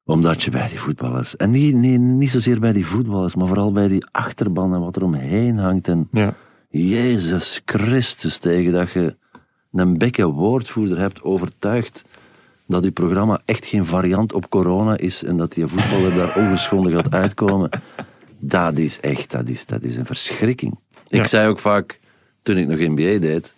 Omdat 0.07 0.43
je 0.43 0.51
bij 0.51 0.67
die 0.67 0.79
voetballers, 0.79 1.35
en 1.35 1.51
niet, 1.51 1.75
niet, 1.75 1.99
niet 1.99 2.29
zozeer 2.31 2.59
bij 2.59 2.71
die 2.73 2.85
voetballers, 2.85 3.35
maar 3.35 3.47
vooral 3.47 3.71
bij 3.71 3.87
die 3.87 4.05
achterban 4.11 4.73
en 4.73 4.79
wat 4.79 4.95
er 4.95 5.03
omheen 5.03 5.57
hangt 5.57 5.87
en 5.87 6.07
Ja. 6.11 6.33
Jezus 6.69 7.61
Christus, 7.65 8.37
tegen 8.37 8.71
dat 8.71 8.91
je 8.91 9.15
een 9.71 9.97
bekke 9.97 10.25
woordvoerder 10.27 10.97
hebt 10.97 11.21
overtuigd 11.23 12.03
dat 12.67 12.83
je 12.83 12.91
programma 12.91 13.41
echt 13.45 13.65
geen 13.65 13.85
variant 13.85 14.33
op 14.33 14.49
corona 14.49 14.97
is 14.97 15.23
en 15.23 15.37
dat 15.37 15.51
die 15.53 15.67
voetballer 15.67 16.15
daar 16.15 16.35
ongeschonden 16.37 16.91
gaat 16.91 17.11
uitkomen. 17.13 17.69
Dat 18.39 18.77
is 18.77 18.99
echt, 18.99 19.31
dat 19.31 19.49
is, 19.49 19.65
dat 19.65 19.83
is 19.83 19.95
een 19.95 20.05
verschrikking. 20.05 20.79
Ik 21.07 21.19
Ja. 21.19 21.25
zei 21.25 21.47
ook 21.47 21.59
vaak, 21.59 21.99
toen 22.41 22.57
ik 22.57 22.67
nog 22.67 22.79
NBA 22.79 23.19
deed, 23.19 23.55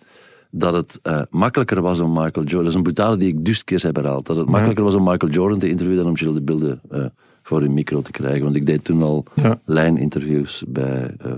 dat 0.50 0.74
het 0.74 0.98
eh, 1.02 1.22
makkelijker 1.30 1.82
was 1.82 2.00
om 2.00 2.12
Michael 2.12 2.46
Jordan, 2.46 2.58
dat 2.58 2.68
is 2.68 2.74
een 2.74 2.82
boutade 2.82 3.16
die 3.16 3.28
ik 3.28 3.44
dus 3.44 3.64
keer 3.64 3.82
heb 3.82 3.96
herhaald, 3.96 4.26
dat 4.26 4.36
het 4.36 4.48
makkelijker 4.48 4.84
was 4.84 4.94
om 4.94 5.04
Michael 5.04 5.32
Jordan 5.32 5.58
te 5.58 5.68
interviewen 5.68 6.02
dan 6.02 6.10
om 6.10 6.16
Gilles 6.16 6.34
de 6.34 6.42
Bilde 6.42 6.78
eh, 6.90 7.04
voor 7.42 7.62
een 7.62 7.74
micro 7.74 8.00
te 8.00 8.10
krijgen. 8.10 8.42
Want 8.42 8.56
ik 8.56 8.66
deed 8.66 8.84
toen 8.84 9.02
al 9.02 9.24
Ja. 9.34 9.60
lijninterviews 9.64 10.64
bij 10.68 11.14
eh, 11.18 11.32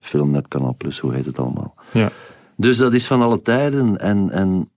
Filmnet, 0.00 0.48
Canal 0.48 0.74
Plus, 0.76 0.98
hoe 0.98 1.14
heet 1.14 1.24
het 1.24 1.38
allemaal. 1.38 1.74
Ja. 1.92 2.10
Dus 2.56 2.76
dat 2.76 2.94
is 2.94 3.06
van 3.06 3.22
alle 3.22 3.42
tijden. 3.42 3.98
En, 4.00 4.30
en 4.30 4.68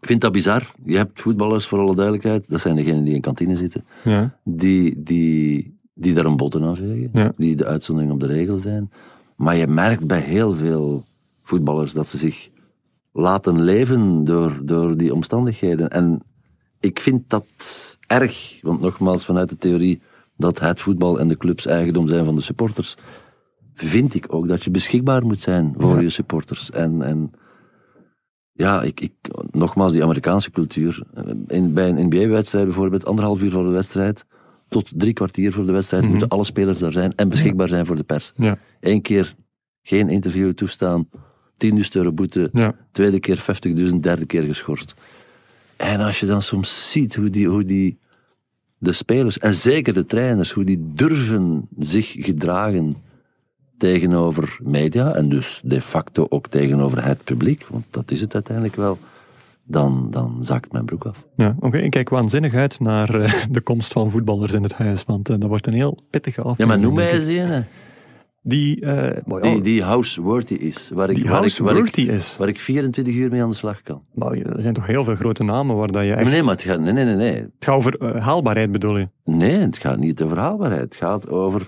ik 0.00 0.06
vind 0.06 0.20
dat 0.20 0.32
bizar. 0.32 0.74
Je 0.84 0.96
hebt 0.96 1.20
voetballers, 1.20 1.66
voor 1.66 1.78
alle 1.78 1.94
duidelijkheid. 1.94 2.50
Dat 2.50 2.60
zijn 2.60 2.76
degenen 2.76 3.04
die 3.04 3.14
in 3.14 3.20
kantine 3.20 3.56
zitten. 3.56 3.84
Ja. 4.04 4.38
Die, 4.44 5.02
die, 5.02 5.78
die 5.94 6.14
daar 6.14 6.24
een 6.24 6.36
botten 6.36 6.62
aan 6.62 6.76
vegen. 6.76 7.10
Ja. 7.12 7.32
Die 7.36 7.56
de 7.56 7.66
uitzondering 7.66 8.12
op 8.12 8.20
de 8.20 8.26
regel 8.26 8.56
zijn. 8.56 8.90
Maar 9.36 9.56
je 9.56 9.66
merkt 9.66 10.06
bij 10.06 10.20
heel 10.20 10.52
veel 10.54 11.04
voetballers 11.42 11.92
dat 11.92 12.08
ze 12.08 12.18
zich 12.18 12.48
laten 13.18 13.62
leven 13.62 14.24
door, 14.24 14.60
door 14.62 14.96
die 14.96 15.14
omstandigheden. 15.14 15.90
En 15.90 16.22
ik 16.80 17.00
vind 17.00 17.22
dat 17.30 17.46
erg. 18.06 18.58
Want 18.62 18.80
nogmaals, 18.80 19.24
vanuit 19.24 19.48
de 19.48 19.56
theorie 19.58 20.00
dat 20.36 20.58
het 20.60 20.80
voetbal 20.80 21.18
en 21.20 21.28
de 21.28 21.36
clubs 21.36 21.66
eigendom 21.66 22.08
zijn 22.08 22.24
van 22.24 22.34
de 22.34 22.40
supporters, 22.40 22.96
vind 23.74 24.14
ik 24.14 24.32
ook 24.34 24.48
dat 24.48 24.64
je 24.64 24.70
beschikbaar 24.70 25.26
moet 25.26 25.40
zijn 25.40 25.74
voor 25.78 25.94
Ja. 25.94 26.00
je 26.00 26.10
supporters. 26.10 26.70
En, 26.70 27.02
en 27.02 27.30
ja, 28.52 28.82
ik, 28.82 29.00
ik, 29.00 29.12
nogmaals, 29.50 29.92
die 29.92 30.02
Amerikaanse 30.02 30.50
cultuur. 30.50 31.02
In, 31.46 31.72
bij 31.72 31.88
een 31.88 32.06
NBA-wedstrijd 32.06 32.64
bijvoorbeeld, 32.64 33.06
anderhalf 33.06 33.42
uur 33.42 33.50
voor 33.50 33.64
de 33.64 33.70
wedstrijd, 33.70 34.24
tot 34.68 34.90
drie 34.98 35.12
kwartier 35.12 35.52
voor 35.52 35.66
de 35.66 35.72
wedstrijd, 35.72 36.02
Mhm. 36.02 36.10
moeten 36.12 36.28
alle 36.30 36.44
spelers 36.44 36.78
daar 36.78 36.92
zijn 36.92 37.12
en 37.14 37.28
beschikbaar 37.28 37.68
zijn 37.68 37.86
voor 37.86 37.96
de 37.96 38.02
pers. 38.04 38.32
Ja. 38.36 38.58
Eén 38.80 39.02
keer 39.02 39.34
geen 39.82 40.08
interview 40.08 40.52
toestaan, 40.52 41.08
10.000 41.56 41.70
euro 41.92 42.12
boete, 42.12 42.48
Ja. 42.52 42.74
tweede 42.92 43.20
keer 43.20 43.38
50.000, 43.88 43.94
derde 44.00 44.26
keer 44.26 44.42
geschorst. 44.42 44.94
En 45.76 46.00
als 46.00 46.20
je 46.20 46.26
dan 46.26 46.42
soms 46.42 46.90
ziet 46.92 47.14
hoe 47.14 47.30
die, 47.30 47.48
hoe 47.48 47.64
die 47.64 47.98
de 48.78 48.92
spelers, 48.92 49.38
en 49.38 49.54
zeker 49.54 49.94
de 49.94 50.06
trainers, 50.06 50.50
hoe 50.52 50.64
die 50.64 50.90
durven 50.94 51.68
zich 51.78 52.14
gedragen 52.18 52.96
tegenover 53.78 54.58
media, 54.62 55.14
en 55.14 55.28
dus 55.28 55.60
de 55.64 55.80
facto 55.80 56.26
ook 56.28 56.48
tegenover 56.48 57.04
het 57.04 57.24
publiek, 57.24 57.66
want 57.70 57.84
dat 57.90 58.10
is 58.10 58.20
het 58.20 58.34
uiteindelijk 58.34 58.76
wel, 58.76 58.98
dan, 59.64 60.08
dan 60.10 60.38
zakt 60.40 60.72
mijn 60.72 60.84
broek 60.84 61.04
af. 61.04 61.24
Ja, 61.36 61.56
oké. 61.60 61.78
Ik 61.78 61.90
kijk 61.90 62.08
waanzinnig 62.08 62.54
uit 62.54 62.80
naar 62.80 63.14
eh, 63.20 63.32
de 63.50 63.60
komst 63.60 63.92
van 63.92 64.10
voetballers 64.10 64.52
in 64.52 64.62
het 64.62 64.72
huis, 64.72 65.04
want 65.04 65.28
eh, 65.28 65.38
dat 65.38 65.48
wordt 65.48 65.66
een 65.66 65.72
heel 65.72 65.98
pittige 66.10 66.40
Ja, 66.40 66.46
aflevering. 66.48 66.80
maar 66.80 66.88
noem 66.90 66.98
mij 66.98 67.12
eens 67.12 67.26
een. 67.26 67.64
Die, 68.48 68.80
ja, 68.80 69.12
die, 69.40 69.60
die 69.60 69.82
house-worthy 69.82 70.54
is, 70.54 70.90
waar 70.94 71.10
ik, 71.10 71.16
die 71.16 71.24
waar, 71.24 71.44
ik, 71.44 71.56
waar, 71.58 71.76
ik, 71.76 71.96
is. 71.96 72.36
waar 72.38 72.48
ik 72.48 72.60
24 72.60 73.14
uur 73.14 73.30
mee 73.30 73.42
aan 73.42 73.48
de 73.48 73.54
slag 73.54 73.82
kan. 73.82 74.02
Maar 74.14 74.32
er 74.32 74.62
zijn 74.62 74.74
toch 74.74 74.86
heel 74.86 75.04
veel 75.04 75.14
grote 75.14 75.44
namen 75.44 75.76
waar 75.76 75.90
dat 75.90 76.04
je 76.04 76.12
echt... 76.14 76.30
Nee, 76.30 76.42
maar 76.42 76.54
het 76.54 76.62
gaat, 76.62 76.80
nee, 76.80 76.92
nee, 76.92 77.04
nee. 77.04 77.34
Het 77.34 77.50
gaat 77.58 77.74
over 77.74 77.98
eh, 77.98 78.22
haalbaarheid 78.24 78.72
bedoel 78.72 78.98
je? 78.98 79.08
Nee, 79.24 79.56
het 79.56 79.78
gaat 79.78 79.98
niet 79.98 80.22
over 80.22 80.38
haalbaarheid. 80.38 80.82
Het 80.82 80.96
gaat 80.96 81.28
over 81.28 81.66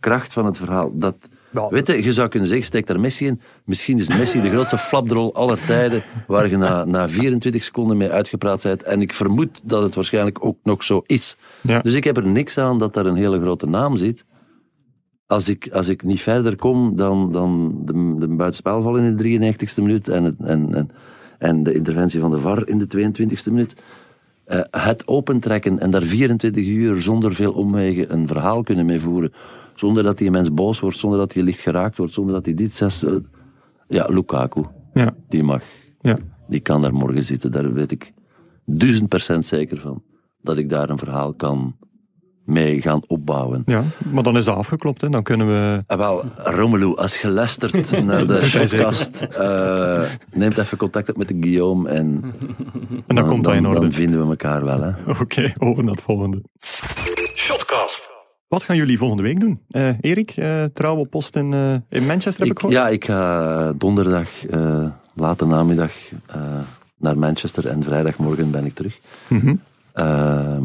kracht 0.00 0.32
van 0.32 0.46
het 0.46 0.56
verhaal. 0.58 0.98
Dat, 0.98 1.28
Ja. 1.50 1.68
Weet 1.68 1.86
je, 1.86 2.02
je 2.02 2.12
zou 2.12 2.28
kunnen 2.28 2.48
zeggen, 2.48 2.66
steek 2.66 2.86
daar 2.86 3.00
Messi 3.00 3.26
in. 3.26 3.40
Misschien 3.64 3.98
is 3.98 4.08
Messi 4.08 4.40
de 4.40 4.50
grootste 4.50 4.78
flapdrol 4.78 5.34
aller 5.34 5.64
tijden, 5.66 6.02
waar 6.26 6.48
je 6.48 6.56
na, 6.56 6.84
na 6.84 7.08
24 7.08 7.64
seconden 7.64 7.96
mee 7.96 8.10
uitgepraat 8.10 8.62
bent. 8.62 8.82
En 8.82 9.00
ik 9.00 9.12
vermoed 9.12 9.68
dat 9.68 9.82
het 9.82 9.94
waarschijnlijk 9.94 10.44
ook 10.44 10.58
nog 10.62 10.82
zo 10.82 11.02
is. 11.06 11.36
Ja. 11.62 11.80
Dus 11.80 11.94
ik 11.94 12.04
heb 12.04 12.16
er 12.16 12.28
niks 12.28 12.58
aan 12.58 12.78
dat 12.78 12.94
daar 12.94 13.06
een 13.06 13.16
hele 13.16 13.40
grote 13.40 13.66
naam 13.66 13.96
zit. 13.96 14.24
Als 15.28 15.48
ik, 15.48 15.68
als 15.72 15.88
ik 15.88 16.02
niet 16.02 16.20
verder 16.20 16.56
kom 16.56 16.96
dan, 16.96 17.32
dan 17.32 17.78
de, 17.84 18.14
de 18.18 18.28
buitenspelval 18.28 18.96
in 18.96 19.16
de 19.16 19.24
93ste 19.52 19.82
minuut 19.82 20.08
en, 20.08 20.24
het, 20.24 20.34
en, 20.38 20.74
en, 20.74 20.88
En 21.38 21.62
de 21.62 21.74
interventie 21.74 22.20
van 22.20 22.30
de 22.30 22.38
VAR 22.38 22.68
in 22.68 22.78
de 22.78 23.10
22e 23.10 23.44
minuut. 23.52 23.82
Eh, 24.44 24.60
het 24.70 25.06
opentrekken 25.06 25.78
en 25.78 25.90
daar 25.90 26.02
24 26.02 26.66
uur 26.66 27.02
zonder 27.02 27.34
veel 27.34 27.52
omwegen 27.52 28.12
een 28.12 28.26
verhaal 28.26 28.62
kunnen 28.62 28.86
mee 28.86 29.00
voeren. 29.00 29.32
Zonder 29.74 30.02
dat 30.02 30.18
die 30.18 30.30
mens 30.30 30.54
boos 30.54 30.80
wordt, 30.80 30.96
zonder 30.98 31.18
dat 31.18 31.32
hij 31.34 31.42
licht 31.42 31.60
geraakt 31.60 31.96
wordt, 31.96 32.12
zonder 32.12 32.34
dat 32.34 32.44
hij 32.44 32.54
dit 32.54 32.74
zegt. 32.74 33.02
eh, 33.02 33.14
ja, 33.88 34.06
Lukaku, 34.08 34.62
Ja, 34.94 35.14
die 35.28 35.42
mag. 35.42 35.62
ja. 36.00 36.16
Die 36.48 36.60
kan 36.60 36.82
daar 36.82 36.94
morgen 36.94 37.24
zitten, 37.24 37.50
daar 37.50 37.72
weet 37.72 37.90
ik 37.90 38.12
duizend 38.64 39.08
procent 39.08 39.46
zeker 39.46 39.78
van. 39.80 40.02
Dat 40.42 40.56
ik 40.58 40.68
daar 40.68 40.90
een 40.90 40.98
verhaal 40.98 41.34
kan 41.34 41.76
mee 42.48 42.82
gaan 42.82 43.00
opbouwen. 43.06 43.62
ja, 43.66 43.82
maar 44.10 44.22
dan 44.22 44.36
is 44.36 44.44
dat 44.44 44.56
afgeklopt. 44.56 45.00
Hè. 45.00 45.08
Dan 45.08 45.22
kunnen 45.22 45.46
we... 45.46 45.82
Ah, 45.86 45.98
wel, 45.98 46.22
Romelu, 46.36 46.94
als 46.96 47.20
je 47.20 47.28
luistert 47.28 48.02
naar 48.04 48.26
de 48.26 48.48
podcast, 48.58 49.22
eh 49.22 50.02
neemt 50.32 50.58
even 50.58 50.78
contact 50.78 51.08
op 51.08 51.16
met 51.16 51.28
de 51.28 51.36
Guillaume 51.40 51.88
en, 51.88 52.24
En 53.06 53.14
dan, 53.14 53.26
komt 53.26 53.44
dat 53.44 53.54
in 53.54 53.66
orde. 53.66 53.80
dan 53.80 53.92
vinden 53.92 54.20
we 54.22 54.28
elkaar 54.28 54.64
wel. 54.64 54.82
Hè. 54.82 54.90
Oké, 55.22 55.52
over 55.58 55.84
naar 55.84 55.92
het 55.94 56.02
volgende. 56.02 56.42
Shotcast. 57.34 58.10
Wat 58.48 58.62
gaan 58.62 58.76
jullie 58.76 58.98
volgende 58.98 59.22
week 59.22 59.40
doen? 59.40 59.60
Eh 59.70 59.90
Erik, 60.00 60.30
eh 60.30 60.64
trouwe 60.74 61.06
post 61.06 61.36
in, 61.36 61.52
eh, 61.54 61.74
in 61.98 62.06
Manchester 62.06 62.32
heb 62.32 62.42
ik, 62.42 62.50
Ik, 62.52 62.58
gehoord? 62.58 62.76
ja, 62.78 62.88
ik 62.88 63.04
ga 63.04 63.72
donderdag, 63.72 64.46
eh, 64.46 64.86
late 65.14 65.46
namiddag, 65.46 65.92
eh, 66.26 66.36
naar 66.98 67.18
Manchester 67.18 67.66
en 67.66 67.82
vrijdagmorgen 67.82 68.50
ben 68.50 68.64
ik 68.64 68.74
terug. 68.74 68.98
Ehm, 69.92 70.64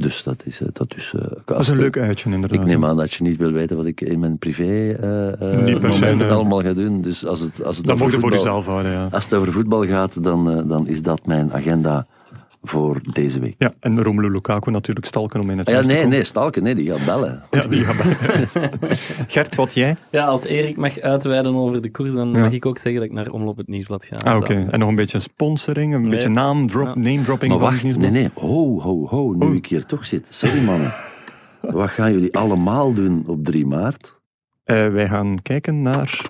dus 0.00 0.22
dat 0.22 0.42
is... 0.44 0.60
eh, 0.60 0.68
dat 0.72 0.94
is, 0.96 1.12
eh, 1.16 1.22
Dat 1.44 1.60
is 1.60 1.68
een 1.68 1.76
leuk 1.76 1.98
uitje 1.98 2.30
inderdaad. 2.30 2.58
Ik 2.60 2.64
neem 2.66 2.84
aan 2.84 2.96
dat 2.96 3.14
je 3.14 3.22
niet 3.22 3.36
wil 3.36 3.52
weten 3.52 3.76
wat 3.76 3.86
ik 3.86 4.00
in 4.00 4.18
mijn 4.18 4.38
privé 4.38 4.96
se, 5.00 5.78
momenten 5.82 6.30
allemaal 6.30 6.62
ga 6.62 6.72
doen. 6.72 7.00
Dus 7.00 7.26
als 7.26 7.40
het, 7.40 7.64
als 7.64 7.76
het 7.76 7.86
Dat 7.86 7.94
over 7.94 8.06
mocht 8.06 8.16
je 8.16 8.20
voor 8.20 8.32
jezelf 8.32 8.66
houden, 8.66 8.92
ja. 8.92 9.08
Als 9.10 9.24
het 9.24 9.34
over 9.34 9.52
voetbal 9.52 9.86
gaat, 9.86 10.22
dan, 10.22 10.68
dan 10.68 10.88
is 10.88 11.02
dat 11.02 11.26
mijn 11.26 11.52
agenda 11.52 12.06
voor 12.62 13.00
deze 13.12 13.40
week. 13.40 13.54
Ja, 13.58 13.72
en 13.80 14.02
Romelu 14.02 14.30
Lukaku 14.30 14.70
natuurlijk 14.70 15.06
stalken 15.06 15.40
om 15.40 15.50
in 15.50 15.58
het 15.58 15.68
Ah 15.68 15.74
ja, 15.74 15.80
nee, 15.80 15.94
komen. 15.94 16.08
nee, 16.08 16.24
Stalken, 16.24 16.62
nee, 16.62 16.74
die 16.74 16.90
gaat 16.90 17.04
bellen. 17.04 17.42
Ja, 17.50 17.60
die 17.66 17.84
gaat 17.84 17.96
bij- 17.96 18.96
Gert, 19.28 19.54
wat 19.54 19.74
jij? 19.74 19.96
Ja, 20.10 20.24
als 20.24 20.44
Erik 20.44 20.76
mag 20.76 21.00
uitweiden 21.00 21.54
over 21.54 21.82
de 21.82 21.90
koers, 21.90 22.12
dan 22.14 22.32
Ja. 22.32 22.38
mag 22.38 22.52
ik 22.52 22.66
ook 22.66 22.78
zeggen 22.78 22.94
dat 23.00 23.10
ik 23.10 23.16
naar 23.16 23.28
Omloop 23.30 23.56
het 23.56 23.68
Nieuwsblad 23.68 24.04
ga. 24.04 24.16
Ah, 24.16 24.36
oké. 24.36 24.66
En 24.70 24.78
nog 24.78 24.88
een 24.88 24.94
beetje 24.94 25.18
sponsoring, 25.18 25.94
een 25.94 26.00
Nee. 26.00 26.10
beetje 26.10 26.28
naam, 26.28 26.66
drop, 26.66 26.86
Ja. 26.86 26.94
name 26.94 27.22
dropping. 27.22 27.50
Maar 27.52 27.60
van 27.60 27.70
wacht, 27.70 27.96
nee, 27.96 28.10
nee, 28.10 28.28
ho, 28.34 28.80
ho, 28.80 29.06
ho, 29.06 29.32
nu 29.32 29.46
Oh. 29.46 29.54
ik 29.54 29.66
hier 29.66 29.84
toch 29.86 30.06
zit. 30.06 30.26
Sorry 30.30 30.62
mannen. 30.64 30.92
Wat 31.60 31.90
gaan 31.90 32.12
jullie 32.12 32.36
allemaal 32.36 32.92
doen 32.92 33.24
op 33.26 33.44
3 33.44 33.66
maart? 33.66 34.20
Eh, 34.64 34.88
wij 34.88 35.08
gaan 35.08 35.36
kijken 35.42 35.82
naar... 35.82 36.20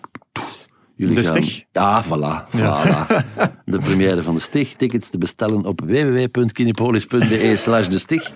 Jullie 0.98 1.14
De 1.14 1.24
gaan... 1.24 1.42
Stig? 1.42 1.64
Ja, 1.72 2.04
voilà. 2.04 2.48
voilà. 2.56 3.06
De 3.64 3.78
première 3.78 4.22
van 4.22 4.34
de 4.34 4.40
Stig. 4.40 4.74
Tickets 4.74 5.08
te 5.08 5.18
bestellen 5.18 5.64
op 5.64 5.80
www.kinepolis.be 5.80 7.52
slash 7.56 7.86
de 7.86 7.98
Stig. 7.98 8.32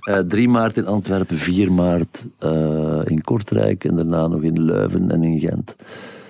Eh, 0.00 0.18
3 0.18 0.48
maart 0.48 0.76
in 0.76 0.86
Antwerpen, 0.86 1.38
4 1.38 1.72
maart 1.72 2.26
eh, 2.38 3.00
in 3.04 3.20
Kortrijk 3.20 3.84
en 3.84 3.96
daarna 3.96 4.26
nog 4.26 4.42
in 4.42 4.62
Leuven 4.62 5.10
en 5.10 5.22
in 5.22 5.38
Gent. 5.38 5.76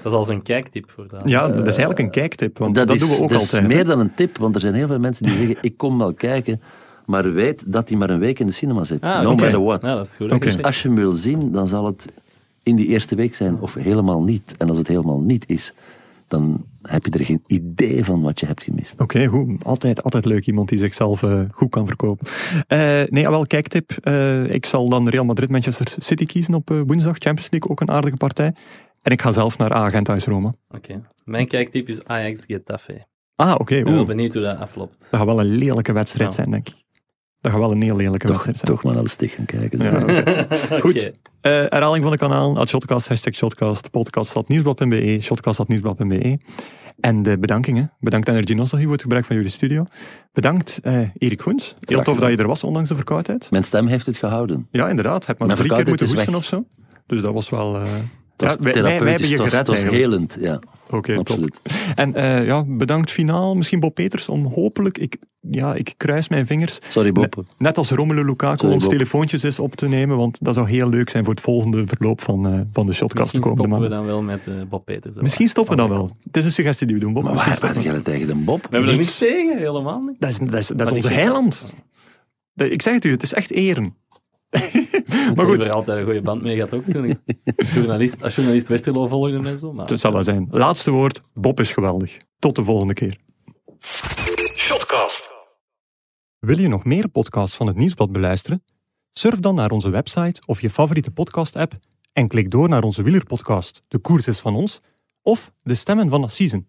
Dat 0.03 0.13
is 0.13 0.19
als 0.19 0.29
een 0.29 0.43
kijktip 0.43 0.91
voor 0.91 1.07
dat. 1.09 1.23
Ja, 1.25 1.49
dat 1.49 1.59
is 1.59 1.77
eigenlijk 1.77 1.99
een 1.99 2.11
kijktip, 2.11 2.59
want 2.59 2.75
dat, 2.75 2.91
is, 2.95 3.01
doen 3.01 3.09
we 3.09 3.23
ook 3.23 3.29
dat 3.29 3.43
is 3.43 3.53
altijd. 3.53 3.73
meer 3.73 3.85
dan 3.85 3.99
een 3.99 4.15
tip, 4.15 4.39
want 4.39 4.55
er 4.55 4.61
zijn 4.61 4.75
heel 4.75 4.87
veel 4.87 4.99
mensen 4.99 5.27
die 5.27 5.37
zeggen 5.37 5.57
ik 5.61 5.77
kom 5.77 5.99
wel 5.99 6.15
kijken, 6.15 6.61
maar 7.05 7.33
weet 7.33 7.65
dat 7.67 7.89
hij 7.89 7.99
maar 7.99 8.11
een 8.11 8.19
week 8.19 8.39
in 8.39 8.47
de 8.47 8.53
cinema 8.53 8.85
zit. 8.85 9.03
Ah, 9.03 9.23
no 9.23 9.35
matter 9.35 9.63
what. 9.63 9.87
Ja, 9.87 9.95
dat 9.95 10.07
is 10.07 10.17
goed. 10.17 10.41
Dus 10.43 10.63
als 10.63 10.83
je 10.83 10.89
hem 10.89 10.97
wil 10.97 11.13
zien, 11.13 11.53
dan 11.53 11.69
zal 11.69 11.87
het 11.87 12.07
in 12.67 12.77
die 12.77 12.87
eerste 12.87 13.15
week 13.15 13.35
zijn 13.35 13.61
of 13.61 13.75
helemaal 13.75 14.23
niet. 14.23 14.55
En 14.59 14.69
als 14.69 14.79
het 14.79 14.89
helemaal 14.89 15.21
niet 15.23 15.45
is, 15.49 15.73
dan 16.29 16.65
heb 16.83 17.05
je 17.05 17.11
er 17.19 17.25
geen 17.25 17.43
idee 17.47 18.05
van 18.05 18.23
wat 18.23 18.41
je 18.41 18.47
hebt 18.47 18.63
gemist. 18.63 19.01
Oké, 19.01 19.27
goed. 19.27 19.65
Altijd, 19.65 20.03
altijd 20.03 20.25
leuk 20.25 20.47
iemand 20.47 20.69
die 20.69 20.79
zichzelf 20.79 21.23
eh, 21.23 21.41
goed 21.51 21.71
kan 21.71 21.87
verkopen. 21.87 22.27
Eh, 22.67 22.79
nee, 23.09 23.25
ah, 23.27 23.31
wel, 23.31 23.47
kijktip. 23.47 23.91
Eh, 24.03 24.51
ik 24.51 24.67
zal 24.67 24.89
dan 24.89 25.09
Real 25.09 25.25
Madrid 25.25 25.51
Manchester 25.51 25.95
City 25.99 26.27
kiezen 26.27 26.55
op 26.55 26.69
woensdag. 26.69 27.17
Champions 27.19 27.51
League, 27.51 27.71
ook 27.71 27.81
een 27.81 27.91
aardige 27.91 28.17
partij. 28.17 28.55
En 29.03 29.13
ik 29.13 29.23
ga 29.23 29.33
zelf 29.33 29.59
naar 29.59 29.73
Agent 29.73 30.07
Huis 30.07 30.25
Roma. 30.25 30.55
Oké. 30.69 31.01
Mijn 31.25 31.47
kijktip 31.47 31.89
is 31.89 32.05
Ajax 32.05 32.45
Getafe. 32.47 33.07
Ah, 33.37 33.55
oké. 33.59 33.77
Ik 33.77 33.85
ben 33.85 34.07
benieuwd 34.07 34.35
hoe 34.35 34.43
dat 34.43 34.59
afloopt. 34.59 34.99
Dat 35.11 35.21
gaat 35.21 35.25
wel 35.29 35.41
een 35.41 35.47
lelijke 35.57 35.93
wedstrijd 35.93 36.31
Ja. 36.31 36.37
zijn, 36.37 36.51
denk 36.51 36.69
ik. 36.69 36.75
Dat 37.47 37.55
gaat 37.55 37.65
wel 37.65 37.77
een 37.77 37.83
heel 37.83 37.97
lelijke 37.97 38.27
Toch, 38.27 38.45
wedstrijd 38.45 38.59
zijn. 38.59 38.71
toch 38.73 38.83
maar 38.85 38.95
naar 38.95 39.03
de 39.03 39.09
stig 39.09 39.35
gaan 39.35 39.45
kijken. 39.45 39.83
Ja. 39.83 40.45
Goed. 40.81 40.95
Eh, 41.41 41.53
herhaling 41.53 42.03
van 42.03 42.11
het 42.13 42.21
kanaal, 42.21 42.59
at 42.59 42.69
Shotcast, 42.69 43.09
hashtag 43.09 43.35
Shotcast, 43.35 43.91
podcast.nieuwsblad.be, 43.91 45.19
shotcast.nieuwsblad.be. 45.21 46.39
En 47.01 47.23
de 47.23 47.39
bedankingen. 47.39 47.93
Bedankt 48.01 48.29
Energy 48.29 48.53
Nostalgie 48.53 48.85
voor 48.87 48.95
het 48.97 49.03
gebruik 49.05 49.25
van 49.25 49.37
jullie 49.37 49.51
studio. 49.51 49.85
Bedankt 50.33 50.79
eh, 50.83 50.99
Erik 51.19 51.43
Goens. 51.43 51.75
Heel 51.81 52.03
tof 52.03 52.19
dat 52.19 52.31
je 52.31 52.37
er 52.37 52.47
was, 52.47 52.65
ondanks 52.65 52.89
de 52.89 52.95
verkoudheid. 52.95 53.51
Mijn 53.51 53.65
stem 53.65 53.87
heeft 53.87 54.07
het 54.07 54.17
gehouden. 54.17 54.69
Ja, 54.71 54.89
inderdaad. 54.89 55.27
Heb 55.27 55.39
maar 55.39 55.47
Mijn 55.47 55.59
drie 55.59 55.73
keer 55.75 55.89
moeten 55.89 56.07
hoesten 56.09 56.35
of 56.35 56.45
zo. 56.45 56.65
Dus 57.07 57.23
dat 57.23 57.33
was 57.35 57.51
wel... 57.51 57.75
eh, 57.77 57.81
Het 57.83 57.89
was 58.37 58.53
ja, 58.55 58.59
wij- 58.63 58.73
wij- 58.73 58.83
hebben 58.83 58.83
therapeutisch, 58.83 59.29
je 59.29 59.33
het 59.33 59.43
was, 59.43 59.49
gered 59.51 59.67
het 59.67 59.77
was 59.77 59.83
eigenlijk. 59.83 60.13
helend. 60.13 60.37
Ja, 60.41 60.61
Oké, 60.91 61.15
top. 61.15 61.19
absoluut. 61.29 61.61
En 61.95 62.15
eh, 62.15 62.47
ja, 62.47 62.65
bedankt 62.67 63.11
finaal. 63.11 63.55
Misschien 63.55 63.81
Bob 63.81 63.95
Peters 63.95 64.29
om 64.29 64.45
hopelijk... 64.47 64.99
Ik, 64.99 65.17
ja, 65.51 65.75
ik 65.75 65.95
kruis 65.97 66.29
mijn 66.29 66.47
vingers. 66.47 66.79
Sorry 66.89 67.13
Bob. 67.13 67.45
Net 67.59 67.77
als 67.79 67.91
Romelu 67.91 68.25
Lukaku 68.25 68.57
Sorry, 68.57 68.75
ons 68.75 68.83
Bob. 68.85 68.93
telefoontjes 68.93 69.45
is 69.45 69.59
op 69.59 69.75
te 69.75 69.89
nemen. 69.89 70.17
Want 70.17 70.39
dat 70.41 70.55
zou 70.55 70.69
heel 70.69 70.89
leuk 70.89 71.11
zijn 71.11 71.25
voor 71.25 71.33
het 71.35 71.43
volgende 71.43 71.87
verloop 71.87 72.21
van, 72.21 72.47
eh, 72.47 72.61
van 72.73 72.87
de 72.87 72.93
Shotcast 72.93 73.33
de 73.33 73.39
Misschien 73.39 73.57
komende 73.57 73.63
stoppen 73.69 73.81
we 73.81 73.95
dan 73.95 74.07
wel 74.07 74.23
met 74.23 74.47
eh, 74.47 74.69
Bob 74.69 74.85
Peters. 74.85 75.17
Misschien 75.17 75.49
stoppen 75.49 75.75
we 75.77 75.81
dan 75.81 75.91
wel. 75.91 76.11
Het 76.25 76.37
is 76.37 76.45
een 76.45 76.53
suggestie 76.53 76.87
die 76.87 76.97
we 76.97 77.03
doen, 77.03 77.13
Bob. 77.13 77.23
Maar 77.23 77.35
waar 77.35 77.75
het 77.85 78.05
tegen 78.05 78.27
de 78.27 78.35
Bob? 78.35 78.63
We 78.63 78.69
hebben 78.71 78.91
er 78.91 78.97
Niets. 78.97 79.21
niks 79.21 79.33
tegen, 79.33 79.57
helemaal 79.59 80.01
niet. 80.01 80.17
Dat 80.21 80.31
is, 80.31 80.39
dat 80.39 80.55
is, 80.55 80.67
dat 80.67 80.87
is 80.87 80.93
onze 80.93 81.09
heiland. 81.09 81.65
Dat- 82.55 82.71
Ik 82.71 82.83
zeg 82.83 82.95
het 82.95 83.05
u, 83.05 83.11
het 83.11 83.23
is 83.23 83.33
echt 83.33 83.51
eren. 83.51 83.95
Maar 85.17 85.45
Ik 85.45 85.51
goed, 85.51 85.59
heb 85.59 85.67
er 85.67 85.73
altijd 85.73 85.99
een 85.99 86.05
goede 86.05 86.21
band 86.21 86.43
mee 86.43 86.55
gehad 86.55 86.75
ook 86.75 86.85
toen 86.85 87.05
ik 87.05 87.19
journalist, 87.75 88.23
als 88.23 88.35
journalist 88.35 88.69
Westerlo 88.69 89.07
volgde 89.07 89.49
en 89.49 89.59
zo. 89.59 89.73
Maar, 89.73 89.87
het 89.87 90.01
zal 90.01 90.13
wel 90.13 90.23
zijn. 90.23 90.49
Laatste 90.51 90.91
woord, 90.91 91.21
Bob 91.35 91.61
is 91.61 91.73
geweldig. 91.73 92.17
Tot 92.39 92.55
de 92.55 92.65
volgende 92.65 92.95
keer. 92.95 93.19
Shotcast. 94.55 95.35
Wil 96.39 96.61
je 96.61 96.69
nog 96.69 96.85
meer 96.85 97.09
podcasts 97.09 97.57
van 97.57 97.67
het 97.67 97.77
Nieuwsblad 97.77 98.13
beluisteren? 98.13 98.63
Surf 99.13 99.41
dan 99.41 99.55
naar 99.55 99.71
onze 99.71 99.91
website 99.91 100.43
of 100.47 100.61
je 100.61 100.71
favoriete 100.71 101.11
podcast-app 101.11 101.73
en 102.13 102.29
klik 102.29 102.51
door 102.51 102.69
naar 102.69 102.83
onze 102.83 103.03
wielerpodcast 103.03 103.83
De 103.89 103.99
Koers 103.99 104.27
is 104.27 104.41
van 104.41 104.55
ons 104.55 104.81
of 105.23 105.53
De 105.63 105.75
Stemmen 105.75 106.09
van 106.09 106.23
Assisen. 106.23 106.69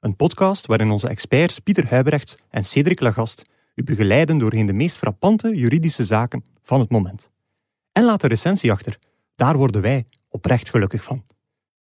Een 0.00 0.16
podcast 0.16 0.66
waarin 0.66 0.90
onze 0.90 1.08
experts 1.08 1.58
Pieter 1.58 1.88
Huibrechts 1.88 2.36
en 2.50 2.64
Cedric 2.64 3.00
Lagast 3.00 3.44
u 3.78 3.84
begeleiden 3.84 4.38
doorheen 4.38 4.66
de 4.66 4.72
meest 4.72 4.96
frappante 4.96 5.56
juridische 5.56 6.04
zaken 6.04 6.44
van 6.62 6.80
het 6.80 6.90
moment. 6.90 7.30
En 7.98 8.04
laat 8.04 8.22
een 8.22 8.28
recensie 8.28 8.72
achter. 8.72 8.98
Daar 9.36 9.56
worden 9.56 9.80
wij 9.80 10.06
oprecht 10.28 10.70
gelukkig 10.70 11.04
van. 11.04 11.24